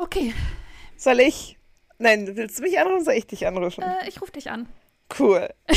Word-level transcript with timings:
Okay. 0.00 0.32
Soll 0.96 1.20
ich? 1.20 1.58
Nein, 1.98 2.34
willst 2.34 2.58
du 2.58 2.62
mich 2.62 2.78
anrufen? 2.78 3.04
Soll 3.04 3.14
ich 3.14 3.26
dich 3.26 3.46
anrufen? 3.46 3.82
Äh, 3.82 4.08
ich 4.08 4.22
rufe 4.22 4.32
dich 4.32 4.50
an. 4.50 4.66
Cool. 5.18 5.46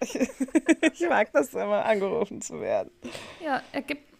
ich 0.00 1.06
mag 1.06 1.30
das 1.34 1.52
immer, 1.52 1.84
angerufen 1.84 2.40
zu 2.40 2.62
werden. 2.62 2.90
Ja, 3.44 3.62
er 3.72 3.82
gibt. 3.82 4.10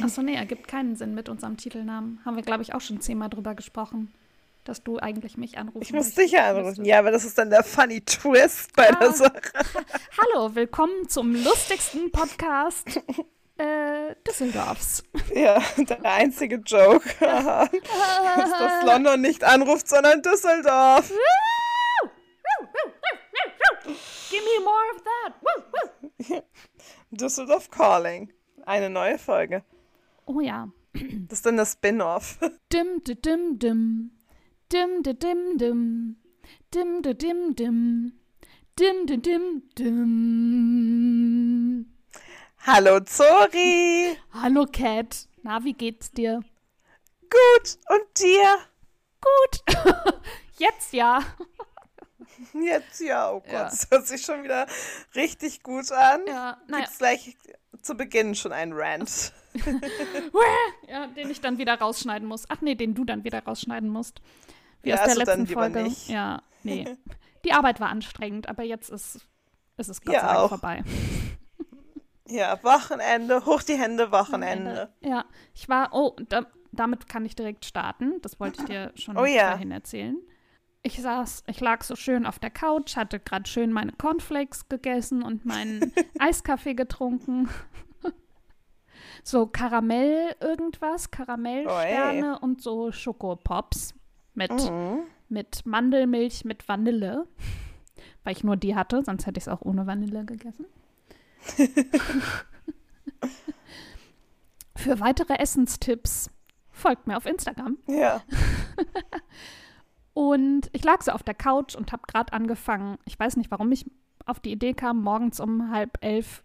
Achso, 0.00 0.22
nee, 0.22 0.36
er 0.36 0.46
gibt 0.46 0.68
keinen 0.68 0.94
Sinn 0.94 1.12
mit 1.12 1.28
unserem 1.28 1.56
Titelnamen. 1.56 2.20
Haben 2.24 2.36
wir, 2.36 2.44
glaube 2.44 2.62
ich, 2.62 2.72
auch 2.72 2.80
schon 2.80 3.00
zehnmal 3.00 3.30
drüber 3.30 3.56
gesprochen, 3.56 4.14
dass 4.62 4.84
du 4.84 4.96
eigentlich 4.98 5.36
mich 5.36 5.58
anrufst. 5.58 5.90
Ich 5.90 5.92
muss 5.92 6.14
dich 6.14 6.30
ja 6.30 6.50
anrufen. 6.50 6.84
Ja, 6.84 7.00
aber 7.00 7.10
das 7.10 7.24
ist 7.24 7.36
dann 7.36 7.50
der 7.50 7.64
funny 7.64 8.00
Twist 8.02 8.76
bei 8.76 8.88
ah. 8.90 8.96
der 9.00 9.12
Sache. 9.12 9.42
Hallo, 10.18 10.54
willkommen 10.54 11.08
zum 11.08 11.34
lustigsten 11.34 12.12
Podcast 12.12 13.00
äh, 13.58 14.14
Düsseldorfs. 14.26 15.02
Ja, 15.34 15.62
der 15.78 16.04
einzige 16.04 16.56
Joke. 16.56 17.08
ist, 17.08 17.20
dass 17.22 18.84
London 18.84 19.20
nicht 19.20 19.44
anruft, 19.44 19.88
sondern 19.88 20.20
Düsseldorf. 20.20 21.10
Give 24.30 24.42
me 24.42 24.64
more 24.64 24.90
of 24.94 25.02
that. 26.28 26.44
Düsseldorf 27.10 27.70
Calling. 27.70 28.30
Eine 28.66 28.90
neue 28.90 29.16
Folge. 29.18 29.62
Oh 30.26 30.40
ja. 30.40 30.68
Das 31.28 31.38
ist 31.38 31.46
dann 31.46 31.56
das 31.56 31.72
Spin-off. 31.72 32.38
Dim, 32.72 33.02
dim, 33.04 33.20
dim, 33.22 33.58
dim. 33.58 34.10
Dim, 34.72 35.02
dim, 35.02 35.18
dim, 35.18 35.58
dim. 35.58 36.16
Dim, 36.74 37.02
dim, 37.02 37.18
dim, 37.18 37.54
dim. 37.56 38.12
Dim, 38.78 39.06
dim, 39.06 39.22
dim, 39.22 39.62
dim. 39.78 41.86
Hallo 42.64 43.00
Zori. 43.00 44.16
Hallo 44.32 44.66
Cat. 44.72 45.26
Na, 45.42 45.64
wie 45.64 45.72
geht's 45.72 46.12
dir? 46.12 46.42
Gut. 47.22 47.78
Und 47.88 48.20
dir? 48.20 48.58
Gut. 49.20 49.84
Jetzt 50.58 50.92
ja. 50.92 51.24
Jetzt 52.54 53.00
ja, 53.00 53.32
oh 53.32 53.40
Gott, 53.40 53.52
ja. 53.52 53.64
das 53.64 53.88
hört 53.90 54.06
sich 54.06 54.22
schon 54.22 54.44
wieder 54.44 54.68
richtig 55.16 55.64
gut 55.64 55.90
an. 55.90 56.20
Ja, 56.28 56.56
naja. 56.68 56.84
Gibt's 56.84 56.98
gleich 56.98 57.36
zu 57.82 57.96
Beginn 57.96 58.36
schon 58.36 58.52
einen 58.52 58.74
Rant. 58.74 59.32
ja, 60.88 61.08
den 61.08 61.30
ich 61.30 61.40
dann 61.40 61.58
wieder 61.58 61.74
rausschneiden 61.74 62.28
muss. 62.28 62.44
Ach 62.48 62.60
nee, 62.60 62.76
den 62.76 62.94
du 62.94 63.04
dann 63.04 63.24
wieder 63.24 63.42
rausschneiden 63.42 63.88
musst. 63.88 64.20
Wie 64.82 64.90
ja, 64.90 64.96
aus 64.96 65.00
der 65.00 65.08
also 65.08 65.20
letzten 65.20 65.46
Folge. 65.48 65.82
Nicht. 65.82 66.08
Ja, 66.08 66.42
nee. 66.62 66.96
Die 67.44 67.52
Arbeit 67.54 67.80
war 67.80 67.88
anstrengend, 67.88 68.48
aber 68.48 68.62
jetzt 68.62 68.88
ist, 68.88 69.26
ist 69.78 69.88
es 69.88 70.00
Gott 70.00 70.14
ja, 70.14 70.20
sei 70.20 70.26
Dank 70.28 70.38
auch. 70.38 70.48
vorbei. 70.48 70.84
Ja, 72.28 72.62
Wochenende, 72.62 73.44
hoch 73.46 73.62
die 73.62 73.74
Hände, 73.74 74.12
Wochenende. 74.12 74.92
Ja, 75.00 75.24
ich 75.54 75.68
war, 75.68 75.90
oh, 75.92 76.16
da, 76.28 76.46
damit 76.70 77.08
kann 77.08 77.24
ich 77.24 77.34
direkt 77.34 77.64
starten. 77.64 78.20
Das 78.22 78.38
wollte 78.38 78.62
ich 78.62 78.68
dir 78.68 78.92
schon 78.94 79.16
oh, 79.16 79.24
ja. 79.24 79.50
vorhin 79.50 79.72
erzählen 79.72 80.16
ich 80.82 81.00
saß, 81.00 81.44
ich 81.46 81.60
lag 81.60 81.82
so 81.82 81.94
schön 81.94 82.26
auf 82.26 82.38
der 82.38 82.50
Couch, 82.50 82.96
hatte 82.96 83.20
gerade 83.20 83.48
schön 83.48 83.72
meine 83.72 83.92
Cornflakes 83.92 84.68
gegessen 84.68 85.22
und 85.22 85.44
meinen 85.44 85.92
Eiskaffee 86.18 86.74
getrunken. 86.74 87.48
so 89.22 89.46
Karamell 89.46 90.34
irgendwas, 90.40 91.10
Karamellsterne 91.10 92.38
oh, 92.40 92.44
und 92.44 92.62
so 92.62 92.90
Schokopops 92.90 93.94
mit, 94.34 94.50
mhm. 94.52 95.00
mit 95.28 95.64
Mandelmilch 95.64 96.44
mit 96.44 96.68
Vanille. 96.68 97.26
Weil 98.24 98.32
ich 98.32 98.42
nur 98.42 98.56
die 98.56 98.74
hatte, 98.74 99.02
sonst 99.04 99.26
hätte 99.26 99.38
ich 99.38 99.44
es 99.44 99.48
auch 99.48 99.62
ohne 99.62 99.86
Vanille 99.86 100.24
gegessen. 100.24 100.66
Für 104.76 105.00
weitere 105.00 105.34
Essenstipps 105.38 106.30
folgt 106.70 107.06
mir 107.06 107.16
auf 107.16 107.26
Instagram. 107.26 107.78
Ja. 107.86 108.22
Und 110.14 110.68
ich 110.72 110.84
lag 110.84 111.02
so 111.02 111.12
auf 111.12 111.22
der 111.22 111.34
Couch 111.34 111.74
und 111.74 111.90
habe 111.92 112.02
gerade 112.06 112.34
angefangen, 112.34 112.98
ich 113.06 113.18
weiß 113.18 113.36
nicht, 113.36 113.50
warum 113.50 113.72
ich 113.72 113.90
auf 114.26 114.40
die 114.40 114.52
Idee 114.52 114.74
kam, 114.74 115.02
morgens 115.02 115.40
um 115.40 115.70
halb 115.70 115.96
elf 116.02 116.44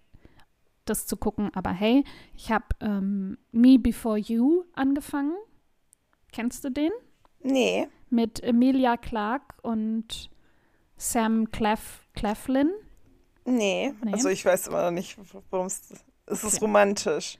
das 0.86 1.06
zu 1.06 1.18
gucken, 1.18 1.52
aber 1.54 1.72
hey, 1.72 2.06
ich 2.34 2.50
habe 2.52 2.66
ähm, 2.80 3.38
Me 3.52 3.78
Before 3.78 4.18
You 4.18 4.64
angefangen. 4.74 5.34
Kennst 6.32 6.64
du 6.64 6.72
den? 6.72 6.92
Nee. 7.42 7.88
Mit 8.10 8.42
Emilia 8.42 8.96
Clarke 8.96 9.56
und 9.64 10.30
Sam 10.96 11.52
Clef 11.52 12.08
Cleflin. 12.14 12.72
Nee. 13.48 13.94
nee. 14.04 14.14
also 14.14 14.30
ich 14.30 14.46
weiß 14.46 14.68
immer 14.68 14.84
noch 14.84 14.92
nicht, 14.92 15.18
worum 15.50 15.68
es 15.68 15.80
ist. 15.92 16.06
Es 16.26 16.44
ist 16.44 16.62
romantisch 16.62 17.40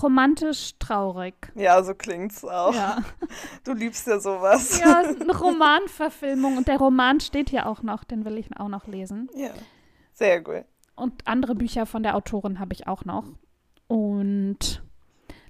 romantisch 0.00 0.72
traurig. 0.78 1.34
Ja, 1.54 1.82
so 1.82 1.94
klingt's 1.94 2.44
auch. 2.44 2.74
Ja. 2.74 3.02
Du 3.64 3.72
liebst 3.74 4.06
ja 4.06 4.18
sowas. 4.18 4.80
Ja, 4.80 5.00
eine 5.00 5.38
Romanverfilmung 5.38 6.56
und 6.56 6.66
der 6.66 6.78
Roman 6.78 7.20
steht 7.20 7.50
hier 7.50 7.66
auch 7.66 7.82
noch, 7.82 8.02
den 8.02 8.24
will 8.24 8.38
ich 8.38 8.48
auch 8.58 8.68
noch 8.68 8.86
lesen. 8.86 9.28
Ja, 9.34 9.50
sehr 10.12 10.40
gut. 10.40 10.64
Und 10.96 11.26
andere 11.26 11.54
Bücher 11.54 11.86
von 11.86 12.02
der 12.02 12.16
Autorin 12.16 12.58
habe 12.58 12.72
ich 12.72 12.88
auch 12.88 13.04
noch. 13.04 13.24
Und 13.86 14.82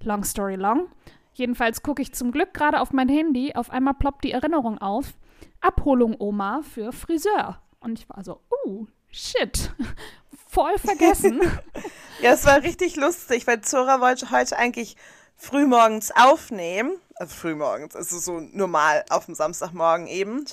long 0.00 0.24
story 0.24 0.56
long. 0.56 0.88
Jedenfalls 1.32 1.82
gucke 1.82 2.02
ich 2.02 2.12
zum 2.12 2.32
Glück 2.32 2.52
gerade 2.52 2.80
auf 2.80 2.92
mein 2.92 3.08
Handy. 3.08 3.54
Auf 3.54 3.70
einmal 3.70 3.94
ploppt 3.94 4.24
die 4.24 4.32
Erinnerung 4.32 4.78
auf. 4.78 5.14
Abholung 5.60 6.14
Oma 6.19 6.60
für 6.62 6.92
Friseur. 6.92 7.60
Und 7.80 7.98
ich 7.98 8.08
war 8.08 8.22
so, 8.22 8.40
uh, 8.66 8.86
shit 9.12 9.71
voll 10.53 10.78
vergessen. 10.78 11.41
ja, 12.21 12.33
es 12.33 12.45
war 12.45 12.62
richtig 12.62 12.97
lustig, 12.97 13.47
weil 13.47 13.62
Zora 13.62 14.00
wollte 14.00 14.31
heute 14.31 14.59
eigentlich 14.59 14.97
frühmorgens 15.37 16.12
aufnehmen. 16.15 16.93
Also 17.15 17.34
frühmorgens, 17.34 17.97
also 17.97 18.19
so 18.19 18.41
normal 18.41 19.05
auf 19.09 19.27
dem 19.27 19.34
Samstagmorgen 19.34 20.06
eben. 20.06 20.45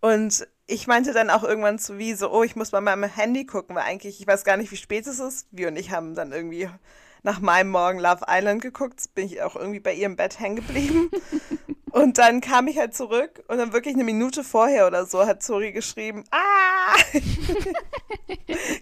Und 0.00 0.46
ich 0.66 0.86
meinte 0.88 1.12
dann 1.12 1.30
auch 1.30 1.44
irgendwann 1.44 1.78
zu 1.78 1.96
wie 1.98 2.14
so, 2.14 2.30
oh, 2.30 2.42
ich 2.42 2.56
muss 2.56 2.72
mal 2.72 2.80
meinem 2.80 3.04
Handy 3.04 3.46
gucken, 3.46 3.76
weil 3.76 3.84
eigentlich, 3.84 4.20
ich 4.20 4.26
weiß 4.26 4.44
gar 4.44 4.56
nicht, 4.56 4.72
wie 4.72 4.76
spät 4.76 5.06
es 5.06 5.20
ist. 5.20 5.46
Wir 5.52 5.68
und 5.68 5.76
ich 5.76 5.92
haben 5.92 6.14
dann 6.14 6.32
irgendwie 6.32 6.68
nach 7.26 7.40
meinem 7.40 7.70
Morgen 7.70 7.98
Love 7.98 8.24
Island 8.28 8.62
geguckt. 8.62 9.12
Bin 9.16 9.26
ich 9.26 9.42
auch 9.42 9.56
irgendwie 9.56 9.80
bei 9.80 9.92
ihr 9.92 10.06
im 10.06 10.14
Bett 10.14 10.38
hängen 10.38 10.56
geblieben. 10.56 11.10
Und 11.96 12.18
dann 12.18 12.40
kam 12.42 12.68
ich 12.68 12.78
halt 12.78 12.94
zurück 12.94 13.42
und 13.48 13.56
dann 13.56 13.72
wirklich 13.72 13.94
eine 13.94 14.04
Minute 14.04 14.44
vorher 14.44 14.86
oder 14.86 15.06
so 15.06 15.24
hat 15.24 15.42
Zori 15.42 15.72
geschrieben, 15.72 16.24
ah, 16.30 16.94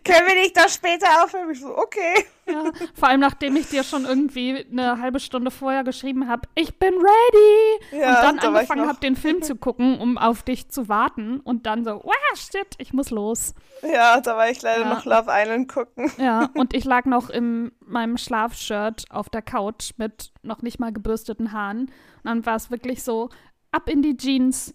können 0.05 0.27
wir 0.27 0.35
nicht 0.35 0.57
doch 0.57 0.69
später 0.69 1.07
aufhören? 1.23 1.49
Ich 1.53 1.61
so, 1.61 1.79
okay. 1.79 2.25
Ja, 2.47 2.73
vor 2.93 3.09
allem 3.09 3.21
nachdem 3.21 3.55
ich 3.55 3.69
dir 3.69 3.85
schon 3.85 4.05
irgendwie 4.05 4.67
eine 4.71 5.01
halbe 5.01 5.21
Stunde 5.21 5.53
vorher 5.53 5.85
geschrieben 5.85 6.29
habe, 6.29 6.49
ich 6.57 6.77
bin 6.79 6.93
ready. 6.93 8.01
Ja, 8.01 8.09
und 8.09 8.25
dann 8.25 8.37
da 8.39 8.49
angefangen 8.49 8.89
habe, 8.89 8.99
den 8.99 9.15
Film 9.15 9.43
zu 9.43 9.55
gucken, 9.55 10.01
um 10.01 10.19
auf 10.19 10.43
dich 10.43 10.69
zu 10.69 10.89
warten. 10.89 11.39
Und 11.39 11.67
dann 11.67 11.85
so, 11.85 12.03
wow, 12.03 12.15
shit, 12.35 12.67
ich 12.79 12.93
muss 12.93 13.11
los. 13.11 13.55
Ja, 13.83 14.21
da 14.21 14.37
war 14.37 14.51
ich 14.51 14.61
leider 14.61 14.83
ja. 14.83 14.89
noch 14.89 15.05
Love 15.05 15.31
Island 15.31 15.69
gucken. 15.69 16.11
Ja, 16.19 16.51
und 16.55 16.75
ich 16.75 16.85
lag 16.85 17.05
noch 17.05 17.31
in 17.31 17.71
meinem 17.87 18.17
Schlafshirt 18.17 19.05
auf 19.11 19.29
der 19.29 19.43
Couch 19.43 19.93
mit 19.97 20.33
noch 20.43 20.63
nicht 20.63 20.81
mal 20.81 20.93
gebürsteten 20.93 21.53
Haaren 21.53 21.81
und 21.83 22.25
dann 22.25 22.47
war 22.47 22.57
es 22.57 22.71
wirklich 22.71 23.03
so, 23.03 23.29
ab 23.71 23.89
in 23.89 24.03
die 24.03 24.17
Jeans, 24.17 24.75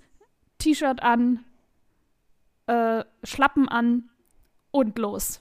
T-Shirt 0.59 1.01
an, 1.01 1.43
äh, 2.67 3.03
Schlappen 3.23 3.67
an 3.67 4.09
und 4.71 4.97
los. 4.99 5.39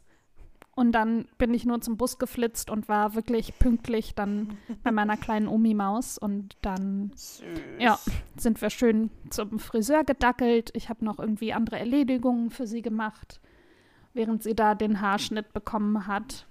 Und 0.78 0.92
dann 0.92 1.26
bin 1.38 1.52
ich 1.54 1.66
nur 1.66 1.80
zum 1.80 1.96
Bus 1.96 2.18
geflitzt 2.18 2.70
und 2.70 2.88
war 2.88 3.16
wirklich 3.16 3.58
pünktlich 3.58 4.14
dann 4.14 4.56
bei 4.84 4.92
meiner 4.92 5.16
kleinen 5.16 5.48
Omi-Maus. 5.48 6.18
Und 6.18 6.56
dann 6.62 7.10
Süß. 7.16 7.44
ja, 7.80 7.98
sind 8.36 8.62
wir 8.62 8.70
schön 8.70 9.10
zum 9.28 9.58
Friseur 9.58 10.04
gedackelt. 10.04 10.70
Ich 10.74 10.88
habe 10.88 11.04
noch 11.04 11.18
irgendwie 11.18 11.52
andere 11.52 11.80
Erledigungen 11.80 12.50
für 12.50 12.68
sie 12.68 12.80
gemacht, 12.80 13.40
während 14.14 14.44
sie 14.44 14.54
da 14.54 14.76
den 14.76 15.00
Haarschnitt 15.00 15.52
bekommen 15.52 16.06
hat. 16.06 16.46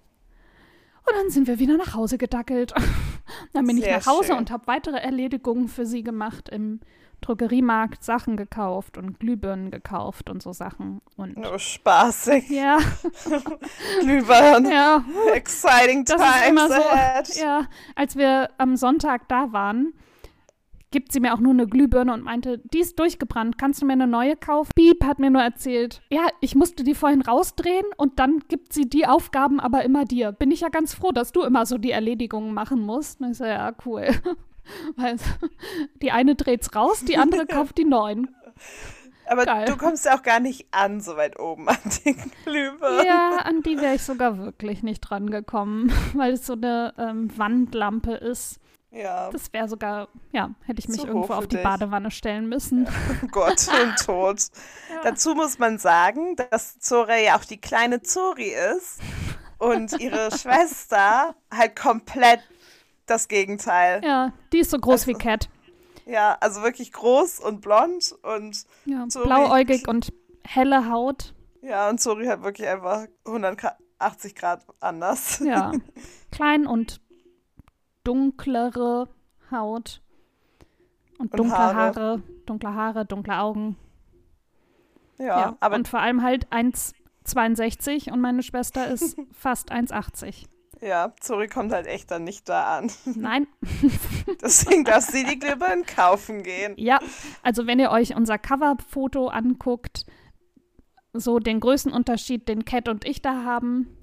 Und 1.10 1.16
dann 1.16 1.30
sind 1.30 1.48
wir 1.48 1.60
wieder 1.60 1.78
nach 1.78 1.94
Hause 1.94 2.18
gedackelt. 2.18 2.74
dann 3.54 3.66
bin 3.66 3.78
Sehr 3.78 3.98
ich 3.98 4.06
nach 4.06 4.12
Hause 4.12 4.30
schön. 4.30 4.38
und 4.38 4.52
habe 4.52 4.68
weitere 4.68 4.98
Erledigungen 4.98 5.68
für 5.68 5.86
sie 5.86 6.04
gemacht 6.04 6.50
im 6.50 6.80
Drogeriemarkt 7.22 8.04
Sachen 8.04 8.38
gekauft 8.38 8.98
und 8.98 9.20
Glühbirnen 9.20 9.72
gekauft 9.72 10.30
und 10.30 10.44
so 10.44 10.54
Sachen. 10.54 11.02
Und 11.16 11.38
oh, 11.38 11.58
spaßig. 11.58 12.50
Ja. 12.50 12.78
Glühbirnen. 14.02 14.72
Ja. 14.72 15.04
Exciting 15.34 16.06
das 16.06 16.22
times 16.22 16.68
so, 16.68 16.74
ahead. 16.74 17.36
Ja, 17.38 17.68
als 17.96 18.16
wir 18.18 18.50
am 18.58 18.76
Sonntag 18.76 19.28
da 19.30 19.52
waren, 19.52 19.94
gibt 20.98 21.12
sie 21.12 21.20
mir 21.20 21.36
auch 21.36 21.40
nur 21.40 21.54
eine 21.54 21.68
Glühbirne 21.68 22.12
und 22.12 22.24
meinte, 22.24 22.58
die 22.74 22.80
ist 22.80 22.98
durchgebrannt, 22.98 23.60
kannst 23.60 23.84
du 23.84 23.86
mir 23.86 23.94
eine 23.94 24.08
neue 24.08 24.36
kaufen? 24.36 24.72
Piep 24.76 25.06
hat 25.06 25.20
mir 25.20 25.30
nur 25.30 25.44
erzählt, 25.44 26.02
ja, 26.10 26.26
ich 26.42 26.56
musste 26.56 26.84
die 26.84 26.96
vorhin 26.96 27.22
rausdrehen 27.22 27.86
und 27.98 28.18
dann 28.18 28.40
gibt 28.48 28.74
sie 28.74 28.90
die 28.90 29.06
Aufgaben 29.06 29.60
aber 29.60 29.84
immer 29.84 30.06
dir. 30.06 30.32
Bin 30.32 30.50
ich 30.50 30.62
ja 30.62 30.70
ganz 30.70 30.96
froh, 30.96 31.12
dass 31.12 31.32
du 31.32 31.44
immer 31.44 31.68
so 31.68 31.78
die 31.78 31.92
Erledigungen 31.92 32.52
machen 32.52 32.82
musst. 32.82 33.22
Und 33.22 33.30
ich 33.30 33.38
so, 33.38 33.46
ja, 33.46 33.76
cool. 33.86 34.08
Weil 34.96 35.18
die 36.02 36.12
eine 36.12 36.34
dreht's 36.34 36.76
raus, 36.76 37.06
die 37.06 37.20
andere 37.20 37.46
kauft 37.48 37.78
die 37.78 37.86
neuen. 37.86 38.36
Aber 39.28 39.46
Geil. 39.46 39.66
du 39.66 39.78
kommst 39.78 40.06
ja 40.06 40.18
auch 40.18 40.24
gar 40.24 40.40
nicht 40.40 40.66
an, 40.72 41.00
so 41.00 41.16
weit 41.16 41.40
oben 41.40 41.70
an 41.70 41.78
den 42.06 42.16
Glühbirnen. 42.44 43.06
Ja, 43.06 43.38
an 43.44 43.62
die 43.62 43.80
wäre 43.80 43.94
ich 43.94 44.02
sogar 44.02 44.40
wirklich 44.40 44.82
nicht 44.82 45.02
dran 45.02 45.30
gekommen, 45.30 45.94
weil 46.16 46.34
es 46.34 46.48
so 46.48 46.54
eine 46.54 46.96
ähm, 46.98 47.30
Wandlampe 47.38 48.14
ist 48.14 48.60
Ja. 48.98 49.30
Das 49.30 49.52
wäre 49.54 49.68
sogar, 49.70 50.08
ja, 50.32 50.50
hätte 50.66 50.80
ich 50.80 50.88
mich 50.88 51.00
Zu 51.02 51.08
irgendwo 51.08 51.34
auf 51.34 51.48
die 51.48 51.56
dich. 51.58 51.64
Badewanne 51.64 52.10
stellen 52.12 52.50
müssen. 52.50 52.88
Oh 53.24 53.28
Gott 53.28 53.68
und 53.84 53.96
Tod. 54.06 54.38
Dazu 55.04 55.36
muss 55.36 55.60
man 55.60 55.78
sagen, 55.78 56.36
dass 56.50 56.80
Zora 56.80 57.18
ja 57.18 57.38
auch 57.38 57.46
die 57.46 57.62
kleine 57.62 58.02
Zori 58.02 58.54
ist 58.76 59.00
und 59.60 60.00
ihre 60.00 60.32
Schwester 60.38 61.36
halt 61.54 61.76
komplett 61.80 62.40
das 63.06 63.28
Gegenteil. 63.28 64.02
Ja, 64.04 64.34
die 64.52 64.60
ist 64.60 64.72
so 64.72 64.80
groß 64.80 65.06
wie 65.08 65.14
Also- 65.14 65.24
Cat. 65.24 65.50
Ja, 66.06 66.38
also 66.40 66.62
wirklich 66.64 66.94
groß 66.94 67.40
und 67.42 67.60
blond 67.62 68.16
und 68.24 68.64
Ja, 68.86 69.06
blauäugig 69.14 69.90
und 69.90 70.14
helle 70.46 70.90
Haut. 70.90 71.34
ja, 71.62 71.90
und 71.90 72.00
Zori 72.00 72.26
halt 72.28 72.44
wirklich 72.44 72.66
einfach 72.68 73.08
180 73.26 74.34
Grad 74.34 74.66
anders. 74.80 75.40
Ja, 75.40 75.74
klein 76.32 76.66
und 76.66 77.02
dunklere 78.08 79.10
Haut. 79.52 80.02
Und 81.20 81.32
Und 81.32 81.40
dunkle 81.40 81.58
Haare. 81.58 81.76
Haare. 81.76 82.24
dunkle 82.46 82.74
Haare, 82.74 83.06
dunkle 83.06 83.40
Augen. 83.40 83.76
Ja, 85.18 85.26
Ja, 85.40 85.58
aber 85.60 85.76
und 85.76 85.88
vor 85.88 86.00
allem 86.00 86.22
halt 86.22 86.48
1,62 86.52 88.12
und 88.12 88.22
meine 88.22 88.44
Schwester 88.44 88.88
ist 88.88 89.18
fast 89.32 89.72
1,80. 89.72 90.46
ja, 90.82 91.14
Zori 91.20 91.48
kommt 91.48 91.72
halt 91.74 91.88
echt 91.88 92.12
dann 92.12 92.24
nicht 92.24 92.48
da 92.48 92.78
an. 92.78 92.92
Nein, 93.06 93.48
Deswegen 94.42 94.86
darf 94.86 95.04
sie 95.06 95.24
die 95.24 95.40
Glühbirnen 95.40 95.86
kaufen 95.86 96.44
gehen. 96.44 96.76
ja, 96.78 97.00
also 97.42 97.66
wenn 97.68 97.80
ihr 97.80 97.90
euch 97.92 98.16
unser 98.16 98.38
Coverfoto 98.38 99.28
anguckt, 99.30 100.06
so 101.14 101.40
den 101.40 101.60
größten 101.60 101.92
Unterschied, 101.92 102.48
den 102.48 102.64
Cat 102.64 102.88
und 102.90 103.06
ich 103.06 103.22
da 103.24 103.44
haben. 103.44 103.97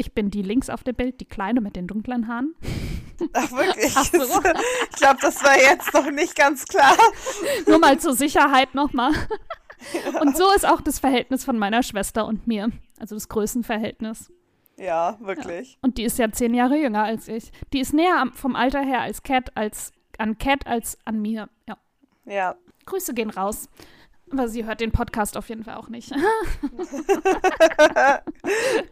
Ich 0.00 0.14
bin 0.14 0.30
die 0.30 0.42
links 0.42 0.70
auf 0.70 0.84
dem 0.84 0.94
Bild, 0.94 1.20
die 1.20 1.24
kleine 1.24 1.60
mit 1.60 1.74
den 1.74 1.88
dunklen 1.88 2.28
Haaren. 2.28 2.54
Ach, 3.32 3.50
wirklich? 3.50 3.92
Ach 3.96 4.04
so. 4.04 4.18
Ich 4.90 4.96
glaube, 4.96 5.18
das 5.20 5.42
war 5.42 5.56
jetzt 5.56 5.92
noch 5.92 6.08
nicht 6.10 6.36
ganz 6.36 6.64
klar. 6.64 6.96
Nur 7.66 7.78
mal 7.80 7.98
zur 7.98 8.14
Sicherheit 8.14 8.74
nochmal. 8.74 9.12
Und 10.20 10.36
so 10.36 10.52
ist 10.52 10.66
auch 10.66 10.80
das 10.80 11.00
Verhältnis 11.00 11.44
von 11.44 11.58
meiner 11.58 11.82
Schwester 11.82 12.26
und 12.26 12.46
mir. 12.46 12.70
Also 13.00 13.16
das 13.16 13.28
Größenverhältnis. 13.28 14.32
Ja, 14.76 15.18
wirklich. 15.20 15.78
Und 15.82 15.98
die 15.98 16.04
ist 16.04 16.18
ja 16.18 16.30
zehn 16.30 16.54
Jahre 16.54 16.76
jünger 16.76 17.02
als 17.02 17.26
ich. 17.26 17.50
Die 17.72 17.80
ist 17.80 17.92
näher 17.92 18.20
am, 18.20 18.32
vom 18.32 18.54
Alter 18.54 18.80
her 18.80 19.00
als 19.00 19.24
Cat, 19.24 19.56
als 19.56 19.92
an 20.16 20.38
Cat 20.38 20.66
als 20.66 20.96
an 21.04 21.20
mir. 21.20 21.48
Ja. 21.68 21.76
Ja. 22.24 22.56
Grüße 22.86 23.14
gehen 23.14 23.30
raus. 23.30 23.68
Aber 24.30 24.48
sie 24.48 24.64
hört 24.64 24.80
den 24.80 24.92
Podcast 24.92 25.36
auf 25.36 25.48
jeden 25.48 25.64
Fall 25.64 25.76
auch 25.76 25.88
nicht. 25.88 26.12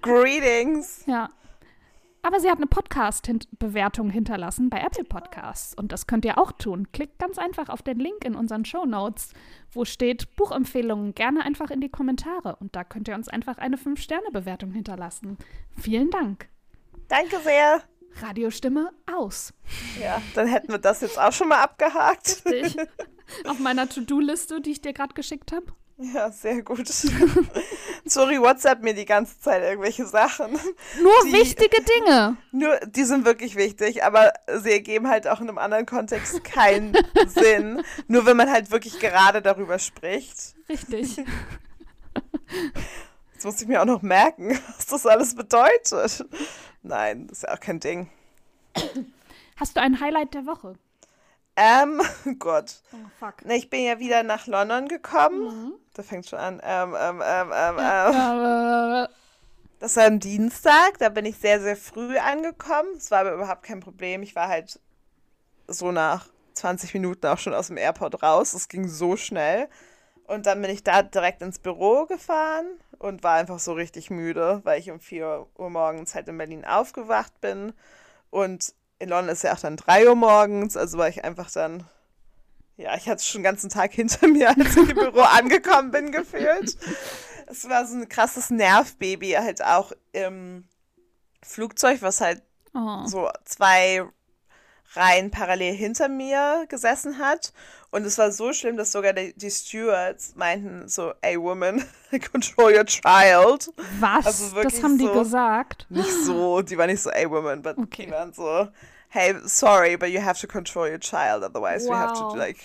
Greetings. 0.02 1.04
ja. 1.06 1.28
Aber 2.22 2.40
sie 2.40 2.50
hat 2.50 2.56
eine 2.56 2.66
Podcast-Bewertung 2.66 4.10
hinterlassen 4.10 4.68
bei 4.68 4.80
Apple 4.80 5.04
Podcasts. 5.04 5.74
Und 5.76 5.92
das 5.92 6.08
könnt 6.08 6.24
ihr 6.24 6.38
auch 6.38 6.50
tun. 6.50 6.90
Klickt 6.90 7.20
ganz 7.20 7.38
einfach 7.38 7.68
auf 7.68 7.82
den 7.82 8.00
Link 8.00 8.24
in 8.24 8.34
unseren 8.34 8.64
Show 8.64 8.84
Notes, 8.84 9.30
wo 9.70 9.84
steht 9.84 10.34
Buchempfehlungen. 10.34 11.14
Gerne 11.14 11.44
einfach 11.44 11.70
in 11.70 11.80
die 11.80 11.88
Kommentare. 11.88 12.56
Und 12.56 12.74
da 12.74 12.82
könnt 12.82 13.06
ihr 13.06 13.14
uns 13.14 13.28
einfach 13.28 13.58
eine 13.58 13.76
5-Sterne-Bewertung 13.76 14.72
hinterlassen. 14.72 15.38
Vielen 15.78 16.10
Dank. 16.10 16.48
Danke 17.06 17.38
sehr. 17.44 17.82
Radiostimme 18.20 18.90
aus. 19.14 19.54
Ja, 20.02 20.20
dann 20.34 20.48
hätten 20.48 20.72
wir 20.72 20.78
das 20.78 21.02
jetzt 21.02 21.20
auch 21.20 21.32
schon 21.32 21.46
mal 21.48 21.62
abgehakt. 21.62 22.42
Richtig. 22.46 22.88
auf 23.46 23.58
meiner 23.58 23.88
To-Do-Liste, 23.88 24.60
die 24.60 24.72
ich 24.72 24.80
dir 24.80 24.92
gerade 24.92 25.14
geschickt 25.14 25.52
habe. 25.52 25.66
Ja, 25.98 26.30
sehr 26.30 26.62
gut. 26.62 26.86
Sorry, 28.04 28.38
WhatsApp 28.38 28.82
mir 28.82 28.92
die 28.92 29.06
ganze 29.06 29.40
Zeit 29.40 29.62
irgendwelche 29.62 30.04
Sachen. 30.04 30.52
Nur 31.02 31.12
Die- 31.24 31.32
wichtige 31.32 31.78
Dinge. 31.82 32.36
Nur, 32.52 32.76
die 32.86 33.04
sind 33.04 33.24
wirklich 33.24 33.56
wichtig, 33.56 34.04
aber 34.04 34.32
sie 34.58 34.72
ergeben 34.72 35.08
halt 35.08 35.26
auch 35.26 35.40
in 35.40 35.48
einem 35.48 35.56
anderen 35.56 35.86
Kontext 35.86 36.44
keinen 36.44 36.94
Sinn. 37.28 37.82
Nur 38.08 38.26
wenn 38.26 38.36
man 38.36 38.50
halt 38.50 38.70
wirklich 38.70 38.98
gerade 39.00 39.40
darüber 39.40 39.78
spricht. 39.78 40.54
Richtig. 40.68 41.16
Jetzt 43.32 43.44
muss 43.44 43.60
ich 43.62 43.66
mir 43.68 43.80
auch 43.80 43.86
noch 43.86 44.02
merken, 44.02 44.58
was 44.76 44.86
das 44.86 45.06
alles 45.06 45.34
bedeutet. 45.34 46.24
Nein, 46.82 47.26
das 47.28 47.38
ist 47.38 47.42
ja 47.44 47.54
auch 47.54 47.60
kein 47.60 47.80
Ding. 47.80 48.08
Hast 49.56 49.76
du 49.76 49.80
ein 49.80 49.98
Highlight 50.00 50.34
der 50.34 50.44
Woche? 50.46 50.74
Ähm, 51.56 52.02
Gott. 52.38 52.82
Oh, 52.92 52.96
fuck. 53.18 53.44
Ne, 53.44 53.56
ich 53.56 53.70
bin 53.70 53.84
ja 53.84 53.98
wieder 53.98 54.22
nach 54.22 54.46
London 54.46 54.88
gekommen. 54.88 55.44
Mhm. 55.44 55.72
Da 55.94 56.02
fängt 56.02 56.26
schon 56.26 56.38
an. 56.38 56.60
Ähm, 56.62 56.94
ähm, 56.98 57.22
ähm, 57.24 57.52
ähm, 57.54 57.76
ähm. 57.78 59.04
Äh, 59.04 59.08
Das 59.78 59.96
war 59.96 60.06
am 60.06 60.20
Dienstag, 60.20 60.98
da 60.98 61.10
bin 61.10 61.26
ich 61.26 61.36
sehr, 61.36 61.60
sehr 61.60 61.76
früh 61.76 62.16
angekommen. 62.16 62.88
Es 62.96 63.10
war 63.10 63.20
aber 63.20 63.34
überhaupt 63.34 63.62
kein 63.62 63.80
Problem. 63.80 64.22
Ich 64.22 64.34
war 64.34 64.48
halt 64.48 64.80
so 65.68 65.92
nach 65.92 66.28
20 66.54 66.94
Minuten 66.94 67.26
auch 67.26 67.38
schon 67.38 67.52
aus 67.52 67.66
dem 67.66 67.76
Airport 67.76 68.22
raus. 68.22 68.54
Es 68.54 68.68
ging 68.68 68.88
so 68.88 69.16
schnell. 69.16 69.68
Und 70.26 70.46
dann 70.46 70.62
bin 70.62 70.70
ich 70.70 70.82
da 70.82 71.02
direkt 71.02 71.42
ins 71.42 71.58
Büro 71.58 72.06
gefahren 72.06 72.66
und 72.98 73.22
war 73.22 73.34
einfach 73.34 73.58
so 73.58 73.74
richtig 73.74 74.10
müde, 74.10 74.60
weil 74.64 74.80
ich 74.80 74.90
um 74.90 74.98
4 74.98 75.46
Uhr 75.56 75.70
morgens 75.70 76.14
halt 76.14 76.26
in 76.28 76.38
Berlin 76.38 76.64
aufgewacht 76.64 77.40
bin. 77.42 77.74
Und 78.30 78.74
in 78.98 79.08
London 79.08 79.32
ist 79.32 79.42
ja 79.42 79.54
auch 79.54 79.60
dann 79.60 79.76
3 79.76 80.08
Uhr 80.08 80.14
morgens, 80.14 80.76
also 80.76 80.98
war 80.98 81.08
ich 81.08 81.24
einfach 81.24 81.50
dann, 81.50 81.84
ja, 82.76 82.96
ich 82.96 83.08
hatte 83.08 83.22
schon 83.22 83.40
den 83.40 83.44
ganzen 83.44 83.70
Tag 83.70 83.92
hinter 83.92 84.26
mir, 84.28 84.48
als 84.48 84.76
ich 84.76 84.88
im 84.88 84.96
Büro 84.96 85.20
angekommen 85.20 85.90
bin, 85.90 86.12
gefühlt. 86.12 86.76
Es 87.46 87.68
war 87.68 87.86
so 87.86 87.96
ein 87.96 88.08
krasses 88.08 88.50
Nervbaby 88.50 89.32
halt 89.32 89.62
auch 89.62 89.92
im 90.12 90.66
Flugzeug, 91.42 92.02
was 92.02 92.20
halt 92.20 92.42
oh. 92.74 93.06
so 93.06 93.30
zwei 93.44 94.04
Reihen 94.94 95.30
parallel 95.30 95.74
hinter 95.74 96.08
mir 96.08 96.66
gesessen 96.68 97.18
hat. 97.18 97.52
Und 97.90 98.04
es 98.04 98.18
war 98.18 98.30
so 98.32 98.52
schlimm, 98.52 98.76
dass 98.76 98.92
sogar 98.92 99.12
die, 99.12 99.32
die 99.36 99.50
Stewards 99.50 100.34
meinten 100.36 100.88
so, 100.88 101.12
ey 101.22 101.40
woman, 101.40 101.82
control 102.32 102.74
your 102.74 102.84
child. 102.84 103.70
Was? 104.00 104.26
also 104.26 104.62
das 104.62 104.82
haben 104.82 104.98
die 104.98 105.04
so- 105.06 105.12
gesagt. 105.14 105.86
Nicht 105.88 106.10
so, 106.24 106.62
die 106.62 106.76
waren 106.76 106.90
nicht 106.90 107.02
so, 107.02 107.10
ey 107.10 107.30
woman, 107.30 107.62
but 107.62 107.78
Okay. 107.78 108.06
die 108.06 108.12
waren 108.12 108.32
so, 108.32 108.68
hey, 109.08 109.34
sorry, 109.44 109.96
but 109.96 110.08
you 110.08 110.20
have 110.20 110.38
to 110.40 110.46
control 110.46 110.90
your 110.90 110.98
child, 111.00 111.42
otherwise 111.44 111.88
we 111.88 111.94
have 111.94 112.14
to 112.14 112.28
Wow. 112.28 112.36
like 112.36 112.58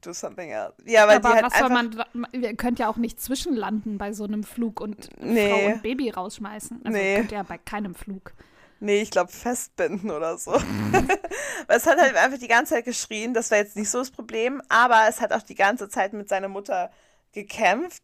do 0.00 0.12
something 0.12 0.50
else. 0.50 0.74
Ja, 0.86 1.06
weil 1.08 1.16
Aber 1.16 1.28
die 1.30 1.34
halt 1.34 1.44
was 1.46 1.58
soll 1.58 1.68
man, 1.70 2.26
ihr 2.32 2.54
könnt 2.54 2.78
ja 2.78 2.88
auch 2.88 2.96
nicht 2.96 3.20
zwischenlanden 3.20 3.98
bei 3.98 4.12
so 4.12 4.24
einem 4.24 4.44
Flug 4.44 4.80
und 4.80 5.08
Nee. 5.20 5.50
Frau 5.50 5.72
und 5.74 5.82
Baby 5.82 6.10
rausschmeißen. 6.10 6.82
Also 6.84 6.96
Nee. 6.96 7.16
könnt 7.16 7.32
ihr 7.32 7.38
ja 7.38 7.42
bei 7.42 7.58
keinem 7.58 7.94
Flug. 7.96 8.32
Nee, 8.80 9.02
ich 9.02 9.10
glaube 9.10 9.32
festbinden 9.32 10.10
oder 10.10 10.38
so. 10.38 10.52
Weil 11.66 11.76
es 11.76 11.86
hat 11.86 11.98
halt 11.98 12.16
einfach 12.16 12.38
die 12.38 12.48
ganze 12.48 12.74
Zeit 12.74 12.84
geschrien, 12.84 13.34
das 13.34 13.50
war 13.50 13.58
jetzt 13.58 13.76
nicht 13.76 13.90
so 13.90 13.98
das 13.98 14.10
Problem, 14.10 14.62
aber 14.68 15.06
es 15.08 15.20
hat 15.20 15.32
auch 15.32 15.42
die 15.42 15.54
ganze 15.56 15.88
Zeit 15.88 16.12
mit 16.12 16.28
seiner 16.28 16.48
Mutter 16.48 16.90
gekämpft. 17.32 18.02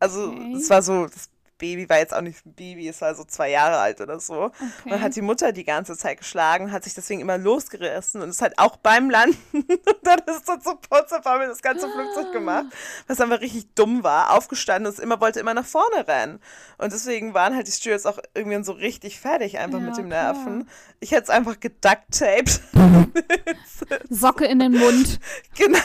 Also 0.00 0.30
Okay. 0.30 0.56
es 0.56 0.68
war 0.70 0.82
so, 0.82 1.06
das 1.06 1.30
Baby 1.58 1.88
war 1.88 1.98
jetzt 1.98 2.14
auch 2.14 2.20
nicht 2.20 2.44
ein 2.44 2.54
Baby, 2.54 2.88
es 2.88 3.00
war 3.00 3.14
so 3.14 3.24
zwei 3.24 3.50
Jahre 3.50 3.78
alt 3.78 4.00
oder 4.00 4.20
so. 4.20 4.44
Okay. 4.44 4.52
Und 4.84 5.00
hat 5.00 5.16
die 5.16 5.22
Mutter 5.22 5.52
die 5.52 5.64
ganze 5.64 5.96
Zeit 5.96 6.18
geschlagen, 6.18 6.72
hat 6.72 6.84
sich 6.84 6.94
deswegen 6.94 7.20
immer 7.20 7.38
losgerissen 7.38 8.22
und 8.22 8.28
ist 8.28 8.42
halt 8.42 8.58
auch 8.58 8.76
beim 8.76 9.10
Landen 9.10 9.36
und 9.52 9.98
dann 10.02 10.20
ist 10.26 10.46
so 10.46 10.56
zu 10.56 10.76
Putzerfahren 10.76 11.48
das 11.48 11.62
ganze 11.62 11.88
Flugzeug 11.88 12.32
gemacht, 12.32 12.66
was 13.06 13.20
einfach 13.20 13.40
richtig 13.40 13.74
dumm 13.74 14.02
war, 14.02 14.34
aufgestanden 14.34 14.86
und 14.86 14.92
ist 14.98 15.02
immer, 15.02 15.20
wollte 15.20 15.40
immer 15.40 15.54
nach 15.54 15.66
vorne 15.66 16.06
rennen. 16.06 16.40
Und 16.78 16.92
deswegen 16.92 17.34
waren 17.34 17.54
halt 17.54 17.66
die 17.66 17.72
Stewards 17.72 18.06
auch 18.06 18.18
irgendwann 18.34 18.64
so 18.64 18.72
richtig 18.72 19.18
fertig 19.18 19.58
einfach 19.58 19.78
Ja, 19.78 19.84
mit 19.84 19.96
dem 19.96 20.08
klar. 20.08 20.34
Nerven. 20.34 20.68
Ich 21.00 21.12
hätte 21.12 21.24
es 21.24 21.30
einfach 21.30 21.60
geducktaped. 21.60 22.60
Socke 24.10 24.46
in 24.46 24.58
den 24.58 24.72
Mund. 24.72 25.20
genau. 25.56 25.78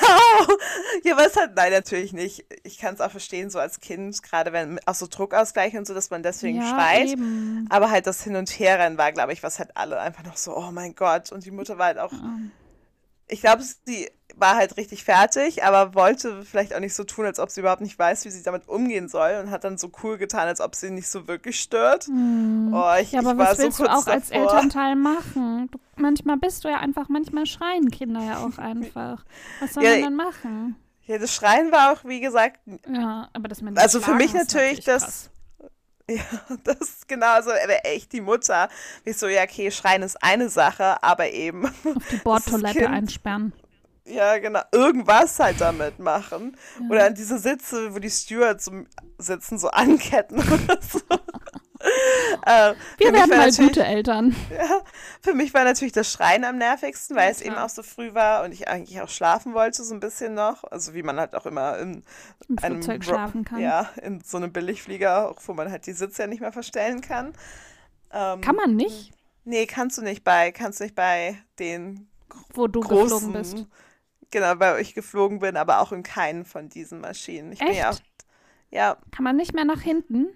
Ja, 1.04 1.18
es 1.20 1.36
halt, 1.36 1.56
nein, 1.56 1.72
natürlich 1.72 2.14
nicht. 2.14 2.46
Ich 2.64 2.78
kann 2.78 2.94
es 2.94 3.02
auch 3.02 3.12
verstehen, 3.12 3.50
so 3.50 3.60
als 3.60 3.80
Kind, 3.80 4.22
gerade 4.24 4.54
wenn 4.54 4.80
auch 4.86 4.96
so 4.96 5.08
Druckausgleich 5.08 5.61
und 5.78 5.86
so, 5.88 5.94
dass 5.94 6.10
man 6.10 6.24
deswegen 6.24 6.62
ja, 6.62 6.68
schreit. 6.70 7.08
eben. 7.10 7.68
Aber 7.70 7.90
halt 7.92 8.08
das 8.08 8.24
Hin- 8.24 8.36
und 8.36 8.50
Herrennen 8.60 8.98
war, 8.98 9.12
glaube 9.12 9.34
ich, 9.34 9.44
was 9.44 9.60
halt 9.60 9.76
alle 9.76 10.00
einfach 10.00 10.24
noch 10.24 10.38
so, 10.38 10.56
oh 10.56 10.72
mein 10.72 10.96
Gott. 10.96 11.32
Und 11.32 11.46
die 11.46 11.52
Mutter 11.52 11.78
war 11.78 11.88
halt 11.88 12.00
auch, 12.00 12.12
ich 13.28 13.42
glaube, 13.42 13.64
sie 13.86 14.10
war 14.36 14.56
halt 14.56 14.78
richtig 14.78 15.04
fertig, 15.04 15.64
aber 15.64 15.94
wollte 15.94 16.44
vielleicht 16.44 16.74
auch 16.74 16.80
nicht 16.80 16.96
so 16.96 17.04
tun, 17.04 17.26
als 17.26 17.40
ob 17.40 17.50
sie 17.50 17.60
überhaupt 17.60 17.82
nicht 17.82 17.98
weiß, 18.00 18.26
wie 18.26 18.30
sie 18.30 18.44
damit 18.44 18.68
umgehen 18.68 19.08
soll 19.08 19.40
und 19.44 19.52
hat 19.52 19.64
dann 19.64 19.78
so 19.78 19.92
cool 20.04 20.18
getan, 20.18 20.48
als 20.48 20.62
ob 20.62 20.74
sie 20.76 20.90
nicht 20.90 21.08
so 21.10 21.28
wirklich 21.28 21.60
stört. 21.62 22.08
Oh, 22.10 22.12
ich, 22.12 22.12
Hm. 22.12 22.72
Ja, 23.12 23.20
aber 23.20 23.32
ich 23.32 23.38
was 23.38 23.58
so 23.58 23.64
willst 23.64 23.80
du 23.80 23.84
kurz 23.84 23.96
auch 23.96 24.08
als 24.08 24.30
davor. 24.30 24.54
Elternteil 24.54 24.96
machen? 24.96 25.70
Du, 25.72 25.80
manchmal 25.96 26.38
bist 26.38 26.64
du 26.64 26.70
ja 26.70 26.80
einfach, 26.80 27.10
manchmal 27.10 27.46
schreien 27.46 27.92
Kinder 27.92 28.22
ja 28.24 28.38
auch 28.38 28.58
einfach. 28.58 29.24
Was 29.60 29.74
soll 29.74 29.84
Ja, 29.84 29.92
man 29.92 30.02
dann 30.02 30.16
machen? 30.16 30.76
Ja, 31.06 31.18
das 31.18 31.34
Schreien 31.34 31.72
war 31.72 31.92
auch, 31.94 32.06
wie 32.06 32.22
gesagt, 32.22 32.60
Ja, 32.88 33.30
aber 33.34 33.48
das 33.50 33.62
mit 33.62 33.78
Also 33.78 34.00
für 34.02 34.14
mich 34.16 34.34
ist 34.34 34.54
natürlich 34.54 34.84
das-. 34.86 35.30
Ja, 36.50 36.58
das 36.64 36.80
ist 36.82 37.08
genau 37.08 37.42
so, 37.42 37.52
echt 37.52 38.12
die 38.14 38.22
Mutter. 38.22 38.70
Wie 39.04 39.14
so, 39.14 39.28
ja, 39.28 39.44
okay, 39.44 39.72
Schreien 39.72 40.02
ist 40.02 40.22
eine 40.22 40.50
Sache, 40.50 41.02
aber 41.04 41.30
eben, 41.30 41.66
Auf 41.66 42.08
die 42.12 42.18
Bordtoilette 42.24 42.90
einsperren. 42.90 43.54
ja, 44.06 44.38
genau, 44.40 44.62
irgendwas 44.72 45.40
halt 45.40 45.62
damit 45.62 46.00
machen. 46.00 46.58
Oder 46.90 47.06
an 47.08 47.16
diese 47.16 47.38
Sitze, 47.40 47.94
wo 47.94 48.00
die 48.00 48.10
Stewards 48.10 48.70
sitzen, 49.18 49.58
so 49.58 49.70
anketten 49.70 50.40
oder 50.40 50.80
so. 50.82 51.00
Äh, 52.46 52.74
Wir 52.98 53.14
werden 53.14 53.30
mal 53.30 53.52
gute 53.52 53.84
Eltern. 53.86 54.36
Ja, 54.52 54.82
für 55.22 55.34
mich 55.34 55.54
war 55.54 55.64
natürlich 55.64 55.94
das 55.94 56.12
Schreien 56.12 56.44
am 56.44 56.58
nervigsten, 56.58 57.16
weil 57.16 57.26
Ja, 57.26 57.32
es 57.32 57.42
eben 57.42 57.56
auch 57.56 57.70
so 57.70 57.84
früh 57.84 58.14
war 58.14 58.44
und 58.44 58.52
ich 58.52 58.68
eigentlich 58.68 59.00
auch 59.02 59.10
schlafen 59.10 59.54
wollte, 59.54 59.84
so 59.84 59.94
ein 59.94 60.00
bisschen 60.00 60.34
noch. 60.34 60.64
Also 60.64 60.94
wie 60.94 61.04
man 61.04 61.20
halt 61.20 61.36
auch 61.36 61.46
immer 61.46 61.78
in 61.80 62.04
Im 62.50 62.58
einem 62.62 62.76
Flugzeug 62.78 63.04
schlafen 63.04 63.46
kann. 63.46 63.60
Ja, 63.62 63.90
in 64.02 64.22
so 64.22 64.38
einem 64.38 64.52
Billigflieger, 64.52 65.30
auch 65.30 65.40
wo 65.46 65.54
man 65.54 65.72
halt 65.72 65.86
die 65.86 65.94
Sitze 65.94 66.24
ja 66.24 66.28
nicht 66.28 66.42
mehr 66.42 66.52
verstellen 66.52 67.02
kann. 67.02 67.34
Ähm, 68.12 68.42
Kann 68.42 68.56
man 68.56 68.76
nicht, 68.76 69.14
Nee, 69.44 69.66
kannst 69.66 69.98
du 69.98 70.02
nicht 70.04 70.24
bei, 70.24 70.52
kannst 70.52 70.80
du 70.80 70.84
nicht 70.84 70.96
bei 70.96 71.38
den 71.60 72.08
wo 72.54 72.68
du 72.68 72.84
großen, 72.84 73.34
geflogen 73.34 73.34
bist. 73.34 73.68
genau, 74.32 74.56
bei 74.56 74.80
ich 74.82 74.94
geflogen 74.94 75.40
bin, 75.40 75.58
aber 75.58 75.80
auch 75.82 75.92
in 75.92 76.04
keinen 76.04 76.46
von 76.46 76.70
diesen 76.70 77.02
Maschinen. 77.02 77.52
Ich 77.52 77.66
bin 77.66 77.76
ja 77.76 77.92
auch, 77.92 78.00
Echt? 78.00 78.04
ja, 78.72 78.98
Kann 79.12 79.24
man 79.24 79.36
nicht 79.36 79.54
mehr 79.54 79.66
nach 79.66 79.82
hinten? 79.82 80.28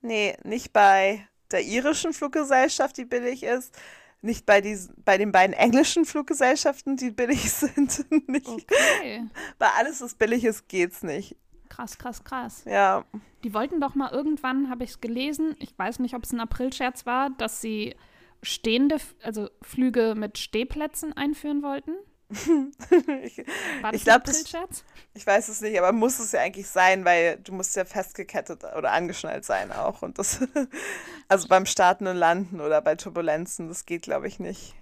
Nee, 0.00 0.36
nicht 0.44 0.72
bei 0.72 1.26
der 1.50 1.62
irischen 1.62 2.12
Fluggesellschaft, 2.12 2.96
die 2.96 3.04
billig 3.04 3.42
ist, 3.42 3.76
nicht 4.22 4.46
bei 4.46 4.60
diesen, 4.60 4.94
bei 5.04 5.18
den 5.18 5.32
beiden 5.32 5.54
englischen 5.54 6.04
Fluggesellschaften, 6.04 6.96
die 6.96 7.10
billig 7.10 7.50
sind, 7.52 8.04
nicht. 8.28 8.48
Okay. 8.48 9.24
Bei 9.58 9.68
alles, 9.78 10.00
was 10.00 10.14
billig 10.14 10.44
ist, 10.44 10.68
geht's 10.68 11.02
nicht. 11.02 11.36
Krass, 11.68 11.98
krass, 11.98 12.24
krass. 12.24 12.64
Ja, 12.66 13.04
Die 13.44 13.54
wollten 13.54 13.80
doch 13.80 13.94
mal 13.94 14.10
irgendwann, 14.10 14.68
habe 14.70 14.84
ich 14.84 14.90
es 14.90 15.00
gelesen, 15.00 15.54
ich 15.60 15.78
weiß 15.78 16.00
nicht, 16.00 16.14
ob 16.14 16.24
es 16.24 16.32
ein 16.32 16.40
Aprilscherz 16.40 17.06
war, 17.06 17.30
dass 17.30 17.60
sie 17.60 17.94
stehende, 18.42 18.96
also 19.22 19.48
Flüge 19.62 20.14
mit 20.16 20.38
Stehplätzen 20.38 21.12
einführen 21.16 21.62
wollten. 21.62 21.92
Ich, 23.22 23.38
Ich 23.38 23.44
glaub, 23.44 23.52
ein 23.82 23.92
das- 23.92 24.08
Aprilscherz? 24.08 24.84
ich 25.14 25.26
weiß 25.26 25.48
es 25.48 25.60
nicht, 25.60 25.78
aber 25.78 25.92
muss 25.92 26.18
es 26.18 26.32
ja 26.32 26.40
eigentlich 26.40 26.68
sein, 26.68 27.04
weil 27.04 27.38
du 27.38 27.52
musst 27.52 27.74
ja 27.76 27.84
festgekettet 27.84 28.62
oder 28.76 28.92
angeschnallt 28.92 29.44
sein 29.44 29.72
auch. 29.72 30.02
Und 30.02 30.18
das, 30.18 30.40
also 31.28 31.48
beim 31.48 31.66
Starten 31.66 32.06
und 32.06 32.16
Landen 32.16 32.60
oder 32.60 32.80
bei 32.82 32.94
Turbulenzen, 32.94 33.68
das 33.68 33.86
geht, 33.86 34.02
glaube 34.02 34.28
ich, 34.28 34.38
nicht. 34.38 34.74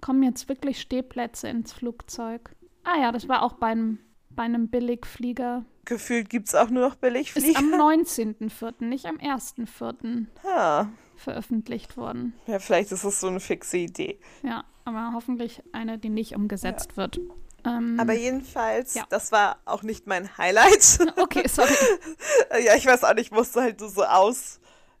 Kommen 0.00 0.22
jetzt 0.22 0.48
wirklich 0.48 0.80
Stehplätze 0.80 1.48
ins 1.48 1.72
Flugzeug? 1.72 2.54
Ah 2.82 3.00
ja, 3.00 3.12
das 3.12 3.28
war 3.28 3.42
auch 3.42 3.54
beim, 3.54 3.98
bei 4.30 4.42
einem 4.42 4.68
Billigflieger. 4.68 5.64
Gefühlt 5.84 6.30
gibt 6.30 6.48
es 6.48 6.54
auch 6.54 6.68
nur 6.70 6.82
noch 6.82 6.94
Ist 6.94 7.02
am 7.04 7.12
Billigflieger. 7.12 7.60
19.04., 7.60 8.84
nicht 8.84 9.06
am 9.06 9.16
1.04. 9.16 10.26
Ah, 10.44 10.86
veröffentlicht 11.16 11.96
worden. 11.96 12.34
ja, 12.46 12.58
vielleicht 12.58 12.92
ist 12.92 13.04
es 13.04 13.20
so 13.20 13.28
eine 13.28 13.40
fixe 13.40 13.76
Idee. 13.78 14.18
Ja, 14.42 14.64
aber 14.84 15.12
hoffentlich 15.14 15.62
eine, 15.72 15.98
die 15.98 16.08
nicht 16.10 16.34
umgesetzt 16.34 16.96
wird. 16.96 17.20
Ähm, 17.66 17.96
Aber 17.98 18.12
jedenfalls, 18.12 18.94
Ja. 18.94 19.04
das 19.08 19.32
war 19.32 19.58
auch 19.64 19.82
nicht 19.82 20.06
mein 20.06 20.36
Highlight. 20.36 20.98
okay, 21.16 21.46
sorry. 21.48 21.72
ja, 22.64 22.74
ich 22.74 22.84
weiß 22.86 23.04
auch 23.04 23.14
nicht, 23.14 23.26
ich 23.26 23.30
musste 23.32 23.62
halt 23.62 23.80
nur 23.80 23.88
so 23.88 24.04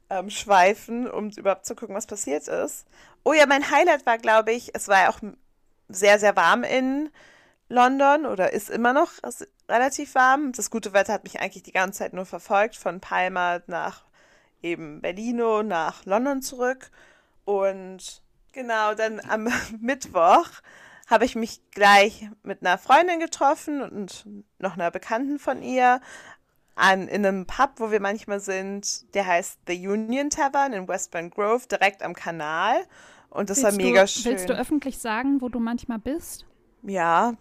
ausschweifen, 0.08 1.10
um 1.10 1.28
überhaupt 1.30 1.66
zu 1.66 1.74
gucken, 1.74 1.94
was 1.94 2.06
passiert 2.06 2.48
ist. 2.48 2.86
Oh 3.22 3.32
ja, 3.32 3.46
mein 3.46 3.70
Highlight 3.70 4.06
war, 4.06 4.18
glaube 4.18 4.52
ich, 4.52 4.70
es 4.74 4.88
war 4.88 5.02
ja 5.04 5.10
auch 5.10 5.18
sehr, 5.88 6.18
sehr 6.18 6.36
warm 6.36 6.62
in 6.64 7.10
London 7.68 8.24
oder 8.26 8.52
ist 8.52 8.70
immer 8.70 8.92
noch 8.92 9.12
relativ 9.68 10.14
warm. 10.14 10.52
Das 10.52 10.70
gute 10.70 10.92
Wetter 10.92 11.12
hat 11.12 11.24
mich 11.24 11.40
eigentlich 11.40 11.62
die 11.62 11.72
ganze 11.72 12.00
Zeit 12.00 12.12
nur 12.12 12.26
verfolgt, 12.26 12.76
von 12.76 13.00
Palma 13.00 13.60
nach 13.66 14.04
eben 14.62 15.00
Berlino, 15.00 15.62
nach 15.62 16.04
London 16.04 16.42
zurück. 16.42 16.90
Und 17.44 18.22
genau, 18.52 18.94
dann 18.94 19.20
am 19.28 19.48
Mittwoch 19.80 20.48
habe 21.06 21.24
ich 21.24 21.36
mich 21.36 21.60
gleich 21.70 22.28
mit 22.42 22.62
einer 22.64 22.78
Freundin 22.78 23.20
getroffen 23.20 23.82
und 23.82 24.26
noch 24.58 24.74
einer 24.74 24.90
Bekannten 24.90 25.38
von 25.38 25.62
ihr 25.62 26.00
an, 26.76 27.08
in 27.08 27.24
einem 27.24 27.46
Pub, 27.46 27.72
wo 27.76 27.90
wir 27.90 28.00
manchmal 28.00 28.40
sind. 28.40 29.14
Der 29.14 29.26
heißt 29.26 29.60
The 29.68 29.86
Union 29.86 30.30
Tavern 30.30 30.72
in 30.72 30.88
Westbourne 30.88 31.30
Grove, 31.30 31.66
direkt 31.68 32.02
am 32.02 32.14
Kanal. 32.14 32.76
Und 33.30 33.50
das 33.50 33.62
war 33.62 33.72
Willst 33.72 33.84
mega 33.84 34.00
du, 34.02 34.08
schön. 34.08 34.32
Willst 34.32 34.48
du 34.48 34.54
öffentlich 34.54 34.98
sagen, 34.98 35.40
wo 35.40 35.48
du 35.48 35.60
manchmal 35.60 35.98
bist? 35.98 36.46
Ja, 36.82 37.34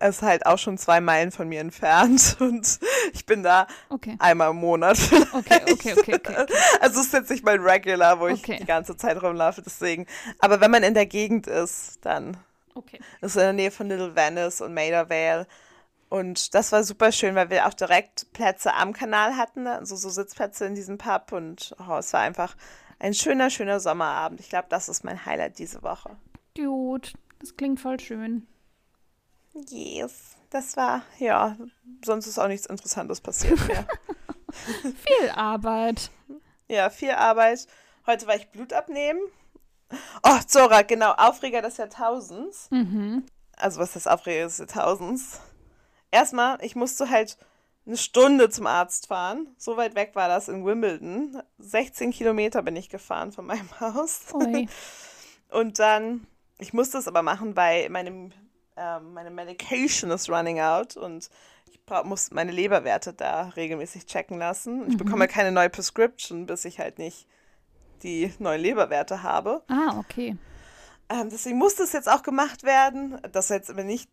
ist 0.00 0.22
halt 0.22 0.46
auch 0.46 0.58
schon 0.58 0.78
zwei 0.78 1.00
Meilen 1.00 1.32
von 1.32 1.48
mir 1.48 1.60
entfernt 1.60 2.36
und 2.40 2.78
ich 3.12 3.26
bin 3.26 3.42
da 3.42 3.66
Okay. 3.88 4.16
einmal 4.18 4.50
im 4.50 4.56
Monat. 4.56 4.98
Okay, 5.32 5.60
okay, 5.72 5.94
okay, 5.96 6.14
okay. 6.14 6.46
Also 6.80 7.00
es 7.00 7.06
ist 7.06 7.12
jetzt 7.12 7.30
nicht 7.30 7.44
mein 7.44 7.60
Regular, 7.60 8.18
wo 8.18 8.28
ich 8.28 8.40
Okay. 8.40 8.58
die 8.60 8.64
ganze 8.64 8.96
Zeit 8.96 9.22
rumlaufe, 9.22 9.62
deswegen. 9.62 10.06
Aber 10.38 10.60
wenn 10.60 10.70
man 10.70 10.82
in 10.82 10.94
der 10.94 11.06
Gegend 11.06 11.46
ist, 11.46 11.98
dann 12.02 12.36
okay. 12.74 12.98
ist 13.20 13.30
es 13.32 13.36
in 13.36 13.40
der 13.42 13.52
Nähe 13.52 13.70
von 13.70 13.88
Little 13.88 14.16
Venice 14.16 14.60
und 14.60 14.74
Maida 14.74 15.08
Vale. 15.08 15.46
Und 16.08 16.54
das 16.54 16.72
war 16.72 16.82
super 16.84 17.12
schön, 17.12 17.34
weil 17.34 17.50
wir 17.50 17.66
auch 17.66 17.74
direkt 17.74 18.32
Plätze 18.32 18.72
am 18.74 18.92
Kanal 18.94 19.36
hatten, 19.36 19.66
also 19.66 19.94
so 19.96 20.08
Sitzplätze 20.08 20.64
in 20.64 20.74
diesem 20.74 20.96
Pub. 20.98 21.32
Und 21.32 21.74
oh, 21.86 21.96
es 21.96 22.12
war 22.12 22.20
einfach 22.20 22.56
ein 22.98 23.14
schöner, 23.14 23.50
schöner 23.50 23.78
Sommerabend. 23.80 24.40
Ich 24.40 24.48
glaube, 24.48 24.66
das 24.70 24.88
ist 24.88 25.04
mein 25.04 25.26
Highlight 25.26 25.58
diese 25.58 25.82
Woche. 25.82 26.16
Dude, 26.54 27.08
das 27.40 27.56
klingt 27.56 27.80
voll 27.80 28.00
schön. 28.00 28.46
Yes. 29.68 30.36
Das 30.50 30.76
war, 30.76 31.02
ja, 31.18 31.56
sonst 32.04 32.26
ist 32.26 32.38
auch 32.38 32.48
nichts 32.48 32.66
Interessantes 32.66 33.20
passiert 33.20 33.58
mehr. 33.68 33.86
Viel 34.82 35.30
Arbeit. 35.30 36.10
ja, 36.68 36.88
viel 36.88 37.10
Arbeit. 37.10 37.66
Heute 38.06 38.26
war 38.26 38.34
ich 38.36 38.48
Blut 38.50 38.72
abnehmen. 38.72 39.20
Oh, 40.22 40.38
Zora, 40.46 40.82
genau, 40.82 41.12
Aufreger 41.12 41.60
des 41.60 41.76
Jahrtausends. 41.76 42.68
Mhm. 42.70 43.24
Also, 43.56 43.78
was 43.80 43.88
ist 43.88 44.06
das 44.06 44.06
Aufreger 44.06 44.44
des 44.44 44.58
Jahrtausends? 44.58 45.40
Erstmal, 46.10 46.58
ich 46.64 46.76
musste 46.76 47.10
halt 47.10 47.36
eine 47.86 47.98
Stunde 47.98 48.48
zum 48.48 48.66
Arzt 48.66 49.08
fahren. 49.08 49.48
So 49.58 49.76
weit 49.76 49.94
weg 49.94 50.12
war 50.14 50.28
das 50.28 50.48
in 50.48 50.64
Wimbledon. 50.64 51.42
16 51.58 52.10
Kilometer 52.12 52.62
bin 52.62 52.76
ich 52.76 52.88
gefahren 52.88 53.32
von 53.32 53.44
meinem 53.46 53.68
Haus. 53.80 54.22
Ui. 54.32 54.68
Und 55.50 55.78
dann, 55.78 56.26
ich 56.58 56.72
musste 56.72 56.96
es 56.98 57.08
aber 57.08 57.22
machen, 57.22 57.56
weil 57.56 57.88
meinem, 57.90 58.32
ähm, 58.78 59.12
meine 59.14 59.30
Medication 59.30 60.10
ist 60.10 60.30
running 60.30 60.60
out 60.60 60.96
und 60.96 61.28
ich 61.70 61.80
muss 62.04 62.30
meine 62.30 62.52
Leberwerte 62.52 63.12
da 63.12 63.48
regelmäßig 63.56 64.06
checken 64.06 64.38
lassen. 64.38 64.88
Ich 64.88 64.96
bekomme 64.96 65.26
keine 65.26 65.52
neue 65.52 65.70
Prescription, 65.70 66.46
bis 66.46 66.64
ich 66.64 66.78
halt 66.78 66.98
nicht 66.98 67.26
die 68.02 68.32
neuen 68.38 68.60
Leberwerte 68.60 69.22
habe. 69.22 69.62
Ah, 69.68 69.98
okay. 69.98 70.36
Ähm, 71.08 71.30
deswegen 71.30 71.58
musste 71.58 71.82
es 71.82 71.92
jetzt 71.92 72.08
auch 72.08 72.22
gemacht 72.22 72.62
werden. 72.62 73.20
Das 73.32 73.46
ist 73.46 73.50
jetzt 73.50 73.70
aber 73.70 73.84
nicht 73.84 74.10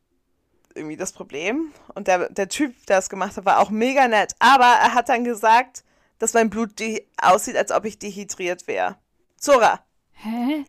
irgendwie 0.74 0.98
das 0.98 1.12
Problem. 1.12 1.72
Und 1.94 2.08
der, 2.08 2.30
der 2.30 2.50
Typ, 2.50 2.74
der 2.88 3.00
es 3.00 3.10
gemacht 3.10 3.38
hat, 3.38 3.46
war 3.46 3.60
auch 3.60 3.70
mega 3.70 4.08
nett. 4.08 4.34
Aber 4.40 4.66
er 4.66 4.94
hat 4.94 5.10
dann 5.10 5.24
gesagt, 5.24 5.84
dass 6.20 6.34
mein 6.34 6.50
Blut 6.50 6.74
aussieht, 7.22 7.58
als 7.58 7.72
ob 7.72 7.86
ich 7.86 8.00
dehydriert 8.00 8.68
wäre. 8.68 8.98
Zora, 9.38 9.82
Hä? 10.16 10.66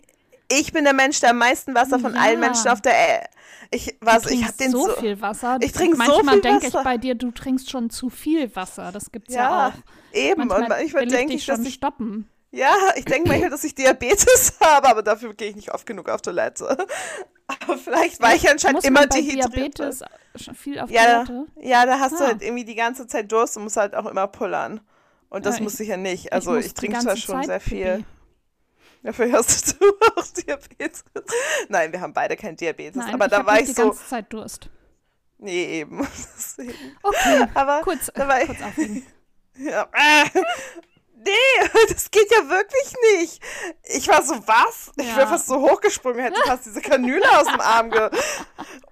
Ich 0.51 0.73
bin 0.73 0.85
der 0.85 0.93
Mensch, 0.93 1.21
der 1.21 1.31
am 1.31 1.39
meisten 1.39 1.75
Wasser 1.75 1.99
von 1.99 2.15
Ja. 2.15 2.21
allen 2.21 2.41
Menschen 2.41 2.69
auf 2.69 2.81
der 2.81 2.95
Erde. 2.95 3.27
Ich, 3.71 3.97
was, 4.01 4.23
Du 4.23 4.29
ich 4.31 4.45
hab 4.45 4.57
den 4.59 4.71
so, 4.71 4.87
so. 4.87 4.93
viel 4.97 5.21
Wasser. 5.21 5.59
Ich 5.61 5.73
trink 5.73 5.93
so 5.95 5.99
Manchmal 5.99 6.35
viel 6.35 6.43
denke 6.43 6.67
ich 6.69 6.75
Wasser. 6.75 6.85
bei 6.85 6.99
dir, 6.99 7.15
du 7.17 7.33
trinkst 7.33 7.69
schon 7.71 7.91
zu 7.91 8.11
viel 8.11 8.55
Wasser. 8.55 8.93
Das 8.93 9.11
gibt's 9.11 9.35
ja, 9.35 9.41
ja, 9.43 9.69
auch. 9.69 10.17
eben. 10.17 10.47
Manchmal 10.47 10.63
und 10.63 10.69
manchmal 10.69 11.07
denke 11.07 11.33
ich 11.35 11.41
ich, 11.41 11.47
dich 11.47 11.57
dass 11.57 11.61
ich. 11.67 11.75
stoppen. 11.75 12.29
Ja, 12.53 12.73
ich 12.95 13.05
denke 13.05 13.29
manchmal, 13.29 13.51
dass 13.51 13.65
ich 13.65 13.75
Diabetes 13.75 14.55
habe, 14.61 14.89
aber 14.89 15.03
dafür 15.03 15.35
gehe 15.35 15.51
ich 15.51 15.57
nicht 15.57 15.75
oft 15.75 15.85
genug 15.85 16.09
auf 16.09 16.23
Toilette. 16.23 16.77
Aber 17.49 17.77
vielleicht 17.77 18.21
war 18.23 18.35
ich 18.35 18.49
anscheinend 18.49 18.77
Muss 18.77 18.85
immer 18.85 19.07
dehydriert. 19.07 19.55
Diabetes 19.55 20.03
schon 20.37 20.55
viel 20.55 20.79
auf 20.81 20.91
Ja, 20.91 21.25
Toilette? 21.25 21.47
ja, 21.61 21.87
da 21.87 21.99
hast 21.99 22.13
du 22.21 22.25
Ah. 22.25 22.29
halt 22.29 22.43
irgendwie 22.43 22.65
die 22.65 22.75
ganze 22.77 23.07
Zeit 23.07 23.31
Durst 23.33 23.57
und 23.57 23.65
musst 23.65 23.77
halt 23.77 23.95
auch 23.97 24.07
immer 24.07 24.27
pullern. 24.29 24.81
Und 25.29 25.45
das 25.45 25.59
Ja, 25.59 25.65
muss 25.65 25.81
ich 25.81 25.89
ja 25.89 25.97
nicht. 25.97 26.27
Ich 26.27 26.33
Also 26.33 26.57
ich, 26.57 26.69
die 26.69 26.75
trinke 26.75 26.99
zwar 27.01 27.17
schon 27.17 27.35
Zeit 27.45 27.47
sehr 27.47 27.59
Pipi. 27.59 28.05
Dafür 29.07 29.31
hast 29.33 29.81
du 29.81 29.87
auch 30.17 30.27
Diabetes. 30.27 31.05
Nein, 31.69 31.93
wir 31.93 32.01
haben 32.01 32.13
beide 32.13 32.37
kein 32.37 32.57
Diabetes. 32.57 32.97
Nein, 32.97 33.15
aber 33.15 33.27
ich 33.27 33.31
da 33.31 33.47
war 33.47 33.61
ich 33.61 33.67
die 33.67 33.73
so. 33.73 33.83
ganze 33.85 34.05
Zeit 34.07 34.33
Durst. 34.33 34.69
Nee, 35.39 35.81
eben. 35.81 36.07
Deswegen. 36.37 36.97
Okay, 37.05 37.47
Aber 37.55 37.83
kurz, 37.83 38.11
da 38.13 38.27
war 38.27 38.41
ich, 38.41 38.49
kurz 38.49 38.63
aufregen. 38.63 39.07
ja, 39.59 39.83
äh, 39.93 40.25
nee, 41.15 41.85
das 41.89 42.11
geht 42.11 42.29
ja 42.33 42.49
wirklich 42.49 42.95
nicht. 43.21 43.41
Ich 43.85 44.09
war 44.09 44.25
so, 44.25 44.35
was? 44.49 44.91
Ich 44.97 45.07
Ja. 45.07 45.17
wäre 45.19 45.29
fast 45.29 45.47
so 45.47 45.61
hochgesprungen, 45.61 46.19
hätte 46.21 46.41
fast 46.45 46.67
diese 46.67 46.81
Kanüle 46.81 47.31
aus 47.39 47.47
dem 47.47 47.61
Arm 47.61 47.91
ge... 47.91 48.11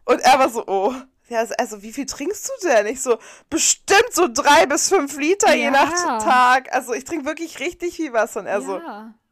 Und 0.05 0.21
er 0.21 0.39
war 0.39 0.49
so, 0.49 0.65
oh. 0.69 0.95
Ja, 1.29 1.39
also- 1.41 1.55
also 1.59 1.83
wie 1.83 1.93
viel 1.93 2.07
trinkst 2.07 2.49
du 2.63 2.69
denn? 2.69 2.87
Ich 2.87 3.01
so, 3.03 3.19
bestimmt 3.51 4.13
so 4.13 4.29
drei 4.33 4.67
bis 4.67 4.91
fünf 4.91 5.17
Liter 5.19 5.55
je 5.55 5.65
Ja. 5.65 5.71
nach 5.73 6.23
Tag. 6.23 6.73
Also 6.73 6.93
ich 6.93 7.03
trinke 7.05 7.25
wirklich 7.25 7.59
richtig 7.59 7.97
viel 7.97 8.13
Wasser. 8.13 8.41
Und 8.41 8.47
er 8.47 8.61
so. 8.61 8.81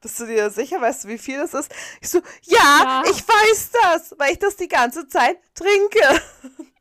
Bist 0.02 0.20
du 0.20 0.26
dir 0.26 0.50
sicher? 0.50 0.80
Weißt 0.80 1.04
du, 1.04 1.08
wie 1.08 1.18
viel 1.18 1.38
das 1.38 1.54
ist? 1.54 1.72
Ich 2.00 2.10
so, 2.10 2.18
ja, 2.42 2.58
Ja. 2.58 3.02
ich 3.06 3.26
weiß 3.26 3.70
das, 3.82 4.14
weil 4.18 4.32
ich 4.32 4.38
das 4.38 4.56
die 4.56 4.68
ganze 4.68 5.08
Zeit 5.08 5.38
trinke. 5.54 6.20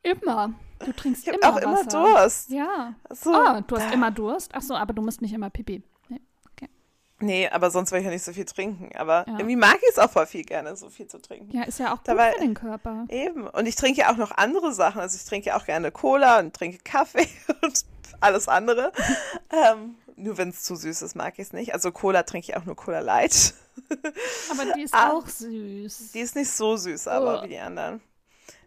Immer. 0.03 0.53
Du 0.83 0.91
trinkst 0.93 1.27
Ich 1.27 1.33
immer 1.33 1.53
auch 1.53 1.57
immer 1.57 1.73
Wasser. 1.85 2.03
Durst. 2.03 2.49
Ja. 2.49 2.95
So. 3.11 3.33
Ah, 3.33 3.61
du 3.61 3.77
hast 3.77 3.93
immer 3.93 4.09
Durst? 4.11 4.51
Ach 4.53 4.61
so, 4.63 4.75
aber 4.75 4.93
du 4.93 5.01
musst 5.03 5.21
nicht 5.21 5.33
immer 5.33 5.49
Pipi. 5.51 5.83
Nee. 6.09 6.19
Nee, 7.23 7.47
aber 7.49 7.69
sonst 7.69 7.91
will 7.91 7.99
ich 7.99 8.05
ja 8.05 8.09
nicht 8.11 8.23
so 8.23 8.33
viel 8.33 8.45
trinken. 8.45 8.89
Aber 8.97 9.25
Ja. 9.27 9.33
irgendwie 9.37 9.55
mag 9.55 9.75
ich 9.75 9.89
es 9.89 9.99
auch 9.99 10.09
voll 10.09 10.25
viel 10.25 10.43
gerne, 10.43 10.75
so 10.75 10.89
viel 10.89 11.05
zu 11.05 11.21
trinken. 11.21 11.55
Ja, 11.55 11.61
ist 11.65 11.77
ja 11.77 11.89
auch 11.93 11.97
gut 11.97 12.07
Dabei- 12.07 12.31
für 12.33 12.39
den 12.39 12.55
Körper. 12.55 13.05
Eben. 13.09 13.47
Und 13.47 13.67
ich 13.67 13.75
trinke 13.75 14.01
ja 14.01 14.11
auch 14.11 14.17
noch 14.17 14.31
andere 14.31 14.73
Sachen. 14.73 14.99
Also 15.01 15.17
ich 15.17 15.23
trinke 15.25 15.49
ja 15.49 15.57
auch 15.57 15.65
gerne 15.65 15.91
Cola 15.91 16.39
und 16.39 16.55
trinke 16.55 16.79
Kaffee 16.83 17.27
und 17.61 17.85
alles 18.21 18.47
andere. 18.47 18.91
ähm, 19.51 19.97
Nur 20.15 20.37
wenn 20.37 20.49
es 20.49 20.63
zu 20.63 20.75
süß 20.75 21.01
ist, 21.01 21.15
mag 21.15 21.33
ich 21.37 21.47
es 21.47 21.53
nicht. 21.53 21.73
Also 21.73 21.91
Cola 21.91 22.23
trinke 22.23 22.51
ich 22.51 22.57
auch 22.57 22.65
nur 22.65 22.75
Cola 22.75 22.99
Light. 22.99 23.53
Aber 24.49 24.65
die 24.75 24.83
ist 24.83 24.93
Ah. 24.93 25.11
auch 25.11 25.27
süß. 25.27 26.11
Die 26.13 26.19
ist 26.19 26.35
nicht 26.35 26.51
so 26.51 26.75
süß, 26.77 27.07
aber 27.07 27.39
Oh. 27.39 27.43
wie 27.43 27.49
die 27.49 27.59
anderen. 27.59 28.01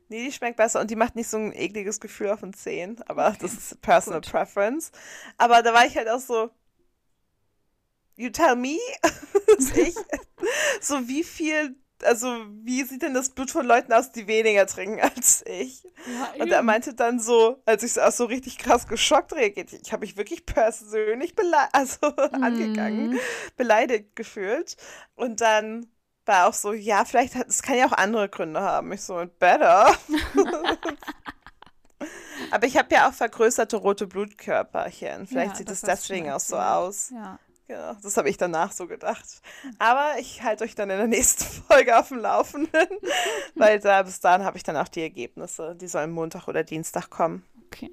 Nee, 0.09 0.25
die 0.25 0.33
schmeckt 0.33 0.57
besser 0.57 0.81
und 0.81 0.91
die 0.91 0.97
macht 0.97 1.17
nicht 1.17 1.29
so 1.29 1.39
ein 1.39 1.53
ekliges 1.55 1.99
Gefühl 2.01 2.31
auf 2.31 2.41
den 2.41 2.53
Zähnen. 2.53 3.01
Aber 3.07 3.35
das 3.41 3.53
ist 3.55 3.81
Personal 3.81 4.21
gut. 4.21 4.31
Preference. 4.31 4.93
Aber 5.39 5.63
da 5.63 5.73
war 5.73 5.87
ich 5.87 5.97
halt 5.97 6.09
auch 6.09 6.21
so, 6.21 6.51
you 8.17 8.31
tell 8.31 8.55
me? 8.57 8.79
ich, 9.77 9.95
so 10.81 11.09
wie 11.09 11.25
viel, 11.25 11.75
also 12.05 12.29
wie 12.63 12.83
sieht 12.85 13.03
denn 13.03 13.15
das 13.15 13.31
Blut 13.31 13.51
von 13.51 13.67
Leuten 13.67 13.93
aus, 13.93 14.13
die 14.13 14.27
weniger 14.27 14.67
trinken 14.67 15.01
als 15.01 15.43
ich? 15.47 15.83
Ja, 16.07 16.33
Und 16.39 16.51
er 16.53 16.63
meinte 16.63 16.95
dann 16.95 17.19
so, 17.21 17.63
als 17.67 17.83
ich 17.83 18.01
auch 18.01 18.13
so 18.13 18.27
richtig 18.27 18.59
krass 18.59 18.87
geschockt 18.87 19.33
reagiert, 19.33 19.73
ich 19.73 19.93
habe 19.93 20.01
mich 20.07 20.17
wirklich 20.17 20.47
persönlich 20.47 21.35
also 21.73 22.07
angegangen, 22.41 23.13
Mhm. 23.13 23.19
beleidigt 23.57 24.17
gefühlt. 24.17 24.77
Und 25.15 25.41
dann 25.41 25.87
war 26.27 26.49
auch 26.49 26.55
so, 26.55 26.73
ja, 26.73 27.05
vielleicht 27.05 27.35
hat 27.35 27.49
es 27.49 27.63
kann 27.63 27.77
ja 27.79 27.87
auch 27.87 27.93
andere 27.93 28.29
Gründe 28.29 28.61
haben. 28.61 28.93
Ich 28.93 29.03
so, 29.03 29.25
better. 29.39 29.95
Aber 32.51 32.67
ich 32.67 32.77
habe 32.77 32.95
ja 32.95 33.09
auch 33.09 33.13
vergrößerte 33.13 33.77
rote 33.77 34.07
Blutkörperchen. 34.07 35.27
Vielleicht 35.27 35.53
Ja, 35.53 35.57
sieht 35.57 35.71
es 35.71 35.81
deswegen 35.81 36.31
auch 36.31 36.41
so 36.41 36.57
aus. 36.57 37.11
Ja. 37.11 37.39
Genau, 37.75 37.95
das 38.00 38.16
habe 38.16 38.28
ich 38.28 38.37
danach 38.37 38.71
so 38.71 38.87
gedacht. 38.87 39.43
Aber 39.81 40.12
ich 40.21 40.45
halte 40.45 40.62
euch 40.62 40.76
dann 40.76 40.90
in 40.90 40.99
der 40.99 41.09
nächsten 41.09 41.45
Folge 41.69 41.99
auf 41.99 42.07
dem 42.09 42.19
Laufenden, 42.19 42.87
weil 43.57 43.81
da 43.81 44.02
bis 44.02 44.21
dahin 44.21 44.45
habe 44.45 44.57
ich 44.57 44.62
dann 44.62 44.76
auch 44.76 44.87
die 44.87 45.02
Ergebnisse. 45.02 45.75
Die 45.75 45.88
sollen 45.88 46.12
Montag 46.12 46.47
oder 46.47 46.62
Dienstag 46.62 47.11
kommen. 47.11 47.45
Okay. 47.66 47.90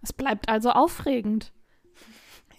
Es 0.00 0.12
bleibt 0.12 0.48
also 0.48 0.70
aufregend. 0.70 1.52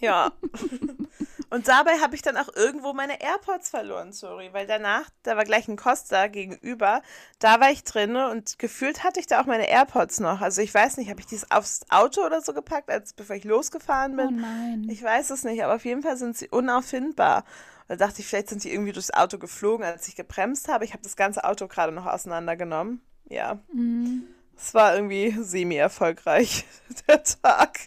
Ja. 0.00 0.32
Und 1.54 1.68
dabei 1.68 2.00
habe 2.00 2.16
ich 2.16 2.22
dann 2.22 2.36
auch 2.36 2.48
irgendwo 2.52 2.92
meine 2.94 3.20
AirPods 3.22 3.70
verloren, 3.70 4.12
sorry, 4.12 4.52
weil 4.52 4.66
danach, 4.66 5.08
da 5.22 5.36
war 5.36 5.44
gleich 5.44 5.68
ein 5.68 5.76
Costa 5.76 6.26
gegenüber, 6.26 7.00
da 7.38 7.60
war 7.60 7.70
ich 7.70 7.84
drin 7.84 8.16
und 8.16 8.58
gefühlt 8.58 9.04
hatte 9.04 9.20
ich 9.20 9.28
da 9.28 9.40
auch 9.40 9.46
meine 9.46 9.68
AirPods 9.68 10.18
noch. 10.18 10.40
Also 10.40 10.62
ich 10.62 10.74
weiß 10.74 10.96
nicht, 10.96 11.10
habe 11.10 11.20
ich 11.20 11.26
dies 11.26 11.48
aufs 11.52 11.82
Auto 11.90 12.22
oder 12.26 12.40
so 12.40 12.54
gepackt, 12.54 12.90
als 12.90 13.12
bevor 13.12 13.36
ich 13.36 13.44
losgefahren 13.44 14.14
Oh 14.14 14.16
bin? 14.16 14.40
nein. 14.40 14.88
Ich 14.90 15.00
weiß 15.00 15.30
es 15.30 15.44
nicht, 15.44 15.62
aber 15.62 15.76
auf 15.76 15.84
jeden 15.84 16.02
Fall 16.02 16.16
sind 16.16 16.36
sie 16.36 16.48
unauffindbar. 16.48 17.44
Da 17.86 17.94
dachte 17.94 18.20
ich, 18.20 18.26
vielleicht 18.26 18.48
sind 18.48 18.64
die 18.64 18.72
irgendwie 18.72 18.92
durchs 18.92 19.12
Auto 19.12 19.38
geflogen, 19.38 19.86
als 19.86 20.08
ich 20.08 20.16
gebremst 20.16 20.66
habe. 20.66 20.84
Ich 20.84 20.92
habe 20.92 21.04
das 21.04 21.14
ganze 21.14 21.44
Auto 21.44 21.68
gerade 21.68 21.92
noch 21.92 22.06
auseinandergenommen. 22.06 23.00
Ja, 23.28 23.60
Mhm. 23.72 24.24
es 24.56 24.74
war 24.74 24.96
irgendwie 24.96 25.30
semi-erfolgreich, 25.40 26.64
der 27.08 27.22
Tag. 27.22 27.78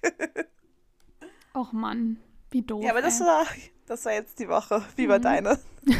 Och 1.53 1.73
Mann, 1.73 2.17
wie 2.51 2.61
doof. 2.61 2.83
Ja, 2.83 2.91
aber 2.91 3.01
das 3.01 3.19
ey. 3.19 3.27
war, 3.27 3.45
das 3.85 4.05
war 4.05 4.13
jetzt 4.13 4.39
die 4.39 4.47
Woche. 4.49 4.83
Wie 4.95 5.07
war 5.09 5.19
Mhm. 5.19 5.23
deine? 5.23 5.59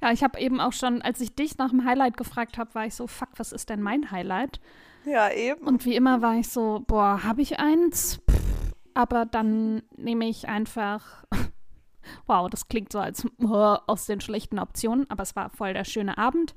Ja, 0.00 0.12
ich 0.12 0.22
habe 0.22 0.40
eben 0.40 0.60
auch 0.60 0.72
schon, 0.72 1.02
als 1.02 1.20
ich 1.20 1.34
dich 1.34 1.58
nach 1.58 1.68
dem 1.70 1.84
Highlight 1.84 2.16
gefragt 2.16 2.56
habe, 2.56 2.74
war 2.74 2.86
ich 2.86 2.94
so, 2.94 3.06
fuck, 3.06 3.28
was 3.36 3.52
ist 3.52 3.68
denn 3.68 3.82
mein 3.82 4.10
Highlight? 4.10 4.60
Ja, 5.04 5.30
eben. 5.30 5.66
Und 5.66 5.84
wie 5.84 5.94
immer 5.96 6.22
war 6.22 6.36
ich 6.36 6.48
so, 6.48 6.82
boah, 6.86 7.22
habe 7.24 7.42
ich 7.42 7.58
eins? 7.58 8.20
Pff, 8.30 8.72
aber 8.94 9.26
dann 9.26 9.82
nehme 9.96 10.26
ich 10.26 10.48
einfach, 10.48 11.24
wow, 12.26 12.48
das 12.48 12.68
klingt 12.68 12.92
so 12.92 12.98
als 13.00 13.24
äh, 13.24 13.28
aus 13.86 14.06
den 14.06 14.20
schlechten 14.22 14.58
Optionen, 14.58 15.04
aber 15.10 15.24
es 15.24 15.36
war 15.36 15.50
voll 15.50 15.74
der 15.74 15.84
schöne 15.84 16.16
Abend. 16.16 16.54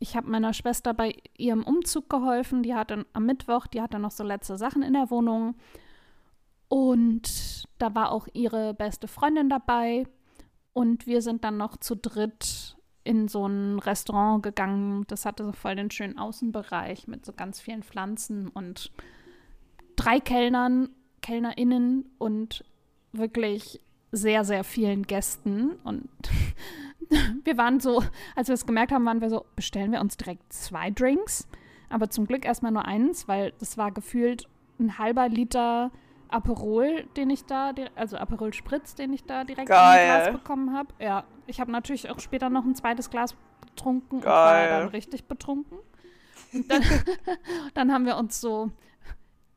Ich 0.00 0.16
habe 0.16 0.28
meiner 0.28 0.52
Schwester 0.54 0.94
bei 0.94 1.14
ihrem 1.36 1.62
Umzug 1.62 2.08
geholfen. 2.10 2.62
Die 2.64 2.74
hatte 2.74 3.06
am 3.12 3.26
Mittwoch, 3.26 3.66
die 3.68 3.80
hatte 3.82 3.98
noch 4.00 4.10
so 4.12 4.24
letzte 4.24 4.56
Sachen 4.56 4.82
in 4.82 4.94
der 4.94 5.10
Wohnung. 5.10 5.54
Und 6.68 7.64
da 7.78 7.94
war 7.94 8.12
auch 8.12 8.28
ihre 8.32 8.74
beste 8.74 9.08
Freundin 9.08 9.48
dabei. 9.48 10.06
Und 10.72 11.06
wir 11.06 11.22
sind 11.22 11.44
dann 11.44 11.56
noch 11.56 11.76
zu 11.76 11.96
dritt 11.96 12.76
in 13.04 13.26
so 13.26 13.46
ein 13.46 13.78
Restaurant 13.78 14.42
gegangen. 14.42 15.04
Das 15.08 15.24
hatte 15.24 15.44
so 15.44 15.52
voll 15.52 15.76
den 15.76 15.90
schönen 15.90 16.18
Außenbereich 16.18 17.08
mit 17.08 17.24
so 17.24 17.32
ganz 17.32 17.58
vielen 17.60 17.82
Pflanzen 17.82 18.48
und 18.48 18.92
drei 19.96 20.20
Kellnern, 20.20 20.90
KellnerInnen 21.22 22.10
und 22.18 22.64
wirklich 23.12 23.80
sehr, 24.12 24.44
sehr 24.44 24.62
vielen 24.62 25.04
Gästen. 25.04 25.72
Und 25.84 26.08
wir 27.44 27.56
waren 27.56 27.80
so, 27.80 28.02
als 28.36 28.48
wir 28.48 28.54
es 28.54 28.66
gemerkt 28.66 28.92
haben, 28.92 29.06
waren 29.06 29.20
wir 29.20 29.30
so, 29.30 29.46
bestellen 29.56 29.92
wir 29.92 30.00
uns 30.00 30.16
direkt 30.16 30.52
zwei 30.52 30.90
Drinks. 30.90 31.48
Aber 31.88 32.10
zum 32.10 32.26
Glück 32.26 32.44
erstmal 32.44 32.72
nur 32.72 32.84
eins, 32.84 33.26
weil 33.26 33.52
das 33.58 33.78
war 33.78 33.90
gefühlt 33.90 34.46
ein 34.78 34.98
halber 34.98 35.28
Liter 35.28 35.90
Aperol, 36.28 37.04
den 37.16 37.30
ich 37.30 37.44
da, 37.44 37.72
also 37.94 38.16
Aperol 38.16 38.52
Spritz, 38.52 38.94
den 38.94 39.12
ich 39.12 39.24
da 39.24 39.44
direkt 39.44 39.68
in 39.68 39.74
Geil. 39.74 40.10
ein 40.10 40.22
Glas 40.22 40.32
bekommen 40.40 40.72
habe. 40.76 40.92
Ja, 40.98 41.24
ich 41.46 41.60
habe 41.60 41.70
natürlich 41.72 42.10
auch 42.10 42.20
später 42.20 42.50
noch 42.50 42.64
ein 42.64 42.74
zweites 42.74 43.10
Glas 43.10 43.34
getrunken 43.66 44.16
und 44.16 44.24
war 44.24 44.52
Geil. 44.52 44.68
dann 44.70 44.88
richtig 44.88 45.24
betrunken. 45.26 45.78
Und 46.52 46.70
dann, 46.70 46.82
dann 47.74 47.92
haben 47.92 48.06
wir 48.06 48.16
uns 48.16 48.40
so 48.40 48.70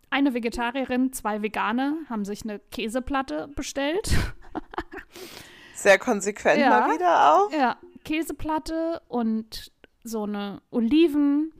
eine 0.09 0.33
Vegetarierin, 0.33 1.13
zwei 1.13 1.41
Vegane, 1.41 1.97
haben 2.09 2.25
sich 2.25 2.43
eine 2.43 2.59
Käseplatte 2.59 3.47
bestellt. 3.55 4.09
Sehr 5.73 5.97
konsequent 5.97 6.59
Ja. 6.59 6.69
mal 6.69 6.93
wieder 6.93 7.33
auch. 7.33 7.51
Ja, 7.51 7.77
Käseplatte 8.03 9.01
und 9.07 9.71
so 10.03 10.23
eine 10.23 10.61
Oliven 10.69 11.53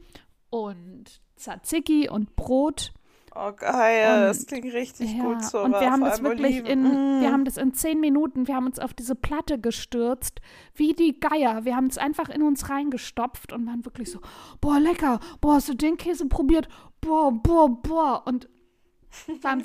und 0.50 1.22
Tzatziki 1.36 2.08
und 2.08 2.36
Brot. 2.36 2.92
Oh, 3.34 3.50
geil. 3.56 4.14
Und- 4.16 4.22
das 4.28 4.46
klingt 4.46 4.72
richtig 4.74 5.14
Ja, 5.14 5.24
gut 5.24 5.42
so. 5.42 5.60
und 5.60 5.72
wir 5.72 5.90
haben 5.90 6.02
das 6.02 6.22
wirklich 6.22 6.60
Oliven. 6.62 6.66
in, 6.66 6.82
Mm. 7.18 7.20
wir 7.22 7.32
haben 7.32 7.44
das 7.46 7.56
in 7.56 7.72
zehn 7.72 7.98
Minuten, 7.98 8.46
wir 8.46 8.54
haben 8.56 8.66
uns 8.66 8.78
auf 8.78 8.92
diese 8.92 9.14
Platte 9.14 9.58
gestürzt, 9.58 10.40
wie 10.74 10.92
die 10.92 11.18
Geier. 11.18 11.64
Wir 11.64 11.74
haben 11.76 11.86
es 11.86 11.96
einfach 11.96 12.28
in 12.28 12.42
uns 12.42 12.68
reingestopft 12.68 13.52
und 13.54 13.66
waren 13.66 13.84
wirklich 13.86 14.10
so, 14.10 14.20
boah, 14.60 14.78
lecker, 14.78 15.18
boah, 15.40 15.54
hast 15.54 15.68
du 15.70 15.74
den 15.74 15.96
Käse 15.96 16.26
probiert? 16.28 16.68
Boah, 17.00 17.32
boah, 17.32 17.70
boah. 17.70 18.22
Und 18.26 18.48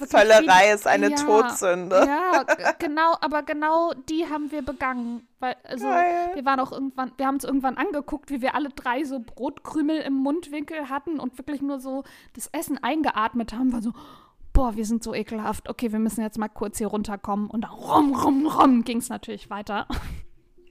Völlerei 0.10 0.74
ist 0.74 0.86
eine 0.88 1.12
ja, 1.12 1.16
Todsünde. 1.16 1.96
Ja, 2.06 2.44
genau, 2.80 3.16
aber 3.22 3.44
genau 3.44 3.94
die 4.10 4.30
haben 4.30 4.52
wir 4.52 4.62
begangen. 4.62 5.28
Weil, 5.40 5.56
also, 5.64 5.88
Geil. 5.88 6.32
wir 6.34 6.46
waren 6.46 6.60
auch 6.60 6.72
irgendwann, 6.72 7.12
wir 7.18 7.28
haben 7.28 7.36
uns 7.36 7.44
irgendwann 7.44 7.78
angeguckt, 7.78 8.30
wie 8.30 8.42
wir 8.42 8.56
alle 8.56 8.70
drei 8.70 9.04
so 9.04 9.20
Brotkrümel 9.20 10.00
im 10.02 10.14
Mundwinkel 10.16 10.90
hatten 10.90 11.20
und 11.20 11.38
wirklich 11.38 11.62
nur 11.62 11.80
so 11.80 12.04
das 12.34 12.48
Essen 12.52 12.78
eingeatmet 12.84 13.54
haben, 13.54 13.72
war 13.72 13.82
so, 13.82 13.94
boah, 14.54 14.76
wir 14.76 14.86
sind 14.86 15.04
so 15.04 15.14
ekelhaft. 15.14 15.70
Okay, 15.70 15.92
wir 15.92 16.00
müssen 16.00 16.22
jetzt 16.22 16.38
mal 16.38 16.48
kurz 16.50 16.80
hier 16.80 16.88
runterkommen. 16.88 17.50
Und 17.50 17.62
dann 17.62 17.72
rum, 17.72 18.16
rum, 18.16 18.48
rum 18.48 18.84
ging 18.84 18.98
es 18.98 19.10
natürlich 19.10 19.50
weiter. 19.50 19.88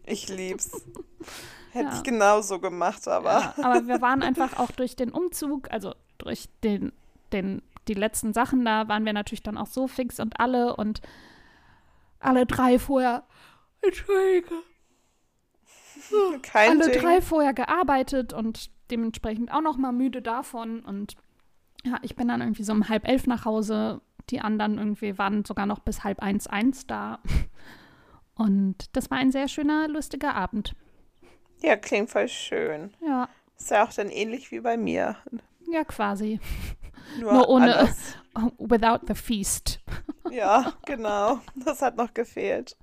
Ich 0.05 0.29
lieb's. 0.29 0.71
Hätte 1.71 1.89
Ja. 1.91 1.95
ich 1.95 2.03
genauso 2.03 2.59
gemacht, 2.59 3.07
aber. 3.07 3.55
Ja, 3.57 3.65
aber 3.65 3.87
wir 3.87 4.01
waren 4.01 4.23
einfach 4.23 4.59
auch 4.59 4.71
durch 4.71 4.97
den 4.97 5.11
Umzug, 5.11 5.71
also 5.71 5.95
durch 6.19 6.49
den, 6.65 6.93
den, 7.33 7.63
die 7.89 7.95
letzten 7.95 8.33
Sachen 8.33 8.65
da, 8.65 8.89
waren 8.89 9.05
wir 9.05 9.13
natürlich 9.13 9.43
dann 9.43 9.59
auch 9.59 9.67
so 9.67 9.87
fix 9.89 10.21
und 10.21 10.41
alle 10.41 10.77
und 10.77 11.01
alle 12.21 12.47
drei 12.47 12.79
vorher, 12.79 13.25
Entschuldige, 13.83 14.55
Kein 16.43 16.81
alle 16.81 16.91
Ding. 16.91 17.01
drei 17.01 17.21
vorher 17.21 17.53
gearbeitet 17.55 18.33
und 18.33 18.71
dementsprechend 18.91 19.53
auch 19.53 19.61
noch 19.63 19.77
mal 19.77 19.93
müde 19.93 20.23
davon 20.23 20.81
und 20.81 21.17
ja, 21.85 21.99
ich 22.03 22.17
bin 22.17 22.27
dann 22.29 22.41
irgendwie 22.41 22.65
so 22.65 22.73
um 22.73 22.89
halb 22.89 23.07
elf 23.07 23.27
nach 23.27 23.45
Hause. 23.45 24.01
Die 24.31 24.41
anderen 24.41 24.77
irgendwie 24.77 25.19
waren 25.19 25.45
sogar 25.45 25.67
noch 25.67 25.79
bis 25.79 26.03
halb 26.03 26.21
eins, 26.21 26.49
eins 26.49 26.85
da. 26.87 27.21
Und 28.35 28.97
das 28.97 29.09
war 29.09 29.19
ein 29.19 29.31
sehr 29.31 29.47
schöner, 29.47 29.87
lustiger 29.87 30.35
Abend. 30.35 30.75
Ja, 31.63 31.77
klingt 31.77 32.11
voll 32.11 32.27
schön. 32.29 32.93
Ja, 33.01 33.29
Ist 33.57 33.71
ja 33.71 33.85
auch 33.85 33.93
dann 33.93 34.11
ähnlich 34.11 34.51
wie 34.51 34.61
bei 34.61 34.77
mir. 34.77 35.17
ja, 35.71 35.85
quasi. 35.85 36.41
Nur, 37.21 37.33
Nur 37.33 37.49
ohne- 37.49 37.77
anders. 37.79 37.97
Without 38.59 39.07
the 39.09 39.15
feast. 39.15 39.81
Ja, 40.33 40.73
genau. 40.85 41.39
Das 41.55 41.81
hat 41.83 41.97
noch 41.97 42.13
gefehlt. 42.13 42.77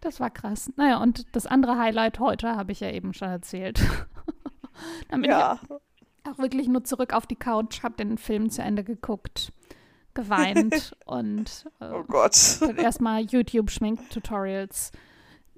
Das 0.00 0.20
war 0.20 0.30
krass. 0.30 0.72
Naja, 0.76 0.96
und 1.02 1.26
das 1.36 1.46
andere 1.46 1.76
Highlight 1.78 2.18
heute 2.18 2.56
habe 2.56 2.72
ich 2.72 2.80
ja 2.80 2.90
eben 2.90 3.12
schon 3.12 3.28
erzählt. 3.28 3.78
Dann 5.10 5.20
bin 5.20 5.30
Ja. 5.30 5.60
ich 5.62 6.30
auch 6.32 6.38
wirklich 6.38 6.68
nur 6.68 6.82
zurück 6.82 7.12
auf 7.12 7.26
die 7.26 7.36
Couch, 7.36 7.82
habe 7.82 7.96
den 7.96 8.16
Film 8.16 8.48
zu 8.48 8.62
Ende 8.62 8.84
geguckt, 8.84 9.52
geweint 10.14 10.96
und 11.04 11.66
äh, 11.80 11.90
Oh 11.92 12.04
Gott. 12.04 12.34
erstmal 12.78 13.20
YouTube-Schmink-Tutorials 13.22 14.92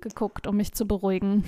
geguckt, 0.01 0.49
um 0.49 0.57
mich 0.57 0.73
zu 0.75 0.85
beruhigen. 0.85 1.45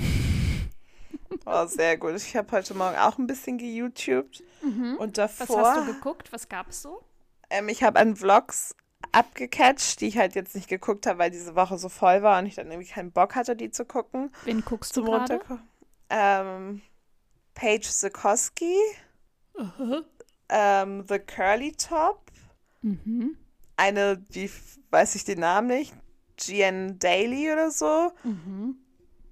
Oh, 1.45 1.67
sehr 1.67 1.97
gut. 1.97 2.15
Ich 2.17 2.37
habe 2.37 2.51
heute 2.53 2.75
Morgen 2.75 2.97
auch 2.97 3.19
ein 3.19 3.27
bisschen 3.27 3.59
geYouTubed. 3.59 4.43
Und 4.63 4.67
Mhm. 4.77 4.97
Was 4.99 5.15
davor, 5.17 5.69
hast 5.75 5.89
du 5.89 5.95
geguckt? 5.95 6.33
Was 6.33 6.49
gab 6.49 6.71
es 6.71 6.83
so? 6.83 7.03
ähm, 7.51 7.69
ich 7.69 7.83
habe 7.83 7.99
an 8.01 8.17
Vlogs 8.17 8.75
abgecatcht, 9.13 10.01
die 10.01 10.07
ich 10.09 10.19
halt 10.19 10.35
jetzt 10.35 10.55
nicht 10.55 10.69
geguckt 10.69 11.07
habe, 11.07 11.19
weil 11.21 11.31
diese 11.31 11.55
Woche 11.55 11.79
so 11.79 11.89
voll 11.89 12.23
war 12.23 12.39
und 12.39 12.47
ich 12.47 12.55
dann 12.57 12.71
irgendwie 12.71 12.91
keinen 12.91 13.13
Bock 13.13 13.35
hatte, 13.37 13.55
die 13.55 13.71
zu 13.71 13.85
gucken. 13.85 14.33
Wen 14.45 14.65
guckst 14.65 14.97
du 14.97 15.01
Zum 15.03 15.05
gerade? 15.11 15.35
Runterkommen. 15.35 15.69
Ähm, 16.11 16.83
Paige 17.55 17.87
Sikowski, 17.89 18.77
ähm, 20.49 21.05
The 21.09 21.19
Curly 21.19 21.73
Top 21.73 22.31
Mhm. 22.83 23.37
eine, 23.77 24.19
die 24.19 24.51
weiß 24.91 25.15
ich 25.17 25.25
den 25.25 25.41
Namen 25.41 25.69
nicht, 25.69 25.95
Gian 26.37 26.99
Daly 26.99 27.53
oder 27.53 27.71
so, 27.71 28.13
Mhm. 28.23 28.77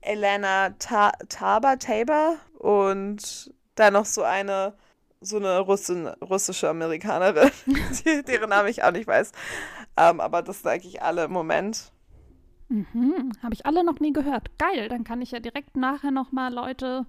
Elena 0.04 0.70
Ta 0.78 1.12
Taber, 1.28 1.78
Tabor 1.78 2.36
und 2.58 3.52
dann 3.74 3.92
noch 3.94 4.04
so 4.04 4.22
eine, 4.22 4.74
so 5.20 5.36
eine 5.36 5.58
Russin, 5.60 6.06
russische 6.06 6.68
Amerikanerin, 6.68 7.50
deren 8.26 8.50
Name 8.50 8.70
ich 8.70 8.82
auch 8.82 8.92
nicht 8.92 9.06
weiß. 9.06 9.32
Ähm, 9.96 10.20
aber 10.20 10.42
das 10.42 10.60
sind 10.62 10.70
eigentlich 10.70 11.02
alle 11.02 11.24
im 11.24 11.32
Moment. 11.32 11.92
Mhm. 12.68 13.32
Habe 13.42 13.54
ich 13.54 13.66
alle 13.66 13.84
noch 13.84 14.00
nie 14.00 14.12
gehört. 14.12 14.58
Geil, 14.58 14.88
dann 14.88 15.04
kann 15.04 15.22
ich 15.22 15.30
ja 15.30 15.40
direkt 15.40 15.76
nachher 15.76 16.10
nochmal 16.10 16.52
Leute 16.52 17.06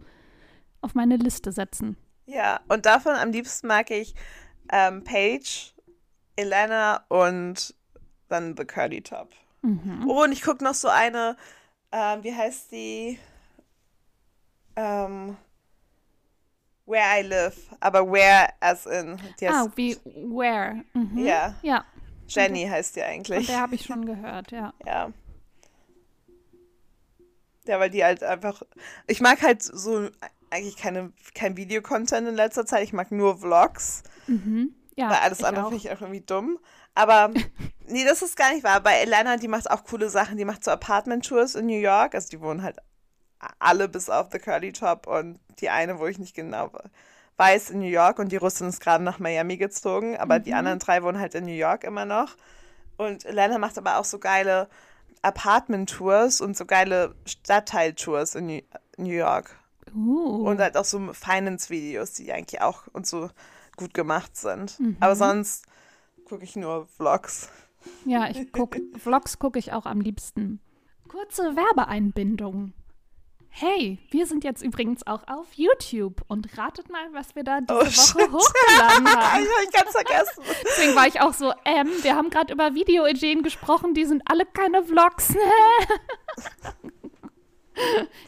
auf 0.81 0.95
meine 0.95 1.17
Liste 1.17 1.51
setzen. 1.51 1.97
Ja, 2.25 2.59
und 2.67 2.85
davon 2.85 3.15
am 3.15 3.31
liebsten 3.31 3.67
mag 3.67 3.91
ich 3.91 4.15
ähm, 4.71 5.03
Paige, 5.03 5.73
Elena 6.35 7.05
und 7.09 7.75
dann 8.29 8.55
The 8.57 8.65
Curly 8.65 9.01
Top. 9.01 9.29
Mhm. 9.61 10.05
Oh, 10.07 10.23
und 10.23 10.31
ich 10.31 10.41
gucke 10.41 10.63
noch 10.63 10.73
so 10.73 10.87
eine, 10.87 11.37
ähm, 11.91 12.23
wie 12.23 12.33
heißt 12.33 12.71
die? 12.71 13.19
Ähm, 14.75 15.37
Where 16.85 17.19
I 17.19 17.23
Live, 17.23 17.57
aber 17.79 18.09
Where 18.11 18.49
as 18.59 18.85
in, 18.85 19.19
Ah, 19.47 19.67
wie 19.75 19.97
Where. 20.05 20.83
Mhm. 20.93 21.17
Ja. 21.25 21.55
Ja, 21.63 21.85
Jenny 22.27 22.65
heißt 22.67 22.95
die 22.95 23.03
eigentlich. 23.03 23.47
der 23.47 23.61
habe 23.61 23.75
ich 23.75 23.85
schon 23.85 24.05
gehört, 24.05 24.51
ja. 24.51 24.73
Ja. 24.85 25.11
Ja, 27.67 27.79
weil 27.79 27.89
die 27.89 28.03
halt 28.03 28.23
einfach. 28.23 28.61
Ich 29.07 29.21
mag 29.21 29.41
halt 29.41 29.63
so 29.63 30.07
eigentlich 30.51 30.77
keine, 30.77 31.11
kein 31.33 31.57
Videocontent 31.57 32.27
in 32.27 32.35
letzter 32.35 32.65
Zeit. 32.67 32.83
Ich 32.83 32.93
mag 32.93 33.11
nur 33.11 33.39
Vlogs. 33.39 34.03
Mhm. 34.27 34.75
Ja, 34.95 35.09
weil 35.09 35.17
alles 35.17 35.43
andere 35.43 35.65
finde 35.69 35.77
ich 35.77 35.89
auch 35.91 36.01
irgendwie 36.01 36.21
dumm. 36.21 36.59
Aber 36.95 37.31
nee, 37.87 38.03
das 38.03 38.21
ist 38.21 38.35
gar 38.35 38.51
nicht 38.53 38.63
wahr. 38.63 38.81
Bei 38.81 38.95
Elena, 38.95 39.37
die 39.37 39.47
macht 39.47 39.69
auch 39.69 39.83
coole 39.83 40.09
Sachen. 40.09 40.37
Die 40.37 40.45
macht 40.45 40.63
so 40.63 40.71
Apartment-Tours 40.71 41.55
in 41.55 41.67
New 41.67 41.77
York. 41.79 42.15
Also 42.15 42.29
die 42.29 42.41
wohnen 42.41 42.63
halt 42.63 42.77
alle 43.59 43.87
bis 43.87 44.09
auf 44.09 44.29
The 44.31 44.39
Curly 44.39 44.73
Top 44.73 45.05
und 45.05 45.39
die 45.59 45.69
eine, 45.69 45.99
wo 45.99 46.07
ich 46.07 46.17
nicht 46.17 46.35
genau 46.35 46.71
weiß, 47.37 47.69
in 47.69 47.79
New 47.79 47.85
York. 47.87 48.17
Und 48.17 48.31
die 48.31 48.37
Russin 48.37 48.69
ist 48.69 48.79
gerade 48.81 49.03
nach 49.03 49.19
Miami 49.19 49.57
gezogen. 49.57 50.17
Aber 50.17 50.39
die 50.39 50.51
Mhm. 50.51 50.57
anderen 50.57 50.79
drei 50.79 51.03
wohnen 51.03 51.19
halt 51.19 51.35
in 51.35 51.45
New 51.45 51.51
York 51.51 51.83
immer 51.83 52.05
noch. 52.05 52.35
Und 52.97 53.25
Elena 53.25 53.57
macht 53.57 53.77
aber 53.77 53.97
auch 53.97 54.05
so 54.05 54.19
geile 54.19 54.69
Apartment-Tours 55.21 56.39
und 56.41 56.55
so 56.55 56.65
geile 56.65 57.13
Stadtteil-Tours 57.25 58.35
in 58.35 58.47
New 58.47 58.61
New 58.97 59.11
York. 59.11 59.53
Uh. 59.93 60.47
Und 60.47 60.59
halt 60.59 60.77
auch 60.77 60.85
so 60.85 61.13
Finance-Videos, 61.13 62.13
die 62.13 62.31
eigentlich 62.31 62.61
auch 62.61 62.83
und 62.93 63.05
so 63.05 63.29
gut 63.75 63.93
gemacht 63.93 64.37
sind. 64.37 64.79
Mhm. 64.79 64.97
Aber 65.01 65.15
sonst 65.17 65.65
gucke 66.25 66.43
ich 66.43 66.55
nur 66.55 66.85
Vlogs. 66.87 67.49
Ja, 68.05 68.29
ich 68.29 68.51
guck, 68.51 68.75
Vlogs 68.97 69.39
gucke 69.39 69.59
ich 69.59 69.71
auch 69.73 69.85
am 69.85 70.01
liebsten. 70.01 70.59
Kurze 71.07 71.55
Werbeeinbindung. 71.55 72.73
Hey, 73.57 73.99
wir 74.11 74.25
sind 74.25 74.43
jetzt 74.43 74.61
übrigens 74.61 75.07
auch 75.07 75.25
auf 75.27 75.53
YouTube 75.53 76.21
und 76.27 76.57
ratet 76.57 76.89
mal, 76.89 77.13
was 77.13 77.35
wir 77.35 77.43
da 77.45 77.61
diese 77.61 77.73
Oh, 77.73 77.79
Woche 77.85 77.91
shit. 77.91 78.31
hochgeladen 78.33 79.05
ich 79.07 79.15
haben. 79.15 79.45
habe 79.45 79.63
ich 79.63 79.71
ganz 79.71 79.91
vergessen. 79.91 80.43
Deswegen 80.65 80.93
war 80.95 81.07
ich 81.07 81.21
auch 81.21 81.31
so, 81.33 81.53
ähm, 81.63 81.87
wir 82.01 82.15
haben 82.17 82.29
gerade 82.29 82.51
über 82.51 82.73
Videoideen 82.73 83.43
gesprochen, 83.43 83.93
die 83.93 84.03
sind 84.03 84.23
alle 84.29 84.45
keine 84.45 84.83
Vlogs. 84.83 85.35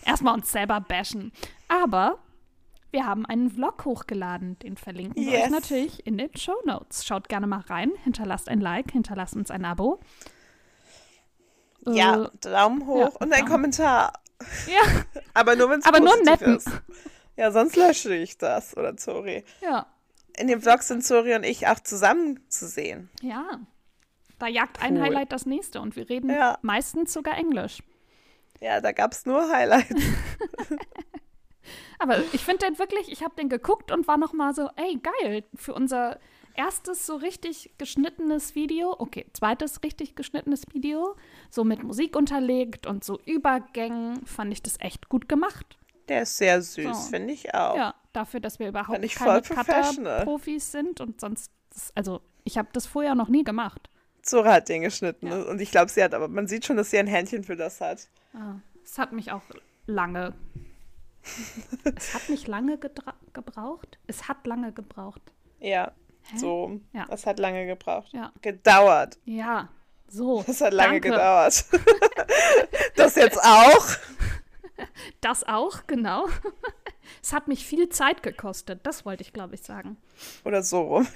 Erstmal 0.06 0.36
uns 0.36 0.50
selber 0.52 0.80
bashen. 0.80 1.32
Aber 1.68 2.20
wir 2.92 3.06
haben 3.06 3.26
einen 3.26 3.50
Vlog 3.52 3.86
hochgeladen, 3.86 4.58
den 4.60 4.78
verlinken 4.78 5.16
wir 5.26 5.32
euch 5.34 5.40
Yes. 5.40 5.50
natürlich 5.50 6.06
in 6.08 6.18
den 6.18 6.36
Show 6.38 6.56
Notes. 6.66 7.06
Schaut 7.06 7.30
gerne 7.30 7.48
mal 7.48 7.62
rein, 7.62 7.92
hinterlasst 8.04 8.48
ein 8.50 8.62
Like, 8.62 8.92
hinterlasst 8.92 9.36
uns 9.36 9.52
ein 9.52 9.66
Abo. 9.66 10.00
Ja, 11.86 12.26
Äh, 12.26 12.30
Daumen 12.42 12.86
hoch 12.86 13.00
ja, 13.00 13.08
und 13.20 13.34
ein 13.34 13.40
Daumen. 13.40 13.52
Kommentar. 13.52 14.14
ja, 14.68 14.82
Aber 15.34 15.56
nur 15.56 15.70
wenn 15.70 15.80
es 15.80 15.86
aber 15.86 16.00
nur 16.00 16.16
netten. 16.24 16.58
ist. 16.58 16.70
Ja, 17.36 17.52
sonst 17.52 17.76
lösche 17.76 18.16
ich 18.16 18.38
das 18.38 18.76
oder 18.76 18.98
Zori. 18.98 19.44
Ja, 19.62 19.86
In 20.38 20.48
den 20.48 20.62
Vlogs 20.62 20.88
sind 20.88 21.04
Zori 21.06 21.36
und 21.36 21.44
ich 21.44 21.68
auch 21.68 21.80
zusammen 21.80 22.40
zu 22.50 22.68
sehen. 22.68 23.10
ja. 23.22 23.60
Da 24.40 24.46
jagt 24.46 24.84
ein 24.84 24.98
Cool. 24.98 25.02
Highlight 25.06 25.32
das 25.32 25.48
nächste 25.48 25.82
und 25.82 25.96
wir 25.96 26.08
reden 26.10 26.30
Ja. 26.30 26.60
meistens 26.62 27.12
sogar 27.12 27.38
Englisch. 27.40 27.80
Ja, 28.62 28.82
da 28.82 28.92
gab 28.92 29.12
es 29.14 29.26
nur 29.26 29.50
Highlights. 29.52 29.90
Aber 32.00 32.20
ich 32.34 32.44
finde 32.44 32.66
den 32.66 32.80
wirklich, 32.80 33.12
ich 33.12 33.24
habe 33.24 33.36
den 33.36 33.50
geguckt 33.50 33.92
und 33.92 34.08
war 34.08 34.18
noch 34.18 34.34
mal 34.34 34.54
so, 34.54 34.70
ey, 34.76 35.00
geil, 35.22 35.44
für 35.56 35.74
unser 35.74 36.20
erstes 36.56 37.06
so 37.06 37.16
richtig 37.18 37.74
geschnittenes 37.78 38.56
Video, 38.56 38.96
okay, 38.98 39.26
zweites 39.34 39.84
richtig 39.84 40.16
geschnittenes 40.16 40.64
Video, 40.74 41.16
so 41.52 41.64
mit 41.64 41.84
Musik 41.84 42.16
unterlegt 42.16 42.88
und 42.88 43.04
so 43.04 43.20
Übergängen, 43.26 44.26
fand 44.26 44.52
ich 44.52 44.64
das 44.64 44.80
echt 44.80 45.08
gut 45.10 45.30
gemacht. 45.30 45.78
Der 46.08 46.24
ist 46.24 46.38
sehr 46.38 46.62
süß, 46.62 47.06
So. 47.06 47.10
finde 47.12 47.34
ich 47.34 47.54
auch. 47.54 47.76
Ja, 47.76 47.96
dafür, 48.14 48.40
dass 48.40 48.58
wir 48.60 48.70
überhaupt 48.70 49.02
keine. 49.10 49.42
Cutter-Profis 49.42 50.72
sind 50.72 51.02
und 51.02 51.20
sonst, 51.22 51.52
das, 51.72 51.92
also 51.96 52.22
ich 52.44 52.58
habe 52.58 52.70
das 52.74 52.86
vorher 52.88 53.14
noch 53.14 53.28
nie 53.30 53.44
gemacht. 53.44 53.90
Zora 54.22 54.54
hat 54.54 54.70
den 54.70 54.82
geschnitten 54.82 55.28
Ja. 55.28 55.42
und 55.44 55.62
ich 55.62 55.70
glaube, 55.72 55.90
sie 55.92 56.04
hat, 56.04 56.14
aber 56.14 56.28
man 56.28 56.48
sieht 56.48 56.66
schon, 56.66 56.76
dass 56.78 56.90
sie 56.92 56.98
ein 56.98 57.08
Händchen 57.08 57.44
für 57.44 57.56
das 57.56 57.82
hat. 57.82 58.08
Ah, 58.34 58.56
Es 58.84 58.98
hat 58.98 59.12
mich 59.12 59.32
auch 59.32 59.44
lange, 59.86 60.34
es 61.96 62.14
hat 62.14 62.30
mich 62.30 62.48
lange 62.48 62.78
gebraucht? 62.78 64.00
Es 64.08 64.28
hat 64.28 64.46
lange 64.48 64.72
gebraucht. 64.72 65.22
Ja, 65.60 65.92
Hä? 66.24 66.38
so. 66.38 66.80
Ja. 66.94 67.06
Das 67.06 67.26
hat 67.26 67.40
lange 67.40 67.66
gebraucht. 67.66 68.12
Ja. 68.14 68.32
Gedauert. 68.42 69.18
Ja, 69.26 69.70
so. 70.08 70.44
Das 70.48 70.62
hat 70.62 70.74
lange 70.74 71.02
danke. 71.02 71.10
gedauert. 71.12 71.66
das 72.96 73.16
jetzt 73.16 73.40
auch? 73.40 73.88
Das 75.22 75.48
auch, 75.48 75.88
genau. 75.88 76.28
Es 77.22 77.34
hat 77.34 77.48
mich 77.48 77.66
viel 77.66 77.90
Zeit 77.90 78.24
gekostet, 78.24 78.82
das 78.84 79.06
wollte 79.06 79.24
ich, 79.24 79.34
glaube 79.34 79.56
ich, 79.56 79.62
sagen. 79.62 79.98
Oder 80.46 80.62
so 80.64 80.82
rum. 80.82 81.08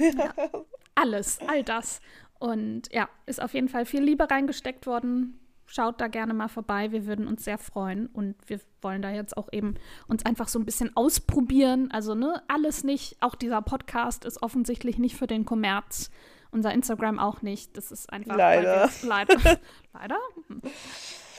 Alles, 0.96 1.40
all 1.48 1.64
das. 1.64 2.02
Und 2.40 2.92
ja, 2.92 3.08
ist 3.28 3.42
auf 3.42 3.54
jeden 3.54 3.70
Fall 3.70 3.86
viel 3.86 4.02
Liebe 4.02 4.30
reingesteckt 4.30 4.88
worden. 4.88 5.40
Schaut 5.74 6.02
da 6.02 6.10
gerne 6.10 6.34
mal 6.34 6.50
vorbei, 6.50 6.92
wir 6.92 7.06
würden 7.06 7.28
uns 7.28 7.46
sehr 7.46 7.58
freuen 7.58 8.08
und 8.08 8.36
wir 8.48 8.60
wollen 8.82 9.02
da 9.02 9.10
jetzt 9.10 9.38
auch 9.38 9.48
eben 9.54 9.76
uns 10.06 10.26
einfach 10.26 10.50
so 10.50 10.60
ein 10.60 10.66
bisschen 10.66 10.92
ausprobieren. 10.98 11.90
Also, 11.94 12.14
ne, 12.14 12.44
alles 12.50 12.84
nicht. 12.84 13.16
Auch 13.22 13.36
dieser 13.36 13.62
Podcast 13.62 14.26
ist 14.26 14.44
offensichtlich 14.44 14.98
nicht 14.98 15.16
für 15.16 15.28
den 15.28 15.46
Kommerz. 15.46 16.12
Unser 16.52 16.74
Instagram 16.74 17.20
auch 17.20 17.42
nicht. 17.42 17.78
Das 17.78 17.90
ist 17.94 18.12
einfach. 18.12 18.36
Leider. 18.36 18.90
leider. 19.04 19.38
leider? 19.94 20.18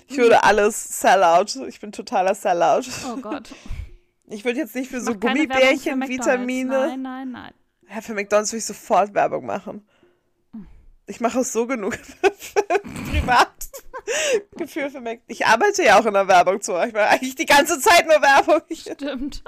Ich 0.07 0.17
würde 0.17 0.43
alles 0.45 1.01
Sellout. 1.01 1.69
Ich 1.69 1.81
bin 1.81 1.93
totaler 1.93 2.35
Sellout. 2.35 2.89
Oh 3.13 3.19
Gott. 3.19 3.55
Ich 4.29 4.47
würde 4.47 4.61
jetzt 4.61 4.75
nicht 4.75 4.91
für 4.91 5.03
so 5.03 5.13
für 5.13 5.19
Gummibärchen, 5.19 5.99
McDonald's. 5.99 6.27
Vitamine. 6.27 6.71
Nein, 6.71 7.03
nein, 7.03 7.31
nein. 7.33 7.53
Ja, 7.91 8.01
für 8.01 8.15
McDonalds 8.15 8.51
würde 8.53 8.61
ich 8.61 8.65
sofort 8.65 9.13
Werbung 9.13 9.45
machen. 9.45 9.87
Ich 11.07 11.21
mache 11.21 11.41
es 11.41 11.53
so 11.53 11.67
genug 11.67 11.99
privat. 13.11 13.62
Gefühl 14.57 14.91
für 14.91 15.01
Mac. 15.01 15.21
Ich 15.27 15.47
arbeite 15.47 15.83
ja 15.85 15.99
auch 16.01 16.07
in 16.07 16.15
der 16.15 16.29
Werbung 16.29 16.61
zu. 16.61 16.73
Ich 16.85 16.93
mache 16.93 17.09
eigentlich 17.09 17.35
die 17.35 17.47
ganze 17.47 17.79
Zeit 17.81 18.07
nur 18.07 18.21
Werbung. 18.23 18.61
Stimmt. 18.73 19.43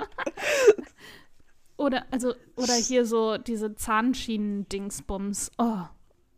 oder, 1.77 2.05
also, 2.11 2.35
oder 2.57 2.75
hier 2.75 3.05
so 3.05 3.37
diese 3.39 3.75
Zahnschienen-Dingsbums. 3.75 5.51
Oh. 5.59 5.79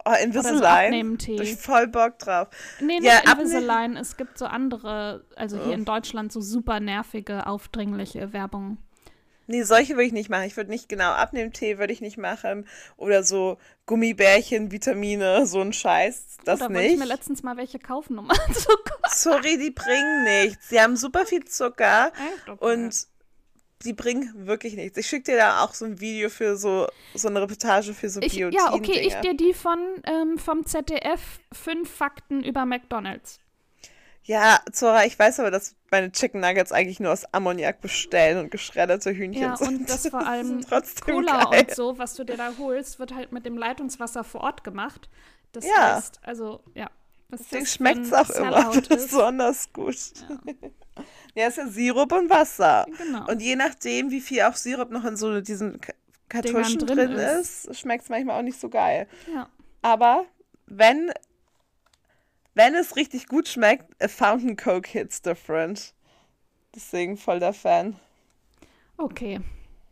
Oh, 0.09 0.13
so 0.13 0.25
Invisalign. 0.25 0.85
Abnehmtee. 0.87 1.43
Ich 1.43 1.57
voll 1.57 1.89
Bock 1.89 2.19
drauf. 2.21 2.49
Nee, 2.81 3.01
Ja, 3.03 3.15
nicht 3.17 3.27
abne- 3.29 3.41
Invisalign. 3.41 3.97
Es 3.97 4.17
gibt 4.17 4.39
so 4.39 4.47
andere, 4.47 5.25
also 5.35 5.57
hier 5.59 5.73
Oh. 5.73 5.75
in 5.79 5.85
Deutschland 5.85 6.31
so 6.33 6.41
super 6.41 6.79
nervige, 6.79 7.47
aufdringliche 7.47 8.33
Werbung. 8.33 8.79
Nee, 9.47 9.63
solche 9.63 9.95
würde 9.95 10.05
ich 10.07 10.13
nicht 10.13 10.29
machen. 10.29 10.45
Ich 10.45 10.57
würde 10.57 10.71
nicht 10.71 10.89
genau 10.89 11.11
Abnehmtee 11.13 11.79
würde 11.79 11.93
ich 11.93 12.01
nicht 12.01 12.19
machen. 12.19 12.67
Oder 12.97 13.23
so 13.23 13.59
Gummibärchen, 13.87 14.73
Vitamine, 14.73 15.47
so 15.47 15.61
ein 15.61 15.73
Scheiß. 15.73 16.39
Das 16.45 16.59
da 16.59 16.67
wollte 16.69 16.83
ich 16.83 16.91
nicht. 16.91 16.99
mir 16.99 17.07
letztens 17.07 17.43
mal 17.43 17.57
welche 17.57 17.79
kaufen, 17.79 18.19
um 18.19 18.29
anzugucken. 18.31 18.93
Sorry, 19.09 19.59
die 19.59 19.71
bringen 19.71 20.25
nichts. 20.25 20.69
Sie 20.69 20.81
haben 20.81 20.97
super 20.97 21.27
viel 21.27 21.45
Zucker 21.45 22.13
Echt? 22.15 22.49
Okay. 22.49 22.73
und 22.75 23.07
die 23.85 23.93
bringen 23.93 24.33
wirklich 24.47 24.75
nichts. 24.75 24.97
Ich 24.99 25.07
schicke 25.07 25.33
dir 25.33 25.37
da 25.37 25.63
auch 25.63 25.75
so 25.75 25.85
ein 25.85 26.01
Video 26.01 26.29
für 26.31 26.57
so, 26.57 26.89
so 27.15 27.29
eine 27.29 27.43
Reportage 27.43 27.95
für 27.95 28.09
so 28.09 28.21
Ich, 28.23 28.35
Biotin 28.35 28.59
ja, 28.59 28.73
okay, 28.73 29.01
ich 29.01 29.15
Dinge. 29.15 29.21
dir 29.21 29.35
die 29.37 29.55
von 29.55 29.79
ähm, 30.05 30.39
vom 30.39 30.65
ZDF 30.67 31.21
fünf 31.53 31.89
Fakten 31.91 32.43
über 32.43 32.65
McDonalds. 32.65 33.39
Ja, 34.25 34.59
Zora, 34.73 35.05
ich 35.05 35.17
weiß 35.17 35.39
aber, 35.39 35.53
dass 35.53 35.76
meine 35.90 36.11
Chicken 36.12 36.40
Nuggets 36.40 36.72
eigentlich 36.72 37.01
nur 37.01 37.12
aus 37.12 37.25
Ammoniak 37.33 37.81
bestellen 37.81 38.38
und 38.38 38.51
geschredderte 38.51 39.11
Hühnchen 39.12 39.42
Ja, 39.42 39.57
sind. 39.57 39.68
und 39.81 39.90
das 39.90 40.09
vor 40.09 40.27
allem 40.27 40.64
Cola 41.05 41.44
geil. 41.51 41.61
und 41.68 41.75
so, 41.75 41.99
was 41.99 42.14
du 42.14 42.25
dir 42.25 42.37
da 42.37 42.53
holst, 42.59 42.99
wird 42.99 43.14
halt 43.14 43.33
mit 43.33 43.46
dem 43.46 43.57
Leitungswasser 43.57 44.25
vor 44.25 44.42
Ort 44.42 44.64
gemacht. 44.64 45.09
Das 45.53 45.64
Ja. 45.64 45.96
heißt, 45.96 46.20
also, 46.22 46.61
ja. 46.75 46.90
Deswegen 47.29 47.66
schmeckt 47.66 48.01
es 48.07 48.12
auch 48.12 48.31
immer 48.31 48.70
Sellout 48.72 48.88
besonders 48.88 49.72
gut. 49.72 49.96
Ja, 51.35 51.49
ist 51.49 51.59
ja 51.59 51.66
Sirup 51.66 52.12
und 52.12 52.31
Wasser. 52.31 52.87
Genau. 52.99 53.27
Und 53.29 53.42
je 53.42 53.57
nachdem, 53.57 54.11
wie 54.11 54.20
viel 54.20 54.42
auch 54.42 54.55
Sirup 54.55 54.90
noch 54.90 55.05
in 55.05 55.16
so 55.16 55.40
diesen 55.40 55.81
Ka- 55.81 55.92
Kartuschen 56.29 56.79
drin 56.79 56.96
drin, 56.96 57.11
ist. 57.12 57.66
ist, 57.66 57.79
schmeckt 57.81 58.05
es 58.05 58.11
manchmal 58.11 58.38
auch 58.38 58.42
nicht 58.44 58.61
so 58.61 58.68
geil. 58.68 59.09
ja. 59.33 59.49
Aber 59.83 60.25
wenn, 60.66 61.12
wenn 62.57 62.75
es 62.75 62.97
richtig 62.97 63.29
gut 63.29 63.49
schmeckt, 63.49 63.85
a 64.03 64.09
Fountain 64.09 64.57
Coke 64.57 64.88
hits 64.88 65.21
different. 65.23 65.95
Deswegen 66.75 67.16
voll 67.16 67.38
der 67.38 67.53
Fan. 67.53 67.97
Okay. 68.97 69.40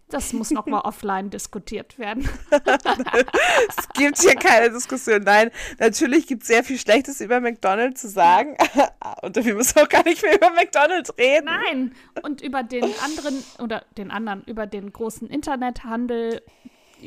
Das 0.08 0.32
muss 0.32 0.50
nochmal 0.50 0.80
offline 0.84 1.28
diskutiert 1.28 1.98
werden. 1.98 2.28
es 2.50 3.88
gibt 3.94 4.18
hier 4.20 4.34
keine 4.34 4.70
Diskussion. 4.70 5.22
Nein, 5.22 5.50
natürlich 5.78 6.26
gibt 6.26 6.42
es 6.42 6.48
sehr 6.48 6.64
viel 6.64 6.78
Schlechtes 6.78 7.20
über 7.20 7.40
McDonald's 7.40 8.00
zu 8.00 8.08
sagen. 8.08 8.56
Und 9.22 9.36
wir 9.36 9.54
müssen 9.54 9.78
auch 9.80 9.88
gar 9.88 10.04
nicht 10.04 10.22
mehr 10.22 10.36
über 10.36 10.50
McDonald's 10.50 11.12
reden. 11.18 11.46
Nein, 11.46 11.94
und 12.22 12.40
über 12.40 12.62
den 12.62 12.84
anderen, 13.02 13.44
oder 13.58 13.84
den 13.96 14.10
anderen, 14.10 14.42
über 14.44 14.66
den 14.66 14.92
großen 14.92 15.28
Internethandel, 15.28 16.42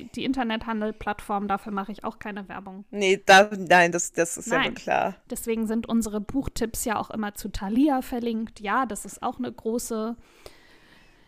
die 0.06 0.24
Internethandel-Plattform, 0.26 1.48
dafür 1.48 1.72
mache 1.72 1.92
ich 1.92 2.04
auch 2.04 2.20
keine 2.20 2.48
Werbung. 2.50 2.86
Nee, 2.92 3.22
da, 3.26 3.50
nein, 3.56 3.92
das, 3.92 4.12
das 4.12 4.38
ist 4.38 4.48
Nein. 4.48 4.62
ja 4.62 4.68
wohl 4.68 4.74
klar. 4.76 5.16
Deswegen 5.30 5.68
sind 5.68 5.88
unsere 5.88 6.22
Buchtipps 6.22 6.86
ja 6.86 6.98
auch 6.98 7.10
immer 7.10 7.36
zu 7.36 7.50
Thalia 7.50 8.02
verlinkt. 8.02 8.60
Ja, 8.60 8.86
das 8.86 9.06
ist 9.06 9.24
auch 9.24 9.38
eine 9.40 9.52
große, 9.52 10.16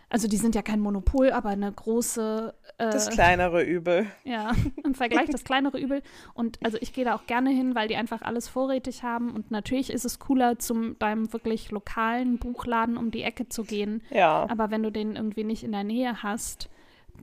also 0.09 0.27
die 0.27 0.37
sind 0.37 0.55
ja 0.55 0.61
kein 0.61 0.79
Monopol, 0.79 1.31
aber 1.31 1.49
eine 1.49 1.71
große, 1.71 2.53
äh, 2.79 2.89
Das 2.89 3.09
kleinere 3.09 3.63
Übel. 3.63 4.07
ja, 4.23 4.53
im 4.83 4.95
Vergleich 4.95 5.29
das 5.29 5.43
kleinere 5.43 5.79
Übel. 5.79 6.01
Und 6.33 6.57
also 6.63 6.77
ich 6.81 6.93
gehe 6.93 7.05
da 7.05 7.15
auch 7.15 7.27
gerne 7.27 7.51
hin, 7.51 7.75
weil 7.75 7.87
die 7.87 7.95
einfach 7.95 8.23
alles 8.23 8.47
vorrätig 8.47 9.03
haben. 9.03 9.31
Und 9.31 9.51
natürlich 9.51 9.91
ist 9.91 10.05
es 10.05 10.17
cooler, 10.17 10.57
zum 10.57 10.97
deinem 10.97 11.31
wirklich 11.31 11.69
lokalen 11.69 12.39
Buchladen 12.39 12.97
um 12.97 13.11
die 13.11 13.21
Ecke 13.21 13.49
zu 13.49 13.63
gehen. 13.63 14.01
Ja. 14.09 14.47
Aber 14.49 14.71
wenn 14.71 14.81
du 14.81 14.91
den 14.91 15.15
irgendwie 15.15 15.43
nicht 15.43 15.63
in 15.63 15.71
der 15.71 15.83
Nähe 15.83 16.23
hast, 16.23 16.69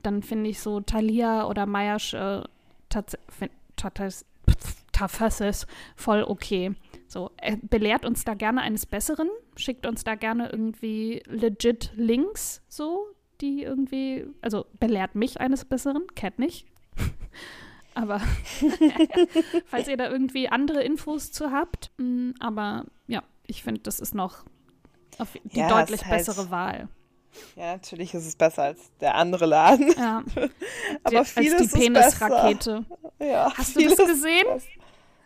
dann 0.03 0.23
finde 0.23 0.49
ich 0.49 0.59
so 0.59 0.79
Thalia 0.81 1.47
oder 1.47 1.65
Meiersch 1.65 2.13
äh, 2.13 2.43
Tafasses 4.91 5.67
voll 5.95 6.23
okay. 6.23 6.73
So, 7.07 7.31
äh, 7.37 7.57
belehrt 7.61 8.05
uns 8.05 8.25
da 8.25 8.33
gerne 8.33 8.61
eines 8.61 8.85
Besseren, 8.85 9.29
schickt 9.55 9.85
uns 9.85 10.03
da 10.03 10.15
gerne 10.15 10.49
irgendwie 10.49 11.21
legit 11.25 11.91
Links, 11.95 12.61
so, 12.67 13.07
die 13.39 13.63
irgendwie, 13.63 14.25
also 14.41 14.65
belehrt 14.79 15.15
mich 15.15 15.39
eines 15.39 15.63
Besseren, 15.65 16.05
Cat 16.15 16.37
nicht. 16.39 16.65
aber 17.93 18.19
falls 19.65 19.87
ihr 19.87 19.97
da 19.97 20.09
irgendwie 20.09 20.49
andere 20.49 20.83
Infos 20.83 21.31
zu 21.31 21.51
habt, 21.51 21.91
mh, 21.97 22.33
aber 22.39 22.85
ja, 23.07 23.23
ich 23.45 23.63
finde, 23.63 23.81
das 23.81 23.99
ist 23.99 24.15
noch 24.15 24.43
auf 25.17 25.33
die 25.45 25.59
Ja, 25.59 25.69
deutlich 25.69 26.05
halt- 26.05 26.17
bessere 26.25 26.49
Wahl. 26.51 26.89
Ja, 27.55 27.73
natürlich 27.73 28.13
ist 28.13 28.25
es 28.25 28.35
besser 28.35 28.63
als 28.63 28.79
der 28.99 29.15
andere 29.15 29.45
Laden. 29.45 29.93
Ja. 29.97 30.23
Aber 31.03 31.19
als 31.19 31.31
vieles 31.31 31.57
die 31.57 31.63
ist 31.85 31.93
besser. 31.93 32.27
Penisrakete. 32.27 32.85
Ja, 33.19 33.51
Hast 33.55 33.75
du 33.75 33.87
das 33.87 33.97
gesehen? 33.97 34.47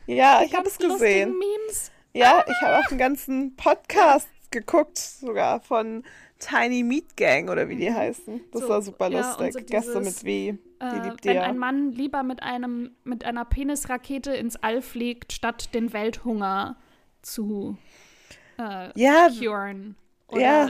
Ja, 0.08 0.42
ich 0.44 0.54
habe 0.56 0.68
es 0.68 0.78
gesehen. 0.78 1.32
Memes. 1.38 1.92
Ja, 2.14 2.44
ich 2.48 2.62
habe 2.62 2.80
auch 2.80 2.90
einen 2.90 2.98
ganzen 3.00 3.56
Podcast 3.56 4.28
geguckt, 4.50 4.98
sogar 4.98 5.62
von 5.62 6.04
Tiny 6.40 6.84
Meat 6.84 7.16
Gang 7.16 7.50
oder 7.50 7.70
wie 7.70 7.76
die 7.76 7.94
heißen. 7.94 8.42
Das 8.52 8.62
So, 8.64 8.70
war 8.70 8.82
super 8.82 9.10
ja, 9.10 9.20
lustig. 9.20 9.56
und 9.56 9.68
so 9.70 9.76
Gäste 9.76 10.00
mit 10.02 10.24
wie. 10.26 10.58
Die 10.82 10.86
Äh, 10.86 11.08
liebt 11.10 11.26
wenn 11.26 11.36
ihr. 11.36 11.44
ein 11.44 11.58
Mann 11.60 11.92
lieber 11.92 12.24
mit 12.24 12.42
einem 12.42 12.92
mit 13.04 13.24
einer 13.24 13.46
Penisrakete 13.46 14.34
ins 14.34 14.56
All 14.58 14.82
fliegt, 14.82 15.32
statt 15.32 15.70
den 15.76 15.94
Welthunger 15.94 16.76
zu 17.22 17.78
äh, 18.58 18.90
Ja, 19.00 19.30
curen 19.30 19.96
oder 20.32 20.42
Ja. 20.42 20.70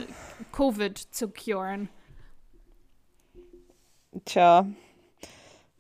Covid 0.52 0.97
zu 0.97 1.30
curen. 1.30 1.89
tja. 4.26 4.65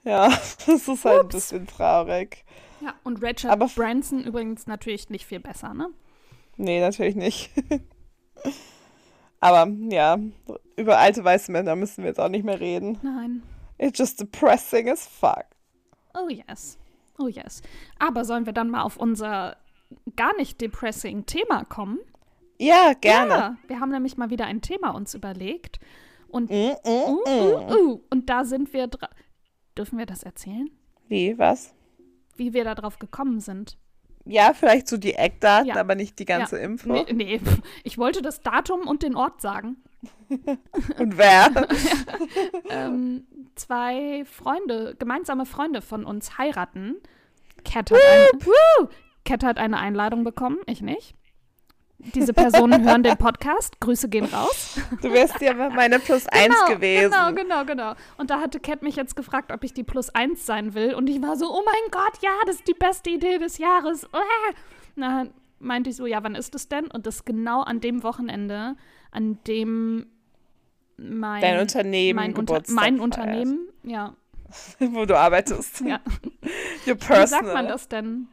Ja, 0.03 0.29
das 0.65 0.87
ist 0.87 1.05
halt 1.05 1.19
ein 1.19 1.25
Ups. 1.25 1.35
bisschen 1.35 1.67
traurig. 1.67 2.43
Ja, 2.81 2.95
und 3.03 3.21
Richard 3.21 3.51
Aber- 3.53 3.67
Branson 3.67 4.23
übrigens 4.23 4.65
natürlich 4.67 5.09
nicht 5.09 5.25
viel 5.25 5.39
besser, 5.39 5.73
ne? 5.73 5.89
Nee, 6.57 6.79
natürlich 6.79 7.15
nicht. 7.15 7.51
Aber 9.39 9.67
ja, 9.89 10.17
über 10.75 10.97
alte 10.99 11.23
weiße 11.23 11.51
Männer 11.51 11.75
müssen 11.75 12.03
wir 12.03 12.09
jetzt 12.09 12.19
auch 12.19 12.29
nicht 12.29 12.43
mehr 12.45 12.59
reden. 12.59 12.99
Nein. 13.01 13.43
It's 13.77 13.97
just 13.97 14.19
depressing 14.19 14.89
as 14.89 15.07
fuck. 15.07 15.45
Oh 16.13 16.27
yes. 16.29 16.77
Oh 17.17 17.27
yes. 17.27 17.61
Aber 17.97 18.25
sollen 18.25 18.45
wir 18.45 18.53
dann 18.53 18.69
mal 18.69 18.83
auf 18.83 18.97
unser 18.97 19.57
gar 20.15 20.35
nicht 20.35 20.61
depressing 20.61 21.25
Thema 21.25 21.65
kommen? 21.65 21.99
Ja, 22.61 22.93
gerne. 22.93 23.33
Ja, 23.33 23.57
wir 23.67 23.79
haben 23.79 23.89
nämlich 23.89 24.17
mal 24.17 24.29
wieder 24.29 24.45
ein 24.45 24.61
Thema 24.61 24.91
uns 24.91 25.15
überlegt. 25.15 25.79
Und, 26.27 26.49
Mm, 26.49 26.53
mm, 26.53 26.87
uh, 26.87 27.21
mm. 27.25 27.29
uh, 27.29 27.73
uh, 27.73 28.01
und 28.09 28.29
da 28.29 28.45
sind 28.45 28.71
wir 28.73 28.87
dra 28.87 29.09
Dürfen 29.77 29.97
wir 29.97 30.05
das 30.05 30.23
erzählen? 30.23 30.69
Wie, 31.07 31.37
was? 31.39 31.73
Wie 32.35 32.53
wir 32.53 32.63
da 32.63 32.75
drauf 32.75 32.99
gekommen 32.99 33.39
sind? 33.39 33.77
Ja, 34.25 34.53
vielleicht 34.53 34.87
so 34.87 34.97
die 34.97 35.13
Eckdaten, 35.13 35.69
Ja. 35.69 35.77
aber 35.77 35.95
nicht 35.95 36.19
die 36.19 36.25
ganze 36.25 36.57
ja. 36.57 36.65
Info. 36.65 36.91
Nee, 36.91 37.05
nee, 37.13 37.41
ich 37.83 37.97
wollte 37.97 38.21
das 38.21 38.41
Datum 38.41 38.81
und 38.87 39.01
den 39.01 39.15
Ort 39.15 39.41
sagen. 39.41 39.77
Und 40.97 41.17
wer? 41.17 41.51
ähm, 42.69 43.27
zwei 43.55 44.25
Freunde, 44.25 44.95
gemeinsame 44.97 45.45
Freunde 45.45 45.81
von 45.81 46.05
uns 46.05 46.37
heiraten. 46.39 46.95
Cat 47.63 47.91
hat, 47.91 47.99
eine! 47.99 48.89
Cat 49.25 49.43
hat 49.43 49.57
eine 49.59 49.77
Einladung 49.77 50.23
bekommen, 50.23 50.57
ich 50.65 50.81
nicht. 50.81 51.15
Diese 52.15 52.33
Personen 52.33 52.83
hören 52.83 53.03
den 53.03 53.17
Podcast. 53.17 53.79
Grüße 53.79 54.09
gehen 54.09 54.25
raus. 54.25 54.79
Du 55.01 55.11
wärst 55.11 55.39
ja 55.41 55.53
meine 55.53 55.99
Plus 55.99 56.27
eins 56.27 56.55
genau, 56.55 56.75
gewesen. 56.75 57.11
Genau, 57.11 57.33
genau, 57.33 57.65
genau. 57.65 57.93
Und 58.17 58.29
da 58.29 58.39
hatte 58.39 58.59
Cat 58.59 58.81
mich 58.81 58.95
jetzt 58.95 59.15
gefragt, 59.15 59.51
ob 59.51 59.63
ich 59.63 59.73
die 59.73 59.83
Plus 59.83 60.09
eins 60.09 60.45
sein 60.45 60.73
will. 60.73 60.93
Und 60.95 61.09
ich 61.09 61.21
war 61.21 61.37
so, 61.37 61.51
oh 61.51 61.61
mein 61.65 61.91
Gott, 61.91 62.21
ja, 62.21 62.31
das 62.45 62.55
ist 62.57 62.67
die 62.67 62.73
beste 62.73 63.11
Idee 63.11 63.37
des 63.37 63.57
Jahres. 63.57 64.07
Na, 64.95 65.27
meinte 65.59 65.89
ich 65.91 65.95
so, 65.95 66.05
ja, 66.05 66.23
wann 66.23 66.35
ist 66.35 66.55
es 66.55 66.67
denn? 66.67 66.87
Und 66.87 67.05
das 67.05 67.17
ist 67.17 67.25
genau 67.25 67.61
an 67.61 67.79
dem 67.81 68.03
Wochenende, 68.03 68.75
an 69.11 69.39
dem 69.47 70.07
mein, 70.97 71.41
Dein 71.41 71.59
Unternehmen 71.59 72.15
mein, 72.15 72.35
Unter 72.35 72.61
mein. 72.69 72.99
Unternehmen, 72.99 73.69
ja. 73.83 74.15
Wo 74.79 75.05
du 75.05 75.17
arbeitest. 75.17 75.81
ja. 75.81 75.99
Your 76.85 76.95
Wie 76.95 76.95
personal. 76.95 77.27
sagt 77.27 77.53
man 77.53 77.67
das 77.67 77.87
denn? 77.87 78.27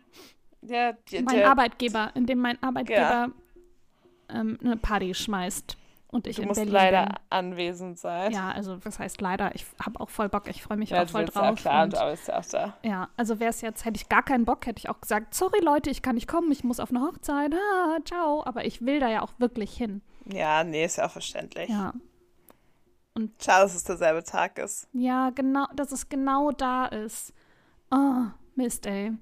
Ja, 0.62 0.92
die, 0.92 1.22
Mein 1.22 1.36
der, 1.36 1.50
Arbeitgeber, 1.50 2.10
in 2.14 2.26
dem 2.26 2.40
mein 2.40 2.60
Arbeitgeber 2.62 3.30
ähm, 4.28 4.58
eine 4.62 4.76
Party 4.76 5.14
schmeißt 5.14 5.76
und 6.10 6.26
ich 6.26 6.36
du 6.36 6.42
in 6.42 6.48
musst 6.48 6.58
Berlin 6.58 6.72
leider 6.72 7.06
bin. 7.06 7.14
anwesend 7.30 7.98
sein. 7.98 8.32
Ja, 8.32 8.50
also 8.50 8.82
was 8.84 8.98
heißt 8.98 9.20
leider? 9.20 9.54
Ich 9.54 9.66
habe 9.84 10.00
auch 10.00 10.08
voll 10.10 10.28
Bock, 10.28 10.48
ich 10.48 10.62
freue 10.62 10.76
mich 10.78 10.90
ja 10.90 11.02
auch 11.02 11.08
voll 11.08 11.22
willst 11.22 11.34
ja 11.36 11.42
drauf. 11.42 11.60
klar, 11.60 11.76
und- 11.82 11.84
und 11.84 11.92
du 11.94 12.00
arbeitest 12.00 12.28
ja 12.28 12.38
auch 12.38 12.44
da. 12.46 12.76
Ja, 12.82 13.08
also 13.16 13.40
wäre 13.40 13.50
es 13.50 13.60
jetzt, 13.60 13.84
hätte 13.84 13.96
ich 13.96 14.08
gar 14.08 14.22
keinen 14.22 14.44
Bock, 14.44 14.64
hätte 14.66 14.78
ich 14.78 14.88
auch 14.88 15.00
gesagt, 15.00 15.34
sorry 15.34 15.60
Leute, 15.62 15.90
ich 15.90 16.00
kann 16.02 16.14
nicht 16.14 16.28
kommen, 16.28 16.50
ich 16.50 16.64
muss 16.64 16.80
auf 16.80 16.90
eine 16.90 17.00
Hochzeit, 17.00 17.52
ah, 17.54 17.98
ciao. 18.04 18.44
Aber 18.46 18.64
ich 18.64 18.84
will 18.84 19.00
da 19.00 19.08
ja 19.08 19.22
auch 19.22 19.32
wirklich 19.38 19.74
hin. 19.76 20.00
Ja, 20.32 20.64
nee, 20.64 20.84
ist 20.84 20.96
ja 20.96 21.06
auch 21.06 21.10
verständlich. 21.10 21.68
Ja. 21.70 21.92
Schade, 23.42 23.64
dass 23.64 23.74
es 23.74 23.82
derselbe 23.82 24.22
Tag 24.22 24.58
ist. 24.58 24.86
Ja, 24.92 25.30
genau, 25.30 25.66
dass 25.74 25.90
es 25.90 26.08
genau 26.08 26.52
da 26.52 26.86
ist. 26.86 27.32
Oh, 27.90 28.26
Mist, 28.54 28.86
ey. 28.86 29.12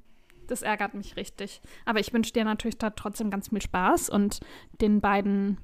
Das 0.46 0.62
ärgert 0.62 0.94
mich 0.94 1.16
richtig. 1.16 1.60
Aber 1.84 2.00
ich 2.00 2.12
wünsche 2.12 2.32
dir 2.32 2.44
natürlich 2.44 2.78
da 2.78 2.90
trotzdem 2.90 3.30
ganz 3.30 3.48
viel 3.48 3.60
Spaß 3.62 4.08
und 4.10 4.40
den 4.80 5.00
beiden 5.00 5.58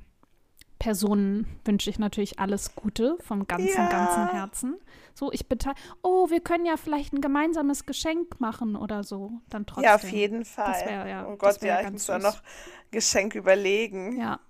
Personen 0.78 1.46
wünsche 1.64 1.90
ich 1.90 1.98
natürlich 2.00 2.40
alles 2.40 2.74
Gute 2.74 3.16
vom 3.20 3.46
ganzen, 3.46 3.68
Ja. 3.68 3.88
ganzen 3.88 4.28
Herzen. 4.32 4.76
So, 5.14 5.30
ich 5.30 5.46
bitte, 5.48 5.72
oh, 6.02 6.28
wir 6.30 6.40
können 6.40 6.64
ja 6.66 6.76
vielleicht 6.76 7.12
ein 7.12 7.20
gemeinsames 7.20 7.86
Geschenk 7.86 8.40
machen 8.40 8.74
oder 8.74 9.04
so. 9.04 9.30
Dann 9.48 9.64
trotzdem. 9.64 9.84
Ja, 9.84 9.94
auf 9.94 10.10
jeden 10.10 10.44
Fall. 10.44 10.74
wär 10.86 11.06
ja- 11.06 11.26
oh 11.28 11.36
Gott, 11.36 11.62
ja, 11.62 11.80
ich 11.82 11.90
muss 11.90 12.06
da 12.06 12.18
noch 12.18 12.42
Geschenk 12.90 13.34
überlegen. 13.36 14.18
Ja. 14.18 14.40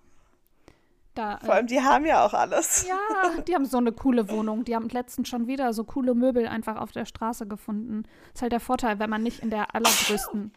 Da, 1.15 1.39
Vor 1.45 1.55
allem, 1.55 1.67
die 1.67 1.83
haben 1.83 2.07
ja 2.07 2.25
auch 2.25 2.33
alles. 2.33 2.85
äh, 2.85 2.89
ja, 2.89 3.43
die 3.47 3.55
haben 3.55 3.67
so 3.67 3.77
eine 3.77 3.93
coole 3.93 4.31
Wohnung. 4.31 4.65
Die 4.65 4.75
haben 4.75 4.89
letztens 4.89 5.29
schon 5.29 5.47
wieder 5.47 5.73
so 5.75 5.85
coole 5.85 6.15
Möbel 6.15 6.47
einfach 6.49 6.77
auf 6.77 6.93
der 6.93 7.05
Straße 7.05 7.47
gefunden. 7.47 8.05
ist 8.33 8.41
halt 8.41 8.53
der 8.53 8.61
Vorteil, 8.61 8.99
wenn 8.99 9.11
man 9.11 9.23
nicht 9.23 9.41
in 9.41 9.51
der 9.51 9.75
allergrößten 9.75 10.53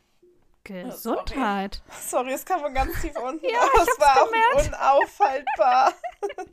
Gesundheit. 0.63 1.81
Sorry, 2.01 2.31
es 2.33 2.45
kam 2.45 2.61
von 2.61 2.73
ganz 2.73 2.99
tief 3.01 3.13
unten. 3.27 3.45
Ja, 3.45 3.65
ich 3.75 3.81
es 3.81 3.99
war 3.99 4.23
auch 4.23 4.65
unaufhaltbar. 4.65 5.93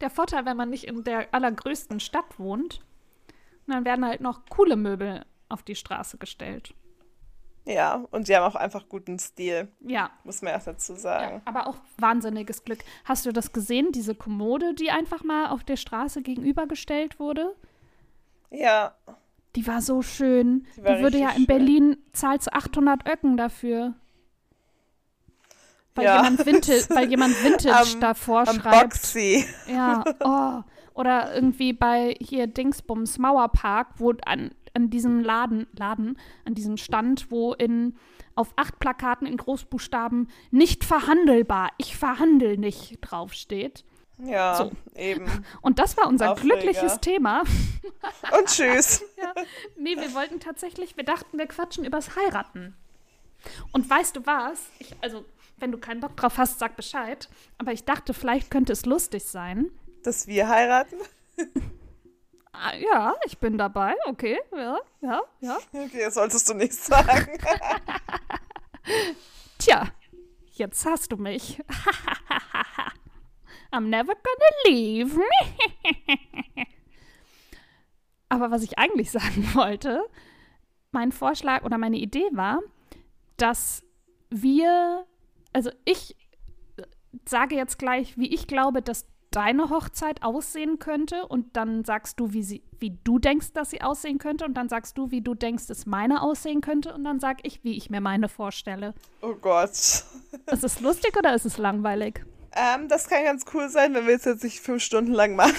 Der 0.00 0.10
Vorteil, 0.10 0.44
wenn 0.44 0.56
man 0.56 0.70
nicht 0.70 0.84
in 0.84 1.04
der 1.04 1.32
allergrößten 1.32 2.00
Stadt 2.00 2.38
wohnt, 2.38 2.80
dann 3.66 3.84
werden 3.84 4.04
halt 4.04 4.20
noch 4.20 4.40
coole 4.50 4.76
Möbel 4.76 5.24
auf 5.48 5.62
die 5.62 5.76
Straße 5.76 6.18
gestellt. 6.18 6.74
Ja, 7.66 8.04
und 8.10 8.26
sie 8.26 8.36
haben 8.36 8.44
auch 8.44 8.56
einfach 8.56 8.88
guten 8.88 9.18
Stil, 9.18 9.68
Ja, 9.80 10.10
muss 10.24 10.42
man 10.42 10.54
auch 10.54 10.62
dazu 10.62 10.92
ja, 10.94 10.98
sagen. 10.98 11.42
aber 11.44 11.66
auch 11.66 11.76
wahnsinniges 11.98 12.64
Glück. 12.64 12.80
Hast 13.04 13.24
du 13.26 13.32
das 13.32 13.52
gesehen, 13.52 13.90
diese 13.92 14.14
Kommode, 14.14 14.74
die 14.74 14.90
einfach 14.90 15.24
mal 15.24 15.48
auf 15.48 15.64
der 15.64 15.76
Straße 15.76 16.22
gegenübergestellt 16.22 17.18
wurde? 17.18 17.54
Ja, 18.50 18.94
Die 19.56 19.66
war 19.68 19.80
so 19.82 20.02
schön. 20.02 20.66
Die 20.76 20.80
Die, 20.80 20.86
würde 21.02 21.18
ja 21.18 21.30
in 21.30 21.46
Berlin 21.46 21.96
zahlst 22.12 22.48
du 22.48 22.52
800 22.54 23.08
Öcken 23.08 23.36
dafür. 23.36 23.94
Weil 25.94 26.04
Ja. 26.06 26.16
jemand 26.16 26.44
Vintage, 26.44 26.86
weil 26.90 27.08
jemand 27.08 27.42
Vintage 27.44 27.94
Am- 27.94 28.00
davor 28.00 28.40
am 28.48 28.56
schreibt. 28.60 28.82
Boxy. 28.90 29.44
Ja, 29.68 30.02
oh. 30.20 30.62
Oder 30.94 31.34
irgendwie 31.34 31.72
bei 31.72 32.16
hier 32.20 32.46
Dingsbums 32.46 33.18
Mauerpark, 33.18 33.88
wo 33.98 34.12
an, 34.26 34.50
an 34.74 34.90
diesem 34.90 35.20
Laden, 35.20 35.66
Laden, 35.76 36.18
an 36.44 36.54
diesem 36.54 36.76
Stand, 36.76 37.30
wo 37.30 37.52
in 37.54 37.96
auf 38.34 38.52
acht 38.56 38.78
Plakaten 38.80 39.26
in 39.26 39.36
Großbuchstaben 39.36 40.28
nicht 40.50 40.84
verhandelbar, 40.84 41.70
ich 41.78 41.96
verhandel 41.96 42.56
nicht 42.56 42.98
draufsteht. 43.00 43.84
Ja, 44.18 44.54
So. 44.56 44.70
eben. 44.94 45.26
Und 45.60 45.78
das 45.78 45.96
war 45.96 46.06
unser 46.08 46.32
Aufreger. 46.32 46.54
glückliches 46.56 47.00
Thema. 47.00 47.42
Und 48.38 48.46
tschüss. 48.46 49.02
Ja, 49.16 49.32
nee, 49.76 49.96
wir 49.96 50.12
wollten 50.14 50.38
tatsächlich, 50.40 50.96
wir 50.96 51.04
dachten, 51.04 51.38
wir 51.38 51.46
quatschen 51.46 51.84
übers 51.84 52.14
Heiraten. 52.16 52.76
Und 53.72 53.88
weißt 53.88 54.16
du 54.16 54.26
was? 54.26 54.60
Ich, 54.78 54.94
also, 55.00 55.24
wenn 55.58 55.72
du 55.72 55.78
keinen 55.78 56.00
Bock 56.00 56.16
drauf 56.16 56.38
hast, 56.38 56.58
sag 56.58 56.76
Bescheid. 56.76 57.28
Aber 57.58 57.72
ich 57.72 57.84
dachte, 57.84 58.14
vielleicht 58.14 58.50
könnte 58.50 58.72
es 58.72 58.84
lustig 58.86 59.24
sein. 59.24 59.70
Dass 60.02 60.26
wir 60.26 60.48
heiraten? 60.48 60.96
Ah, 62.56 62.72
ja, 62.76 63.16
ich 63.26 63.36
bin 63.38 63.58
dabei. 63.58 63.96
Okay, 64.06 64.38
ja, 64.52 64.78
ja, 65.00 65.20
ja. 65.40 65.58
Okay, 65.72 66.04
das 66.04 66.14
solltest 66.14 66.48
du 66.48 66.54
nicht 66.54 66.72
sagen. 66.72 67.36
Tja, 69.58 69.88
jetzt 70.52 70.86
hast 70.86 71.10
du 71.10 71.16
mich. 71.16 71.60
I'm 73.72 73.88
never 73.88 74.14
gonna 74.14 74.52
leave. 74.66 75.18
Aber 78.28 78.52
was 78.52 78.62
ich 78.62 78.78
eigentlich 78.78 79.10
sagen 79.10 79.52
wollte, 79.54 80.04
mein 80.92 81.10
Vorschlag 81.10 81.64
oder 81.64 81.76
meine 81.76 81.96
Idee 81.96 82.28
war, 82.30 82.60
dass 83.36 83.82
wir, 84.30 85.04
also 85.52 85.72
ich 85.84 86.14
sage 87.26 87.56
jetzt 87.56 87.80
gleich, 87.80 88.16
wie 88.16 88.32
ich 88.32 88.46
glaube, 88.46 88.80
dass 88.80 89.08
deine 89.34 89.68
Hochzeit 89.68 90.22
aussehen 90.22 90.78
könnte 90.78 91.26
und 91.26 91.56
dann 91.56 91.84
sagst 91.84 92.20
du, 92.20 92.32
wie, 92.32 92.42
sie, 92.42 92.62
wie 92.78 92.96
du 93.02 93.18
denkst, 93.18 93.52
dass 93.52 93.70
sie 93.70 93.82
aussehen 93.82 94.18
könnte 94.18 94.44
und 94.44 94.54
dann 94.54 94.68
sagst 94.68 94.96
du, 94.96 95.10
wie 95.10 95.20
du 95.20 95.34
denkst, 95.34 95.66
dass 95.66 95.86
meine 95.86 96.22
aussehen 96.22 96.60
könnte 96.60 96.94
und 96.94 97.04
dann 97.04 97.18
sag 97.18 97.38
ich, 97.42 97.64
wie 97.64 97.76
ich 97.76 97.90
mir 97.90 98.00
meine 98.00 98.28
vorstelle. 98.28 98.94
Oh 99.22 99.34
Gott. 99.34 99.70
Ist 99.70 100.04
es 100.64 100.80
lustig 100.80 101.16
oder 101.18 101.34
ist 101.34 101.46
es 101.46 101.58
langweilig? 101.58 102.24
Ähm, 102.56 102.88
das 102.88 103.08
kann 103.08 103.24
ganz 103.24 103.44
cool 103.52 103.68
sein, 103.68 103.94
wenn 103.94 104.06
wir 104.06 104.14
es 104.14 104.24
jetzt 104.24 104.44
nicht 104.44 104.60
fünf 104.60 104.82
Stunden 104.82 105.12
lang 105.12 105.34
machen. 105.34 105.54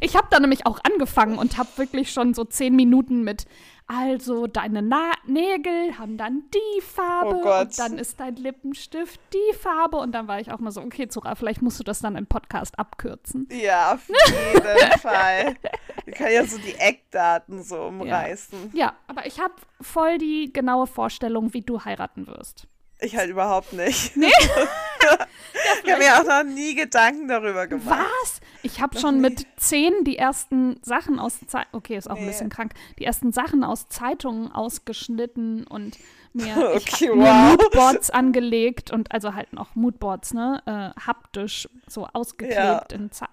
Ich 0.00 0.16
habe 0.16 0.26
da 0.30 0.40
nämlich 0.40 0.66
auch 0.66 0.78
angefangen 0.82 1.38
und 1.38 1.56
habe 1.56 1.68
wirklich 1.76 2.12
schon 2.12 2.34
so 2.34 2.44
zehn 2.44 2.74
Minuten 2.76 3.22
mit, 3.22 3.46
also 3.86 4.46
deine 4.46 4.80
Na 4.82 5.12
Nägel 5.26 5.98
haben 5.98 6.16
dann 6.16 6.44
die 6.54 6.80
Farbe 6.80 7.36
Oh 7.36 7.42
Gott. 7.42 7.66
und 7.66 7.78
dann 7.78 7.98
ist 7.98 8.18
dein 8.18 8.36
Lippenstift 8.36 9.20
die 9.32 9.54
Farbe 9.56 9.98
und 9.98 10.12
dann 10.12 10.26
war 10.26 10.40
ich 10.40 10.50
auch 10.50 10.58
mal 10.58 10.70
so, 10.70 10.80
okay, 10.80 11.08
Zora, 11.08 11.34
vielleicht 11.34 11.60
musst 11.62 11.78
du 11.80 11.84
das 11.84 12.00
dann 12.00 12.16
im 12.16 12.26
Podcast 12.26 12.78
abkürzen. 12.78 13.46
Ja, 13.52 13.94
auf 13.94 14.08
jeden 14.08 14.98
Fall. 15.00 15.56
Wir 16.04 16.14
können 16.14 16.32
ja 16.34 16.44
so 16.46 16.58
die 16.58 16.74
Eckdaten 16.74 17.62
so 17.62 17.82
umreißen. 17.82 18.70
Ja, 18.72 18.94
aber 19.06 19.26
ich 19.26 19.38
habe 19.40 19.54
voll 19.80 20.18
die 20.18 20.50
genaue 20.52 20.86
Vorstellung, 20.86 21.52
wie 21.52 21.62
du 21.62 21.84
heiraten 21.84 22.26
wirst. 22.26 22.66
Ich 23.00 23.16
halt 23.16 23.28
überhaupt 23.28 23.72
nicht. 23.74 24.16
Nee? 24.16 24.30
ich 25.84 25.92
habe 25.92 26.02
mir 26.02 26.18
auch 26.20 26.24
noch 26.44 26.50
nie 26.52 26.74
Gedanken 26.74 27.28
darüber 27.28 27.66
gemacht. 27.66 28.00
Was? 28.22 28.40
Ich 28.62 28.80
habe 28.80 28.98
schon 28.98 29.20
mit 29.20 29.46
zehn 29.56 30.04
die 30.04 30.16
ersten 30.16 30.78
Sachen 30.82 31.18
aus 31.18 31.38
Zeit 31.46 31.66
okay, 31.72 31.96
ist 31.96 32.08
auch 32.10 32.16
ein 32.16 32.22
Nee. 32.22 32.28
bisschen 32.30 32.48
krank, 32.50 32.72
die 32.98 33.04
ersten 33.04 33.32
Sachen 33.32 33.62
aus 33.64 33.88
Zeitungen 33.88 34.50
ausgeschnitten 34.52 35.66
und 35.66 35.98
mir, 36.32 36.56
Okay, 36.76 37.08
hab 37.08 37.16
mir 37.16 37.24
wow. 37.24 37.50
Moodboards 37.58 38.10
angelegt 38.10 38.90
und 38.90 39.12
also 39.12 39.34
halt 39.34 39.52
noch 39.52 39.74
Moodboards, 39.74 40.34
ne, 40.34 40.62
äh, 40.66 41.00
haptisch 41.00 41.68
so 41.86 42.06
ausgeklebt 42.12 42.92
in 42.92 43.10
Ze 43.12 43.26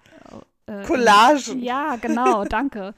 äh, 0.66 0.84
Collagen. 0.84 1.60
Ja, 1.62 1.96
genau, 1.96 2.44
danke. 2.44 2.94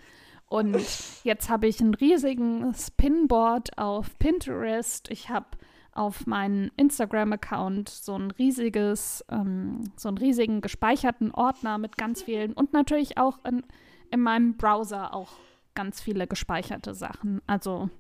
Und 0.46 0.76
jetzt 1.24 1.48
habe 1.48 1.66
ich 1.66 1.80
ein 1.80 1.94
riesiges 1.94 2.90
Pinboard 2.90 3.78
auf 3.78 4.18
Pinterest. 4.18 5.10
Ich 5.10 5.30
habe 5.30 5.46
auf 5.94 6.26
meinen 6.26 6.70
Instagram-Account 6.76 7.88
so 7.88 8.18
ein 8.18 8.30
riesiges, 8.32 9.24
ähm, 9.30 9.92
so 9.96 10.08
einen 10.08 10.18
riesigen 10.18 10.60
gespeicherten 10.60 11.30
Ordner 11.32 11.78
mit 11.78 11.96
ganz 11.96 12.22
vielen 12.22 12.52
und 12.52 12.72
natürlich 12.72 13.18
auch 13.18 13.38
in, 13.44 13.62
in 14.10 14.20
meinem 14.20 14.56
Browser 14.56 15.14
auch 15.14 15.32
ganz 15.74 16.00
viele 16.00 16.26
gespeicherte 16.26 16.94
Sachen. 16.94 17.40
Also 17.46 17.90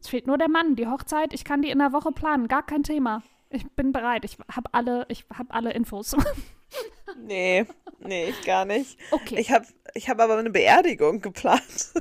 es 0.00 0.08
fehlt 0.08 0.26
nur 0.26 0.38
der 0.38 0.50
Mann, 0.50 0.76
die 0.76 0.86
Hochzeit. 0.86 1.32
Ich 1.32 1.44
kann 1.44 1.62
die 1.62 1.70
in 1.70 1.78
der 1.78 1.92
Woche 1.92 2.12
planen, 2.12 2.48
gar 2.48 2.64
kein 2.64 2.82
Thema. 2.82 3.22
Ich 3.50 3.70
bin 3.72 3.92
bereit. 3.92 4.24
Ich 4.24 4.38
habe 4.50 4.72
alle, 4.72 5.06
ich 5.08 5.24
habe 5.32 5.52
alle 5.52 5.72
Infos. 5.72 6.16
Nee, 7.18 7.66
nee, 8.00 8.30
ich 8.30 8.42
gar 8.46 8.64
nicht. 8.64 8.98
Okay. 9.10 9.38
Ich 9.38 9.50
habe 9.50 9.66
ich 9.94 10.08
hab 10.08 10.18
aber 10.18 10.38
eine 10.38 10.48
Beerdigung 10.48 11.20
geplant. 11.20 11.92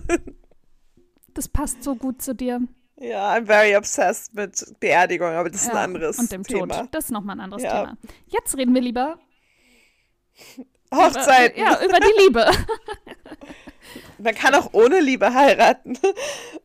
Das 1.33 1.47
passt 1.47 1.83
so 1.83 1.95
gut 1.95 2.21
zu 2.21 2.35
dir. 2.35 2.61
Ja, 3.01 3.33
I'm 3.33 3.45
very 3.45 3.75
obsessed 3.75 4.33
mit 4.33 4.63
Beerdigung, 4.79 5.29
aber 5.29 5.49
das 5.49 5.63
ist 5.63 5.69
ein 5.69 5.75
Ja, 5.75 5.83
anderes 5.83 6.19
Und 6.19 6.31
dem 6.31 6.43
Thema. 6.43 6.79
Tod. 6.81 6.87
Das 6.91 7.05
ist 7.05 7.11
nochmal 7.11 7.35
ein 7.37 7.41
anderes 7.41 7.63
Ja. 7.63 7.81
Thema. 7.85 7.97
Jetzt 8.27 8.55
reden 8.57 8.73
wir 8.73 8.81
lieber 8.81 9.17
Hochzeiten. 10.93 11.61
Über, 11.61 11.71
ja, 11.71 11.85
über 11.85 11.99
die 11.99 12.21
Liebe. 12.23 12.51
Man 14.17 14.35
kann 14.35 14.53
auch 14.55 14.69
ohne 14.73 14.99
Liebe 14.99 15.33
heiraten. 15.33 15.97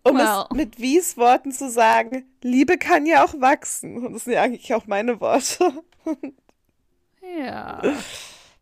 Um 0.03 0.17
Well. 0.19 0.45
es 0.51 0.57
mit 0.57 0.79
Wies 0.79 1.17
Worten 1.17 1.53
zu 1.53 1.71
sagen, 1.71 2.25
Liebe 2.43 2.77
kann 2.77 3.07
ja 3.07 3.25
auch 3.25 3.33
wachsen. 3.41 4.05
Und 4.07 4.13
das 4.13 4.25
sind 4.25 4.35
ja 4.35 4.43
eigentlich 4.43 4.75
auch 4.75 4.87
meine 4.87 5.21
Worte. 5.21 5.73
ja. 7.39 7.81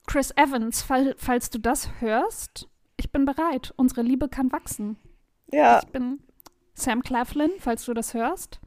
Chris 0.07 0.31
Evans, 0.37 0.83
fall, 0.83 1.15
falls 1.19 1.51
du 1.51 1.59
das 1.59 1.89
hörst, 2.01 2.69
ich 2.97 3.11
bin 3.11 3.25
bereit. 3.25 3.73
Unsere 3.77 4.03
Liebe 4.03 4.29
kann 4.29 4.53
wachsen. 4.53 4.97
Ja, 5.51 5.81
Ich 5.85 5.89
bin 5.91 6.21
Sam 6.75 7.03
Claflin, 7.03 7.51
falls 7.61 7.85
du 7.85 7.95
das 7.95 8.15
hörst. 8.15 8.61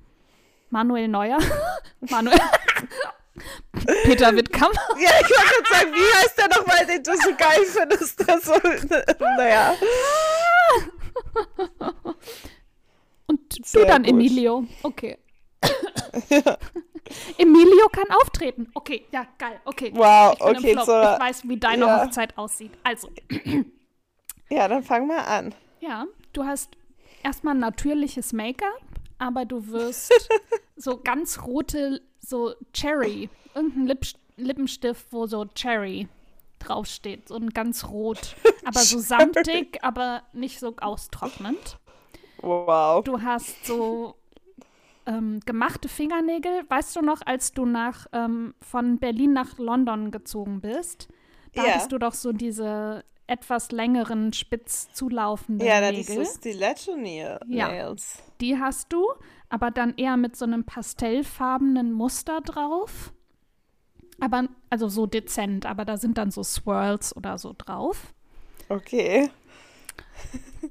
Manuel 0.70 1.08
Neuer. 1.08 1.40
Manuel. 2.10 2.40
Peter 4.04 4.36
Wittkamp. 4.36 4.74
ja 5.00 5.10
ich 5.22 5.30
wollte 5.30 5.64
gerade 5.64 5.70
sagen, 5.70 5.94
wie 5.94 6.18
heißt 6.18 6.38
der 6.38 6.48
nochmal, 6.50 6.86
den 6.88 7.04
du 7.04 7.12
so 7.16 7.36
geil 7.38 7.66
findest? 7.66 8.28
Der 8.28 8.40
so, 8.40 8.54
naja, 9.20 9.76
Und 13.28 13.58
du 13.58 13.64
Sehr 13.64 13.86
dann, 13.86 14.04
gut. 14.04 14.12
Emilio. 14.12 14.66
Okay. 14.84 15.18
Emilio 17.38 17.90
kann 17.92 18.10
auftreten. 18.22 18.70
Okay, 18.74 19.06
ja, 19.12 19.28
geil. 19.38 19.60
Okay. 19.66 19.92
Wow, 19.94 20.34
ich 20.34 20.62
bin 20.64 20.78
okay. 20.80 20.86
Zora. 20.86 21.14
Ich 21.16 21.22
weiß, 21.22 21.48
wie 21.48 21.58
deine 21.58 21.86
Ja. 21.86 22.06
Hochzeit 22.06 22.38
aussieht. 22.38 22.72
Also, 22.84 23.10
ja, 24.50 24.68
dann 24.68 24.84
fang 24.84 25.08
mal 25.08 25.20
an. 25.20 25.54
ja, 25.80 26.06
du 26.34 26.44
hast 26.44 26.70
erstmal 27.24 27.56
natürliches 27.56 28.34
Make-up, 28.34 28.82
aber 29.20 29.46
du 29.46 29.68
wirst 29.68 30.12
so 30.76 30.98
ganz 30.98 31.44
rote, 31.44 32.02
so 32.20 32.54
Cherry, 32.74 33.30
irgendein 33.56 33.88
Lip 33.88 34.06
Lippenstift, 34.38 35.08
wo 35.12 35.26
so 35.26 35.46
Cherry 35.56 36.08
draufsteht, 36.60 37.28
so 37.28 37.36
ein 37.36 37.50
ganz 37.50 37.86
rot, 37.86 38.36
aber 38.66 38.80
so 38.82 39.00
samtig, 39.00 39.84
aber 39.84 40.24
nicht 40.34 40.60
so 40.60 40.76
austrocknend. 40.80 41.80
Wow. 42.40 43.04
Du 43.04 43.22
hast 43.24 43.66
so 43.66 44.16
ähm, 45.08 45.40
gemachte 45.46 45.90
Fingernägel. 45.90 46.66
Weißt 46.70 46.96
du 46.96 47.02
noch, 47.02 47.22
als 47.26 47.52
du 47.54 47.66
nach, 47.66 48.06
ähm, 48.14 48.54
von 48.62 49.00
Berlin 49.00 49.34
nach 49.34 49.58
London 49.58 50.12
gezogen 50.12 50.62
bist? 50.62 51.08
Da 51.56 51.66
Ja. 51.66 51.72
hattest 51.72 51.92
du 51.92 51.98
doch 51.98 52.14
so 52.14 52.32
diese 52.32 53.04
etwas 53.28 53.72
längeren, 53.72 54.34
spitz 54.34 54.92
zulaufenden 54.94 55.68
Ja, 55.68 55.82
das 55.82 55.98
ist 55.98 56.10
Nägel. 56.10 56.26
so 56.26 56.32
Stiletto-Nails. 56.38 58.24
Die 58.42 58.58
hast 58.58 58.92
du, 58.94 59.06
aber 59.50 59.72
dann 59.72 59.94
eher 59.98 60.18
mit 60.18 60.36
so 60.36 60.46
einem 60.46 60.64
pastellfarbenen 60.64 61.92
Muster 61.92 62.42
drauf. 62.42 63.14
Aber, 64.20 64.48
also 64.70 64.88
so 64.88 65.06
dezent, 65.06 65.66
aber 65.66 65.86
da 65.86 65.98
sind 65.98 66.18
dann 66.18 66.32
so 66.32 66.42
Swirls 66.44 67.16
oder 67.16 67.38
so 67.38 67.54
drauf. 67.58 68.14
Okay. 68.70 69.30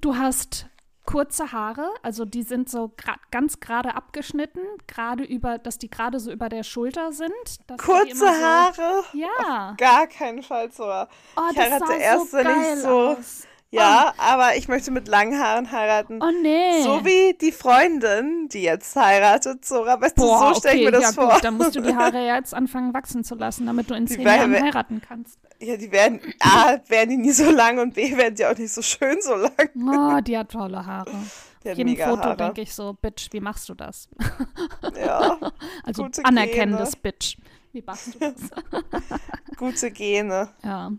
Du 0.01 0.17
hast 0.17 0.67
kurze 1.07 1.53
Haare, 1.53 1.89
also 2.03 2.25
die 2.25 2.43
sind 2.43 2.69
so 2.69 2.93
gra 2.97 3.15
ganz 3.31 3.61
gerade 3.61 3.95
abgeschnitten, 3.95 4.61
gerade 4.87 5.25
über, 5.25 5.59
dass 5.59 5.79
die 5.79 5.89
gerade 5.89 6.21
so 6.21 6.31
über 6.31 6.49
der 6.49 6.65
Schulter 6.65 7.13
sind. 7.13 7.33
Kurze 7.79 8.17
so, 8.17 8.27
Haare? 8.27 9.05
Ja. 9.13 9.75
Gar 9.79 10.07
keinen 10.09 10.43
Fall 10.43 10.71
so. 10.71 10.85
Oh, 10.85 11.07
ich 11.51 11.57
das 11.57 11.79
sah 11.79 11.97
erst, 11.97 12.31
so 12.31 12.37
wenn 12.37 12.75
ich 12.77 12.83
so. 12.83 12.89
aus. 12.89 13.47
Ja, 13.77 14.15
aber 14.19 14.57
ich 14.57 14.69
möchte 14.69 14.91
mit 14.91 15.09
langen 15.09 15.39
Haaren 15.41 15.71
heiraten. 15.71 16.21
Oh 16.23 16.31
nee. 16.43 16.83
So 16.83 17.05
wie 17.05 17.35
die 17.41 17.53
Freundin, 17.53 18.49
die 18.49 18.63
jetzt 18.63 18.97
heiratet, 18.97 19.65
Zora. 19.65 20.01
Weißt 20.01 20.17
Boah, 20.17 20.49
du, 20.49 20.55
so 20.55 20.61
stelle 20.61 20.75
ich 20.77 20.81
okay, 20.83 20.91
mir 20.91 20.99
das 20.99 21.03
ja 21.03 21.13
vor. 21.23 21.35
gut, 21.35 21.45
dann 21.45 21.57
musst 21.57 21.75
du 21.77 21.81
die 21.81 21.95
Haare 21.95 22.19
ja 22.27 22.37
jetzt 22.37 22.55
anfangen 22.55 22.95
wachsen 22.95 23.25
zu 23.25 23.35
lassen, 23.35 23.67
damit 23.67 23.91
du 23.91 23.95
in 23.95 24.07
zehn 24.07 24.23
Jahren 24.23 24.55
heiraten 24.55 25.01
kannst. 25.07 25.39
Ja, 25.61 25.77
die 25.77 25.91
werden, 25.91 26.21
A, 26.41 26.77
werden 26.89 27.11
die 27.11 27.17
nie 27.17 27.33
so 27.33 27.51
lang 27.51 27.79
und 27.79 27.95
B, 27.95 28.17
werden 28.17 28.35
die 28.35 28.45
auch 28.47 28.57
nicht 28.57 28.73
so 28.73 28.83
schön 28.83 29.17
so 29.21 29.35
lang. 29.35 30.17
Oh, 30.19 30.21
die 30.25 30.37
hat 30.37 30.51
tolle 30.51 30.85
Haare. 30.85 31.11
Die 31.65 31.71
Auf 31.71 31.79
jedem 31.79 31.97
Foto 31.97 32.35
denke 32.35 32.61
ich 32.61 32.75
so, 32.75 32.93
Bitch, 32.93 33.29
wie 33.33 33.41
machst 33.41 33.69
du 33.69 33.75
das? 33.75 34.09
Ja, 35.05 35.39
Also 35.83 36.09
anerkennendes 36.23 36.97
Bitch. 36.97 37.37
Wie 37.73 37.83
machst 37.83 38.15
du 38.15 38.19
das? 38.21 38.35
gute 39.57 39.91
Gene. 39.91 40.49
Ja. 40.63 40.93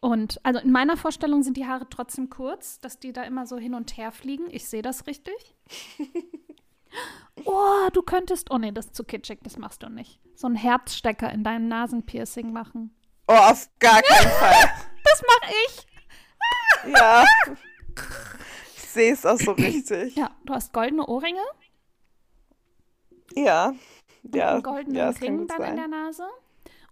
Und 0.00 0.44
also 0.44 0.60
in 0.60 0.70
meiner 0.70 0.96
Vorstellung 0.96 1.42
sind 1.42 1.56
die 1.56 1.66
Haare 1.66 1.88
trotzdem 1.88 2.30
kurz, 2.30 2.80
dass 2.80 2.98
die 2.98 3.12
da 3.12 3.22
immer 3.22 3.46
so 3.46 3.56
hin 3.56 3.74
und 3.74 3.96
her 3.96 4.12
fliegen. 4.12 4.46
Ich 4.50 4.68
sehe 4.68 4.82
das 4.82 5.06
richtig. 5.06 5.56
oh, 7.44 7.88
du 7.92 8.02
könntest. 8.02 8.50
Oh 8.50 8.58
nee, 8.58 8.72
das 8.72 8.86
ist 8.86 8.94
zu 8.94 9.04
kitschig, 9.04 9.40
das 9.42 9.58
machst 9.58 9.82
du 9.82 9.88
nicht. 9.88 10.20
So 10.34 10.46
einen 10.46 10.56
Herzstecker 10.56 11.32
in 11.32 11.44
deinem 11.44 11.68
Nasenpiercing 11.68 12.52
machen. 12.52 12.94
Oh, 13.28 13.32
auf 13.32 13.68
gar 13.78 14.02
keinen 14.02 14.30
Fall. 14.38 14.70
Das 15.04 15.22
mache 15.22 15.52
ich. 15.66 15.86
Ja. 16.86 17.24
Ich 18.76 18.82
sehe 18.82 19.12
es 19.12 19.26
auch 19.26 19.38
so 19.38 19.52
richtig. 19.52 20.14
Ja, 20.14 20.30
du 20.44 20.54
hast 20.54 20.72
goldene 20.72 21.06
Ohrringe. 21.06 21.42
Ja. 23.34 23.74
Ja. 24.22 24.52
einen 24.52 24.62
goldenen 24.62 24.96
ja, 24.96 25.08
Ring 25.08 25.46
dann 25.48 25.60
in 25.60 25.66
sein. 25.66 25.76
der 25.76 25.88
Nase. 25.88 26.26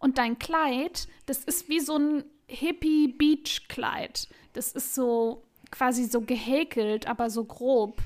Und 0.01 0.19
dein 0.19 0.39
Kleid, 0.39 1.07
das 1.27 1.45
ist 1.45 1.69
wie 1.69 1.81
so 1.81 1.97
ein 1.97 2.25
Hippie-Beach-Kleid. 2.55 4.29
Das 4.53 4.73
ist 4.73 4.95
so 4.95 5.45
quasi 5.71 6.05
so 6.05 6.21
gehäkelt, 6.21 7.07
aber 7.07 7.31
so 7.31 7.45
grob. 7.45 8.01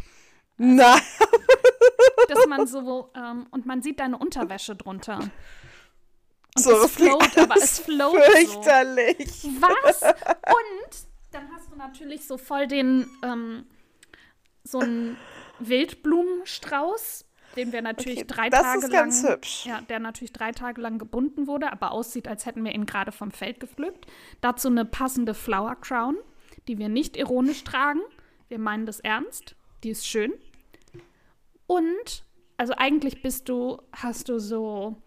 Nein. 0.57 1.01
Dass 2.29 2.47
man 2.47 2.67
so, 2.67 3.11
ähm, 3.15 3.47
und 3.51 3.67
man 3.67 3.83
sieht 3.83 4.01
deine 4.01 4.19
Unterwäsche 4.19 4.75
drunter. 4.75 5.19
Und 5.19 5.31
So, 6.57 6.73
es 6.73 6.93
float, 6.93 7.39
aber 7.39 7.57
es 7.57 7.79
float 7.79 8.17
so. 8.17 8.33
Fürchterlich. 8.33 9.49
Was? 9.61 10.03
Und 10.03 11.07
dann 11.31 11.49
hast 11.53 11.71
du 11.71 11.77
natürlich 11.77 12.27
so 12.27 12.37
voll 12.39 12.67
den, 12.67 13.09
ähm, 13.23 13.67
so 14.65 14.81
einen 14.81 15.17
Wildblumenstrauß, 15.61 17.25
den 17.59 17.73
wir 17.73 17.83
natürlich 17.83 18.21
Okay, 18.21 18.27
drei 18.27 18.49
das 18.49 18.63
Tage 18.63 18.87
ist 18.87 18.93
ganz 18.93 19.23
lang, 19.23 19.33
hübsch. 19.33 19.67
ja, 19.67 19.81
der 19.83 19.99
natürlich 19.99 20.33
drei 20.33 20.53
Tage 20.53 20.81
lang 20.81 20.99
gebunden 20.99 21.47
wurde, 21.47 21.71
aber 21.73 21.93
aussieht, 21.93 22.29
als 22.29 22.47
hätten 22.47 22.65
wir 22.65 22.75
ihn 22.75 22.87
gerade 22.87 23.13
vom 23.13 23.31
Feld 23.31 23.61
gepflückt. 23.61 24.07
Dazu 24.41 24.69
eine 24.69 24.85
passende 24.85 25.35
Flower 25.35 25.77
Crown, 25.77 26.17
die 26.69 26.79
wir 26.79 26.89
nicht 26.89 27.17
ironisch 27.17 27.65
tragen. 27.65 28.01
Wir 28.49 28.59
meinen 28.59 28.87
das 28.87 29.01
ernst. 29.01 29.57
Die 29.83 29.91
ist 29.91 30.07
schön. 30.07 30.33
Und, 31.67 32.25
also 32.57 32.73
eigentlich 32.77 33.23
bist 33.23 33.49
du, 33.49 33.83
hast 33.93 34.29
du 34.29 34.39
so, 34.39 35.03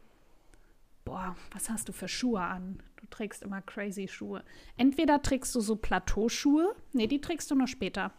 boah, 1.05 1.35
was 1.53 1.69
hast 1.69 1.89
du 1.89 1.93
für 1.93 2.07
Schuhe 2.07 2.41
an? 2.41 2.83
Du 2.97 3.07
trägst 3.09 3.41
immer 3.43 3.61
crazy 3.61 4.07
Schuhe. 4.07 4.43
Entweder 4.77 5.21
trägst 5.21 5.55
du 5.55 5.61
so 5.61 5.75
Plateauschuhe, 5.75 6.75
nee, 6.93 7.07
die 7.07 7.21
trägst 7.21 7.49
du 7.49 7.55
noch 7.55 7.67
später. 7.67 8.11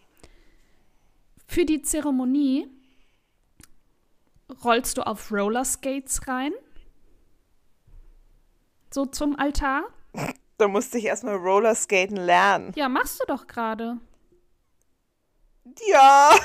Für 1.46 1.64
die 1.64 1.82
Zeremonie 1.82 2.68
rollst 4.64 4.98
du 4.98 5.06
auf 5.06 5.30
Rollerskates 5.30 6.26
rein. 6.28 6.52
So 8.92 9.06
zum 9.06 9.38
Altar. 9.38 9.84
Da 10.58 10.68
musste 10.68 10.98
ich 10.98 11.06
erstmal 11.06 11.36
Rollerskaten 11.36 12.16
lernen. 12.16 12.72
Ja, 12.76 12.88
machst 12.88 13.20
du 13.20 13.24
doch 13.26 13.46
gerade. 13.46 13.98
Ja. 15.88 16.30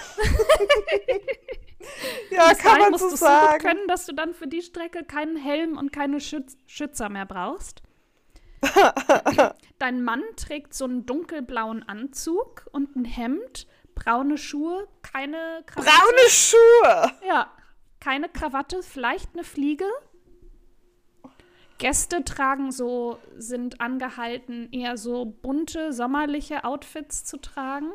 ja, 2.31 2.49
Bis 2.49 2.57
kann 2.59 2.79
man 2.79 2.91
musst 2.91 3.03
so 3.03 3.09
so 3.09 3.15
gut 3.15 3.19
sagen. 3.19 3.63
können, 3.63 3.87
dass 3.87 4.05
du 4.05 4.13
dann 4.13 4.33
für 4.33 4.47
die 4.47 4.61
Strecke 4.61 5.03
keinen 5.03 5.35
Helm 5.37 5.77
und 5.77 5.91
keine 5.91 6.19
Schütz 6.21 6.55
Schützer 6.65 7.09
mehr 7.09 7.25
brauchst. 7.25 7.81
Dein 9.79 10.03
Mann 10.03 10.23
trägt 10.35 10.73
so 10.73 10.85
einen 10.85 11.05
dunkelblauen 11.05 11.87
Anzug 11.87 12.65
und 12.71 12.95
ein 12.95 13.05
Hemd, 13.05 13.67
braune 13.93 14.37
Schuhe, 14.37 14.87
keine 15.01 15.63
Krawatte. 15.65 15.91
Braune 15.91 16.29
Schuhe. 16.29 17.11
Ja, 17.27 17.51
keine 18.07 18.29
Krawatte, 18.29 18.83
vielleicht 18.83 19.33
eine 19.33 19.43
Fliege. 19.43 19.83
Gäste 21.77 22.23
tragen 22.23 22.71
so, 22.71 23.19
sind 23.35 23.81
angehalten, 23.81 24.71
eher 24.71 24.95
so 24.95 25.25
bunte, 25.25 25.91
sommerliche 25.91 26.63
Outfits 26.63 27.25
zu 27.25 27.35
tragen. 27.35 27.91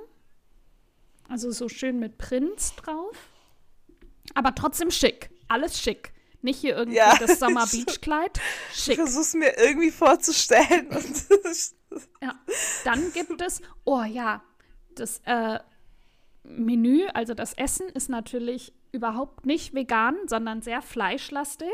Also 1.30 1.50
so 1.50 1.70
schön 1.70 1.98
mit 1.98 2.18
Prinz 2.18 2.76
drauf. 2.76 3.16
Aber 4.34 4.54
trotzdem 4.54 4.90
schick. 4.90 5.30
Alles 5.48 5.80
schick. 5.80 6.12
Nicht 6.42 6.60
hier 6.60 6.76
irgendwie 6.76 6.98
Ja, 6.98 7.16
das 7.16 7.38
Sommer-Beach-Kleid. 7.38 8.38
Ich 8.74 8.80
Schick. 8.80 8.96
versuch's 8.96 9.32
mir 9.32 9.56
irgendwie 9.58 9.90
vorzustellen. 9.90 10.88
Ja. 12.22 12.34
Dann 12.84 13.12
gibt 13.12 13.42
es, 13.42 13.60
oh 13.84 14.02
ja, 14.02 14.42
das 14.94 15.20
äh, 15.26 15.58
Menü, 16.45 17.07
also 17.14 17.34
das 17.34 17.55
Essen 17.55 17.88
ist 17.88 18.09
natürlich 18.09 18.72
überhaupt 18.93 19.47
nicht 19.47 19.74
vegan, 19.74 20.16
sondern 20.26 20.61
sehr 20.62 20.82
fleischlastig, 20.82 21.68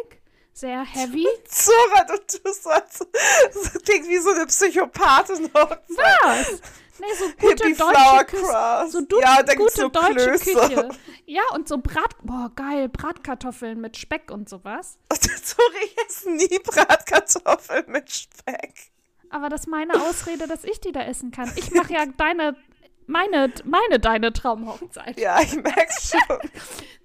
sehr 0.53 0.85
heavy. 0.85 1.27
Zora, 1.45 2.05
du 2.05 2.17
tust 2.19 2.67
das 2.67 3.83
klingt 3.85 4.09
wie 4.09 4.19
so 4.19 4.31
eine 4.31 4.47
Psychopathin. 4.47 5.51
Was? 5.55 6.61
Nee, 7.01 7.07
so 7.17 7.25
gute 7.39 7.65
Hippie 7.65 7.79
deutsche 7.79 8.25
Küche. 8.27 8.87
So 8.91 9.01
du, 9.03 9.21
Ja, 9.21 9.41
gute 9.43 9.71
so 9.71 9.89
deutsche 9.89 10.15
Klöße. 10.15 10.53
Küche. 10.53 10.89
Ja, 11.27 11.43
und 11.55 11.69
so 11.69 11.79
Brat, 11.79 12.17
boah, 12.23 12.51
geil, 12.57 12.89
Bratkartoffeln 12.89 13.81
mit 13.81 13.97
Speck 13.97 14.31
und 14.31 14.49
sowas. 14.49 14.99
Ich 15.83 15.97
esse 16.07 16.31
nie 16.31 16.59
Bratkartoffeln 16.59 17.85
mit 17.91 18.11
Speck. 18.11 18.75
Aber 19.31 19.49
das 19.49 19.63
ist 19.63 19.67
meine 19.67 19.95
Ausrede, 20.03 20.47
dass 20.47 20.65
ich 20.65 20.81
die 20.81 20.93
da 20.93 21.03
essen 21.03 21.31
kann. 21.31 21.51
Ich 21.57 21.71
mache 21.73 21.93
ja 21.93 22.07
deine, 22.17 22.57
meine, 23.09 23.53
meine, 23.65 23.99
deine 23.99 24.33
Traumhochzeit. 24.33 25.19
Ja, 25.19 25.41
ich 25.41 25.55
merk's 25.57 26.11
schon. 26.11 26.39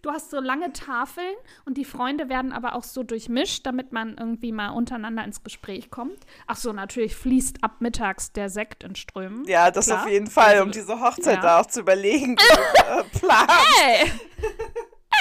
Du 0.03 0.11
hast 0.11 0.31
so 0.31 0.41
lange 0.41 0.73
Tafeln 0.73 1.33
und 1.63 1.77
die 1.77 1.85
Freunde 1.85 2.27
werden 2.27 2.51
aber 2.51 2.75
auch 2.75 2.83
so 2.83 3.03
durchmischt, 3.03 3.65
damit 3.65 3.93
man 3.93 4.17
irgendwie 4.17 4.51
mal 4.51 4.71
untereinander 4.71 5.23
ins 5.23 5.45
Gespräch 5.45 5.89
kommt. 5.91 6.17
Ach 6.45 6.57
so, 6.57 6.73
natürlich 6.73 7.15
fließt 7.15 7.63
ab 7.63 7.77
mittags 7.79 8.33
der 8.33 8.49
Sekt 8.49 8.83
in 8.83 8.95
Strömen. 8.97 9.45
Ja, 9.45 9.71
das 9.71 9.85
Klar. 9.85 10.03
auf 10.03 10.09
jeden 10.09 10.27
Fall, 10.27 10.55
um 10.61 10.67
Also, 10.67 10.71
diese 10.81 10.99
Hochzeit 10.99 11.35
ja. 11.37 11.41
da 11.41 11.59
auch 11.61 11.67
zu 11.67 11.79
überlegen. 11.79 12.35
äh, 12.35 13.03
Plan. 13.17 13.47
Ey! 13.81 14.11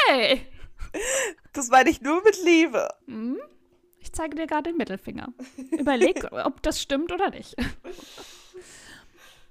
Ey! 0.08 0.46
Das 1.52 1.68
meine 1.68 1.88
ich 1.88 2.00
nur 2.00 2.20
mit 2.24 2.42
Liebe. 2.42 2.88
Ich 4.00 4.12
zeige 4.12 4.34
dir 4.34 4.48
gerade 4.48 4.70
den 4.70 4.76
Mittelfinger. 4.78 5.28
Überleg, 5.70 6.26
ob 6.44 6.60
das 6.62 6.82
stimmt 6.82 7.12
oder 7.12 7.30
nicht. 7.30 7.54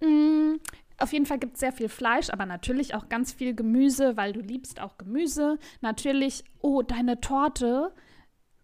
Mm, 0.02 0.56
Auf 1.02 1.14
jeden 1.14 1.26
Fall 1.26 1.39
gibt 1.39 1.56
es 1.56 1.60
sehr 1.60 1.74
viel 1.74 1.89
Fleisch, 1.89 2.30
aber 2.30 2.45
natürlich 2.45 2.95
auch 2.95 3.10
ganz 3.10 3.34
viel 3.34 3.56
Gemüse, 3.56 4.18
weil 4.18 4.34
du 4.34 4.39
liebst 4.39 4.80
auch 4.80 4.97
Gemüse. 4.97 5.58
Natürlich, 5.82 6.43
oh, 6.60 6.82
deine 6.82 7.22
Torte 7.22 7.93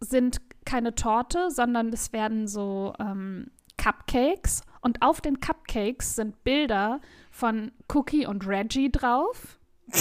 sind 0.00 0.40
keine 0.64 0.94
Torte, 0.94 1.50
sondern 1.50 1.92
es 1.92 2.12
werden 2.12 2.46
so 2.46 2.92
ähm, 2.98 3.50
Cupcakes. 3.76 4.62
Und 4.80 5.02
auf 5.02 5.20
den 5.20 5.40
Cupcakes 5.40 6.16
sind 6.16 6.44
Bilder 6.44 7.00
von 7.30 7.72
Cookie 7.92 8.26
und 8.26 8.46
Reggie 8.46 8.90
drauf. 8.90 9.58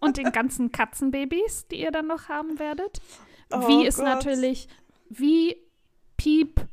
und 0.00 0.16
den 0.16 0.32
ganzen 0.32 0.72
Katzenbabys, 0.72 1.66
die 1.68 1.80
ihr 1.80 1.92
dann 1.92 2.08
noch 2.08 2.28
haben 2.28 2.58
werdet. 2.58 3.00
Oh 3.52 3.68
wie 3.68 3.86
ist 3.86 3.96
Gott. 3.96 4.06
natürlich, 4.06 4.68
wie 5.08 5.56
Piep 6.16 6.66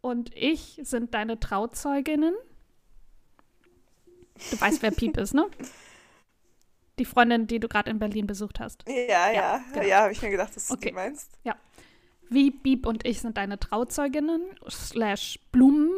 und 0.00 0.34
ich 0.34 0.80
sind 0.82 1.14
deine 1.14 1.38
Trauzeuginnen. 1.38 2.34
Du 4.50 4.60
weißt, 4.60 4.82
wer 4.82 4.90
Piep 4.90 5.16
ist, 5.16 5.34
ne? 5.34 5.46
Die 6.98 7.04
Freundin, 7.04 7.46
die 7.46 7.60
du 7.60 7.68
gerade 7.68 7.90
in 7.90 7.98
Berlin 7.98 8.26
besucht 8.26 8.60
hast. 8.60 8.84
Ja, 8.88 8.94
ja, 8.94 9.32
ja, 9.32 9.60
genau. 9.72 9.94
habe 9.94 10.12
ich 10.12 10.22
mir 10.22 10.30
gedacht, 10.30 10.54
dass 10.54 10.68
du 10.68 10.74
Okay. 10.74 10.88
die 10.88 10.94
meinst. 10.94 11.38
Wie 12.32 12.52
Piep 12.52 12.86
und 12.86 13.04
ich 13.06 13.20
sind 13.20 13.36
deine 13.36 13.58
Trauzeuginnen, 13.58 14.42
slash 14.68 15.40
Blumen, 15.50 15.90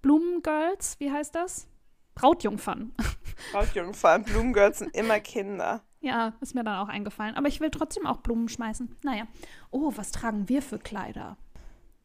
Blumengirls, 0.00 0.96
wie 1.00 1.10
heißt 1.10 1.34
das? 1.34 1.66
Brautjungfern. 2.14 2.92
Brautjungfern, 3.52 4.22
Blumengirls 4.22 4.78
sind 4.78 4.94
immer 4.94 5.18
Kinder. 5.20 5.82
Ja, 6.00 6.34
ist 6.40 6.54
mir 6.54 6.62
dann 6.62 6.78
auch 6.78 6.88
eingefallen. 6.88 7.34
Aber 7.36 7.48
ich 7.48 7.60
will 7.60 7.70
trotzdem 7.70 8.06
auch 8.06 8.18
Blumen 8.18 8.48
schmeißen. 8.48 8.96
Naja. 9.02 9.24
Oh, 9.70 9.92
was 9.96 10.10
tragen 10.10 10.48
wir 10.48 10.62
für 10.62 10.78
Kleider? 10.78 11.36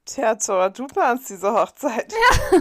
Tja, 0.07 0.39
Zora, 0.39 0.69
du 0.69 0.87
planst 0.87 1.29
diese 1.29 1.51
Hochzeit. 1.51 2.13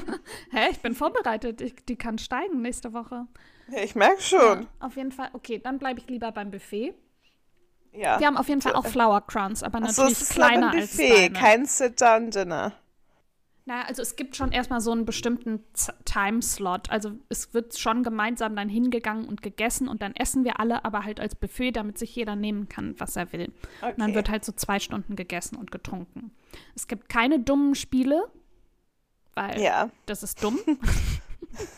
Hä, 0.51 0.69
ich 0.71 0.81
bin 0.81 0.95
vorbereitet. 0.95 1.61
Ich, 1.61 1.77
die 1.87 1.97
kann 1.97 2.19
steigen 2.19 2.61
nächste 2.61 2.93
Woche. 2.93 3.27
Ja, 3.69 3.83
ich 3.83 3.95
merke 3.95 4.21
schon. 4.21 4.63
Ja, 4.63 4.67
auf 4.81 4.97
jeden 4.97 5.13
Fall. 5.13 5.31
Okay, 5.33 5.61
dann 5.63 5.79
bleibe 5.79 6.01
ich 6.01 6.09
lieber 6.09 6.33
beim 6.33 6.51
Buffet. 6.51 6.95
Ja. 7.93 8.19
Wir 8.19 8.27
haben 8.27 8.37
auf 8.37 8.49
jeden 8.49 8.61
Fall 8.61 8.75
auch 8.75 8.85
Flower 8.85 9.21
Crowns, 9.23 9.63
aber 9.63 9.81
natürlich 9.81 10.13
es 10.13 10.23
ist 10.23 10.33
kleiner 10.33 10.71
ein 10.73 10.81
als 10.81 10.91
Buffet, 10.91 11.29
deine. 11.29 11.39
kein 11.39 11.67
Sit-Down-Dinner. 11.67 12.73
Naja, 13.69 13.83
also 13.89 14.01
es 14.01 14.15
gibt 14.15 14.37
schon 14.37 14.53
erstmal 14.53 14.81
so 14.81 14.93
einen 14.93 15.05
bestimmten 15.05 15.59
Timeslot. 16.05 16.89
Also 16.89 17.11
es 17.29 17.53
wird 17.53 17.77
schon 17.77 18.05
gemeinsam 18.05 18.55
dann 18.55 18.69
hingegangen 18.69 19.27
und 19.27 19.43
gegessen 19.43 19.89
und 19.89 20.03
dann 20.03 20.15
essen 20.15 20.45
wir 20.45 20.61
alle, 20.61 20.85
aber 20.85 21.03
halt 21.05 21.19
als 21.19 21.35
Buffet, 21.35 21.73
damit 21.73 21.99
sich 21.99 22.15
jeder 22.15 22.37
nehmen 22.37 22.69
kann, 22.69 22.95
was 22.99 23.17
er 23.17 23.33
will. 23.33 23.53
Und 23.83 23.99
dann 23.99 24.03
Okay. 24.03 24.15
wird 24.15 24.31
halt 24.31 24.45
so 24.45 24.53
zwei 24.53 24.79
Stunden 24.79 25.17
gegessen 25.17 25.57
und 25.57 25.73
getrunken. 25.73 26.31
Es 26.77 26.87
gibt 26.87 27.09
keine 27.09 27.41
dummen 27.41 27.75
Spiele, 27.75 28.31
weil 29.35 29.61
Ja. 29.61 29.91
das 30.07 30.23
ist 30.23 30.43
dumm. 30.45 30.59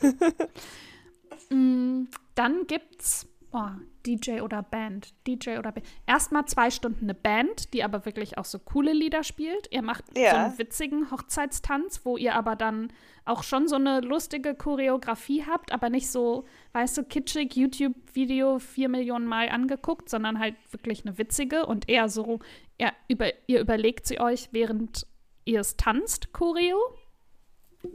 Mm, 1.51 2.05
dann 2.35 2.67
gibt's 2.67 3.27
Oh, 3.51 3.71
DJ 4.05 4.43
oder 4.43 4.63
Band. 4.63 5.15
DJ 5.27 5.57
oder 5.59 5.73
Band. 5.73 5.87
Erstmal 6.07 6.45
zwei 6.45 6.71
Stunden 6.71 7.05
eine 7.05 7.15
Band, 7.15 7.73
die 7.73 7.83
aber 7.83 8.05
wirklich 8.05 8.37
auch 8.37 8.45
so 8.45 8.59
coole 8.59 8.93
Lieder 8.93 9.23
spielt. 9.25 9.69
Ihr 9.73 9.81
macht 9.81 10.05
Ja. 10.19 10.31
so 10.31 10.37
einen 10.37 10.59
witzigen 10.59 11.11
Hochzeitstanz, 11.11 12.03
wo 12.05 12.19
ihr 12.19 12.35
aber 12.35 12.57
dann 12.57 12.93
auch 13.25 13.43
schon 13.43 13.67
so 13.67 13.77
eine 13.77 14.01
lustige 14.01 14.55
Choreografie 14.55 15.45
habt, 15.47 15.73
aber 15.73 15.89
nicht 15.89 16.11
so, 16.11 16.45
weißt 16.73 16.99
du, 16.99 17.05
kitschig, 17.05 17.57
YouTube-Video 17.57 18.59
vier 18.59 18.91
Millionen 18.91 19.27
Mal 19.27 19.49
angeguckt, 19.49 20.11
sondern 20.11 20.39
halt 20.39 20.55
wirklich 20.71 21.07
eine 21.07 21.17
witzige 21.17 21.65
und 21.65 21.89
eher 21.89 22.11
so, 22.11 22.41
ja, 22.79 22.93
über, 23.09 23.29
ihr 23.47 23.61
überlegt 23.61 24.07
sie 24.07 24.21
euch, 24.21 24.49
während 24.53 25.07
ihr 25.47 25.61
es 25.61 25.77
tanzt, 25.79 26.35
Choreo. 26.35 26.79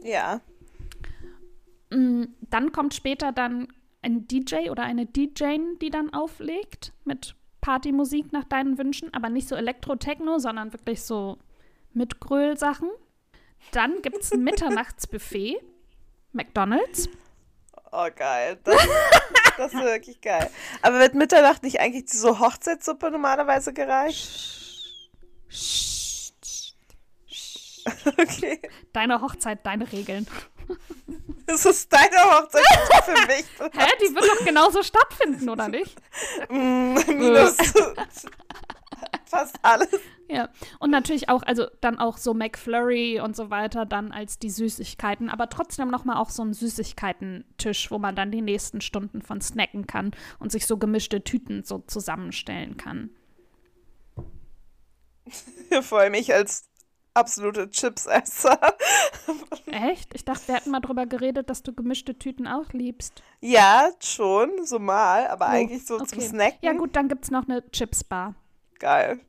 Ja. 0.03 0.41
Mm, 1.91 2.23
Dann 2.49 2.71
kommt 2.71 2.93
später 2.95 3.31
dann 3.31 3.67
ein 4.03 4.27
DJ 4.27 4.69
oder 4.69 4.83
eine 4.83 5.05
DJ, 5.05 5.57
die 5.81 5.89
dann 5.89 6.13
auflegt 6.13 6.93
mit 7.05 7.35
Partymusik 7.61 8.33
nach 8.33 8.43
deinen 8.43 8.77
Wünschen, 8.77 9.13
aber 9.13 9.29
nicht 9.29 9.47
so 9.47 9.55
Elektro-Techno, 9.55 10.37
sondern 10.37 10.73
wirklich 10.73 11.01
so 11.01 11.37
mit 11.93 12.19
Gröl-Sachen. 12.19 12.89
Dann 13.71 14.01
gibt 14.01 14.17
es 14.17 14.31
ein 14.33 14.43
Mitternachtsbuffet, 14.43 15.57
McDonalds. 16.33 17.09
Oh, 17.91 18.07
geil. 18.15 18.59
Das, 18.63 18.87
das 19.57 19.73
ist 19.73 19.83
wirklich 19.83 20.19
geil. 20.19 20.49
Aber 20.81 20.99
wird 20.99 21.13
Mitternacht 21.13 21.63
nicht 21.63 21.79
eigentlich 21.79 22.09
so 22.09 22.39
Hochzeitssuppe 22.39 23.11
normalerweise 23.11 23.73
gereicht? 23.73 24.49
Okay. 28.17 28.61
Deine 28.93 29.19
Hochzeit, 29.19 29.65
deine 29.65 29.91
Regeln. 29.91 30.25
Das 31.47 31.65
ist 31.65 31.91
deine 31.91 32.17
Hochzeit 32.31 32.63
für 33.03 33.27
mich. 33.27 33.45
Hä? 33.59 33.87
Die 34.01 34.15
wird 34.15 34.25
doch 34.25 34.45
genauso 34.45 34.81
stattfinden, 34.81 35.49
oder 35.49 35.67
nicht? 35.67 35.95
Mm, 36.49 36.93
Minus 37.07 37.57
fast 39.33 39.59
alles. 39.63 39.99
Ja. 40.29 40.49
Und 40.79 40.91
natürlich 40.91 41.29
auch, 41.29 41.43
also 41.43 41.67
dann 41.81 41.99
auch 41.99 42.17
so 42.17 42.33
McFlurry 42.33 43.19
und 43.19 43.35
so 43.35 43.49
weiter, 43.49 43.85
dann 43.85 44.11
als 44.11 44.39
die 44.39 44.49
Süßigkeiten, 44.49 45.29
aber 45.29 45.49
trotzdem 45.49 45.89
nochmal 45.89 46.17
auch 46.17 46.29
so 46.29 46.43
ein 46.43 46.53
Süßigkeiten-Tisch, 46.53 47.91
wo 47.91 47.99
man 47.99 48.15
dann 48.15 48.31
die 48.31 48.41
nächsten 48.41 48.81
Stunden 48.81 49.21
von 49.21 49.41
snacken 49.41 49.87
kann 49.87 50.11
und 50.39 50.51
sich 50.51 50.65
so 50.65 50.77
gemischte 50.77 51.23
Tüten 51.23 51.63
so 51.63 51.79
zusammenstellen 51.79 52.77
kann. 52.77 53.09
Vor 55.81 55.99
allem 55.99 56.13
ich 56.13 56.33
als 56.33 56.69
absolute 57.13 57.69
Chipsesser. 57.69 58.59
Echt? 59.67 60.13
Ich 60.13 60.25
dachte, 60.25 60.47
wir 60.47 60.55
hätten 60.55 60.71
mal 60.71 60.79
drüber 60.79 61.05
geredet, 61.05 61.49
dass 61.49 61.63
du 61.63 61.73
gemischte 61.73 62.17
Tüten 62.17 62.47
auch 62.47 62.71
liebst. 62.73 63.21
Ja, 63.41 63.89
schon, 63.99 64.65
so 64.65 64.79
mal, 64.79 65.27
aber 65.27 65.45
Oh, 65.45 65.49
eigentlich 65.49 65.85
so 65.85 65.97
zum 65.97 66.17
okay. 66.17 66.27
Snacken. 66.27 66.59
Ja, 66.61 66.73
gut, 66.73 66.95
dann 66.95 67.07
gibt's 67.07 67.31
noch 67.31 67.47
eine 67.47 67.63
Chips-Bar. 67.71 68.35
Geil. 68.79 69.19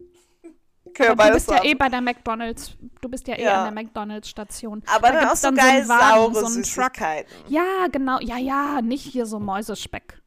Aber 1.09 1.27
du 1.29 1.33
bist 1.35 1.51
ja 1.51 1.57
haben. 1.59 1.67
eh 1.67 1.75
bei 1.75 1.89
der 1.89 2.01
McDonalds. 2.01 2.77
Du 3.01 3.09
bist 3.09 3.27
ja 3.27 3.35
eh 3.37 3.43
Ja. 3.45 3.65
an 3.65 3.75
der 3.75 3.83
McDonalds-Station. 3.85 4.83
aber 4.87 5.09
Da 5.09 5.21
dann 5.21 5.29
auch 5.29 5.37
so 5.37 5.49
einen 5.49 5.57
geil 5.57 5.89
Wagen, 5.89 6.15
saure 6.15 6.35
so 6.35 6.39
einen 6.47 6.63
Truck. 6.63 6.65
Süßigkeiten. 6.65 7.33
Ja, 7.49 7.87
genau. 7.91 8.21
Ja, 8.21 8.37
ja, 8.39 8.81
nicht 8.83 9.03
hier 9.05 9.27
so 9.27 9.41
Mäusespeck. 9.41 10.21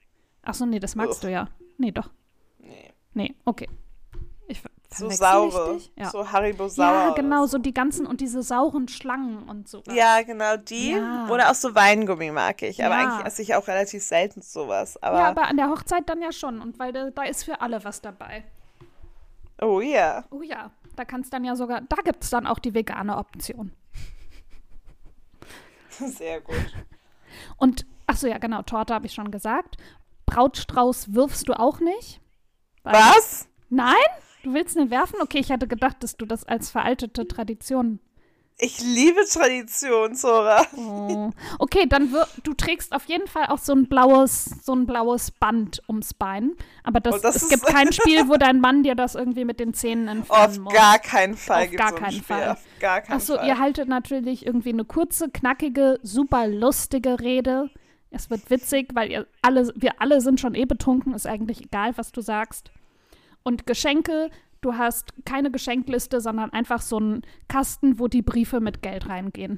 Ach 0.43 0.53
so, 0.53 0.66
nee, 0.66 0.80
das 0.80 0.95
magst 0.95 1.20
Ugh. 1.24 1.28
du 1.30 1.32
ja. 1.32 1.47
Nee, 1.78 1.91
doch. 1.91 2.10
Nee. 2.60 2.93
Nee, 3.14 3.36
okay. 3.45 3.70
So 4.94 5.10
saure. 5.10 5.80
Ja. 5.96 6.10
So 6.10 6.32
Haribo 6.32 6.70
sauer. 6.70 6.86
ja, 6.86 7.10
genau, 7.14 7.42
so. 7.46 7.54
so 7.54 7.58
die 7.58 7.74
ganzen 7.74 8.06
und 8.08 8.22
diese 8.22 8.42
sauren 8.42 8.88
Schlangen 8.88 9.44
und 9.50 9.68
so. 9.68 9.84
Ja, 9.92 10.22
genau 10.24 10.56
die. 10.58 10.92
Ja. 10.92 11.28
Oder 11.30 11.52
auch 11.52 11.56
so 11.56 11.76
Weingummi 11.76 12.32
mag 12.32 12.62
ich. 12.62 12.84
Aber 12.84 12.96
Ja. 12.96 13.02
eigentlich 13.16 13.26
esse 13.28 13.42
ich 13.42 13.54
auch 13.56 13.68
relativ 13.68 14.04
selten 14.04 14.42
sowas. 14.42 15.02
Aber, 15.04 15.20
ja, 15.20 15.28
aber 15.28 15.48
an 15.48 15.58
der 15.58 15.70
Hochzeit 15.70 16.08
dann 16.10 16.22
ja 16.22 16.32
schon. 16.32 16.62
Und 16.62 16.80
weil 16.80 16.94
da, 16.94 17.10
da 17.10 17.24
ist 17.24 17.44
für 17.44 17.60
alle 17.62 17.84
was 17.84 18.02
dabei. 18.02 18.46
oh 19.62 19.82
ja. 19.82 20.24
Oh 20.32 20.42
ja, 20.42 20.72
da 20.96 21.04
kannst 21.04 21.34
dann 21.34 21.44
ja 21.44 21.56
sogar, 21.56 21.82
da 21.82 21.98
gibt 21.98 22.24
es 22.24 22.30
dann 22.30 22.48
auch 22.48 22.60
die 22.60 22.74
vegane 22.74 23.18
Option. 23.18 23.74
Sehr 25.90 26.42
gut. 26.42 26.56
Und, 27.58 27.86
ach 28.08 28.16
so, 28.18 28.28
ja, 28.28 28.38
genau, 28.38 28.62
Torte 28.62 28.94
habe 28.94 29.06
ich 29.06 29.14
schon 29.14 29.32
gesagt. 29.32 29.78
Brautstrauß 30.28 31.14
wirfst 31.14 31.48
du 31.50 31.54
auch 31.60 31.80
nicht. 31.80 32.22
Was? 32.84 33.48
Nein? 33.70 33.96
Du 34.48 34.54
willst 34.54 34.78
nicht 34.78 34.91
werfen? 34.91 35.18
Okay, 35.22 35.39
ich 35.39 35.52
hatte 35.52 35.68
gedacht, 35.68 35.98
dass 36.04 36.16
du 36.16 36.26
das 36.26 36.45
als 36.45 36.70
veraltete 36.70 37.28
Tradition. 37.28 38.00
Ich 38.60 38.80
liebe 38.82 39.20
Tradition, 39.30 40.16
Zora. 40.16 40.66
Oh. 40.76 41.32
Okay, 41.60 41.86
dann 41.88 42.12
du 42.43 42.54
trägst 42.54 42.93
auf 42.93 43.04
jeden 43.06 43.28
Fall 43.28 43.48
auch 43.48 43.58
so 43.58 43.74
ein 43.74 43.88
blaues, 43.89 44.45
so 44.64 44.74
ein 44.74 44.86
blaues 44.88 45.32
Band 45.32 45.84
ums 45.89 46.14
Bein. 46.14 46.54
Aber 46.84 47.02
das, 47.02 47.16
Oh, 47.16 47.20
das 47.22 47.36
es 47.36 47.50
gibt 47.50 47.66
kein 47.68 47.91
Spiel, 47.91 48.30
wo 48.30 48.38
dein 48.38 48.62
Mann 48.62 48.84
dir 48.84 48.95
das 48.95 49.16
irgendwie 49.16 49.43
mit 49.43 49.60
den 49.60 49.74
Zähnen 49.74 50.08
entfernen 50.08 50.45
Auf 50.52 50.58
muss. 50.60 50.74
gar 50.74 50.98
keinen 50.98 51.36
Fall 51.36 51.66
Auf 51.66 51.72
gar 51.76 51.89
so 51.89 51.95
ein 51.98 52.02
keinen 52.02 52.12
Spiel. 52.14 52.24
Fall. 52.24 52.50
Auf 52.52 52.64
gar 52.80 53.02
keinen 53.02 53.18
Achso, 53.18 53.36
Fall. 53.36 53.48
ihr 53.48 53.60
haltet 53.60 53.89
natürlich 53.89 54.45
irgendwie 54.45 54.70
eine 54.70 54.86
kurze, 54.86 55.30
knackige, 55.30 56.00
super 56.04 56.48
lustige 56.48 57.20
Rede. 57.20 57.70
Es 58.12 58.30
wird 58.30 58.50
witzig, 58.50 58.91
weil 58.95 59.12
ihr 59.12 59.28
alle, 59.41 59.72
wir 59.76 60.02
alle 60.02 60.22
sind 60.22 60.39
schon 60.39 60.56
eh 60.56 60.66
betrunken, 60.66 61.14
ist 61.14 61.28
eigentlich 61.28 61.62
egal, 61.66 61.98
was 61.98 62.14
du 62.14 62.22
sagst. 62.22 62.72
Und 63.48 63.66
Geschenke, 63.66 64.30
du 64.60 64.74
hast 64.74 65.14
keine 65.24 65.52
Geschenkliste, 65.52 66.20
sondern 66.20 66.52
einfach 66.52 66.82
so 66.82 66.98
einen 66.98 67.22
Kasten, 67.48 67.98
wo 67.98 68.10
die 68.10 68.22
Briefe 68.22 68.60
mit 68.60 68.82
Geld 68.82 69.08
reingehen. 69.08 69.58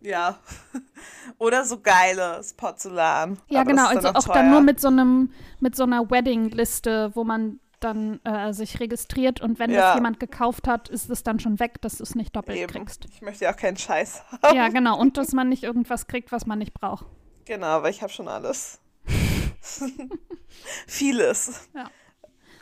Ja. 0.00 0.38
Oder 1.38 1.64
so 1.64 1.80
geiles 1.80 2.52
Porzellan. 2.54 3.38
Ja, 3.48 3.62
Aber 3.62 3.70
genau, 3.70 3.88
also 3.88 4.10
auch 4.10 4.22
teuer. 4.22 4.34
dann 4.34 4.50
nur 4.52 4.60
mit 4.60 4.78
so 4.78 4.86
einem, 4.86 5.32
mit 5.58 5.74
so 5.74 5.82
einer 5.82 6.08
Wedding-Liste, 6.08 7.10
wo 7.14 7.24
man 7.24 7.58
dann 7.80 8.20
äh, 8.24 8.52
sich 8.52 8.78
registriert 8.78 9.40
und 9.40 9.58
wenn 9.58 9.72
Ja. 9.72 9.80
das 9.88 9.94
jemand 9.96 10.20
gekauft 10.20 10.68
hat, 10.68 10.88
ist 10.88 11.10
es 11.10 11.24
dann 11.24 11.40
schon 11.40 11.58
weg, 11.58 11.80
dass 11.80 11.96
du 11.98 12.04
es 12.04 12.14
nicht 12.14 12.36
doppelt 12.36 12.56
Eben. 12.58 12.72
kriegst. 12.72 13.04
Ich 13.12 13.20
möchte 13.22 13.46
ja 13.46 13.52
auch 13.52 13.56
keinen 13.56 13.76
Scheiß 13.76 14.22
haben. 14.42 14.56
Ja, 14.56 14.68
genau. 14.68 14.96
Und 14.96 15.16
dass 15.16 15.32
man 15.32 15.48
nicht 15.48 15.64
irgendwas 15.64 16.06
kriegt, 16.06 16.30
was 16.30 16.46
man 16.46 16.60
nicht 16.60 16.72
braucht. 16.74 17.06
Genau, 17.46 17.82
weil 17.82 17.90
ich 17.90 18.00
habe 18.02 18.12
schon 18.12 18.28
alles. 18.28 18.78
Vieles. 20.86 21.68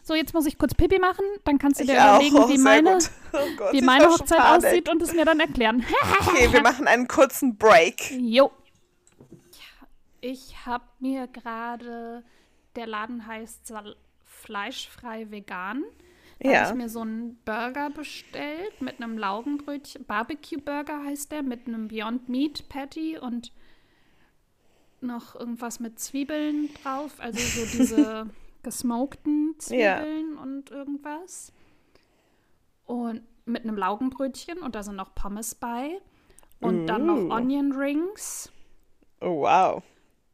So, 0.06 0.14
jetzt 0.14 0.32
muss 0.34 0.46
ich 0.46 0.56
kurz 0.56 0.72
Pipi 0.72 1.00
machen, 1.00 1.24
dann 1.42 1.58
kannst 1.58 1.80
du 1.80 1.84
Ich 1.84 1.90
dir 1.90 2.00
auch. 2.00 2.14
überlegen, 2.20 2.36
Oh, 2.36 2.48
wie 2.48 2.56
sehr 2.58 2.62
meine. 2.64 2.98
Oh 3.32 3.38
Gott, 3.56 3.72
wie 3.72 3.78
ich 3.78 3.82
meine 3.82 4.06
Hochzeit 4.06 4.40
aussieht 4.40 4.88
und 4.88 5.02
es 5.02 5.12
mir 5.12 5.24
dann 5.24 5.40
erklären. 5.40 5.84
Okay, 6.20 6.52
wir 6.52 6.62
machen 6.62 6.86
einen 6.86 7.08
kurzen 7.08 7.56
Break. 7.56 8.12
Jo. 8.12 8.52
Ich 10.20 10.64
habe 10.64 10.84
mir 11.00 11.26
gerade, 11.26 12.22
der 12.76 12.86
Laden 12.86 13.26
heißt 13.26 13.72
Fleischfrei 14.24 15.28
Vegan. 15.32 15.82
Da 16.38 16.50
Ja. 16.52 16.60
habe 16.60 16.70
ich 16.70 16.84
mir 16.84 16.88
so 16.88 17.00
einen 17.00 17.38
Burger 17.44 17.90
bestellt 17.90 18.80
mit 18.80 19.02
einem 19.02 19.18
Laugenbrötchen. 19.18 20.04
Barbecue-Burger 20.04 21.02
heißt 21.04 21.32
der, 21.32 21.42
mit 21.42 21.66
einem 21.66 21.88
Beyond 21.88 22.28
Meat 22.28 22.68
Patty 22.68 23.18
und 23.18 23.50
noch 25.00 25.34
irgendwas 25.34 25.80
mit 25.80 25.98
Zwiebeln 25.98 26.70
drauf. 26.84 27.12
Also 27.18 27.40
so 27.40 27.78
diese 27.78 28.30
gesmokten 28.66 29.54
Zwiebeln 29.58 30.36
und 30.36 30.72
irgendwas. 30.72 31.52
Und 32.84 33.22
mit 33.44 33.62
einem 33.62 33.76
Laugenbrötchen 33.76 34.58
und 34.58 34.74
da 34.74 34.82
sind 34.82 34.96
noch 34.96 35.14
Pommes 35.14 35.54
bei. 35.54 36.00
Und 36.60 36.88
dann 36.88 37.08
Uh. 37.08 37.14
noch 37.28 37.36
Onion 37.36 37.70
Rings 37.72 38.50
Oh, 39.20 39.42
wow. 39.42 39.82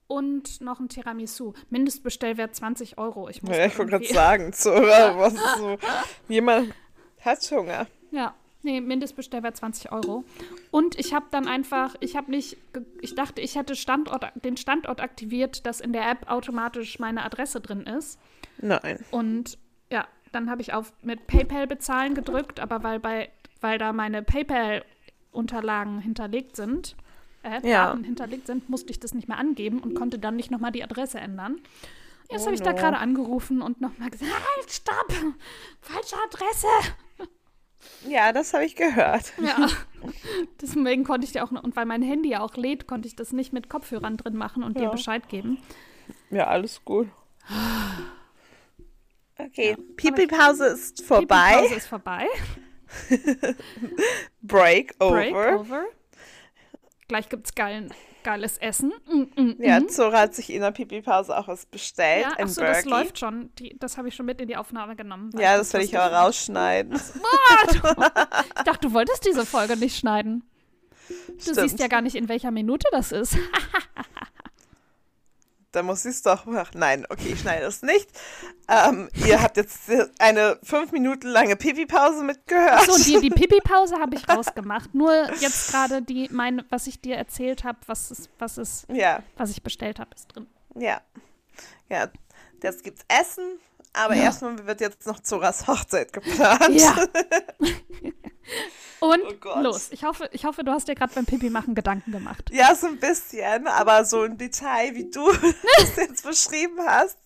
und 0.06 0.60
noch 0.62 0.80
ein 0.80 0.88
Tiramisu. 0.88 1.52
Mindestbestellwert 1.68 2.54
20 2.54 2.96
Euro. 2.96 3.28
Ich 3.28 3.42
muss 3.42 3.54
Ja, 3.56 3.66
ich 3.66 3.76
wollte 3.78 3.90
gerade 3.90 4.06
sagen, 4.06 4.52
Zora, 4.54 5.16
was 5.18 5.34
ist 5.34 5.56
so? 5.58 5.76
Jemand 6.28 6.72
hat 7.20 7.38
Hunger. 7.50 7.86
Ja, 8.12 8.34
nee, 8.62 8.80
Mindestbestellwert 8.80 9.56
20 9.56 9.92
Euro. 9.92 10.24
Und 10.70 10.98
ich 10.98 11.14
habe 11.14 11.26
dann 11.30 11.46
einfach, 11.48 11.94
ich 12.00 12.16
habe 12.16 12.30
nicht, 12.30 12.56
ich 13.00 13.14
dachte, 13.14 13.40
ich 13.40 13.56
hätte 13.56 13.76
Standort, 13.76 14.26
den 14.44 14.56
Standort 14.56 15.00
aktiviert, 15.00 15.66
dass 15.66 15.80
in 15.80 15.92
der 15.92 16.08
App 16.10 16.30
automatisch 16.30 16.98
meine 16.98 17.24
Adresse 17.24 17.60
drin 17.60 17.82
ist. 17.82 18.18
Nein. 18.58 19.04
Und 19.10 19.58
ja, 19.90 20.06
dann 20.32 20.50
habe 20.50 20.62
ich 20.62 20.72
auf 20.72 20.92
mit 21.02 21.26
PayPal 21.26 21.66
bezahlen 21.66 22.14
gedrückt, 22.14 22.60
aber 22.60 22.82
weil 22.82 23.00
bei, 23.00 23.30
weil 23.60 23.78
da 23.78 23.92
meine 23.92 24.22
PayPal-Unterlagen 24.22 26.00
hinterlegt 26.00 26.56
sind, 26.56 26.96
äh, 27.42 27.66
Ja. 27.68 27.86
Daten 27.86 28.04
hinterlegt 28.04 28.46
sind, 28.46 28.68
musste 28.68 28.90
ich 28.90 29.00
das 29.00 29.14
nicht 29.14 29.28
mehr 29.28 29.38
angeben 29.38 29.80
und 29.80 29.94
konnte 29.94 30.18
dann 30.18 30.36
nicht 30.36 30.50
nochmal 30.50 30.72
die 30.72 30.84
Adresse 30.84 31.18
ändern. 31.18 31.60
Jetzt 32.30 32.42
Oh 32.42 32.46
habe 32.46 32.54
ich 32.54 32.62
da 32.62 32.70
no. 32.72 32.78
gerade 32.78 32.96
angerufen 32.98 33.60
und 33.60 33.80
nochmal 33.80 34.08
gesagt, 34.10 34.32
halt, 34.32 34.70
stopp, 34.70 35.12
falsche 35.80 36.16
Adresse. 36.26 36.66
Ja, 38.08 38.32
das 38.32 38.52
habe 38.54 38.64
ich 38.64 38.76
gehört. 38.76 39.32
Ja. 39.40 39.68
Deswegen 40.60 41.04
konnte 41.04 41.24
ich 41.26 41.32
dir 41.32 41.44
auch, 41.44 41.50
noch- 41.50 41.62
und 41.62 41.76
weil 41.76 41.86
mein 41.86 42.02
Handy 42.02 42.30
ja 42.30 42.40
auch 42.40 42.56
lädt, 42.56 42.86
konnte 42.86 43.06
ich 43.08 43.16
das 43.16 43.32
nicht 43.32 43.52
mit 43.52 43.68
Kopfhörern 43.68 44.16
drin 44.16 44.36
machen 44.36 44.62
und 44.62 44.76
dir 44.76 44.84
Ja. 44.84 44.90
Bescheid 44.90 45.28
geben. 45.28 45.58
Ja, 46.30 46.48
alles 46.48 46.84
gut. 46.84 47.08
Okay, 49.38 49.76
Pipi-Pause 49.96 50.66
ist 50.66 51.02
vorbei. 51.04 51.52
Pipi-Pause 51.52 51.74
ist 51.74 51.86
vorbei. 51.86 52.26
Break 54.42 54.94
over. 55.00 55.12
Break 55.12 55.34
over. 55.60 55.84
Gleich 57.08 57.28
gibt's 57.28 57.54
geilen 57.54 57.92
geiles 58.22 58.58
Essen. 58.58 58.92
Mm, 59.06 59.40
mm, 59.40 59.56
Ja, 59.58 59.80
mm. 59.80 59.88
Zora 59.88 60.20
hat 60.20 60.34
sich 60.34 60.50
in 60.50 60.60
der 60.60 60.70
Pipi-Pause 60.70 61.36
auch 61.36 61.48
was 61.48 61.66
bestellt. 61.66 62.26
Ja, 62.38 62.44
achso, 62.44 62.60
das 62.60 62.84
läuft 62.84 63.18
schon. 63.18 63.50
Die, 63.58 63.76
das 63.78 63.96
habe 63.98 64.08
ich 64.08 64.14
schon 64.14 64.26
mit 64.26 64.40
in 64.40 64.48
die 64.48 64.56
Aufnahme 64.56 64.96
genommen. 64.96 65.30
Ja, 65.38 65.56
das 65.56 65.72
werde 65.72 65.86
ich 65.86 65.98
aber 65.98 66.14
rausschneiden. 66.14 66.98
Ich 67.72 68.62
dachte, 68.64 68.88
du 68.88 68.92
wolltest 68.94 69.26
diese 69.26 69.44
Folge 69.46 69.76
nicht 69.76 69.96
schneiden. 69.96 70.44
Du 71.08 71.40
Stimmt. 71.40 71.60
siehst 71.60 71.78
ja 71.80 71.88
gar 71.88 72.00
nicht, 72.00 72.14
in 72.14 72.28
welcher 72.28 72.50
Minute 72.50 72.86
das 72.92 73.12
ist. 73.12 73.36
Da 75.72 75.82
muss 75.82 76.04
ich 76.04 76.12
es 76.12 76.22
doch 76.22 76.44
machen. 76.44 76.78
Nein, 76.78 77.06
okay, 77.08 77.30
ich 77.32 77.40
schneide 77.40 77.64
es 77.64 77.80
nicht. 77.82 78.08
Ähm, 78.68 79.08
ihr 79.26 79.42
habt 79.42 79.56
jetzt 79.56 79.80
eine 80.18 80.58
fünf 80.62 80.92
Minuten 80.92 81.28
lange 81.28 81.56
Pipi-Pause 81.56 82.22
mitgehört. 82.24 82.82
So, 82.90 83.02
die, 83.02 83.20
die 83.20 83.30
Pipi-Pause 83.30 83.96
habe 83.98 84.14
ich 84.16 84.28
rausgemacht. 84.28 84.94
Nur 84.94 85.12
jetzt 85.40 85.70
gerade 85.70 86.02
die, 86.02 86.28
mein, 86.30 86.62
was 86.68 86.86
ich 86.86 87.00
dir 87.00 87.16
erzählt 87.16 87.64
habe, 87.64 87.78
was 87.86 88.10
ist, 88.10 88.28
was 88.38 88.58
ist, 88.58 88.86
Ja, 88.92 89.22
was 89.36 89.50
ich 89.50 89.62
bestellt 89.62 89.98
habe, 89.98 90.10
ist 90.14 90.28
drin. 90.34 90.46
ja. 90.76 91.00
Ja, 91.88 92.08
jetzt 92.62 92.84
gibt's 92.84 93.04
Essen, 93.08 93.58
aber 93.92 94.14
Ja. 94.14 94.24
erstmal 94.24 94.66
wird 94.66 94.80
jetzt 94.80 95.06
noch 95.06 95.20
Zoras 95.20 95.66
Hochzeit 95.66 96.12
geplant. 96.12 96.70
Ja. 96.70 96.96
Und 99.00 99.20
Oh 99.44 99.60
los. 99.60 99.88
Ich 99.90 100.04
hoffe, 100.04 100.28
ich 100.32 100.44
hoffe, 100.44 100.62
du 100.62 100.70
hast 100.70 100.86
dir 100.86 100.94
gerade 100.94 101.12
beim 101.12 101.26
Pipi 101.26 101.50
machen 101.50 101.74
Gedanken 101.74 102.12
gemacht. 102.12 102.50
Ja, 102.52 102.72
so 102.76 102.86
ein 102.86 102.98
bisschen, 103.00 103.66
aber 103.66 104.04
so 104.04 104.22
im 104.24 104.38
Detail, 104.38 104.94
wie 104.94 105.10
du 105.10 105.28
es 105.78 105.96
jetzt 105.96 106.22
beschrieben 106.24 106.78
hast, 106.86 107.18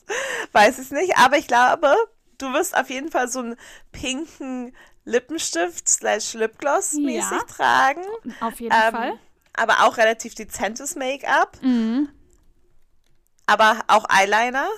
weiß 0.52 0.78
ich 0.78 0.90
nicht. 0.90 1.18
Aber 1.18 1.36
ich 1.36 1.46
glaube, 1.46 1.94
du 2.38 2.50
wirst 2.54 2.74
auf 2.74 2.88
jeden 2.88 3.10
Fall 3.10 3.28
so 3.28 3.40
einen 3.40 3.56
pinken 3.92 4.74
Lippenstift 5.04 5.86
slash 5.86 6.32
Lipgloss 6.32 6.94
mäßig 6.94 7.30
Ja. 7.30 7.42
tragen. 7.44 8.02
Auf 8.40 8.58
jeden 8.58 8.74
Ähm, 8.74 8.94
Fall. 8.94 9.18
aber 9.54 9.84
auch 9.84 9.98
relativ 9.98 10.34
dezentes 10.34 10.96
Make-up. 10.96 11.58
Mhm. 11.62 12.08
Aber 13.46 13.80
auch 13.88 14.06
Eyeliner. 14.08 14.68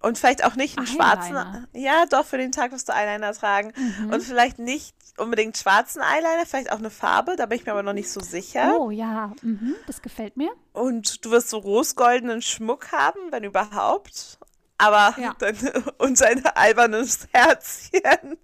Und 0.00 0.18
vielleicht 0.18 0.44
auch 0.44 0.56
nicht 0.56 0.78
einen 0.78 0.86
Eyeliner? 0.86 1.04
schwarzen. 1.04 1.66
Ja, 1.74 2.06
doch, 2.06 2.24
für 2.24 2.38
den 2.38 2.52
Tag 2.52 2.72
wirst 2.72 2.88
du 2.88 2.94
Eyeliner 2.94 3.32
tragen. 3.34 3.72
Mhm. 3.76 4.12
Und 4.12 4.22
vielleicht 4.22 4.58
nicht 4.58 4.94
unbedingt 5.18 5.56
schwarzen 5.56 6.00
Eyeliner, 6.00 6.46
vielleicht 6.46 6.72
auch 6.72 6.78
eine 6.78 6.90
Farbe, 6.90 7.36
da 7.36 7.46
bin 7.46 7.58
ich 7.58 7.66
mir 7.66 7.72
aber 7.72 7.82
noch 7.82 7.92
nicht 7.92 8.10
so 8.10 8.20
sicher. 8.20 8.76
Oh 8.78 8.90
ja, 8.90 9.32
mhm. 9.42 9.74
das 9.86 10.00
gefällt 10.00 10.36
mir. 10.36 10.50
Und 10.72 11.24
du 11.24 11.30
wirst 11.30 11.50
so 11.50 11.58
rosgoldenen 11.58 12.40
Schmuck 12.42 12.92
haben, 12.92 13.20
wenn 13.30 13.44
überhaupt. 13.44 14.38
Aber 14.78 15.14
Ja. 15.20 15.34
dann, 15.38 15.56
und 15.98 16.22
ein 16.22 16.46
albernes 16.46 17.28
Herzchen 17.32 18.38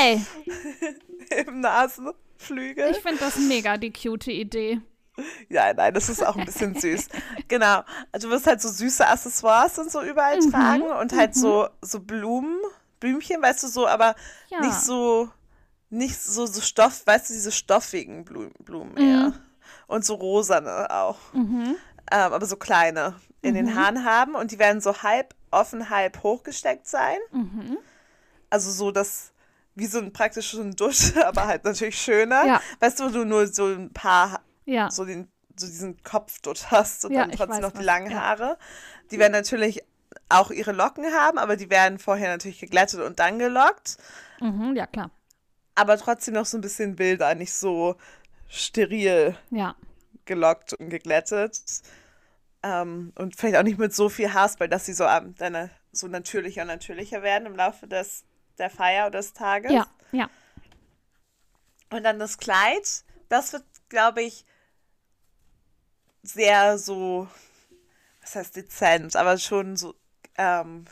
Ey, 0.00 0.20
im 1.46 1.60
Nasenflügel. 1.60 2.90
ich 2.90 2.98
finde 2.98 3.18
das 3.20 3.36
mega 3.36 3.76
die 3.76 3.92
cute 3.92 4.28
Idee. 4.28 4.80
Ja, 5.48 5.72
nein, 5.72 5.94
das 5.94 6.08
ist 6.08 6.24
auch 6.24 6.36
ein 6.36 6.44
bisschen 6.44 6.74
süß. 6.78 7.08
Genau. 7.48 7.82
Also 8.12 8.28
du 8.28 8.34
wirst 8.34 8.46
halt 8.46 8.60
so 8.60 8.68
süße 8.68 9.06
Accessoires 9.06 9.78
und 9.78 9.90
so 9.90 10.02
überall 10.02 10.38
Mhm, 10.38 10.50
tragen 10.50 10.82
und 10.82 11.12
halt 11.12 11.34
so, 11.34 11.68
so 11.80 12.00
Blumen, 12.00 12.58
Blümchen, 13.00 13.40
weißt 13.42 13.62
du, 13.62 13.68
so, 13.68 13.86
aber 13.86 14.14
Ja. 14.50 14.60
nicht 14.60 14.74
so, 14.80 15.30
nicht 15.90 16.20
so, 16.20 16.46
so 16.46 16.60
Stoff, 16.60 17.06
weißt 17.06 17.30
du, 17.30 17.34
diese 17.34 17.52
stoffigen 17.52 18.24
Blumen, 18.24 18.52
Blumen 18.60 18.92
Mhm. 18.92 18.98
eher. 18.98 19.32
Und 19.86 20.04
so 20.04 20.14
rosane 20.14 20.90
auch. 20.90 21.18
Ähm, 21.32 21.76
aber 22.10 22.44
so 22.46 22.56
kleine 22.56 23.14
in 23.42 23.50
Mhm. 23.52 23.54
den 23.54 23.74
Haaren 23.74 24.04
haben 24.04 24.34
und 24.34 24.50
die 24.50 24.58
werden 24.58 24.80
so 24.80 25.02
halb 25.02 25.34
offen, 25.50 25.90
halb 25.90 26.22
hochgesteckt 26.22 26.86
sein. 26.88 27.18
Mhm. 27.32 27.78
Also 28.50 28.70
so 28.70 28.90
das, 28.90 29.32
wie 29.74 29.86
so 29.86 29.98
ein 29.98 30.12
praktisch 30.12 30.52
so 30.52 30.60
ein 30.62 30.74
Dusch, 30.74 31.12
aber 31.24 31.46
halt 31.46 31.64
natürlich 31.64 32.00
schöner. 32.00 32.46
Ja. 32.46 32.60
Weißt 32.80 33.00
du, 33.00 33.04
wo 33.04 33.08
du 33.10 33.24
nur 33.24 33.46
so 33.46 33.66
ein 33.66 33.92
paar 33.92 34.40
Ja. 34.66 34.90
so, 34.90 35.04
den, 35.04 35.30
so 35.56 35.66
diesen 35.66 36.02
Kopfdutt 36.02 36.70
hast 36.70 37.04
und 37.04 37.12
Ja, 37.12 37.22
dann 37.22 37.32
trotzdem 37.32 37.62
noch 37.62 37.72
die 37.72 37.78
was, 37.78 37.84
langen 37.84 38.10
ja. 38.10 38.20
Haare. 38.20 38.58
Die 39.10 39.18
werden 39.18 39.32
natürlich 39.32 39.82
auch 40.28 40.50
ihre 40.50 40.72
Locken 40.72 41.04
haben, 41.12 41.38
aber 41.38 41.56
die 41.56 41.70
werden 41.70 41.98
vorher 41.98 42.30
natürlich 42.30 42.58
geglättet 42.58 43.00
und 43.00 43.18
dann 43.18 43.38
gelockt. 43.38 43.96
Mhm, 44.40 44.74
ja, 44.76 44.86
klar. 44.86 45.10
Aber 45.74 45.96
trotzdem 45.98 46.34
noch 46.34 46.46
so 46.46 46.58
ein 46.58 46.62
bisschen 46.62 46.98
wilder, 46.98 47.34
nicht 47.34 47.52
so 47.52 47.96
steril 48.48 49.36
Ja. 49.50 49.74
gelockt 50.24 50.72
und 50.74 50.90
geglättet. 50.90 51.60
Ähm, 52.62 53.12
und 53.16 53.36
vielleicht 53.36 53.56
auch 53.56 53.62
nicht 53.62 53.78
mit 53.78 53.94
so 53.94 54.08
viel 54.08 54.32
Haarspray, 54.32 54.68
dass 54.68 54.86
sie 54.86 54.94
so, 54.94 55.04
ähm, 55.04 55.34
dann 55.38 55.70
so 55.92 56.08
natürlicher 56.08 56.62
und 56.62 56.68
natürlicher 56.68 57.22
werden 57.22 57.46
im 57.46 57.56
Laufe 57.56 57.86
des, 57.86 58.24
der 58.58 58.70
Feier 58.70 59.06
oder 59.06 59.18
des 59.18 59.32
Tages. 59.34 59.72
Ja, 59.72 59.86
ja. 60.12 60.30
Und 61.90 62.02
dann 62.02 62.18
das 62.18 62.38
Kleid, 62.38 63.04
das 63.28 63.52
wird, 63.52 63.64
glaube 63.88 64.22
ich, 64.22 64.44
sehr 66.28 66.78
so, 66.78 67.28
was 68.22 68.34
heißt 68.36 68.56
dezent, 68.56 69.16
aber 69.16 69.38
schon 69.38 69.76
so 69.76 69.94
ähm, 70.36 70.84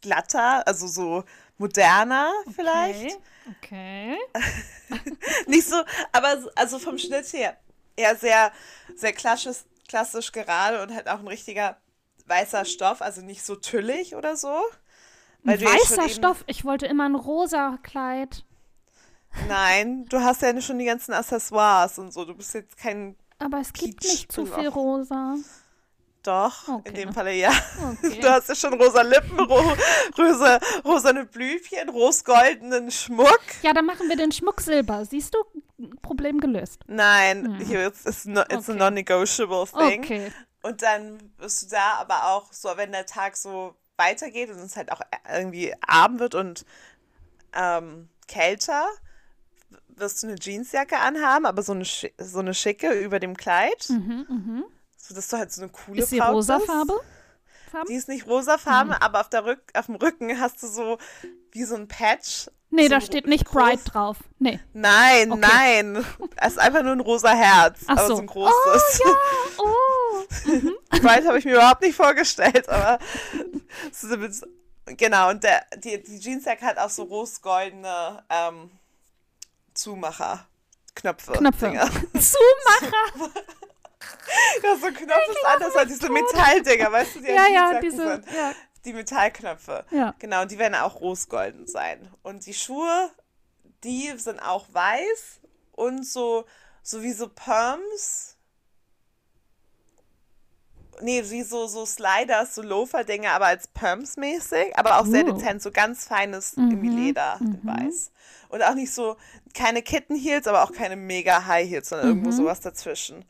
glatter, 0.00 0.66
also 0.66 0.86
so 0.86 1.24
moderner 1.58 2.32
vielleicht. 2.54 3.18
Okay. 3.58 4.16
Nicht 5.46 5.68
so, 5.68 5.76
aber 6.12 6.40
so- 6.40 6.50
also 6.54 6.78
vom 6.78 6.98
Schnitt 6.98 7.32
her 7.32 7.56
eher 7.96 8.16
sehr, 8.16 8.52
sehr 8.94 9.12
klassisch, 9.12 9.58
klassisch 9.88 10.32
gerade 10.32 10.82
und 10.82 10.94
halt 10.94 11.08
auch 11.08 11.20
ein 11.20 11.28
richtiger 11.28 11.78
weißer 12.26 12.64
Stoff, 12.64 13.02
also 13.02 13.22
nicht 13.22 13.44
so 13.44 13.54
tüllig 13.54 14.16
oder 14.16 14.36
so. 14.36 14.52
Weil 15.44 15.60
weißer 15.64 16.08
Stoff. 16.08 16.44
Ich 16.48 16.64
wollte 16.64 16.86
immer 16.86 17.08
ein 17.08 17.14
rosa 17.14 17.78
Kleid. 17.82 18.44
Nein, 19.48 20.06
du 20.06 20.20
hast 20.20 20.42
ja 20.42 20.60
schon 20.60 20.78
die 20.78 20.84
ganzen 20.86 21.12
Accessoires 21.12 21.98
und 21.98 22.12
so. 22.12 22.24
Du 22.24 22.34
bist 22.34 22.52
jetzt 22.54 22.76
kein 22.76 23.16
Aber 23.38 23.60
es 23.60 23.72
gibt 23.72 24.00
Peach 24.00 24.10
nicht 24.10 24.32
zu 24.32 24.46
viel 24.46 24.68
rosa. 24.68 25.36
Doch, 26.22 26.66
Okay. 26.66 26.88
in 26.88 26.94
dem 26.94 27.12
Falle 27.12 27.32
ja. 27.32 27.52
Okay. 28.02 28.18
Du 28.20 28.28
hast 28.28 28.48
ja 28.48 28.54
schon 28.56 28.74
rosa 28.74 29.02
Lippen, 29.02 29.38
ro 29.38 29.62
rosa, 30.18 30.58
rosane 30.84 31.24
Blüfchen, 31.26 31.88
rosgoldenen 31.88 32.90
Schmuck. 32.90 33.40
Ja, 33.62 33.72
dann 33.72 33.86
machen 33.86 34.08
wir 34.08 34.16
den 34.16 34.32
Schmuck 34.32 34.60
silber. 34.60 35.04
Siehst 35.04 35.34
du? 35.34 35.88
Problem 36.02 36.40
gelöst. 36.40 36.80
Nein, 36.88 37.60
hier 37.64 37.86
ist 37.92 38.06
it's, 38.08 38.24
no, 38.24 38.40
it's 38.42 38.68
Okay. 38.68 38.72
a 38.72 38.74
non-negotiable 38.74 39.66
thing. 39.66 40.00
Okay. 40.02 40.32
Und 40.62 40.82
dann 40.82 41.32
wirst 41.38 41.62
du 41.62 41.66
da 41.76 41.94
aber 42.00 42.24
auch 42.30 42.52
so, 42.52 42.70
wenn 42.76 42.90
der 42.90 43.06
Tag 43.06 43.36
so 43.36 43.76
weitergeht 43.96 44.50
und 44.50 44.56
es 44.58 44.76
halt 44.76 44.90
auch 44.90 45.00
irgendwie 45.32 45.72
Abend 45.86 46.18
wird 46.18 46.34
und 46.34 46.64
ähm, 47.54 48.08
kälter, 48.26 48.86
wirst 49.96 50.22
du 50.22 50.28
eine 50.28 50.36
Jeansjacke 50.38 50.98
anhaben, 50.98 51.46
aber 51.46 51.62
so 51.62 51.72
eine, 51.72 51.84
so 51.84 52.38
eine 52.38 52.54
schicke 52.54 52.92
über 52.92 53.18
dem 53.20 53.36
Kleid, 53.36 53.86
Mhm, 53.88 54.26
mhm. 54.28 54.64
sodass 54.96 55.28
du 55.28 55.36
halt 55.38 55.52
so 55.52 55.62
eine 55.62 55.70
coole 55.70 56.02
Ist 56.02 56.10
sie 56.10 56.18
Braut 56.18 56.34
rosa 56.34 56.56
bist. 56.58 56.66
Farbe? 56.70 57.00
Farbe? 57.70 57.86
Die 57.88 57.94
ist 57.94 58.08
nicht 58.08 58.26
rosafarben, 58.26 58.94
Hm. 58.94 59.02
aber 59.02 59.20
auf, 59.20 59.28
der 59.28 59.44
Rück 59.44 59.60
auf 59.74 59.86
dem 59.86 59.96
Rücken 59.96 60.38
hast 60.40 60.62
du 60.62 60.66
so 60.68 60.98
wie 61.52 61.64
so 61.64 61.74
ein 61.76 61.88
Patch. 61.88 62.48
Nee, 62.70 62.84
so 62.84 62.88
da 62.90 63.00
steht 63.00 63.26
nicht 63.26 63.46
groß- 63.46 63.52
Bright 63.52 63.80
drauf. 63.84 64.16
Nee. 64.38 64.60
Nein, 64.72 65.32
Okay. 65.32 65.40
nein. 65.40 66.04
Es 66.36 66.52
ist 66.54 66.58
einfach 66.58 66.82
nur 66.82 66.92
ein 66.92 67.00
rosa 67.00 67.30
Herz, 67.32 67.78
Ach 67.86 67.96
aber 67.96 68.06
so. 68.08 68.14
so 68.16 68.20
ein 68.22 68.26
großes. 68.26 69.00
Oh. 69.58 70.22
Bright 71.00 71.24
habe 71.26 71.38
ich 71.38 71.44
mir 71.44 71.54
überhaupt 71.54 71.82
nicht 71.82 71.94
vorgestellt, 71.96 72.68
aber 72.68 72.98
genau. 74.96 75.30
Und 75.30 75.44
der, 75.44 75.64
die, 75.78 76.02
die 76.02 76.18
Jeansjacke 76.18 76.64
hat 76.64 76.78
auch 76.78 76.90
so 76.90 77.04
rosgoldene 77.04 78.22
ähm, 78.30 78.70
Zumacher. 79.76 80.46
Knöpfe. 80.94 81.32
Knöpfe. 81.32 81.66
Dinger. 81.68 81.88
Zumacher. 82.14 83.30
Ja, 84.62 84.76
so 84.76 84.86
Knöpfe 84.88 85.30
ist 85.30 85.44
anders 85.46 85.74
als 85.76 85.88
diese 85.92 86.08
Metalldinger, 86.10 86.92
weißt 86.92 87.16
du, 87.16 87.20
die 87.20 87.28
Ja, 87.28 87.46
ja, 87.48 87.80
diese. 87.80 87.96
sind. 87.96 88.26
Ja. 88.32 88.52
Die 88.84 88.92
Metallknöpfe. 88.92 89.84
Ja. 89.90 90.14
Genau, 90.18 90.42
und 90.42 90.50
die 90.50 90.58
werden 90.58 90.74
auch 90.74 91.00
rosgolden 91.00 91.66
sein. 91.66 92.08
Und 92.22 92.46
die 92.46 92.54
Schuhe, 92.54 93.10
die 93.84 94.12
sind 94.16 94.38
auch 94.40 94.66
weiß 94.72 95.40
und 95.72 96.06
so, 96.06 96.44
so 96.82 97.02
wie 97.02 97.12
so 97.12 97.28
Perms. 97.28 98.36
Nee, 101.02 101.22
wie 101.28 101.42
so, 101.42 101.66
so 101.66 101.84
Sliders, 101.84 102.54
so 102.54 102.62
Loafer-Dinger, 102.62 103.32
aber 103.32 103.46
als 103.46 103.66
Perms 103.68 104.16
mäßig, 104.16 104.78
aber 104.78 104.98
auch 105.00 105.06
sehr 105.06 105.26
Oh. 105.26 105.32
dezent, 105.32 105.62
so 105.62 105.70
ganz 105.70 106.04
feines 106.04 106.56
Mhm, 106.56 106.82
Leder 106.96 107.36
in 107.40 107.60
weiß. 107.64 108.10
Und 108.48 108.62
auch 108.62 108.74
nicht 108.74 108.92
so, 108.92 109.16
keine 109.56 109.82
Kitten 109.82 110.14
Heels, 110.14 110.46
aber 110.46 110.62
auch 110.62 110.72
keine 110.72 110.94
mega 110.96 111.46
High 111.46 111.68
Heels, 111.68 111.88
sondern 111.88 112.08
irgendwo 112.08 112.28
Mhm. 112.28 112.34
sowas 112.36 112.60
dazwischen. 112.60 113.24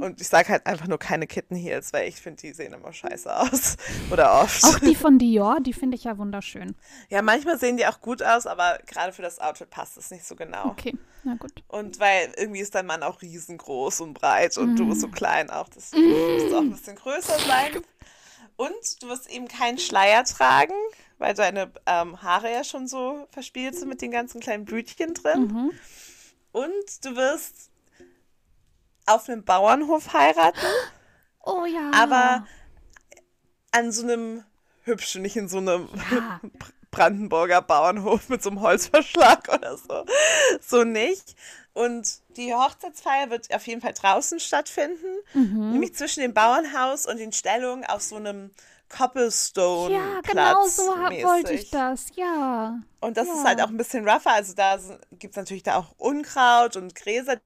Und 0.00 0.20
ich 0.20 0.28
sage 0.28 0.48
halt 0.50 0.66
einfach 0.66 0.86
nur 0.86 0.98
keine 0.98 1.26
Kitten 1.26 1.56
Heels, 1.56 1.92
weil 1.92 2.06
ich 2.08 2.16
finde, 2.16 2.42
die 2.42 2.52
sehen 2.52 2.72
immer 2.72 2.92
scheiße 2.92 3.34
aus. 3.40 3.76
Oder 4.10 4.40
oft. 4.42 4.62
Auch 4.64 4.78
die 4.78 4.94
von 4.94 5.18
Dior, 5.18 5.58
die 5.60 5.72
finde 5.72 5.96
ich 5.96 6.04
ja 6.04 6.18
wunderschön. 6.18 6.74
Ja, 7.08 7.22
manchmal 7.22 7.58
sehen 7.58 7.76
die 7.76 7.86
auch 7.86 8.00
gut 8.00 8.22
aus, 8.22 8.46
aber 8.46 8.78
gerade 8.86 9.12
für 9.12 9.22
das 9.22 9.38
Outfit 9.40 9.70
passt 9.70 9.96
es 9.96 10.10
nicht 10.10 10.24
so 10.24 10.36
genau. 10.36 10.66
Okay, 10.66 10.94
na 11.24 11.34
gut. 11.34 11.52
Und 11.68 11.98
weil 11.98 12.32
irgendwie 12.36 12.60
ist 12.60 12.74
dein 12.74 12.86
Mann 12.86 13.02
auch 13.02 13.22
riesengroß 13.22 14.02
und 14.02 14.14
breit 14.14 14.58
und 14.58 14.76
du 14.76 14.86
bist 14.88 15.00
so 15.00 15.08
klein 15.08 15.50
auch. 15.50 15.68
Das 15.70 15.92
musst 15.92 16.54
auch 16.54 16.60
ein 16.60 16.70
bisschen 16.70 16.96
größer 16.96 17.38
sein. 17.38 17.82
Und 18.60 19.02
du 19.02 19.08
wirst 19.08 19.30
eben 19.30 19.48
keinen 19.48 19.78
Schleier 19.78 20.22
tragen, 20.24 20.74
weil 21.16 21.32
deine 21.32 21.72
ähm, 21.86 22.20
Haare 22.20 22.52
ja 22.52 22.62
schon 22.62 22.86
so 22.86 23.26
verspielt 23.30 23.74
sind 23.74 23.88
mit 23.88 24.02
den 24.02 24.10
ganzen 24.10 24.38
kleinen 24.42 24.66
Blütchen 24.66 25.14
drin. 25.14 25.46
Mhm. 25.46 25.70
Und 26.52 27.04
du 27.06 27.16
wirst 27.16 27.70
auf 29.06 29.30
einem 29.30 29.44
Bauernhof 29.44 30.12
heiraten. 30.12 30.58
Oh 31.42 31.64
ja. 31.64 31.90
Aber 31.94 32.46
an 33.70 33.92
so 33.92 34.02
einem 34.02 34.44
hübschen, 34.82 35.22
nicht 35.22 35.36
in 35.36 35.48
so 35.48 35.56
einem 35.56 35.88
Ja. 36.10 36.40
Brandenburger 36.90 37.62
Bauernhof 37.62 38.28
mit 38.28 38.42
so 38.42 38.50
einem 38.50 38.60
Holzverschlag 38.60 39.48
oder 39.54 39.76
so. 39.76 40.04
So 40.60 40.84
nicht. 40.84 41.36
Und 41.72 42.20
die 42.36 42.52
Hochzeitsfeier 42.54 43.30
wird 43.30 43.54
auf 43.54 43.66
jeden 43.66 43.80
Fall 43.80 43.92
draußen 43.94 44.40
stattfinden, 44.40 45.06
Mhm. 45.34 45.70
nämlich 45.72 45.94
zwischen 45.94 46.20
dem 46.20 46.34
Bauernhaus 46.34 47.06
und 47.06 47.18
den 47.18 47.32
Stellungen 47.32 47.84
auf 47.84 48.02
so 48.02 48.16
einem 48.16 48.50
Cobblestone. 48.88 49.94
Ja, 49.94 50.20
genau 50.22 50.66
so 50.66 50.82
wollte 50.88 51.52
ich 51.54 51.70
das. 51.70 52.06
Ja. 52.16 52.80
Und 53.00 53.16
das 53.16 53.28
Ja. 53.28 53.34
ist 53.34 53.44
halt 53.44 53.60
auch 53.62 53.68
ein 53.68 53.76
bisschen 53.76 54.08
rougher. 54.08 54.32
Also 54.32 54.54
da 54.54 54.78
gibt 55.12 55.34
es 55.34 55.36
natürlich 55.36 55.62
da 55.62 55.76
auch 55.76 55.94
Unkraut 55.96 56.76
und 56.76 56.94
Gräser, 56.96 57.36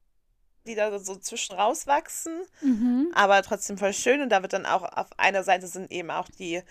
die 0.65 0.73
da 0.73 0.97
so 0.97 1.15
zwischen 1.17 1.55
rauswachsen. 1.55 2.41
Mhm. 2.61 3.11
Aber 3.13 3.43
trotzdem 3.43 3.77
voll 3.77 3.93
schön. 3.93 4.21
Und 4.21 4.29
da 4.29 4.41
wird 4.41 4.53
dann 4.53 4.65
auch 4.65 4.81
auf 4.81 5.07
einer 5.17 5.43
Seite 5.43 5.67
sind 5.67 5.91
eben 5.91 6.09
auch 6.09 6.27
die 6.29 6.63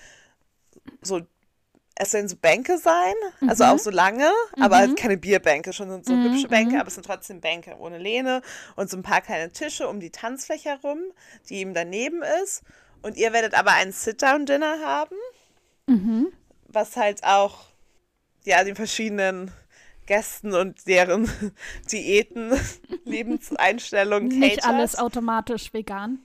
so, 1.02 1.20
es 1.96 2.10
sollen 2.10 2.28
so 2.28 2.36
Bänke 2.36 2.76
sein, 2.78 3.14
also 3.46 3.64
auch 3.64 3.78
so 3.78 3.90
lange, 3.90 4.28
aber 4.58 4.76
halt 4.78 4.96
keine 4.96 5.16
Bierbänke, 5.16 5.72
schon 5.72 5.90
sind 5.90 6.04
so 6.04 6.12
Mhm, 6.14 6.24
hübsche 6.32 6.48
Bänke, 6.48 6.78
aber 6.80 6.88
es 6.88 6.94
sind 6.94 7.06
trotzdem 7.06 7.40
Bänke 7.40 7.76
ohne 7.78 7.98
Lehne 7.98 8.42
und 8.76 8.90
so 8.90 8.96
ein 8.96 9.02
paar 9.02 9.20
kleine 9.20 9.52
Tische 9.52 9.86
um 9.88 10.00
die 10.00 10.10
Tanzfläche 10.10 10.70
herum, 10.70 10.98
die 11.48 11.56
eben 11.56 11.72
daneben 11.72 12.22
ist. 12.42 12.62
Und 13.02 13.16
ihr 13.16 13.32
werdet 13.32 13.54
aber 13.54 13.72
ein 13.72 13.92
Sit-Down-Dinner 13.92 14.80
haben, 14.84 15.16
Mhm. 15.86 16.32
was 16.66 16.96
halt 16.96 17.22
auch 17.24 17.66
ja 18.44 18.64
den 18.64 18.74
verschiedenen 18.74 19.52
Gästen 20.06 20.52
und 20.54 20.86
deren 20.86 21.30
Diäten, 21.92 22.52
Lebenseinstellungen 23.04 24.28
Nicht 24.28 24.62
catert. 24.62 24.74
alles 24.74 24.96
automatisch 24.98 25.72
vegan. 25.72 26.18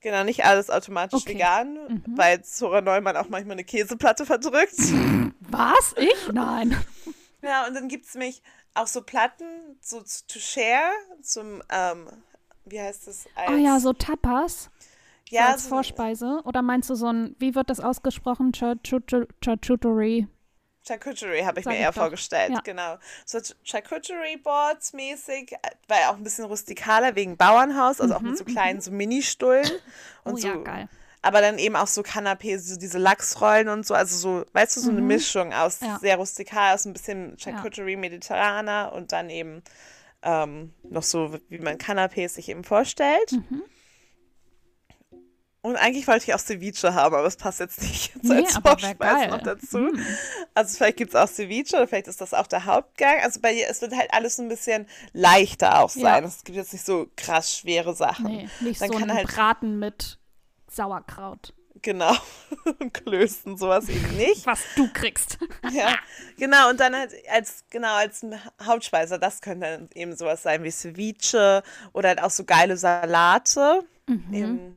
Genau, 0.00 0.24
nicht 0.24 0.44
alles 0.44 0.70
automatisch 0.70 1.20
Okay. 1.22 1.34
Mhm. 1.34 1.38
vegan, 1.38 2.04
weil 2.16 2.42
Zora 2.42 2.80
Neumann 2.80 3.16
auch 3.16 3.28
manchmal 3.28 3.52
eine 3.52 3.64
Käseplatte 3.64 4.24
verdrückt. 4.24 4.78
Was? 5.40 5.94
Ich? 5.96 6.32
Nein. 6.32 6.76
ja, 7.42 7.66
und 7.66 7.74
dann 7.74 7.88
gibt 7.88 8.06
es 8.06 8.14
nämlich 8.14 8.42
auch 8.74 8.86
so 8.86 9.02
Platten, 9.02 9.78
so 9.80 10.00
to 10.00 10.38
share, 10.38 10.90
zum, 11.22 11.62
ähm, 11.70 12.08
wie 12.64 12.80
heißt 12.80 13.08
das? 13.08 13.26
Als, 13.34 13.50
Oh 13.50 13.56
ja, 13.56 13.80
so 13.80 13.92
Tapas. 13.92 14.70
Ja, 15.28 15.48
als 15.48 15.64
so, 15.64 15.70
Vorspeise. 15.70 16.40
Oder 16.44 16.62
meinst 16.62 16.90
du 16.90 16.94
so 16.94 17.06
ein, 17.06 17.36
wie 17.38 17.54
wird 17.54 17.70
das 17.70 17.80
ausgesprochen? 17.80 18.52
Charcuterie. 18.54 20.26
Charcuterie 20.86 21.44
habe 21.44 21.60
ich 21.60 21.64
Sag 21.64 21.72
mir 21.72 21.76
ich 21.78 21.82
eher 21.82 21.92
doch. 21.92 22.00
vorgestellt, 22.02 22.52
Ja. 22.52 22.60
genau. 22.60 22.96
So 23.26 23.38
Ch- 23.38 23.54
Charcuterie 23.64 24.36
Boards 24.38 24.92
mäßig, 24.92 25.54
weil 25.88 26.04
auch 26.08 26.16
ein 26.16 26.24
bisschen 26.24 26.44
rustikaler 26.46 27.14
wegen 27.16 27.36
Bauernhaus, 27.36 28.00
also 28.00 28.14
auch 28.14 28.20
mit 28.22 28.36
so 28.38 28.44
kleinen 28.44 28.80
so 28.80 28.90
Mini-Stullen. 28.90 29.64
Und 30.24 30.32
Mhm, 30.32 30.34
Oh 30.34 30.36
so, 30.36 30.48
ja, 30.48 30.56
geil. 30.56 30.88
Aber 31.22 31.42
dann 31.42 31.58
eben 31.58 31.76
auch 31.76 31.86
so 31.86 32.00
Canapés, 32.00 32.60
so 32.60 32.76
diese 32.78 32.96
Lachsrollen 32.96 33.68
und 33.68 33.86
so, 33.86 33.92
also 33.92 34.16
so, 34.16 34.46
weißt 34.54 34.76
du, 34.76 34.80
so 34.80 34.90
eine 34.90 35.02
Mischung 35.02 35.52
aus 35.52 35.82
Mhm. 35.82 35.86
Ja. 35.88 35.98
sehr 35.98 36.16
rustikal, 36.16 36.74
aus 36.74 36.86
ein 36.86 36.94
bisschen 36.94 37.36
Charcuterie 37.38 37.96
mediterraner 37.96 38.92
und 38.94 39.12
dann 39.12 39.28
eben 39.28 39.62
ähm, 40.22 40.72
noch 40.82 41.02
so, 41.02 41.38
wie 41.50 41.58
man 41.58 41.76
Canapés 41.76 42.30
sich 42.30 42.48
eben 42.48 42.64
vorstellt. 42.64 43.32
Mhm. 43.32 43.62
Und 45.62 45.76
eigentlich 45.76 46.08
wollte 46.08 46.24
ich 46.24 46.34
auch 46.34 46.38
Ceviche 46.38 46.94
haben, 46.94 47.14
aber 47.14 47.26
es 47.26 47.36
passt 47.36 47.60
jetzt 47.60 47.82
nicht 47.82 48.12
so 48.22 48.32
Nee, 48.32 48.40
als 48.40 48.56
Vorspeise 48.56 49.28
noch 49.28 49.42
dazu. 49.42 49.78
Mhm. 49.78 50.06
Also 50.54 50.76
vielleicht 50.78 50.96
gibt 50.96 51.10
es 51.14 51.16
auch 51.20 51.28
Ceviche 51.28 51.76
oder 51.76 51.86
vielleicht 51.86 52.08
ist 52.08 52.20
das 52.22 52.32
auch 52.32 52.46
der 52.46 52.64
Hauptgang. 52.64 53.20
Also 53.22 53.40
bei 53.40 53.52
dir, 53.52 53.68
es 53.68 53.82
wird 53.82 53.94
halt 53.94 54.12
alles 54.14 54.36
so 54.36 54.42
ein 54.42 54.48
bisschen 54.48 54.86
leichter 55.12 55.80
auch 55.80 55.94
Ja. 55.96 56.00
sein. 56.02 56.24
Es 56.24 56.44
gibt 56.44 56.56
jetzt 56.56 56.72
nicht 56.72 56.86
so 56.86 57.08
krass 57.14 57.54
schwere 57.58 57.94
Sachen. 57.94 58.24
Nee, 58.26 58.48
nicht 58.60 58.80
Dann 58.80 58.90
so 58.90 58.98
kann 58.98 59.10
ein 59.10 59.16
halt- 59.18 59.28
Braten 59.28 59.78
mit 59.78 60.18
Sauerkraut. 60.70 61.52
Genau. 61.82 62.14
Und 62.78 62.92
Klößen, 63.04 63.56
sowas 63.56 63.88
eben 63.88 64.16
nicht. 64.16 64.44
Was 64.46 64.60
du 64.76 64.88
kriegst. 64.92 65.38
Ja, 65.72 65.94
genau. 66.38 66.68
Und 66.70 66.80
dann 66.80 66.96
halt 66.96 67.12
als, 67.30 67.64
genau, 67.70 67.94
als 67.94 68.24
Hauptspeise, 68.64 69.18
das 69.18 69.40
könnte 69.40 69.66
dann 69.66 69.88
eben 69.94 70.16
sowas 70.16 70.42
sein 70.42 70.62
wie 70.64 70.70
Ceviche 70.70 71.62
oder 71.92 72.08
halt 72.08 72.22
auch 72.22 72.30
so 72.30 72.44
geile 72.44 72.76
Salate. 72.76 73.82
Mhm. 74.08 74.34
Eben 74.34 74.76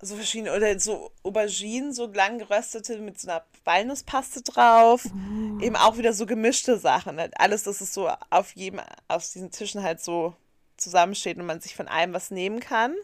so 0.00 0.14
verschiedene, 0.16 0.54
oder 0.54 0.78
so 0.78 1.10
Auberginen, 1.22 1.92
so 1.92 2.06
lang 2.06 2.38
geröstete 2.38 2.98
mit 2.98 3.18
so 3.18 3.28
einer 3.28 3.44
Walnusspaste 3.64 4.42
drauf. 4.42 5.04
Uh. 5.06 5.60
Eben 5.60 5.76
auch 5.76 5.96
wieder 5.96 6.12
so 6.12 6.26
gemischte 6.26 6.78
Sachen. 6.78 7.18
Halt 7.18 7.38
alles, 7.40 7.62
dass 7.64 7.80
es 7.80 7.94
so 7.94 8.10
auf 8.30 8.52
jedem, 8.52 8.80
auf 9.08 9.22
diesen 9.30 9.50
Tischen 9.50 9.82
halt 9.82 10.00
so 10.02 10.34
zusammensteht 10.76 11.38
und 11.38 11.46
man 11.46 11.60
sich 11.60 11.74
von 11.74 11.88
allem 11.88 12.12
was 12.12 12.30
nehmen 12.30 12.60
kann. 12.60 12.94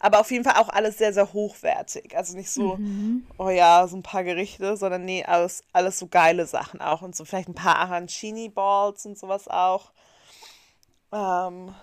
Aber 0.00 0.20
auf 0.20 0.30
jeden 0.30 0.44
Fall 0.44 0.60
auch 0.60 0.68
alles 0.68 0.98
sehr, 0.98 1.14
sehr 1.14 1.32
hochwertig. 1.32 2.14
Also 2.14 2.36
nicht 2.36 2.50
so, 2.50 2.76
Mhm. 2.76 3.26
oh 3.38 3.48
ja, 3.48 3.86
so 3.88 3.96
ein 3.96 4.02
paar 4.02 4.22
Gerichte, 4.22 4.76
sondern 4.76 5.06
nee, 5.06 5.24
alles, 5.24 5.64
alles 5.72 5.98
so 5.98 6.08
geile 6.08 6.44
Sachen 6.44 6.82
auch. 6.82 7.00
Und 7.00 7.16
so 7.16 7.24
vielleicht 7.24 7.48
ein 7.48 7.54
paar 7.54 7.76
Arancini-Balls 7.76 9.06
und 9.06 9.18
sowas 9.18 9.48
auch. 9.48 9.92
Ähm, 11.10 11.74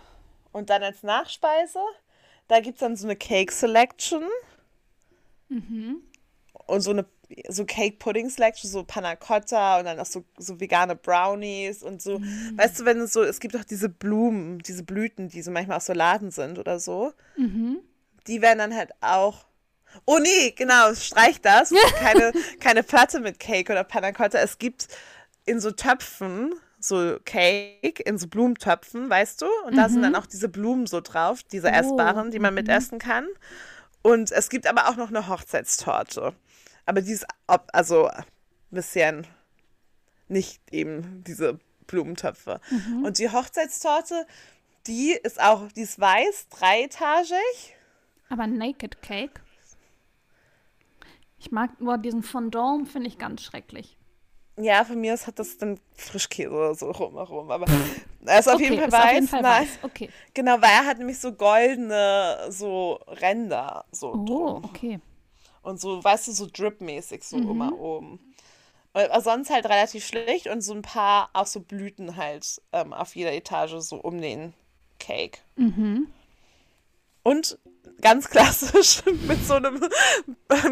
und 0.51 0.69
dann 0.69 0.83
als 0.83 1.01
Nachspeise, 1.01 1.79
da 2.47 2.59
gibt 2.59 2.75
es 2.75 2.81
dann 2.81 2.95
so 2.95 3.07
eine 3.07 3.15
Cake 3.15 3.51
Selection. 3.51 4.23
Und 6.67 6.81
so 6.81 6.91
eine 6.91 7.05
so 7.47 7.65
Cake 7.65 7.97
Pudding 7.97 8.29
Selection, 8.29 8.69
so 8.69 8.83
Panna 8.83 9.15
Cotta 9.15 9.79
und 9.79 9.85
dann 9.85 9.99
auch 9.99 10.05
so, 10.05 10.23
so 10.37 10.59
vegane 10.59 10.95
Brownies 10.95 11.83
und 11.83 12.01
so. 12.01 12.19
Weißt 12.55 12.79
du, 12.79 12.85
wenn 12.85 12.99
es 12.99 13.13
so, 13.13 13.23
es 13.23 13.39
gibt 13.39 13.55
auch 13.55 13.63
diese 13.63 13.89
Blumen, 13.89 14.59
diese 14.59 14.83
Blüten, 14.83 15.29
die 15.29 15.41
so 15.41 15.51
manchmal 15.51 15.77
auf 15.77 15.83
Salaten 15.83 16.31
sind 16.31 16.59
oder 16.59 16.79
so. 16.79 17.13
Die 18.27 18.41
werden 18.41 18.59
dann 18.59 18.75
halt 18.75 18.91
auch. 19.01 19.45
Oh 20.05 20.19
nee, 20.19 20.51
genau, 20.51 20.93
streich 20.93 21.41
das. 21.41 21.73
Keine, 21.99 22.31
keine 22.59 22.83
Platte 22.83 23.19
mit 23.19 23.39
Cake 23.39 23.71
oder 23.71 23.83
Panna 23.83 24.13
Cotta. 24.13 24.39
Es 24.39 24.57
gibt 24.57 24.87
in 25.45 25.59
so 25.59 25.71
Töpfen 25.71 26.53
so 26.83 27.17
Cake, 27.25 28.01
in 28.03 28.17
so 28.17 28.27
Blumentöpfen, 28.27 29.09
weißt 29.09 29.41
du? 29.41 29.45
Und 29.65 29.77
da 29.77 29.87
sind 29.87 30.01
dann 30.01 30.15
auch 30.15 30.25
diese 30.25 30.49
Blumen 30.49 30.87
so 30.87 30.99
drauf, 31.01 31.43
diese 31.43 31.67
Oh, 31.67 31.71
essbaren, 31.71 32.31
die 32.31 32.39
man 32.39 32.53
mitessen 32.53 32.99
kann. 32.99 33.27
Und 34.01 34.31
es 34.31 34.49
gibt 34.49 34.67
aber 34.67 34.89
auch 34.89 34.95
noch 34.95 35.09
eine 35.09 35.27
Hochzeitstorte. 35.27 36.33
Aber 36.85 37.01
die 37.01 37.11
ist 37.11 37.25
ob, 37.47 37.69
also 37.73 38.07
ein 38.07 38.25
bisschen 38.71 39.27
nicht 40.27 40.61
eben 40.71 41.23
diese 41.25 41.59
Blumentöpfe. 41.87 42.61
Und 43.03 43.19
die 43.19 43.29
Hochzeitstorte, 43.29 44.25
die 44.87 45.11
ist 45.11 45.39
auch, 45.39 45.71
die 45.73 45.81
ist 45.81 45.99
weiß, 45.99 46.47
dreetagig. 46.49 47.75
Aber 48.29 48.47
Naked 48.47 49.01
Cake. 49.01 49.41
Ich 51.37 51.51
mag 51.51 51.81
nur 51.81 51.97
diesen 51.97 52.23
Fondant, 52.23 52.87
finde 52.89 53.07
ich 53.07 53.17
ganz 53.17 53.41
schrecklich. 53.43 53.97
Ja, 54.57 54.83
von 54.85 54.99
mir 54.99 55.13
aus 55.13 55.27
hat 55.27 55.39
das 55.39 55.57
dann 55.57 55.79
Frischkäse 55.95 56.51
oder 56.51 56.75
so 56.75 56.91
rumherum. 56.91 57.51
Aber 57.51 57.65
er 58.25 58.39
ist 58.39 58.47
auf 58.49 58.55
okay, 58.55 58.63
jeden 58.63 58.77
Fall 58.79 58.91
weiß. 58.91 59.05
auf 59.05 59.13
jeden 59.13 59.27
Fall 59.27 59.41
nein. 59.41 59.61
weiß. 59.61 59.79
Okay. 59.81 60.13
Genau, 60.33 60.53
weil 60.61 60.69
er 60.71 60.85
hat 60.85 60.97
nämlich 60.99 61.19
so 61.19 61.33
goldene 61.33 62.47
so 62.49 62.99
Ränder 63.07 63.85
so 63.91 64.13
Oh, 64.13 64.25
drum. 64.25 64.63
okay. 64.63 64.99
Und 65.63 65.79
so, 65.81 66.03
weißt 66.03 66.27
du, 66.27 66.31
so 66.33 66.47
dripmäßig 66.51 67.23
so 67.23 67.37
Mhm. 67.37 67.49
immer 67.51 67.77
oben. 67.77 68.19
Aber 68.93 69.21
sonst 69.21 69.49
halt 69.51 69.65
relativ 69.67 70.05
schlicht 70.05 70.47
und 70.47 70.61
so 70.61 70.73
ein 70.73 70.81
paar 70.81 71.29
auch 71.33 71.47
so 71.47 71.61
Blüten 71.61 72.17
halt 72.17 72.61
ähm, 72.73 72.93
auf 72.93 73.15
jeder 73.15 73.33
Etage 73.33 73.75
so 73.79 73.97
um 73.97 74.21
den 74.21 74.53
Cake. 74.99 75.39
Mhm. 75.57 76.07
Und 77.23 77.57
ganz 78.01 78.29
klassisch 78.29 79.01
mit 79.27 79.45
so 79.45 79.55
einem 79.55 79.79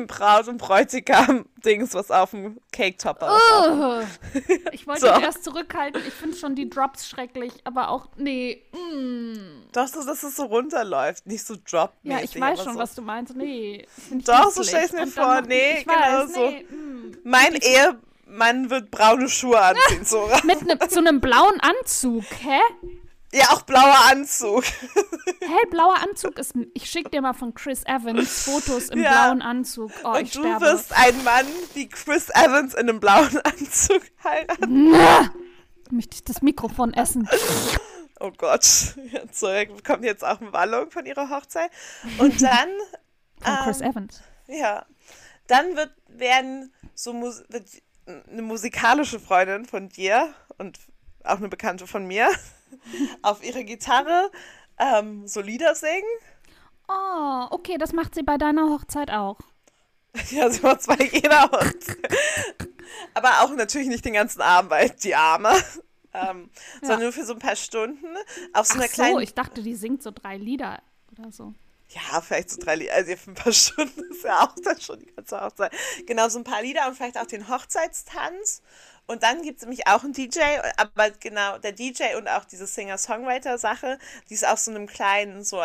Braut- 0.07 0.47
und 0.47 0.57
Bräutigam-Dings, 0.57 1.93
was 1.93 2.11
auf 2.11 2.31
dem 2.31 2.59
Cake-Topper 2.71 3.35
ist. 3.35 3.41
Oh, 3.51 4.51
ich 4.71 4.87
wollte 4.87 5.01
So. 5.05 5.07
erst 5.07 5.43
zurückhalten. 5.43 6.01
Ich 6.07 6.13
finde 6.13 6.35
schon 6.35 6.55
die 6.55 6.69
Drops 6.69 7.07
schrecklich, 7.07 7.53
aber 7.63 7.89
auch, 7.89 8.07
nee. 8.17 8.63
Mm. 8.73 9.63
Doch, 9.71 9.87
so, 9.87 10.03
dass 10.03 10.23
es 10.23 10.35
so 10.35 10.45
runterläuft, 10.45 11.25
nicht 11.27 11.45
so 11.45 11.55
drop 11.69 11.93
Ja, 12.03 12.19
ich 12.21 12.39
weiß 12.39 12.63
schon, 12.63 12.77
was 12.77 12.95
du 12.95 13.01
meinst. 13.01 13.35
Nee. 13.35 13.85
ich 14.17 14.23
Doch, 14.25 14.51
so 14.51 14.63
stell 14.63 14.85
ich's 14.85 14.93
mir 14.93 15.03
Und 15.03 15.15
dann 15.17 15.25
vor. 15.25 15.41
Nee, 15.41 15.79
ich 15.79 15.87
weiß, 15.87 16.33
genau 16.33 16.45
so. 16.45 16.49
nee, 16.49 16.63
mm. 16.63 17.17
Mein 17.23 17.55
Ehemann 17.55 18.69
wird 18.69 18.91
braune 18.91 19.29
Schuhe 19.29 19.59
anziehen, 19.61 20.03
Sora. 20.05 20.39
Mit 20.43 20.65
ne, 20.65 20.77
so 20.89 20.99
einem 20.99 21.21
blauen 21.21 21.59
Anzug, 21.59 22.23
hä? 22.41 22.59
Ja, 23.31 23.49
auch 23.51 23.61
blauer 23.61 23.95
Anzug. 24.09 24.63
Hellblauer 25.41 25.97
Anzug 26.01 26.39
ist. 26.39 26.53
Ich 26.73 26.89
schick 26.89 27.11
dir 27.11 27.21
mal 27.21 27.33
von 27.33 27.53
Chris 27.53 27.83
Evans 27.85 28.43
Fotos 28.43 28.89
im 28.89 28.99
Ja. 29.03 29.25
blauen 29.25 29.41
Anzug. 29.43 29.91
Oh, 30.03 30.13
ich 30.15 30.35
Und 30.35 30.35
du 30.35 30.39
sterbe. 30.41 30.65
wirst 30.65 30.93
ein 30.97 31.23
Mann 31.23 31.45
wie 31.75 31.87
Chris 31.87 32.29
Evans 32.29 32.73
in 32.73 32.89
einem 32.89 32.99
blauen 32.99 33.37
Anzug 33.43 34.01
heiraten. 34.23 34.91
Möchte 35.91 36.15
ich 36.15 36.23
das 36.23 36.41
Mikrofon 36.41 36.93
essen? 36.93 37.29
Oh 38.19 38.31
Gott. 38.35 38.63
Zoe 39.31 39.65
bekommt 39.67 40.03
jetzt 40.03 40.23
auch 40.25 40.41
eine 40.41 40.51
Wallung 40.51 40.89
von 40.91 41.05
ihrer 41.05 41.29
Hochzeit. 41.29 41.69
Und 42.17 42.41
dann, 42.41 42.69
Von 43.41 43.55
Chris 43.63 43.81
Ähm, 43.81 43.91
Evans. 43.91 44.21
ja, 44.47 44.85
dann 45.47 45.75
wird, 45.75 45.91
werden 46.07 46.73
so 46.95 47.13
Mus 47.13 47.43
wird 47.49 47.65
eine 48.27 48.41
musikalische 48.41 49.19
Freundin 49.19 49.65
von 49.65 49.89
dir 49.89 50.33
und 50.57 50.79
auch 51.23 51.37
eine 51.37 51.47
Bekannte 51.49 51.85
von 51.87 52.05
mir 52.05 52.29
auf 53.21 53.43
ihre 53.43 53.63
Gitarre 53.63 54.31
ähm, 54.77 55.27
so 55.27 55.41
Lieder 55.41 55.75
singen. 55.75 56.03
Oh, 56.87 57.45
okay, 57.51 57.77
das 57.77 57.93
macht 57.93 58.15
sie 58.15 58.23
bei 58.23 58.37
deiner 58.37 58.69
Hochzeit 58.69 59.11
auch. 59.11 59.39
Ja, 60.31 60.49
sie 60.49 60.61
macht 60.61 60.81
zwei 60.81 60.97
jeder 61.11 61.43
Hochzeit. 61.43 61.97
Aber 63.13 63.41
auch 63.41 63.51
natürlich 63.55 63.87
nicht 63.87 64.03
den 64.03 64.13
ganzen 64.13 64.41
Abend, 64.41 64.71
weil 64.71 64.89
die 64.89 65.13
Arme. 65.15 65.51
Ähm, 66.13 66.49
Ja. 66.81 66.87
Sondern 66.87 67.01
nur 67.01 67.13
für 67.13 67.25
so 67.25 67.33
ein 67.33 67.39
paar 67.39 67.55
Stunden. 67.55 68.07
Auf 68.53 68.65
so 68.65 68.73
Ach 68.73 68.77
einer 68.79 68.87
so, 68.87 68.93
kleinen. 68.93 69.19
ich 69.19 69.35
dachte, 69.35 69.61
die 69.61 69.75
singt 69.75 70.01
so 70.01 70.09
drei 70.09 70.37
Lieder 70.37 70.81
oder 71.11 71.31
so. 71.31 71.53
Ja, 71.89 72.21
vielleicht 72.21 72.49
so 72.49 72.59
drei 72.59 72.75
Lieder. 72.75 72.93
Also 72.95 73.15
für 73.15 73.31
ein 73.31 73.35
paar 73.35 73.53
Stunden 73.53 74.03
ist 74.11 74.23
ja 74.23 74.41
auch 74.41 74.55
dann 74.63 74.81
schon 74.81 74.99
die 74.99 75.13
ganze 75.15 75.39
Hochzeit. 75.39 75.71
Genau, 76.07 76.27
so 76.29 76.39
ein 76.39 76.43
paar 76.43 76.63
Lieder 76.63 76.87
und 76.87 76.95
vielleicht 76.95 77.19
auch 77.19 77.27
den 77.27 77.47
Hochzeitstanz. 77.47 78.63
Und 79.09 79.23
dann 79.23 79.41
gibt 79.41 79.57
es 79.57 79.63
nämlich 79.63 79.87
auch 79.87 80.03
einen 80.03 80.13
DJ, 80.13 80.39
aber 80.77 81.09
genau, 81.09 81.57
der 81.57 81.71
DJ 81.71 82.15
und 82.15 82.27
auch 82.27 82.45
diese 82.45 82.67
Singer-Songwriter-Sache, 82.67 83.97
die 84.29 84.35
ist 84.35 84.47
auf 84.47 84.59
so 84.59 84.69
einem 84.69 84.85
kleinen, 84.85 85.43
so, 85.43 85.63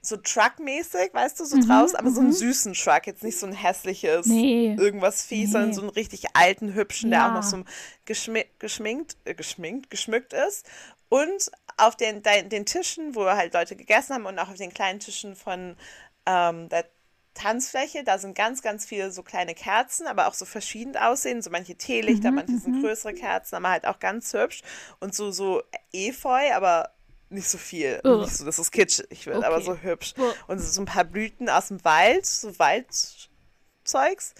so 0.00 0.16
Truck-mäßig, 0.16 1.12
weißt 1.12 1.40
du, 1.40 1.44
so 1.44 1.58
draußen, 1.58 1.94
aber 1.96 2.10
so 2.10 2.20
einen 2.20 2.32
süßen 2.32 2.72
Truck, 2.72 3.06
jetzt 3.06 3.22
nicht 3.22 3.38
so 3.38 3.46
ein 3.46 3.52
hässliches 3.52 4.24
Nee. 4.24 4.76
irgendwas 4.78 5.26
fies, 5.26 5.52
sondern 5.52 5.70
Nee. 5.70 5.74
so 5.74 5.82
einen 5.82 5.90
richtig 5.90 6.24
alten, 6.32 6.72
hübschen, 6.72 7.10
der 7.10 7.24
auch 7.24 7.28
Ja. 7.28 7.34
noch 7.34 7.42
so 7.42 7.62
geschmi 8.06 8.46
geschminkt, 8.58 9.18
äh, 9.26 9.34
geschminkt, 9.34 9.90
geschmückt 9.90 10.32
ist. 10.32 10.64
Und 11.10 11.50
auf 11.76 11.96
den, 11.96 12.22
den, 12.22 12.48
den 12.48 12.64
Tischen, 12.64 13.14
wo 13.14 13.26
halt 13.26 13.52
Leute 13.52 13.76
gegessen 13.76 14.14
haben 14.14 14.24
und 14.24 14.38
auch 14.38 14.48
auf 14.48 14.56
den 14.56 14.72
kleinen 14.72 15.00
Tischen 15.00 15.36
von 15.36 15.76
ähm, 16.24 16.70
der 16.70 16.86
Tanzfläche, 17.34 18.04
da 18.04 18.18
sind 18.18 18.34
ganz, 18.36 18.62
ganz 18.62 18.84
viele 18.86 19.10
so 19.12 19.22
kleine 19.22 19.54
Kerzen, 19.54 20.06
aber 20.06 20.28
auch 20.28 20.34
so 20.34 20.44
verschieden 20.44 20.96
aussehen. 20.96 21.42
So 21.42 21.50
manche 21.50 21.76
Teelichter, 21.76 22.30
Mhm, 22.30 22.36
manche 22.36 22.56
sind 22.58 22.78
größere 22.80 23.12
Kerzen, 23.14 23.56
aber 23.56 23.70
halt 23.70 23.86
auch 23.86 23.98
ganz 23.98 24.32
hübsch. 24.32 24.62
Und 25.00 25.14
so, 25.14 25.30
so 25.32 25.62
Efeu, 25.92 26.52
aber 26.54 26.90
nicht 27.30 27.48
so 27.48 27.58
viel. 27.58 28.02
Ugh. 28.04 28.20
Nicht 28.20 28.36
so, 28.36 28.44
dass 28.44 28.58
es 28.58 28.70
kitschig 28.70 29.26
wird, 29.26 29.42
aber 29.42 29.56
Okay. 29.56 29.64
so 29.64 29.76
hübsch. 29.76 30.14
Ugh. 30.16 30.34
Und 30.46 30.58
so 30.60 30.80
ein 30.82 30.86
paar 30.86 31.04
Blüten 31.04 31.48
aus 31.48 31.68
dem 31.68 31.84
Wald, 31.84 32.24
so 32.26 32.56
Waldzeugs. 32.58 34.34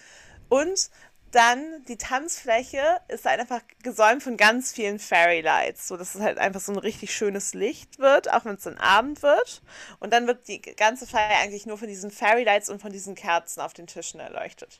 Und 0.47 0.89
dann 1.35 1.83
die 1.87 1.97
Tanzfläche 1.97 3.01
ist 3.09 3.25
halt 3.25 3.41
einfach 3.41 3.61
gesäumt 3.83 4.23
von 4.23 4.37
ganz 4.37 4.71
vielen 4.71 4.99
Fairy 4.99 5.41
Lights, 5.41 5.87
so 5.87 5.97
dass 5.97 6.15
es 6.15 6.21
halt 6.21 6.37
einfach 6.37 6.61
so 6.61 6.71
ein 6.71 6.77
richtig 6.77 7.13
schönes 7.13 7.53
Licht 7.53 7.99
wird, 7.99 8.31
auch 8.31 8.45
wenn 8.45 8.55
es 8.55 8.63
dann 8.63 8.77
Abend 8.77 9.21
wird. 9.21 9.61
Und 9.99 10.13
dann 10.13 10.27
wird 10.27 10.47
die 10.47 10.61
ganze 10.61 11.05
Feier 11.05 11.39
eigentlich 11.41 11.65
nur 11.65 11.77
von 11.77 11.89
diesen 11.89 12.09
Fairy 12.09 12.45
Lights 12.45 12.69
und 12.69 12.81
von 12.81 12.91
diesen 12.91 13.15
Kerzen 13.15 13.59
auf 13.59 13.73
den 13.73 13.85
Tischen 13.85 14.21
erleuchtet. 14.21 14.79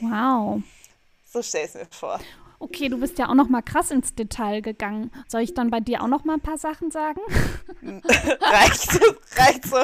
Wow. 0.00 0.62
So 1.24 1.42
stell 1.42 1.64
ich 1.64 1.70
es 1.70 1.74
mir 1.74 1.86
vor. 1.90 2.20
Okay, 2.58 2.88
du 2.88 2.98
bist 2.98 3.18
ja 3.18 3.28
auch 3.28 3.34
noch 3.34 3.48
mal 3.48 3.62
krass 3.62 3.90
ins 3.90 4.14
Detail 4.14 4.60
gegangen. 4.60 5.10
Soll 5.28 5.42
ich 5.42 5.54
dann 5.54 5.70
bei 5.70 5.80
dir 5.80 6.02
auch 6.02 6.08
noch 6.08 6.24
mal 6.24 6.34
ein 6.34 6.40
paar 6.40 6.58
Sachen 6.58 6.90
sagen? 6.90 7.20
reicht, 8.40 9.00
reicht 9.36 9.66
so. 9.66 9.76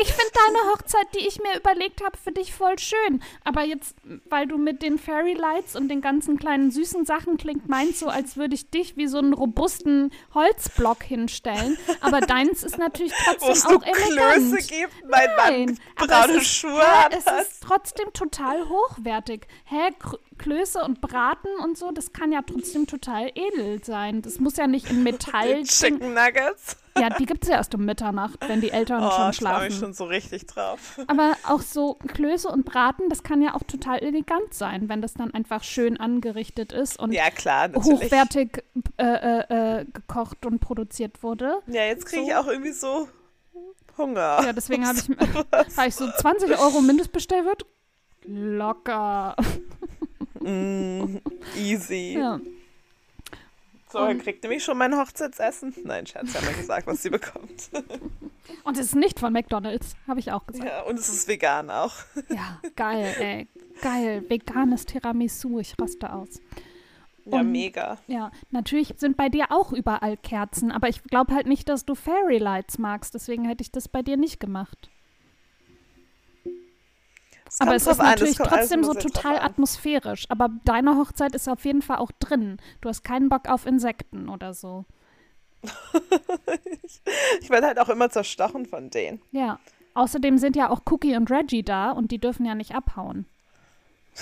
Ich 0.00 0.12
finde 0.12 0.32
deine 0.34 0.72
Hochzeit, 0.72 1.06
die 1.14 1.26
ich 1.26 1.38
mir 1.40 1.58
überlegt 1.58 2.04
habe, 2.04 2.16
für 2.16 2.32
dich 2.32 2.52
voll 2.52 2.78
schön. 2.78 3.22
Aber 3.44 3.62
jetzt, 3.62 3.96
weil 4.28 4.46
du 4.46 4.58
mit 4.58 4.82
den 4.82 4.98
Fairy 4.98 5.34
Lights 5.34 5.76
und 5.76 5.88
den 5.88 6.00
ganzen 6.00 6.38
kleinen 6.38 6.70
süßen 6.70 7.04
Sachen 7.04 7.36
klingt, 7.36 7.68
meinst 7.68 8.00
so, 8.00 8.08
als 8.08 8.36
würde 8.36 8.54
ich 8.54 8.70
dich 8.70 8.96
wie 8.96 9.06
so 9.06 9.18
einen 9.18 9.32
robusten 9.32 10.12
Holzblock 10.34 11.02
hinstellen. 11.02 11.78
Aber 12.00 12.20
deins 12.20 12.62
ist 12.62 12.78
natürlich 12.78 13.12
trotzdem 13.24 13.54
so 13.54 13.68
auch 13.68 13.82
elegant. 13.82 14.50
Klöße 14.50 14.68
gibt, 14.68 15.08
mein 15.08 15.28
Nein, 15.36 15.66
Mann 15.66 15.78
aber 15.96 16.06
braune 16.06 16.36
es 16.38 16.42
ist, 16.42 16.54
Schuhe 16.54 16.82
hä, 16.82 17.16
es 17.16 17.46
ist 17.46 17.62
trotzdem 17.62 18.12
total 18.12 18.68
hochwertig. 18.68 19.46
Hä, 19.64 19.90
Klöße 20.38 20.82
und 20.82 21.00
Braten 21.00 21.48
und 21.62 21.76
so, 21.78 21.90
das 21.92 22.12
kann 22.12 22.32
ja 22.32 22.40
trotzdem 22.42 22.86
total 22.86 23.30
edel 23.34 23.82
sein. 23.84 24.22
Das 24.22 24.38
muss 24.38 24.56
ja 24.56 24.66
nicht 24.66 24.90
in 24.90 25.02
Metall. 25.02 25.62
Chicken 25.64 26.14
Nuggets. 26.14 26.76
Ja, 26.98 27.10
die 27.10 27.26
gibt 27.26 27.42
es 27.44 27.50
ja 27.50 27.56
erst 27.56 27.74
um 27.74 27.84
Mitternacht, 27.84 28.38
wenn 28.48 28.60
die 28.62 28.70
Eltern 28.70 29.04
Oh, 29.04 29.10
schon 29.10 29.30
ich 29.30 29.36
schlafen. 29.36 29.64
mich 29.66 29.78
schon 29.78 29.92
so 29.92 30.04
richtig 30.04 30.46
drauf. 30.46 30.98
Aber 31.08 31.36
auch 31.46 31.60
so 31.60 31.94
Klöße 32.06 32.48
und 32.48 32.64
Braten, 32.64 33.08
das 33.10 33.22
kann 33.22 33.42
ja 33.42 33.54
auch 33.54 33.62
total 33.64 33.98
elegant 33.98 34.54
sein, 34.54 34.88
wenn 34.88 35.02
das 35.02 35.12
dann 35.14 35.34
einfach 35.34 35.62
schön 35.62 35.98
angerichtet 35.98 36.72
ist 36.72 36.98
und 36.98 37.12
Ja, 37.12 37.30
klar, 37.30 37.68
hochwertig 37.74 38.62
äh, 38.96 39.04
äh, 39.04 39.80
äh, 39.80 39.84
gekocht 39.84 40.46
und 40.46 40.60
produziert 40.60 41.22
wurde. 41.22 41.58
Ja, 41.66 41.82
jetzt 41.84 42.06
kriege 42.06 42.22
ich 42.22 42.30
So. 42.30 42.34
auch 42.36 42.46
irgendwie 42.46 42.72
so 42.72 43.08
Hunger. 43.98 44.40
Ja, 44.44 44.52
deswegen 44.54 44.86
habe 44.86 44.98
ich, 44.98 45.08
hab 45.76 45.86
ich 45.86 45.94
so 45.94 46.10
20 46.10 46.58
Euro 46.58 46.80
Mindestbestellwert. 46.80 47.66
Locker. 48.24 49.36
Mm, 50.46 51.16
easy. 51.56 52.16
Ja. 52.18 52.40
So, 53.88 53.98
er 54.00 54.16
kriegt 54.16 54.42
nämlich 54.42 54.64
schon 54.64 54.76
mein 54.78 54.96
Hochzeitsessen. 54.96 55.72
Nein, 55.84 56.06
Schatz, 56.06 56.34
hat 56.34 56.42
mir 56.44 56.54
gesagt, 56.56 56.86
was 56.88 57.02
sie 57.02 57.08
bekommt. 57.10 57.70
Und 58.64 58.76
es 58.76 58.86
ist 58.86 58.94
nicht 58.96 59.20
von 59.20 59.32
McDonalds, 59.32 59.94
habe 60.08 60.18
ich 60.20 60.32
auch 60.32 60.44
gesagt. 60.46 60.68
Ja, 60.68 60.82
und 60.82 60.98
es 60.98 61.08
ist 61.08 61.28
vegan 61.28 61.70
auch. 61.70 61.92
Ja, 62.28 62.60
geil, 62.74 63.14
ey. 63.18 63.48
Geil. 63.80 64.24
Veganes 64.28 64.86
Tiramisu, 64.86 65.60
ich 65.60 65.74
raste 65.80 66.12
aus. 66.12 66.40
Ja, 67.24 67.38
Und- 67.40 67.52
mega. 67.52 67.98
Ja, 68.08 68.30
natürlich 68.50 68.94
sind 68.98 69.16
bei 69.16 69.28
dir 69.28 69.46
auch 69.50 69.72
überall 69.72 70.16
Kerzen, 70.16 70.72
aber 70.72 70.88
ich 70.88 71.02
glaube 71.04 71.32
halt 71.34 71.46
nicht, 71.46 71.68
dass 71.68 71.84
du 71.84 71.94
Fairy 71.94 72.38
Lights 72.38 72.78
magst, 72.78 73.14
deswegen 73.14 73.44
hätte 73.44 73.62
ich 73.62 73.70
das 73.72 73.88
bei 73.88 74.02
dir 74.02 74.16
nicht 74.16 74.40
gemacht. 74.40 74.90
Aber 77.58 77.74
es 77.74 77.86
ist 77.86 78.00
an, 78.00 78.06
natürlich 78.06 78.40
alles 78.40 78.52
trotzdem 78.52 78.84
so 78.84 78.94
total 78.94 79.38
an. 79.38 79.42
atmosphärisch. 79.46 80.26
Aber 80.28 80.50
deine 80.64 80.96
Hochzeit 80.96 81.34
ist 81.34 81.48
auf 81.48 81.64
jeden 81.64 81.82
Fall 81.82 81.98
auch 81.98 82.10
drin. 82.18 82.58
Du 82.80 82.88
hast 82.88 83.04
keinen 83.04 83.28
Bock 83.28 83.48
auf 83.48 83.66
Insekten 83.66 84.28
oder 84.28 84.54
so. 84.54 84.84
Ich 87.40 87.50
werde 87.50 87.66
halt 87.68 87.78
auch 87.78 87.88
immer 87.88 88.10
zerstochen 88.10 88.66
von 88.66 88.90
denen. 88.90 89.20
Ja. 89.30 89.58
Außerdem 89.94 90.38
sind 90.38 90.56
ja 90.56 90.70
auch 90.70 90.80
Cookie 90.90 91.16
und 91.16 91.30
Reggie 91.30 91.62
da 91.62 91.90
und 91.90 92.10
die 92.10 92.18
dürfen 92.18 92.44
ja 92.44 92.54
nicht 92.54 92.74
abhauen. 92.74 93.26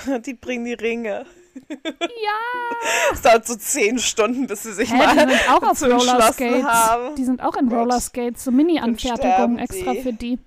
Die 0.26 0.34
bringen 0.34 0.64
die 0.64 0.74
Ringe. 0.74 1.26
Ja! 2.00 3.12
Es 3.12 3.22
dauert 3.22 3.46
so 3.46 3.54
zehn 3.54 3.98
Stunden, 4.00 4.48
bis 4.48 4.64
sie 4.64 4.72
sich 4.72 4.92
Hä, 4.92 4.96
mal 4.96 5.14
die 5.14 5.32
sind 5.32 5.50
auch 5.50 5.62
auf 5.62 5.80
Rollerskates. 5.82 6.64
haben. 6.64 7.14
Die 7.14 7.24
sind 7.24 7.40
auch 7.42 7.54
in. 7.56 7.68
Rollerskates, 7.68 8.42
so 8.42 8.50
Mini-Anfertigungen 8.50 9.58
extra 9.60 9.92
die. 9.92 10.02
für 10.02 10.12
die. 10.12 10.38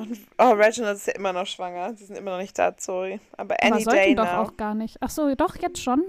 Und, 0.00 0.18
oh, 0.38 0.50
Reginald 0.52 0.96
ist 0.96 1.06
ja 1.06 1.14
immer 1.14 1.32
noch 1.32 1.46
schwanger. 1.46 1.92
Die 1.92 2.04
sind 2.04 2.16
immer 2.16 2.32
noch 2.32 2.38
nicht 2.38 2.58
da, 2.58 2.74
sorry. 2.78 3.20
Aber 3.36 3.54
Aber 3.62 3.62
any 3.74 3.82
sollten 3.84 4.00
day 4.00 4.14
doch 4.14 4.24
now. 4.24 4.42
auch 4.42 4.56
gar 4.56 4.74
nicht. 4.74 4.96
Ach 5.00 5.10
so, 5.10 5.34
doch, 5.34 5.56
jetzt 5.56 5.82
schon? 5.82 6.02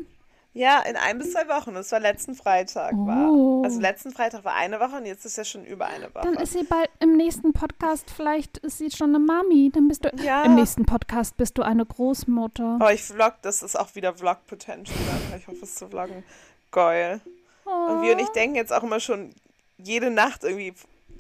Ja, 0.54 0.82
in 0.82 0.98
ein 0.98 1.18
bis 1.18 1.32
zwei 1.32 1.48
Wochen. 1.48 1.74
Das 1.74 1.94
war 1.94 2.02
letzten 2.02 2.36
Freitag. 2.36 2.92
Oh. 2.94 3.08
War. 3.08 3.64
Also 3.64 3.80
letzten 3.80 4.12
Freitag 4.12 4.44
war 4.44 4.54
eine 4.56 4.82
Woche 4.82 4.98
und 4.98 5.06
jetzt 5.06 5.26
ist 5.26 5.38
ja 5.38 5.46
schon 5.46 5.64
über 5.64 5.86
eine 5.86 6.14
Woche. 6.14 6.26
Dann 6.26 6.34
ist 6.34 6.52
sie 6.52 6.64
bald 6.64 6.90
im 7.00 7.16
nächsten 7.16 7.54
Podcast, 7.54 8.12
vielleicht 8.12 8.58
ist 8.58 8.78
sie 8.80 8.92
schon 8.92 9.16
eine 9.16 9.20
Mami. 9.20 9.72
Dann 9.74 9.88
bist 9.88 10.04
du 10.04 10.10
Ja. 10.22 10.44
im 10.44 10.56
nächsten 10.56 10.86
Podcast 10.86 11.38
bist 11.38 11.58
du 11.58 11.62
eine 11.62 11.86
Großmutter. 11.86 12.80
oh, 12.82 12.90
ich 12.90 13.02
vlog, 13.02 13.36
das 13.44 13.64
ist 13.64 13.80
auch 13.80 13.96
wieder 13.96 14.14
Vlog-Potential. 14.14 14.98
Ich 15.38 15.48
hoffe, 15.48 15.60
es 15.64 15.76
zu 15.76 15.88
vloggen. 15.88 16.24
Geil. 16.72 17.22
Und 17.64 18.02
wir 18.02 18.14
und 18.14 18.20
ich 18.20 18.30
denken 18.30 18.56
jetzt 18.58 18.74
auch 18.74 18.84
immer 18.84 19.00
schon 19.00 19.34
jede 19.78 20.12
Nacht 20.12 20.44
irgendwie, 20.44 20.74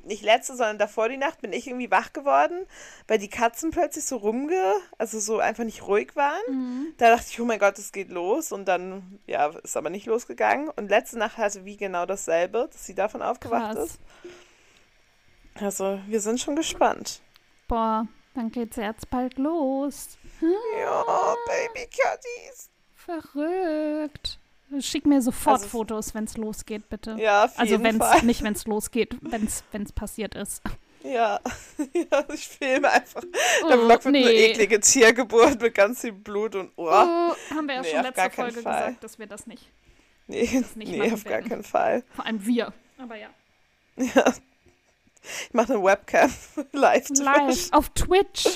nicht 0.05 0.23
letzte, 0.23 0.55
sondern 0.55 0.77
davor 0.77 1.09
die 1.09 1.17
Nacht 1.17 1.41
bin 1.41 1.53
ich 1.53 1.67
irgendwie 1.67 1.91
wach 1.91 2.13
geworden, 2.13 2.65
weil 3.07 3.17
die 3.17 3.29
Katzen 3.29 3.71
plötzlich 3.71 4.05
so 4.05 4.17
rumge, 4.17 4.75
also 4.97 5.19
so 5.19 5.39
einfach 5.39 5.63
nicht 5.63 5.87
ruhig 5.87 6.15
waren. 6.15 6.41
Mhm. 6.49 6.93
Da 6.97 7.09
dachte 7.09 7.27
ich, 7.29 7.39
oh 7.39 7.45
mein 7.45 7.59
Gott, 7.59 7.77
es 7.77 7.91
geht 7.91 8.09
los. 8.09 8.51
Und 8.51 8.65
dann, 8.65 9.19
ja, 9.27 9.47
ist 9.47 9.77
aber 9.77 9.89
nicht 9.89 10.05
losgegangen. 10.05 10.69
Und 10.69 10.89
letzte 10.89 11.17
Nacht 11.17 11.37
hatte 11.37 11.65
wie 11.65 11.77
genau 11.77 12.05
dasselbe, 12.05 12.69
dass 12.71 12.85
sie 12.85 12.95
davon 12.95 13.21
aufgewacht 13.21 13.75
Krass. 13.75 13.85
ist. 13.85 13.99
Also, 15.55 15.99
wir 16.07 16.21
sind 16.21 16.39
schon 16.39 16.55
gespannt. 16.55 17.21
Boah, 17.67 18.07
dann 18.33 18.51
geht's 18.51 18.77
jetzt 18.77 19.09
bald 19.09 19.37
los. 19.37 20.17
Ja, 20.79 21.35
Baby 21.45 21.87
Catties. 21.87 22.69
Verrückt. 22.95 24.40
Schick 24.79 25.05
mir 25.05 25.21
sofort 25.21 25.57
Also- 25.57 25.67
Fotos, 25.69 26.13
wenn 26.15 26.23
es 26.23 26.37
losgeht, 26.37 26.87
bitte. 26.89 27.15
Ja, 27.19 27.45
auf 27.45 27.59
also 27.59 27.71
jeden 27.73 27.83
wenn's 27.83 27.97
Fall. 28.05 28.23
nicht, 28.23 28.43
wenn 28.43 28.53
es 28.53 28.65
losgeht, 28.65 29.17
wenn 29.21 29.45
es 29.45 29.91
passiert 29.93 30.35
ist. 30.35 30.61
Ja. 31.03 31.39
ja, 31.93 32.23
ich 32.33 32.47
filme 32.47 32.89
einfach. 32.89 33.21
Der 33.67 33.79
Oh, 33.79 33.85
Vlog 33.85 34.05
wird 34.05 34.13
nee. 34.13 34.21
eine 34.21 34.31
eklige 34.33 34.79
Tiergeburt 34.79 35.59
mit 35.61 35.73
ganz 35.73 36.01
viel 36.01 36.11
Blut 36.13 36.55
und 36.55 36.71
Oh, 36.75 36.83
Ohr. 36.83 37.35
haben 37.49 37.67
wir 37.67 37.75
ja 37.75 37.81
Nee, 37.81 37.89
schon 37.91 38.03
letzte 38.03 38.29
Folge 38.29 38.61
Fall. 38.61 38.85
gesagt, 38.87 39.03
dass 39.03 39.17
wir 39.19 39.25
das 39.27 39.47
nicht, 39.47 39.67
Nee, 40.27 40.63
nicht 40.75 40.75
nee 40.91 41.11
auf 41.11 41.23
gar 41.23 41.41
keinen 41.41 41.63
Fall. 41.63 42.03
vor 42.15 42.25
allem 42.25 42.45
wir. 42.45 42.71
Aber 42.99 43.15
ja. 43.15 43.29
Ja. 43.97 44.33
Ich 45.47 45.53
mache 45.53 45.73
eine 45.73 45.83
Webcam 45.83 46.31
live. 46.71 47.09
Live 47.19 47.67
auf 47.73 47.89
Twitch. 47.89 48.47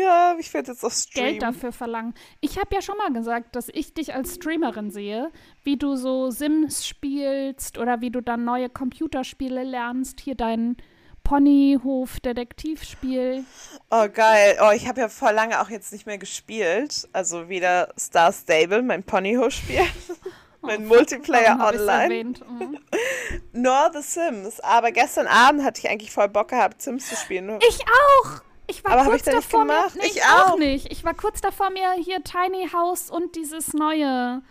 Ja, 0.00 0.36
ich 0.38 0.52
werde 0.54 0.72
jetzt 0.72 0.84
auf 0.84 0.92
Stream. 0.92 1.24
Geld 1.24 1.42
dafür 1.42 1.72
verlangen. 1.72 2.14
Ich 2.40 2.58
habe 2.58 2.74
ja 2.74 2.82
schon 2.82 2.96
mal 2.96 3.12
gesagt, 3.12 3.54
dass 3.54 3.68
ich 3.68 3.94
dich 3.94 4.14
als 4.14 4.36
Streamerin 4.36 4.90
sehe, 4.90 5.30
wie 5.62 5.76
du 5.76 5.96
so 5.96 6.30
Sims 6.30 6.86
spielst 6.86 7.78
oder 7.78 8.00
wie 8.00 8.10
du 8.10 8.20
dann 8.20 8.44
neue 8.44 8.68
Computerspiele 8.68 9.62
lernst. 9.62 10.20
Hier 10.20 10.34
dein 10.34 10.76
Ponyhof-Detektivspiel. 11.22 13.44
Oh, 13.90 14.08
geil. 14.12 14.58
Oh, 14.62 14.70
ich 14.74 14.88
habe 14.88 15.00
ja 15.00 15.08
vor 15.08 15.32
lange 15.32 15.60
auch 15.60 15.70
jetzt 15.70 15.92
nicht 15.92 16.06
mehr 16.06 16.18
gespielt. 16.18 17.08
Also 17.12 17.48
wieder 17.48 17.92
Star 17.98 18.32
Stable, 18.32 18.82
mein 18.82 19.04
Ponyhof-Spiel. 19.04 19.80
mein 20.60 20.84
Oh, 20.84 20.88
Multiplayer 20.88 21.58
online. 21.60 22.04
Erwähnt? 22.04 22.40
Mhm. 22.48 22.78
nor 23.52 23.90
The 23.92 24.02
Sims, 24.02 24.60
aber 24.60 24.92
gestern 24.92 25.26
Abend 25.26 25.62
hatte 25.64 25.80
ich 25.80 25.88
eigentlich 25.90 26.10
voll 26.10 26.28
Bock 26.28 26.48
gehabt, 26.48 26.82
Sims 26.82 27.08
zu 27.08 27.16
spielen. 27.16 27.58
Ich 27.68 27.78
auch. 27.80 28.42
Ich 28.66 28.82
war 28.84 28.92
Aber 28.92 29.04
kurz 29.10 29.26
ich 29.26 29.32
davor 29.32 29.60
gemacht? 29.60 29.94
mir. 29.94 30.02
Nee, 30.02 30.08
Ich 30.08 30.16
ich 30.16 30.22
auch. 30.24 30.52
auch. 30.52 30.58
nicht. 30.58 30.90
Ich 30.92 31.04
war 31.04 31.14
kurz 31.14 31.40
davor 31.40 31.70
mir 31.70 31.92
hier 31.92 32.22
Tiny 32.24 32.68
House 32.72 33.10
und 33.10 33.34
dieses 33.36 33.74
neue 33.74 34.42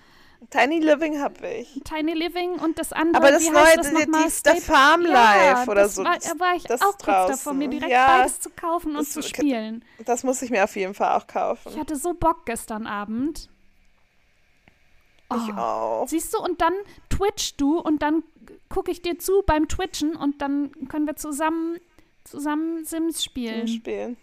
Tiny 0.49 0.79
Living 0.79 1.19
habe 1.21 1.47
ich. 1.47 1.81
Tiny 1.85 2.13
Living 2.13 2.59
und 2.59 2.77
das 2.77 2.91
andere. 2.93 3.23
Aber 3.23 3.31
das 3.31 3.43
wie 3.43 3.49
neue, 3.49 3.63
heißt 3.63 3.77
das 3.77 3.87
die- 3.89 3.93
nochmal? 3.93 4.23
die 4.25 4.29
Staple- 4.31 4.61
Farm 4.61 5.01
ja, 5.05 5.11
Life 5.55 5.71
oder 5.71 5.83
das 5.83 5.95
so. 5.95 6.03
War, 6.03 6.17
da 6.19 6.39
war 6.39 6.55
ich 6.55 6.63
Das 6.63 6.81
auch 6.81 6.89
ist 6.89 7.03
kurz 7.03 7.27
davor, 7.29 7.53
mir 7.53 7.65
draußen. 7.65 7.71
direkt 7.71 7.91
Ja. 7.91 8.17
beides 8.17 8.39
zu 8.41 8.49
kaufen 8.51 8.89
und 8.95 8.99
Das- 9.07 9.11
zu 9.11 9.23
spielen. 9.23 9.85
Das 10.05 10.23
muss 10.23 10.41
ich 10.41 10.49
mir 10.51 10.63
auf 10.65 10.75
jeden 10.75 10.93
Fall 10.93 11.15
auch 11.17 11.21
Ich 11.27 11.33
kaufen. 11.33 11.79
hatte 11.79 11.95
so 11.95 12.13
Bock 12.13 12.45
gestern 12.45 12.85
Abend. 12.87 13.49
Ich 15.35 15.53
Oh. 15.55 15.57
auch. 15.59 16.07
Siehst 16.07 16.33
du, 16.33 16.39
und 16.39 16.61
dann 16.61 16.73
twitchst 17.09 17.59
du 17.59 17.79
und 17.79 18.01
dann 18.03 18.23
gucke 18.69 18.91
ich 18.91 19.01
dir 19.01 19.17
zu 19.17 19.41
beim 19.45 19.67
Twitchen 19.67 20.15
und 20.15 20.41
dann 20.41 20.71
können 20.89 21.07
wir 21.07 21.15
zusammen, 21.15 21.79
zusammen 22.23 22.85
Sims 22.85 23.23
spielen. 23.23 23.67
Spielen. 23.67 24.17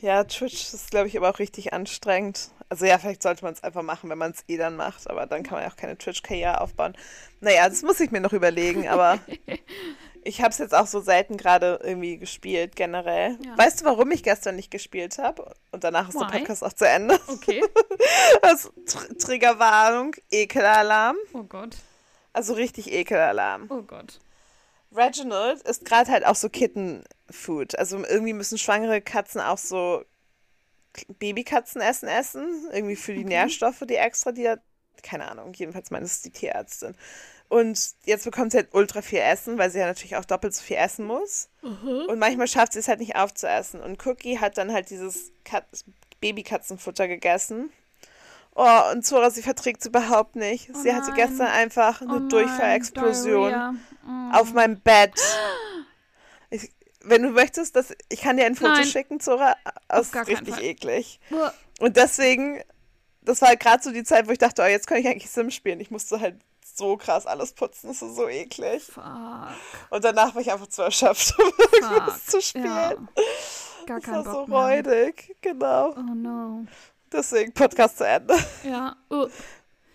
Ja, 0.00 0.24
Twitch 0.24 0.74
ist, 0.74 0.90
glaube 0.90 1.06
ich, 1.06 1.16
aber 1.16 1.30
auch 1.30 1.38
richtig 1.38 1.72
anstrengend. 1.72 2.50
Also 2.68 2.86
ja, 2.86 2.98
vielleicht 2.98 3.22
sollte 3.22 3.44
man 3.44 3.52
es 3.52 3.62
einfach 3.62 3.82
machen, 3.82 4.10
wenn 4.10 4.18
man 4.18 4.32
es 4.32 4.42
eh 4.48 4.56
dann 4.56 4.74
macht, 4.76 5.08
aber 5.08 5.26
dann 5.26 5.42
kann 5.42 5.54
man 5.54 5.62
ja 5.62 5.70
auch 5.70 5.76
keine 5.76 5.96
Twitch-Karriere 5.96 6.60
aufbauen. 6.60 6.96
Naja, 7.40 7.68
das 7.68 7.82
muss 7.82 8.00
ich 8.00 8.10
mir 8.10 8.20
noch 8.20 8.32
überlegen, 8.32 8.88
aber 8.88 9.20
ich 10.24 10.40
habe 10.40 10.50
es 10.50 10.58
jetzt 10.58 10.74
auch 10.74 10.86
so 10.86 11.00
selten 11.00 11.36
gerade 11.36 11.78
irgendwie 11.84 12.16
gespielt, 12.16 12.74
generell. 12.74 13.38
Ja. 13.44 13.56
Weißt 13.56 13.80
du, 13.82 13.84
warum 13.84 14.10
ich 14.10 14.22
gestern 14.22 14.56
nicht 14.56 14.70
gespielt 14.70 15.18
habe? 15.18 15.54
Und 15.70 15.84
danach 15.84 16.08
ist 16.08 16.16
Why? 16.16 16.26
der 16.26 16.38
Podcast 16.38 16.64
auch 16.64 16.72
zu 16.72 16.88
Ende. 16.88 17.18
Okay. 17.28 17.62
Also, 18.42 18.70
Tr 18.86 19.16
Triggerwarnung, 19.18 20.16
Ekelalarm. 20.30 21.16
Oh 21.32 21.44
Gott. 21.44 21.76
Also 22.32 22.54
richtig 22.54 22.90
Ekelalarm. 22.92 23.66
Oh 23.68 23.82
Gott. 23.82 24.18
Reginald 24.94 25.62
ist 25.62 25.84
gerade 25.84 26.10
halt 26.10 26.26
auch 26.26 26.34
so 26.34 26.48
Kittenfood. 26.48 27.78
Also 27.78 27.98
irgendwie 28.04 28.32
müssen 28.32 28.58
schwangere 28.58 29.00
Katzen 29.00 29.40
auch 29.40 29.58
so 29.58 30.04
Babykatzenessen 31.18 32.08
essen. 32.08 32.68
Irgendwie 32.72 32.96
für 32.96 33.14
die 33.14 33.24
Nährstoffe, 33.24 33.82
die 33.88 33.96
extra, 33.96 34.32
die 34.32 34.48
hat. 34.48 34.60
Keine 35.02 35.28
Ahnung, 35.28 35.52
jedenfalls 35.54 35.90
meint 35.90 36.04
es 36.04 36.22
die 36.22 36.30
Tierärztin. 36.30 36.94
Und 37.48 37.94
jetzt 38.04 38.24
bekommt 38.24 38.52
sie 38.52 38.58
halt 38.58 38.72
ultra 38.72 39.02
viel 39.02 39.18
Essen, 39.18 39.58
weil 39.58 39.68
sie 39.70 39.78
ja 39.78 39.86
natürlich 39.86 40.16
auch 40.16 40.24
doppelt 40.24 40.54
so 40.54 40.62
viel 40.62 40.76
essen 40.76 41.04
muss. 41.04 41.48
Und 42.06 42.18
manchmal 42.18 42.46
schafft 42.46 42.72
sie 42.72 42.78
es 42.78 42.88
halt 42.88 43.00
nicht 43.00 43.16
aufzuessen. 43.16 43.80
Und 43.80 44.06
Cookie 44.06 44.38
hat 44.38 44.58
dann 44.58 44.72
halt 44.72 44.90
dieses 44.90 45.32
Kat 45.44 45.64
Babykatzenfutter 46.20 47.08
gegessen. 47.08 47.70
Oh, 48.54 48.92
und 48.92 49.04
Zora, 49.04 49.30
sie 49.30 49.42
verträgt 49.42 49.80
es 49.80 49.86
überhaupt 49.86 50.36
nicht. 50.36 50.70
Oh 50.74 50.78
sie 50.78 50.94
hatte 50.94 51.08
nein. 51.08 51.16
gestern 51.16 51.46
einfach 51.46 52.02
eine 52.02 52.16
oh 52.16 52.28
Durchfallexplosion. 52.28 53.80
Mm. 54.04 54.32
auf 54.32 54.52
meinem 54.52 54.80
Bett. 54.80 55.14
Ich, 56.54 56.70
wenn 57.00 57.22
du 57.22 57.30
möchtest, 57.30 57.76
dass, 57.76 57.94
ich 58.10 58.20
kann 58.20 58.36
dir 58.36 58.44
ein 58.44 58.54
Foto 58.54 58.72
Nein. 58.72 58.84
schicken, 58.84 59.20
Zora. 59.20 59.56
Das 59.88 60.08
ist 60.08 60.28
richtig 60.28 60.58
eklig. 60.60 61.18
Uah. 61.30 61.50
Und 61.80 61.96
deswegen, 61.96 62.62
das 63.22 63.40
war 63.40 63.48
halt 63.48 63.60
gerade 63.60 63.82
so 63.82 63.90
die 63.90 64.04
Zeit, 64.04 64.28
wo 64.28 64.32
ich 64.32 64.38
dachte, 64.38 64.60
oh, 64.60 64.66
jetzt 64.66 64.86
kann 64.86 64.98
ich 64.98 65.08
eigentlich 65.08 65.30
Sims 65.30 65.54
spielen. 65.54 65.80
Ich 65.80 65.90
musste 65.90 66.20
halt 66.20 66.36
so 66.74 66.96
krass 66.96 67.26
alles 67.26 67.52
putzen, 67.52 67.88
das 67.88 68.02
ist 68.02 68.16
so 68.16 68.28
eklig. 68.28 68.84
Fuck. 68.84 69.04
Und 69.90 70.04
danach 70.04 70.34
war 70.34 70.42
ich 70.42 70.52
einfach 70.52 70.68
zu 70.68 70.82
erschöpft, 70.82 71.34
um 71.38 71.52
irgendwas 71.72 72.26
zu 72.26 72.40
spielen. 72.40 72.66
Ja. 72.66 72.96
Gar 73.86 74.00
das 74.00 74.08
war 74.08 74.24
so 74.24 74.42
räudig, 74.44 75.36
genau. 75.40 75.94
Oh 75.96 76.14
no. 76.14 76.66
Deswegen 77.12 77.52
Podcast 77.52 77.98
zu 77.98 78.06
Ende. 78.06 78.34
Ja. 78.64 78.96
Uh, 79.10 79.28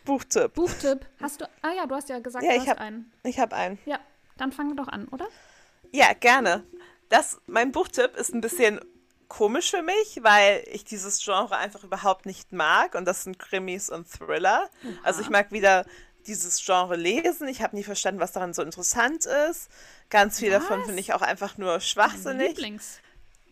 Buchtipp. 0.05 0.53
Buchtipp. 0.53 1.05
Hast 1.21 1.41
du. 1.41 1.45
Ah 1.61 1.71
ja, 1.75 1.85
du 1.85 1.95
hast 1.95 2.09
ja 2.09 2.19
gesagt, 2.19 2.43
Ja, 2.45 2.51
du 2.51 2.55
ich 2.57 2.61
hast 2.61 2.69
hab- 2.69 2.79
einen. 2.79 3.11
Ich 3.23 3.39
habe 3.39 3.55
einen. 3.55 3.77
Ja, 3.85 3.99
dann 4.37 4.51
fangen 4.51 4.69
wir 4.69 4.75
doch 4.75 4.87
an, 4.87 5.07
oder? 5.09 5.27
Ja, 5.91 6.13
gerne. 6.13 6.63
Das, 7.09 7.39
mein 7.47 7.71
Buchtipp 7.71 8.15
ist 8.15 8.33
ein 8.33 8.41
bisschen 8.41 8.79
komisch 9.27 9.71
für 9.71 9.81
mich, 9.81 10.19
weil 10.21 10.63
ich 10.71 10.85
dieses 10.85 11.23
Genre 11.23 11.57
einfach 11.57 11.83
überhaupt 11.83 12.25
nicht 12.25 12.53
mag 12.53 12.95
und 12.95 13.05
das 13.05 13.23
sind 13.23 13.39
Krimis 13.39 13.89
und 13.89 14.09
Thriller. 14.09 14.69
Also 15.03 15.21
ich 15.21 15.29
mag 15.29 15.51
wieder 15.51 15.85
dieses 16.27 16.63
Genre 16.65 16.95
lesen. 16.95 17.47
Ich 17.47 17.61
habe 17.61 17.75
nie 17.75 17.83
verstanden, 17.83 18.19
was 18.21 18.31
daran 18.33 18.53
so 18.53 18.61
interessant 18.61 19.25
ist. 19.49 19.69
Ganz 20.09 20.39
viel 20.39 20.51
davon 20.51 20.79
Was? 20.79 20.85
finde 20.87 21.01
ich 21.01 21.13
auch 21.13 21.21
einfach 21.21 21.57
nur 21.57 21.79
schwachsinnig. 21.81 22.49
Lieblings. 22.55 22.99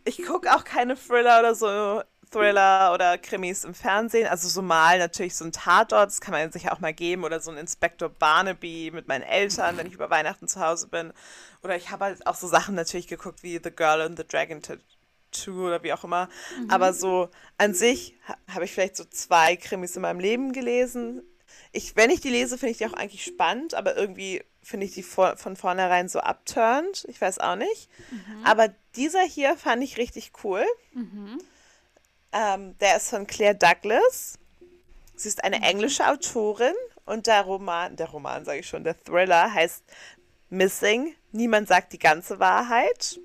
Ich 0.06 0.24
gucke 0.24 0.54
auch 0.56 0.64
keine 0.64 0.96
Thriller 0.96 1.40
oder 1.40 1.56
so 1.56 2.02
Thriller 2.40 2.92
oder 2.94 3.18
Krimis 3.18 3.64
im 3.64 3.74
Fernsehen. 3.74 4.28
Also 4.28 4.48
so 4.50 4.62
mal 4.62 5.00
natürlich 5.00 5.36
so 5.36 5.46
ein 5.46 5.52
Tatort, 5.52 6.08
das 6.10 6.22
kann 6.22 6.34
man 6.34 6.52
sich 6.52 6.70
auch 6.72 6.80
mal 6.80 6.94
geben. 6.94 7.24
Oder 7.24 7.40
so 7.40 7.52
ein 7.52 7.58
Inspektor 7.58 8.10
Barnaby 8.10 8.92
mit 8.94 9.08
meinen 9.08 9.24
Eltern, 9.24 9.78
wenn 9.78 9.88
ich 9.88 9.94
über 9.94 10.10
Weihnachten 10.10 10.48
zu 10.48 10.60
Hause 10.60 10.88
bin. 10.88 11.14
Oder 11.64 11.76
ich 11.78 11.92
habe 11.92 12.06
halt 12.06 12.28
auch 12.28 12.36
so 12.36 12.48
Sachen 12.48 12.76
natürlich 12.76 13.08
geguckt 13.08 13.42
wie 13.44 13.60
The 13.64 13.72
Girl 13.72 14.02
and 14.02 14.18
the 14.18 14.28
Dragon 14.28 14.62
Tattoo 14.62 15.68
oder 15.68 15.82
wie 15.84 15.94
auch 15.94 16.04
immer. 16.04 16.28
Aber 16.70 16.94
so 16.94 17.30
an 17.58 17.74
sich 17.74 18.16
ha- 18.28 18.38
habe 18.54 18.66
ich 18.66 18.74
vielleicht 18.74 18.98
so 18.98 19.06
zwei 19.06 19.56
Krimis 19.56 19.96
in 19.96 20.02
meinem 20.02 20.20
Leben 20.20 20.52
gelesen. 20.54 21.24
Ich, 21.72 21.96
wenn 21.96 22.10
ich 22.10 22.22
die 22.22 22.30
lese, 22.30 22.58
finde 22.58 22.72
ich 22.72 22.78
die 22.80 22.86
auch 22.86 22.94
eigentlich 22.94 23.24
spannend, 23.26 23.74
aber 23.76 23.96
irgendwie 23.98 24.44
finde 24.62 24.86
ich 24.86 24.94
die 24.94 25.04
vor, 25.04 25.38
von 25.38 25.56
vornherein 25.56 26.10
so 26.10 26.20
upturned. 26.20 27.06
Ich 27.08 27.22
weiß 27.22 27.40
auch 27.40 27.56
nicht. 27.56 27.90
Aber 28.44 28.70
dieser 28.96 29.22
hier 29.22 29.56
fand 29.58 29.84
ich 29.84 29.98
richtig 29.98 30.32
cool. 30.44 30.66
Ähm, 32.36 32.78
der 32.80 32.98
ist 32.98 33.10
von 33.10 33.26
Claire 33.26 33.56
Douglas. 33.56 34.38
Sie 35.16 35.30
ist 35.30 35.44
eine 35.44 35.62
englische 35.62 36.06
Autorin 36.06 36.76
und 37.06 37.28
der 37.28 37.44
Roman, 37.44 37.96
der 37.96 38.10
Roman 38.10 38.44
sage 38.44 38.60
ich 38.60 38.68
schon, 38.68 38.84
der 38.84 39.02
Thriller 39.02 39.54
heißt 39.54 39.84
Missing. 40.50 41.16
Niemand 41.32 41.70
sagt 41.70 41.94
die 41.94 42.00
ganze 42.00 42.40
Wahrheit. 42.40 43.20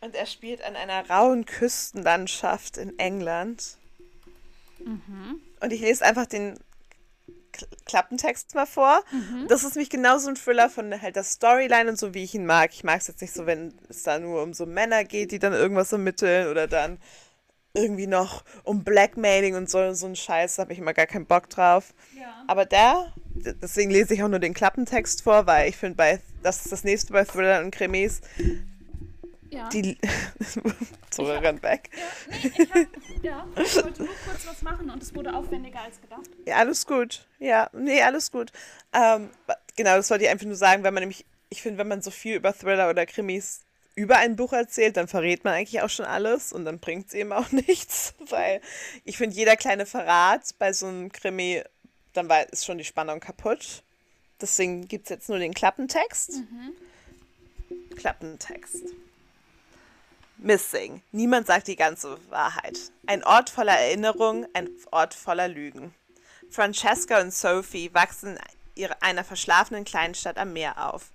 Und 0.00 0.14
er 0.14 0.26
spielt 0.26 0.62
an 0.64 0.74
einer 0.74 1.08
rauen 1.08 1.44
Küstenlandschaft 1.44 2.76
in 2.76 2.98
England. 2.98 3.78
Und 5.60 5.72
ich 5.72 5.80
lese 5.80 6.04
einfach 6.04 6.26
den 6.26 6.58
Klappentext 7.86 8.54
mal 8.54 8.66
vor. 8.66 9.02
Das 9.48 9.64
ist 9.64 9.74
nämlich 9.74 9.90
genauso 9.90 10.28
ein 10.28 10.36
Thriller 10.36 10.70
von 10.70 11.00
halt 11.00 11.16
der 11.16 11.24
Storyline 11.24 11.90
und 11.90 11.98
so, 11.98 12.14
wie 12.14 12.24
ich 12.24 12.34
ihn 12.34 12.46
mag. 12.46 12.70
Ich 12.72 12.84
mag 12.84 13.00
es 13.00 13.08
jetzt 13.08 13.20
nicht 13.20 13.34
so, 13.34 13.46
wenn 13.46 13.74
es 13.88 14.02
da 14.02 14.18
nur 14.18 14.42
um 14.42 14.54
so 14.54 14.66
Männer 14.66 15.04
geht, 15.04 15.32
die 15.32 15.38
dann 15.38 15.52
irgendwas 15.52 15.92
ermitteln 15.92 16.48
oder 16.48 16.66
dann 16.66 16.98
irgendwie 17.76 18.06
noch 18.06 18.44
um 18.62 18.84
Blackmailing 18.84 19.56
und 19.56 19.68
so, 19.68 19.92
so 19.94 20.06
ein 20.06 20.16
Scheiß. 20.16 20.56
Da 20.56 20.62
habe 20.62 20.72
ich 20.72 20.78
immer 20.78 20.94
gar 20.94 21.06
keinen 21.06 21.26
Bock 21.26 21.50
drauf. 21.50 21.92
Ja. 22.18 22.44
Aber 22.46 22.64
der, 22.64 23.12
deswegen 23.34 23.90
lese 23.90 24.14
ich 24.14 24.22
auch 24.22 24.28
nur 24.28 24.38
den 24.38 24.54
Klappentext 24.54 25.22
vor, 25.22 25.46
weil 25.46 25.68
ich 25.68 25.76
finde, 25.76 25.96
bei 25.96 26.20
das 26.42 26.64
ist 26.64 26.72
das 26.72 26.84
nächste 26.84 27.12
bei 27.12 27.24
Thrillern 27.24 27.64
und 27.64 27.70
Krimis, 27.70 28.20
Ja. 29.54 29.68
die 29.68 29.96
so 31.10 31.24
rennt 31.24 31.62
weg. 31.62 31.90
nee, 32.28 32.52
ich, 32.58 32.70
hab, 32.70 32.86
ja, 33.22 33.46
ich 33.56 33.76
wollte 33.76 34.02
nur 34.02 34.14
kurz 34.26 34.46
was 34.46 34.62
machen 34.62 34.90
und 34.90 35.00
es 35.00 35.14
wurde 35.14 35.32
aufwendiger 35.32 35.80
als 35.80 36.00
gedacht. 36.00 36.28
Ja, 36.44 36.56
alles 36.56 36.86
gut. 36.86 37.26
Ja, 37.38 37.70
nee, 37.72 38.02
alles 38.02 38.32
gut. 38.32 38.50
Ähm, 38.92 39.30
genau, 39.76 39.96
das 39.96 40.10
wollte 40.10 40.24
ich 40.24 40.30
einfach 40.30 40.46
nur 40.46 40.56
sagen, 40.56 40.82
wenn 40.82 40.92
man 40.92 41.02
nämlich, 41.02 41.24
ich 41.50 41.62
finde, 41.62 41.78
wenn 41.78 41.88
man 41.88 42.02
so 42.02 42.10
viel 42.10 42.34
über 42.34 42.52
Thriller 42.52 42.90
oder 42.90 43.06
Krimis 43.06 43.60
über 43.94 44.16
ein 44.16 44.34
Buch 44.34 44.52
erzählt, 44.52 44.96
dann 44.96 45.06
verrät 45.06 45.44
man 45.44 45.54
eigentlich 45.54 45.80
auch 45.82 45.90
schon 45.90 46.06
alles 46.06 46.52
und 46.52 46.64
dann 46.64 46.80
bringt 46.80 47.08
es 47.08 47.14
eben 47.14 47.32
auch 47.32 47.50
nichts, 47.52 48.14
weil 48.28 48.60
ich 49.04 49.18
finde, 49.18 49.36
jeder 49.36 49.56
kleine 49.56 49.86
Verrat 49.86 50.58
bei 50.58 50.72
so 50.72 50.86
einem 50.86 51.12
Krimi, 51.12 51.62
dann 52.12 52.28
war, 52.28 52.48
ist 52.52 52.64
schon 52.64 52.78
die 52.78 52.84
Spannung 52.84 53.20
kaputt. 53.20 53.84
Deswegen 54.40 54.88
gibt 54.88 55.04
es 55.04 55.10
jetzt 55.10 55.28
nur 55.28 55.38
den 55.38 55.54
Klappentext. 55.54 56.42
Klappentext. 57.96 58.82
Missing. 60.38 61.02
Niemand 61.12 61.46
sagt 61.46 61.68
die 61.68 61.76
ganze 61.76 62.18
Wahrheit. 62.30 62.78
Ein 63.06 63.24
Ort 63.24 63.50
voller 63.50 63.78
Erinnerung, 63.78 64.46
ein 64.52 64.68
Ort 64.90 65.14
voller 65.14 65.48
Lügen. 65.48 65.94
Francesca 66.50 67.20
und 67.20 67.32
Sophie 67.32 67.92
wachsen 67.94 68.38
in 68.74 68.88
einer 69.00 69.24
verschlafenen 69.24 69.84
Kleinstadt 69.84 70.36
am 70.36 70.52
Meer 70.52 70.92
auf. 70.92 71.12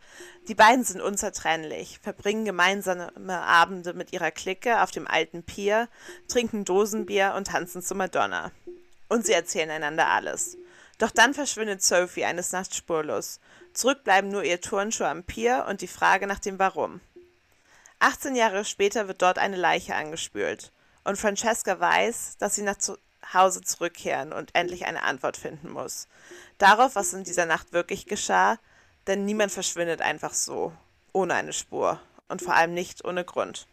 Die 0.47 0.55
beiden 0.55 0.83
sind 0.83 1.01
unzertrennlich, 1.01 1.99
verbringen 2.01 2.45
gemeinsame 2.45 3.41
Abende 3.41 3.93
mit 3.93 4.13
ihrer 4.13 4.31
Clique 4.31 4.81
auf 4.81 4.91
dem 4.91 5.07
alten 5.07 5.43
Pier, 5.43 5.89
trinken 6.27 6.65
Dosenbier 6.65 7.33
und 7.35 7.47
tanzen 7.47 7.81
zu 7.81 7.95
Madonna. 7.95 8.51
Und 9.09 9.25
sie 9.25 9.33
erzählen 9.33 9.69
einander 9.69 10.07
alles. 10.07 10.57
Doch 10.97 11.11
dann 11.11 11.33
verschwindet 11.33 11.81
Sophie 11.81 12.25
eines 12.25 12.51
Nachts 12.51 12.75
spurlos. 12.75 13.39
Zurück 13.73 14.03
bleiben 14.03 14.29
nur 14.29 14.43
ihr 14.43 14.59
Turnschuh 14.59 15.05
am 15.05 15.23
Pier 15.23 15.65
und 15.69 15.81
die 15.81 15.87
Frage 15.87 16.27
nach 16.27 16.39
dem 16.39 16.59
Warum. 16.59 17.01
18 17.99 18.35
Jahre 18.35 18.65
später 18.65 19.07
wird 19.07 19.21
dort 19.21 19.37
eine 19.37 19.57
Leiche 19.57 19.95
angespült. 19.95 20.71
Und 21.03 21.17
Francesca 21.17 21.79
weiß, 21.79 22.37
dass 22.37 22.55
sie 22.55 22.61
nach 22.61 22.77
zu 22.77 22.97
Hause 23.33 23.61
zurückkehren 23.61 24.33
und 24.33 24.53
endlich 24.53 24.85
eine 24.85 25.03
Antwort 25.03 25.37
finden 25.37 25.69
muss. 25.69 26.07
Darauf, 26.57 26.95
was 26.95 27.13
in 27.13 27.23
dieser 27.23 27.45
Nacht 27.45 27.73
wirklich 27.73 28.05
geschah, 28.05 28.57
denn 29.07 29.25
niemand 29.25 29.51
verschwindet 29.51 30.01
einfach 30.01 30.33
so, 30.33 30.73
ohne 31.13 31.33
eine 31.33 31.53
Spur. 31.53 31.99
Und 32.27 32.41
vor 32.41 32.53
allem 32.53 32.73
nicht 32.73 33.05
ohne 33.05 33.25
Grund. 33.25 33.67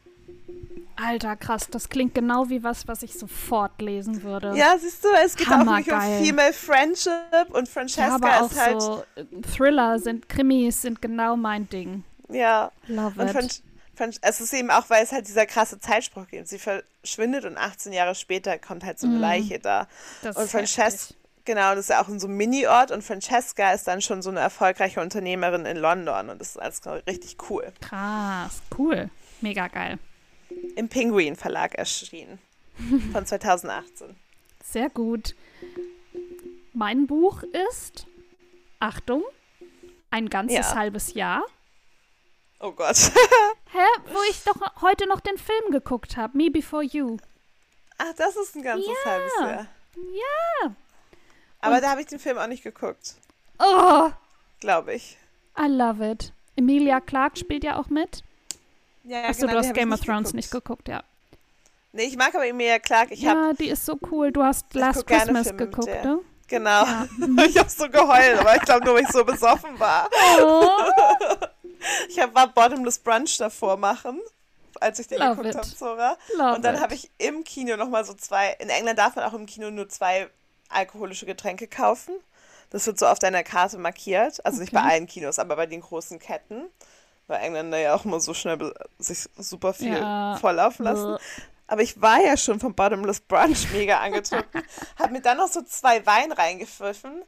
Alter, 0.97 1.37
krass, 1.37 1.69
das 1.71 1.91
klingt 1.91 2.15
genau 2.15 2.49
wie 2.49 2.63
was, 2.63 2.89
was 2.89 3.03
ich 3.03 3.19
sofort 3.19 3.83
lesen 3.83 4.23
würde. 4.23 4.55
Ja, 4.57 4.79
siehst 4.79 5.05
du, 5.05 5.09
es 5.23 5.37
geht 5.37 5.51
auch 5.51 5.63
nicht 5.63 5.93
um 5.93 6.01
Female 6.01 6.55
Friendship 6.55 7.51
und 7.51 7.69
Francesca 7.69 8.09
ja, 8.09 8.15
aber 8.15 8.41
auch 8.41 8.51
ist 8.51 8.59
halt. 8.59 8.83
So 8.83 9.05
äh, 9.15 9.25
Thriller 9.43 9.99
sind, 9.99 10.27
Krimis 10.29 10.81
sind 10.81 11.03
genau 11.03 11.37
mein 11.37 11.69
Ding. 11.69 12.03
Ja. 12.31 12.73
Love 12.87 13.21
und 13.21 13.29
it. 13.29 13.63
Fran 13.97 14.13
es 14.21 14.41
ist 14.41 14.53
eben 14.53 14.71
auch, 14.71 14.89
weil 14.91 15.03
es 15.03 15.13
halt 15.13 15.27
dieser 15.27 15.47
krasse 15.47 15.79
Zeitspruch 15.81 16.27
gibt. 16.29 16.49
Sie 16.49 16.59
verschwindet 16.59 17.45
und 17.45 17.57
18 17.57 17.93
Jahre 17.93 18.15
später 18.15 18.59
kommt 18.59 18.85
halt 18.85 18.99
so 18.99 19.07
eine 19.07 19.17
Mhm. 19.17 19.21
Leiche 19.23 19.59
da. 19.59 19.89
Das 20.23 20.37
und 20.37 20.51
Francesca, 20.51 21.15
genau, 21.45 21.71
das 21.75 21.81
ist 21.87 21.89
ja 21.91 22.03
auch 22.03 22.09
in 22.09 22.21
so 22.21 22.27
einem 22.27 22.37
Mini-Ort 22.37 22.91
und 22.91 23.03
Francesca 23.03 23.73
ist 23.73 23.87
dann 23.89 24.03
schon 24.03 24.21
so 24.23 24.31
eine 24.31 24.41
erfolgreiche 24.41 25.01
Unternehmerin 25.01 25.65
in 25.67 25.77
London 25.79 26.31
und 26.31 26.41
das 26.41 26.51
ist 26.51 26.59
alles 26.59 26.83
richtig 27.07 27.37
cool. 27.51 27.73
Krass, 27.81 28.61
cool. 28.79 29.11
Mega 29.41 29.69
geil. 29.69 29.99
Im 30.77 30.89
Penguin 30.89 31.37
Verlag 31.37 31.75
erschienen. 31.75 32.39
Von 33.13 33.25
2018. 33.25 34.15
Sehr 34.63 34.91
gut. 34.91 35.35
Mein 36.75 37.07
Buch 37.07 37.43
ist, 37.71 38.07
Achtung, 38.81 39.23
ein 40.11 40.29
ganzes 40.29 40.57
Ja. 40.59 40.75
halbes 40.75 41.15
Jahr. 41.15 41.43
Oh 42.61 42.73
Gott. 42.73 42.97
Hä? 43.77 44.01
Wo 44.13 44.19
ich 44.31 44.43
doch 44.45 44.57
heute 44.81 45.07
noch 45.07 45.21
den 45.21 45.37
Film 45.37 45.71
geguckt 45.71 46.17
habe, 46.17 46.37
Me 46.37 46.51
Before 46.51 46.83
You. 46.83 47.19
Ach, 47.99 48.13
das 48.17 48.35
ist 48.37 48.57
ein 48.57 48.63
ganzes 48.63 48.89
Ja. 49.05 49.11
halbes 49.11 49.33
Jahr. 49.41 49.67
Ja. 49.97 50.75
Aber 51.61 51.75
Und- 51.77 51.83
da 51.83 51.91
habe 51.91 52.01
ich 52.01 52.07
den 52.07 52.19
Film 52.19 52.39
auch 52.39 52.47
nicht 52.47 52.63
geguckt. 52.63 53.15
Oh, 53.59 54.11
Glaube 54.61 54.95
ich. 54.95 55.19
I 55.59 55.67
love 55.69 56.11
it. 56.11 56.33
Emilia 56.57 57.01
Clarke 57.01 57.39
spielt 57.39 57.65
ja 57.65 57.79
auch 57.79 57.89
mit. 57.89 58.23
Ja, 59.05 59.25
Achso, 59.25 59.43
genau, 59.43 59.53
du 59.53 59.59
hast 59.59 59.69
hab 59.69 59.75
Game 59.75 59.93
of 59.93 60.01
Thrones 60.01 60.33
nicht 60.33 60.51
geguckt, 60.51 60.89
ja. 60.89 61.03
Nee, 61.93 62.05
ich 62.05 62.17
mag 62.17 62.35
aber 62.35 62.47
Emilia 62.47 62.79
Clarke. 62.79 63.13
Ich 63.15 63.21
ja, 63.21 63.53
die 63.53 63.69
ist 63.69 63.85
so 63.85 63.99
cool. 64.11 64.33
Du 64.33 64.43
hast 64.43 64.73
Last 64.75 65.07
Christmas 65.07 65.55
geguckt, 65.57 65.87
ne? 66.05 66.21
Genau. 66.49 66.85
Ja. 66.85 67.07
Ich 67.47 67.57
habe 67.59 67.69
so 67.71 67.89
geheult, 67.89 68.39
aber 68.39 68.57
ich 68.57 68.63
glaube 68.63 68.85
nur, 68.85 68.95
weil 68.95 69.03
ich 69.03 69.09
so 69.11 69.25
besoffen 69.25 69.79
war. 69.79 70.09
Oh, 70.39 70.71
Ich 72.09 72.19
hab, 72.19 72.35
war 72.35 72.49
Bottomless 72.49 72.99
Brunch 72.99 73.37
davor 73.39 73.77
machen, 73.77 74.21
als 74.81 74.99
ich 74.99 75.07
den 75.09 75.19
Love 75.21 75.37
geguckt 75.37 75.55
habe, 75.55 75.67
Zora. 75.77 76.17
love 76.37 76.55
Und 76.57 76.65
dann 76.65 76.81
habe 76.81 76.95
ich 76.95 77.11
im 77.19 77.45
Kino 77.45 77.77
nochmal 77.77 78.05
so 78.05 78.15
zwei, 78.15 78.53
in 78.59 78.69
England 78.69 78.99
darf 78.99 79.15
man 79.17 79.25
auch 79.25 79.35
im 79.35 79.47
Kino 79.47 79.71
nur 79.71 79.89
zwei 79.89 80.29
alkoholische 80.69 81.27
Getränke 81.27 81.69
kaufen. 81.69 82.15
Das 82.71 82.87
wird 82.87 82.99
so 82.99 83.07
auf 83.07 83.19
deiner 83.21 83.45
Karte 83.45 83.79
markiert. 83.79 84.45
Also 84.45 84.61
nicht 84.61 84.73
bei 84.73 84.81
Okay. 84.81 84.89
allen 84.91 85.07
Kinos, 85.07 85.39
aber 85.39 85.55
bei 85.57 85.67
den 85.67 85.81
großen 85.81 86.19
Ketten. 86.19 86.67
Weil 87.29 87.41
Engländer 87.43 87.79
ja 87.79 87.95
auch 87.95 88.05
immer 88.05 88.19
so 88.21 88.35
schnell 88.35 88.73
sich 88.99 89.29
super 89.37 89.73
viel 89.75 89.93
Ja. 89.93 90.37
volllaufen 90.41 90.85
lassen. 90.85 91.17
Aber 91.67 91.83
ich 91.83 92.01
war 92.01 92.21
ja 92.21 92.37
schon 92.37 92.61
vom 92.61 92.75
Bottomless 92.75 93.21
Brunch 93.21 93.71
mega 93.73 93.99
angetrunken. 94.01 94.63
hab 94.99 95.11
mir 95.11 95.21
dann 95.21 95.39
noch 95.39 95.49
so 95.49 95.63
zwei 95.63 96.05
Wein 96.07 96.33
reingepfiffen. 96.33 97.25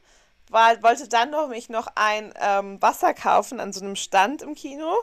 War, 0.49 0.81
wollte 0.81 1.07
dann 1.07 1.29
noch 1.29 1.47
mich 1.47 1.69
noch 1.69 1.87
ein 1.95 2.33
ähm, 2.39 2.81
Wasser 2.81 3.13
kaufen 3.13 3.59
an 3.59 3.71
so 3.71 3.81
einem 3.81 3.95
Stand 3.95 4.41
im 4.41 4.55
Kino, 4.55 4.95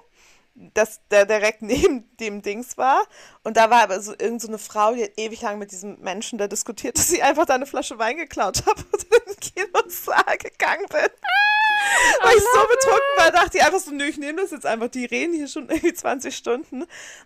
das 0.55 1.01
der 1.11 1.27
direkt 1.27 1.63
neben 1.63 2.17
dem 2.17 2.43
Dings 2.43 2.79
war. 2.79 3.03
Und 3.45 3.57
da 3.57 3.71
war 3.71 3.83
aber 3.83 4.01
so 4.01 4.13
irgend 4.13 4.43
so 4.43 4.49
eine 4.49 4.59
Frau, 4.59 4.95
die 4.95 5.05
hat 5.05 5.13
ewig 5.17 5.43
lang 5.43 5.59
mit 5.59 5.71
diesem 5.71 6.01
Menschen 6.01 6.39
da 6.39 6.49
diskutiert, 6.49 6.99
dass 6.99 7.09
sie 7.09 7.23
einfach 7.23 7.47
da 7.47 7.55
eine 7.55 7.67
Flasche 7.67 7.99
Wein 7.99 8.17
geklaut 8.17 8.65
hat 8.67 8.79
und 8.93 9.03
in 9.05 9.11
den 9.29 9.41
Kinosaal 9.41 10.39
gegangen 10.39 10.87
bin. 10.91 11.11
Weil 12.23 12.37
ich 12.37 12.43
so 12.43 12.61
betrunken 12.69 13.17
war, 13.17 13.31
dachte 13.33 13.59
ich 13.59 13.65
einfach 13.65 13.79
so, 13.79 13.91
nö, 13.93 14.05
ich 14.05 14.19
nehme 14.19 14.41
das 14.43 14.51
jetzt 14.51 14.67
einfach. 14.67 14.89
Die 14.89 15.05
reden 15.05 15.33
hier 15.35 15.49
schon 15.49 15.69
irgendwie 15.69 15.93
20 15.95 16.35
Stunden. 16.37 16.85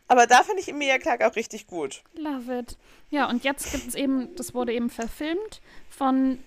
Aber 0.09 0.27
da 0.27 0.43
finde 0.43 0.61
ich 0.61 0.69
Emilia 0.69 0.99
Clarke 0.99 1.27
auch 1.27 1.37
richtig 1.37 1.67
gut. 1.67 2.03
Love 2.15 2.59
it. 2.59 2.77
Ja, 3.11 3.29
und 3.29 3.45
jetzt 3.45 3.73
gibt 3.73 3.89
es 3.89 3.95
eben, 3.95 4.35
das 4.37 4.55
wurde 4.55 4.73
eben 4.73 4.91
verfilmt 4.91 5.61
von 5.89 6.39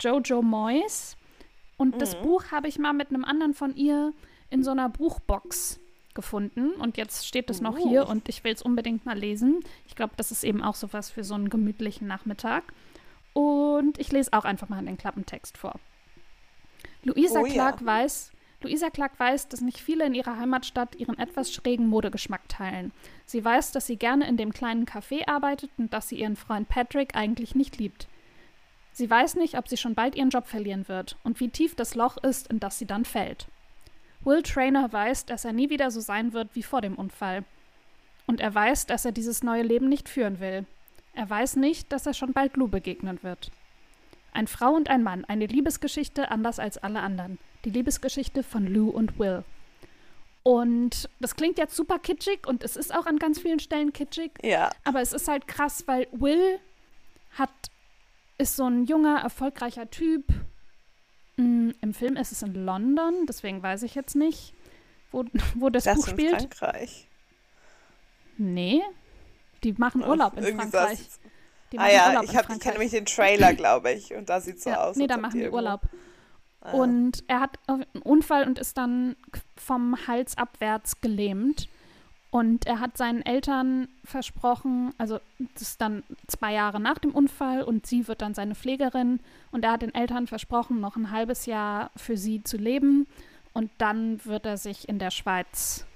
Jojo 0.00 0.42
Moyes. 0.42 1.16
Und 1.76 2.00
das 2.00 2.16
Mhm. 2.16 2.22
Buch 2.22 2.44
habe 2.50 2.68
ich 2.68 2.78
mal 2.78 2.92
mit 2.92 3.08
einem 3.10 3.24
anderen 3.24 3.54
von 3.54 3.74
ihr 3.76 4.12
in 4.50 4.62
so 4.62 4.70
einer 4.70 4.88
Buchbox 4.88 5.80
gefunden. 6.14 6.70
Und 6.72 6.96
jetzt 6.96 7.26
steht 7.26 7.50
es 7.50 7.60
noch 7.60 7.76
Oh. 7.78 7.88
hier 7.88 8.06
und 8.08 8.28
ich 8.28 8.44
will 8.44 8.52
es 8.52 8.62
unbedingt 8.62 9.04
mal 9.04 9.18
lesen. 9.18 9.64
Ich 9.86 9.96
glaube, 9.96 10.12
das 10.16 10.30
ist 10.30 10.44
eben 10.44 10.62
auch 10.62 10.76
sowas 10.76 11.10
für 11.10 11.24
so 11.24 11.34
einen 11.34 11.50
gemütlichen 11.50 12.06
Nachmittag. 12.06 12.62
Und 13.32 13.98
ich 13.98 14.12
lese 14.12 14.32
auch 14.32 14.44
einfach 14.44 14.68
mal 14.68 14.84
den 14.84 14.96
Klappentext 14.96 15.58
vor. 15.58 15.74
Luisa 17.04 17.40
Oh 17.40 17.46
ja. 17.46 17.52
Clark 17.52 17.84
weiß, 17.84 18.32
Luisa 18.64 18.88
Clark 18.88 19.20
weiß, 19.20 19.48
dass 19.48 19.60
nicht 19.60 19.78
viele 19.78 20.06
in 20.06 20.14
ihrer 20.14 20.38
Heimatstadt 20.38 20.96
ihren 20.96 21.18
etwas 21.18 21.52
schrägen 21.52 21.86
Modegeschmack 21.86 22.48
teilen. 22.48 22.92
Sie 23.26 23.44
weiß, 23.44 23.72
dass 23.72 23.86
sie 23.86 23.96
gerne 23.96 24.26
in 24.26 24.38
dem 24.38 24.52
kleinen 24.52 24.86
Café 24.86 25.28
arbeitet 25.28 25.70
und 25.76 25.92
dass 25.92 26.08
sie 26.08 26.18
ihren 26.18 26.36
Freund 26.36 26.68
Patrick 26.68 27.14
eigentlich 27.14 27.54
nicht 27.54 27.76
liebt. 27.76 28.08
Sie 28.92 29.10
weiß 29.10 29.34
nicht, 29.34 29.58
ob 29.58 29.68
sie 29.68 29.76
schon 29.76 29.94
bald 29.94 30.14
ihren 30.14 30.30
Job 30.30 30.46
verlieren 30.46 30.88
wird 30.88 31.18
und 31.24 31.40
wie 31.40 31.50
tief 31.50 31.74
das 31.74 31.94
Loch 31.94 32.16
ist, 32.16 32.48
in 32.48 32.58
das 32.58 32.78
sie 32.78 32.86
dann 32.86 33.04
fällt. 33.04 33.48
Will 34.24 34.42
Trainer 34.42 34.90
weiß, 34.90 35.26
dass 35.26 35.44
er 35.44 35.52
nie 35.52 35.68
wieder 35.68 35.90
so 35.90 36.00
sein 36.00 36.32
wird 36.32 36.54
wie 36.54 36.62
vor 36.62 36.80
dem 36.80 36.94
Unfall. 36.94 37.44
Und 38.26 38.40
er 38.40 38.54
weiß, 38.54 38.86
dass 38.86 39.04
er 39.04 39.12
dieses 39.12 39.42
neue 39.42 39.62
Leben 39.62 39.90
nicht 39.90 40.08
führen 40.08 40.40
will. 40.40 40.64
Er 41.12 41.28
weiß 41.28 41.56
nicht, 41.56 41.92
dass 41.92 42.06
er 42.06 42.14
schon 42.14 42.32
bald 42.32 42.56
Lou 42.56 42.68
begegnen 42.68 43.22
wird. 43.22 43.50
Ein 44.34 44.46
Frau 44.46 44.72
und 44.74 44.90
ein 44.90 45.02
Mann, 45.02 45.24
eine 45.24 45.46
Liebesgeschichte 45.46 46.30
anders 46.30 46.58
als 46.58 46.76
alle 46.78 47.00
anderen. 47.00 47.38
Die 47.64 47.70
Liebesgeschichte 47.70 48.42
von 48.42 48.66
Lou 48.66 48.90
und 48.90 49.18
Will. 49.18 49.42
Und 50.42 51.08
das 51.20 51.36
klingt 51.36 51.56
jetzt 51.56 51.74
super 51.74 51.98
kitschig 51.98 52.46
und 52.46 52.62
es 52.62 52.76
ist 52.76 52.94
auch 52.94 53.06
an 53.06 53.18
ganz 53.18 53.40
vielen 53.40 53.60
Stellen 53.60 53.94
kitschig, 53.94 54.32
Ja. 54.42 54.70
aber 54.84 55.00
es 55.00 55.14
ist 55.14 55.26
halt 55.26 55.48
krass, 55.48 55.84
weil 55.86 56.06
Will 56.12 56.58
hat, 57.38 57.48
ist 58.36 58.56
so 58.56 58.64
ein 58.66 58.84
junger, 58.84 59.20
erfolgreicher 59.22 59.88
Typ. 59.90 60.24
Mm, 61.36 61.70
Im 61.80 61.94
Film 61.94 62.16
ist 62.16 62.30
es 62.32 62.42
in 62.42 62.52
London, 62.66 63.24
deswegen 63.26 63.62
weiß 63.62 63.84
ich 63.84 63.94
jetzt 63.94 64.16
nicht, 64.16 64.52
wo, 65.12 65.24
wo 65.54 65.70
das, 65.70 65.84
Das 65.84 65.96
Buch 65.96 66.08
in 66.08 66.12
spielt. 66.12 66.54
Frankreich. 66.54 67.08
Nee, 68.36 68.82
die 69.62 69.72
machen 69.74 70.02
Urlaub 70.04 70.36
in 70.36 70.44
Irgendwie 70.44 70.68
Frankreich. 70.70 70.98
Die 71.72 71.78
Ah 71.78 71.90
ja, 71.90 72.08
Urlaub 72.08 72.24
ich, 72.24 72.36
hab, 72.36 72.50
ich 72.50 72.60
kenne 72.60 72.74
nämlich 72.74 72.92
den 72.92 73.06
Trailer, 73.06 73.54
glaube 73.54 73.92
ich. 73.92 74.14
Und 74.14 74.28
da 74.28 74.40
sieht 74.40 74.60
so 74.62 74.70
ja, 74.70 74.84
aus. 74.84 74.96
nee, 74.96 75.06
da 75.06 75.16
machen 75.16 75.40
die 75.40 75.48
Urlaub. 75.48 75.82
Ah. 76.60 76.72
Und 76.72 77.24
er 77.26 77.40
hat 77.40 77.58
einen 77.66 77.84
Unfall 78.02 78.46
und 78.46 78.58
ist 78.58 78.78
dann 78.78 79.16
vom 79.56 79.96
Hals 80.06 80.38
abwärts 80.38 81.00
gelähmt. 81.00 81.68
Und 82.30 82.66
er 82.66 82.80
hat 82.80 82.96
seinen 82.96 83.24
Eltern 83.24 83.86
versprochen, 84.04 84.92
also 84.98 85.20
das 85.38 85.62
ist 85.62 85.80
dann 85.80 86.02
zwei 86.26 86.52
Jahre 86.52 86.80
nach 86.80 86.98
dem 86.98 87.12
Unfall 87.14 87.62
und 87.62 87.86
sie 87.86 88.08
wird 88.08 88.22
dann 88.22 88.34
seine 88.34 88.56
Pflegerin. 88.56 89.20
Und 89.52 89.64
er 89.64 89.70
hat 89.72 89.82
den 89.82 89.94
Eltern 89.94 90.26
versprochen, 90.26 90.80
noch 90.80 90.96
ein 90.96 91.12
halbes 91.12 91.46
Jahr 91.46 91.92
für 91.96 92.16
sie 92.16 92.42
zu 92.42 92.56
leben. 92.56 93.06
Und 93.52 93.70
dann 93.78 94.24
wird 94.24 94.46
er 94.46 94.56
sich 94.56 94.88
in 94.88 94.98
der 94.98 95.12
Schweiz, 95.12 95.86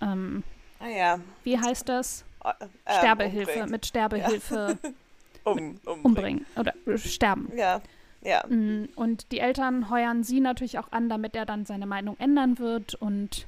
ähm, 0.00 0.44
Ah 0.78 0.88
ja. 0.88 1.20
wie 1.44 1.58
heißt 1.58 1.86
das? 1.90 2.24
Äh, 2.42 2.52
ähm, 2.60 2.70
Sterbehilfe, 2.88 3.50
umbringen. 3.50 3.70
mit 3.70 3.84
Sterbehilfe 3.84 4.78
Um, 5.44 5.56
umbringen. 5.84 6.02
umbringen 6.02 6.46
oder 6.56 6.74
sterben. 6.96 7.50
Ja, 7.56 7.80
ja. 8.22 8.44
Mm, 8.48 8.88
Und 8.94 9.32
die 9.32 9.40
Eltern 9.40 9.90
heuern 9.90 10.22
sie 10.22 10.40
natürlich 10.40 10.78
auch 10.78 10.92
an, 10.92 11.08
damit 11.08 11.34
er 11.34 11.46
dann 11.46 11.64
seine 11.64 11.86
Meinung 11.86 12.16
ändern 12.18 12.58
wird. 12.58 12.94
Und 12.94 13.46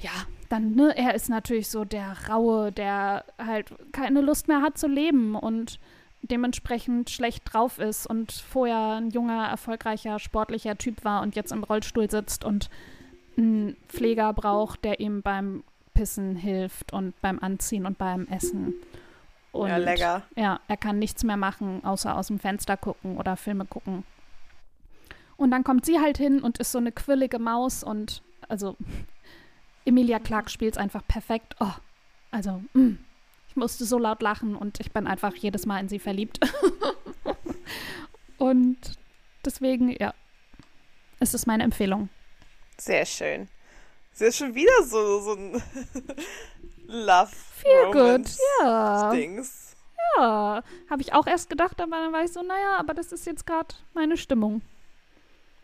ja, 0.00 0.10
dann, 0.48 0.74
ne, 0.74 0.94
er 0.96 1.14
ist 1.14 1.28
natürlich 1.28 1.68
so 1.68 1.84
der 1.84 2.16
Raue, 2.28 2.72
der 2.72 3.24
halt 3.38 3.74
keine 3.92 4.20
Lust 4.20 4.48
mehr 4.48 4.60
hat 4.60 4.76
zu 4.78 4.86
leben 4.86 5.34
und 5.34 5.80
dementsprechend 6.22 7.10
schlecht 7.10 7.52
drauf 7.52 7.78
ist 7.78 8.06
und 8.06 8.32
vorher 8.32 8.96
ein 8.96 9.10
junger, 9.10 9.46
erfolgreicher, 9.46 10.18
sportlicher 10.18 10.76
Typ 10.76 11.04
war 11.04 11.22
und 11.22 11.36
jetzt 11.36 11.52
im 11.52 11.64
Rollstuhl 11.64 12.10
sitzt 12.10 12.44
und 12.44 12.68
einen 13.36 13.76
Pfleger 13.88 14.32
braucht, 14.32 14.84
der 14.84 15.00
ihm 15.00 15.22
beim 15.22 15.62
Pissen 15.94 16.36
hilft 16.36 16.92
und 16.92 17.18
beim 17.22 17.38
Anziehen 17.38 17.86
und 17.86 17.96
beim 17.96 18.26
Essen. 18.28 18.74
Und 19.56 19.68
ja, 19.68 19.76
lecker. 19.76 20.22
ja, 20.36 20.60
er 20.68 20.76
kann 20.76 20.98
nichts 20.98 21.24
mehr 21.24 21.36
machen, 21.36 21.84
außer 21.84 22.16
aus 22.16 22.28
dem 22.28 22.38
Fenster 22.38 22.76
gucken 22.76 23.16
oder 23.16 23.36
Filme 23.36 23.64
gucken. 23.64 24.04
Und 25.36 25.50
dann 25.50 25.64
kommt 25.64 25.84
sie 25.84 25.98
halt 26.00 26.18
hin 26.18 26.40
und 26.40 26.58
ist 26.58 26.72
so 26.72 26.78
eine 26.78 26.92
quirlige 26.92 27.38
Maus 27.38 27.82
und 27.82 28.22
also 28.48 28.76
Emilia 29.84 30.18
Clarke 30.18 30.50
spielt 30.50 30.74
es 30.74 30.78
einfach 30.78 31.06
perfekt. 31.06 31.56
Oh, 31.60 31.72
also 32.30 32.62
mm, 32.74 32.98
ich 33.48 33.56
musste 33.56 33.84
so 33.84 33.98
laut 33.98 34.22
lachen 34.22 34.56
und 34.56 34.80
ich 34.80 34.92
bin 34.92 35.06
einfach 35.06 35.34
jedes 35.34 35.66
Mal 35.66 35.80
in 35.80 35.88
sie 35.88 35.98
verliebt. 35.98 36.40
und 38.38 38.78
deswegen, 39.44 39.90
ja, 39.90 40.14
es 41.20 41.34
ist 41.34 41.46
meine 41.46 41.64
Empfehlung. 41.64 42.08
Sehr 42.78 43.06
schön. 43.06 43.48
Sie 44.16 44.24
ist 44.24 44.38
schon 44.38 44.54
wieder 44.54 44.82
so, 44.82 45.20
so 45.20 45.34
ein 45.34 45.52
Love 46.86 47.32
Feel 47.52 47.92
good, 47.92 48.26
ja. 48.62 49.10
Dings. 49.10 49.76
Ja, 50.16 50.62
habe 50.88 51.02
ich 51.02 51.12
auch 51.12 51.26
erst 51.26 51.50
gedacht, 51.50 51.78
aber 51.82 51.96
dann 51.96 52.14
war 52.14 52.24
ich 52.24 52.32
so, 52.32 52.40
naja, 52.40 52.78
aber 52.78 52.94
das 52.94 53.12
ist 53.12 53.26
jetzt 53.26 53.46
gerade 53.46 53.74
meine 53.92 54.16
Stimmung. 54.16 54.62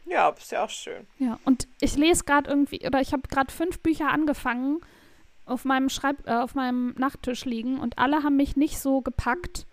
Ja, 0.05 0.29
ist 0.29 0.53
ja 0.53 0.65
auch 0.65 0.69
schön. 0.69 1.07
Ja, 1.19 1.39
und 1.47 1.67
ich 1.81 1.97
lese 1.97 2.25
gerade 2.25 2.51
irgendwie, 2.51 2.87
oder 2.87 3.01
ich 3.01 3.15
habe 3.15 3.27
gerade 3.27 3.51
fünf 3.51 3.79
Bücher 3.79 4.11
angefangen, 4.11 4.83
auf 5.47 5.65
meinem 5.65 5.89
Schreib 5.89 6.29
äh, 6.29 6.35
auf 6.35 6.55
meinem 6.55 6.95
Nachttisch 6.99 7.47
liegen 7.47 7.81
und 7.81 7.97
alle 7.97 8.23
haben 8.23 8.37
mich 8.37 8.57
nicht 8.57 8.79
so 8.79 9.01
gepackt. 9.01 9.67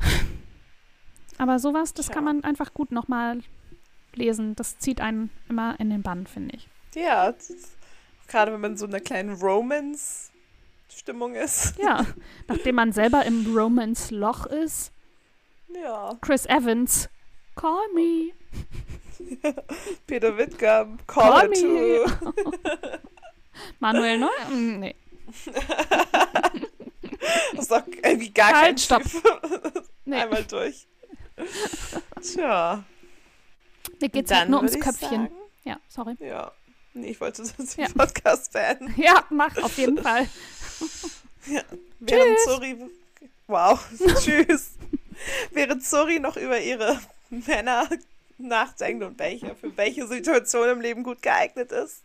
Aber 1.38 1.60
sowas, 1.60 1.94
das 1.94 2.06
Tja. 2.06 2.16
kann 2.16 2.24
man 2.24 2.42
einfach 2.42 2.74
gut 2.74 2.90
nochmal 2.90 3.42
lesen. 4.12 4.56
Das 4.56 4.78
zieht 4.78 5.00
einen 5.00 5.30
immer 5.48 5.78
in 5.78 5.90
den 5.90 6.02
Bann, 6.02 6.26
finde 6.26 6.56
ich. 6.56 6.68
Ja, 6.94 7.28
ist- 7.28 7.72
gerade 8.28 8.52
wenn 8.52 8.60
man 8.60 8.72
in 8.72 8.76
so 8.78 8.86
einer 8.86 9.00
kleinen 9.00 9.34
Romance-Stimmung 9.40 11.34
ist. 11.34 11.76
Ja, 11.78 12.06
nachdem 12.48 12.74
man 12.76 12.92
selber 12.92 13.24
im 13.24 13.54
Romance-Loch 13.56 14.46
ist. 14.46 14.92
Ja, 15.74 16.16
Chris 16.20 16.46
Evans, 16.46 17.08
call 17.56 17.82
me. 17.94 18.30
Peter 20.06 20.36
Wittgam, 20.36 20.98
Call 21.06 21.30
Call, 21.30 21.48
me. 21.48 22.04
Manuel 23.80 24.18
Neuer? 24.18 24.48
Mm, 24.50 24.78
Nee. 24.80 24.94
Das 27.52 27.62
ist 27.62 27.70
doch 27.70 27.82
irgendwie 28.02 28.30
gar 28.30 28.52
Halt, 28.52 28.64
kein 28.66 28.78
stopp. 28.78 29.02
Nee. 30.04 30.16
Einmal 30.16 30.44
durch. 30.44 30.86
Tja. 32.20 32.84
Mir 34.00 34.08
geht 34.08 34.24
es 34.26 34.28
dann 34.28 34.38
halt 34.40 34.50
nur 34.50 34.58
ums 34.58 34.78
Köpfchen. 34.78 35.08
Sagen, 35.22 35.30
Ja, 35.64 35.78
sorry. 35.88 36.16
ja. 36.20 36.52
Nee, 36.94 37.10
ich 37.10 37.20
wollte 37.20 37.42
das 37.42 37.76
Ja. 37.76 37.88
Podcast 37.88 38.52
beenden. 38.52 38.94
Ja, 39.00 39.24
mach 39.30 39.56
auf 39.62 39.76
jeden 39.78 39.98
Fall. 40.02 40.28
Während 42.00 42.38
Zori. 42.44 42.76
Wow, 43.46 43.78
tschüss. 44.20 44.72
Während 45.52 45.84
Zori 45.84 46.18
noch 46.20 46.36
über 46.36 46.58
ihre 46.60 46.98
Männer 47.30 47.88
nachdenkt 48.38 49.04
und 49.04 49.18
welche, 49.18 49.54
für 49.54 49.76
welche 49.76 50.06
Situation 50.06 50.68
im 50.68 50.80
Leben 50.80 51.02
gut 51.02 51.20
geeignet 51.22 51.72
ist. 51.72 52.02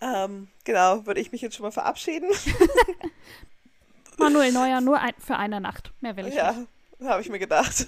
Ähm, 0.00 0.48
genau, 0.64 1.04
würde 1.06 1.20
ich 1.20 1.32
mich 1.32 1.40
jetzt 1.42 1.56
schon 1.56 1.64
mal 1.64 1.70
verabschieden. 1.72 2.30
Manuel 4.18 4.52
Neuer 4.52 4.80
nur 4.80 4.98
ein, 5.00 5.14
für 5.18 5.36
eine 5.36 5.60
Nacht. 5.60 5.92
Mehr 6.00 6.16
will 6.16 6.26
ich 6.28 6.34
Ja, 6.34 6.52
nicht. 6.52 7.08
habe 7.08 7.22
ich 7.22 7.28
mir 7.28 7.38
gedacht. 7.38 7.86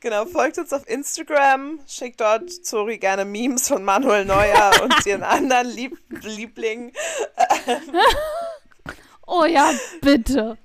Genau, 0.00 0.26
folgt 0.26 0.58
uns 0.58 0.72
auf 0.72 0.88
Instagram, 0.88 1.80
schickt 1.86 2.20
dort 2.20 2.50
Zori 2.50 2.98
gerne 2.98 3.24
Memes 3.24 3.68
von 3.68 3.84
Manuel 3.84 4.24
Neuer 4.24 4.70
und 4.82 4.94
ihren 5.06 5.22
anderen 5.22 5.68
Lieb 5.68 5.98
Lieblingen. 6.22 6.92
Oh 9.26 9.44
ja, 9.44 9.72
bitte. 10.02 10.56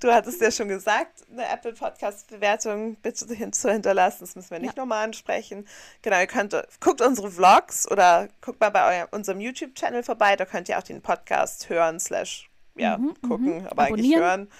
Du 0.00 0.10
hattest 0.10 0.40
ja 0.40 0.50
schon 0.50 0.68
gesagt, 0.68 1.22
eine 1.30 1.46
Apple 1.48 1.74
Podcast 1.74 2.28
Bewertung 2.28 2.96
bitte 2.96 3.26
hin 3.34 3.52
zu 3.52 3.70
hinterlassen. 3.70 4.18
Das 4.20 4.34
müssen 4.36 4.50
wir 4.50 4.58
nicht 4.58 4.76
nochmal 4.76 5.04
ansprechen. 5.04 5.66
Genau, 6.00 6.18
ihr 6.18 6.26
könnt 6.26 6.56
guckt 6.80 7.02
unsere 7.02 7.30
Vlogs 7.30 7.90
oder 7.90 8.28
guckt 8.40 8.58
mal 8.60 8.70
bei 8.70 9.00
eurem, 9.00 9.08
unserem 9.10 9.40
YouTube 9.40 9.74
Channel 9.74 10.02
vorbei. 10.02 10.34
Da 10.36 10.46
könnt 10.46 10.68
ihr 10.70 10.78
auch 10.78 10.82
den 10.82 11.02
Podcast 11.02 11.68
hören 11.68 12.00
slash 12.00 12.48
ja 12.74 12.96
Mhm, 12.96 13.14
gucken, 13.20 13.66
aber 13.68 13.82
eigentlich 13.84 14.06
Abonnieren. 14.16 14.22
hören. 14.22 14.50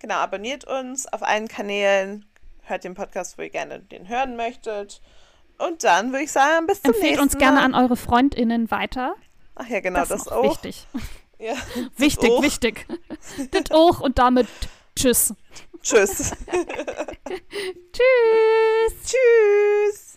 Genau, 0.00 0.14
abonniert 0.14 0.64
uns 0.64 1.06
auf 1.12 1.22
allen 1.22 1.48
Kanälen, 1.48 2.24
hört 2.70 2.84
den 2.84 2.94
Podcast, 2.94 3.36
wo 3.36 3.42
ihr 3.42 3.50
gerne 3.50 3.80
den 3.80 4.08
hören 4.08 4.36
möchtet. 4.36 5.02
Und 5.58 5.84
dann 5.84 6.12
würde 6.12 6.24
ich 6.24 6.32
sagen, 6.32 6.66
bis 6.66 6.80
zum 6.80 6.94
Empfehlt 6.94 7.18
nächsten 7.18 7.18
Mal. 7.18 7.26
Empfehlt 7.26 7.34
uns 7.34 7.38
gerne 7.38 7.60
an 7.60 7.74
eure 7.84 7.96
FreundInnen 7.96 8.70
weiter. 8.70 9.14
Ach 9.56 9.68
ja, 9.68 9.80
genau, 9.80 10.00
das, 10.00 10.08
das 10.08 10.28
auch. 10.28 10.44
Wichtig. 10.44 10.86
Ja, 11.42 11.54
wichtig, 11.96 12.30
auch. 12.30 12.42
wichtig. 12.42 12.86
das 13.50 13.70
auch 13.70 14.00
und 14.00 14.18
damit 14.18 14.46
tschüss. 14.94 15.32
Tschüss. 15.80 16.18
tschüss. 17.92 18.94
Tschüss. 19.06 20.09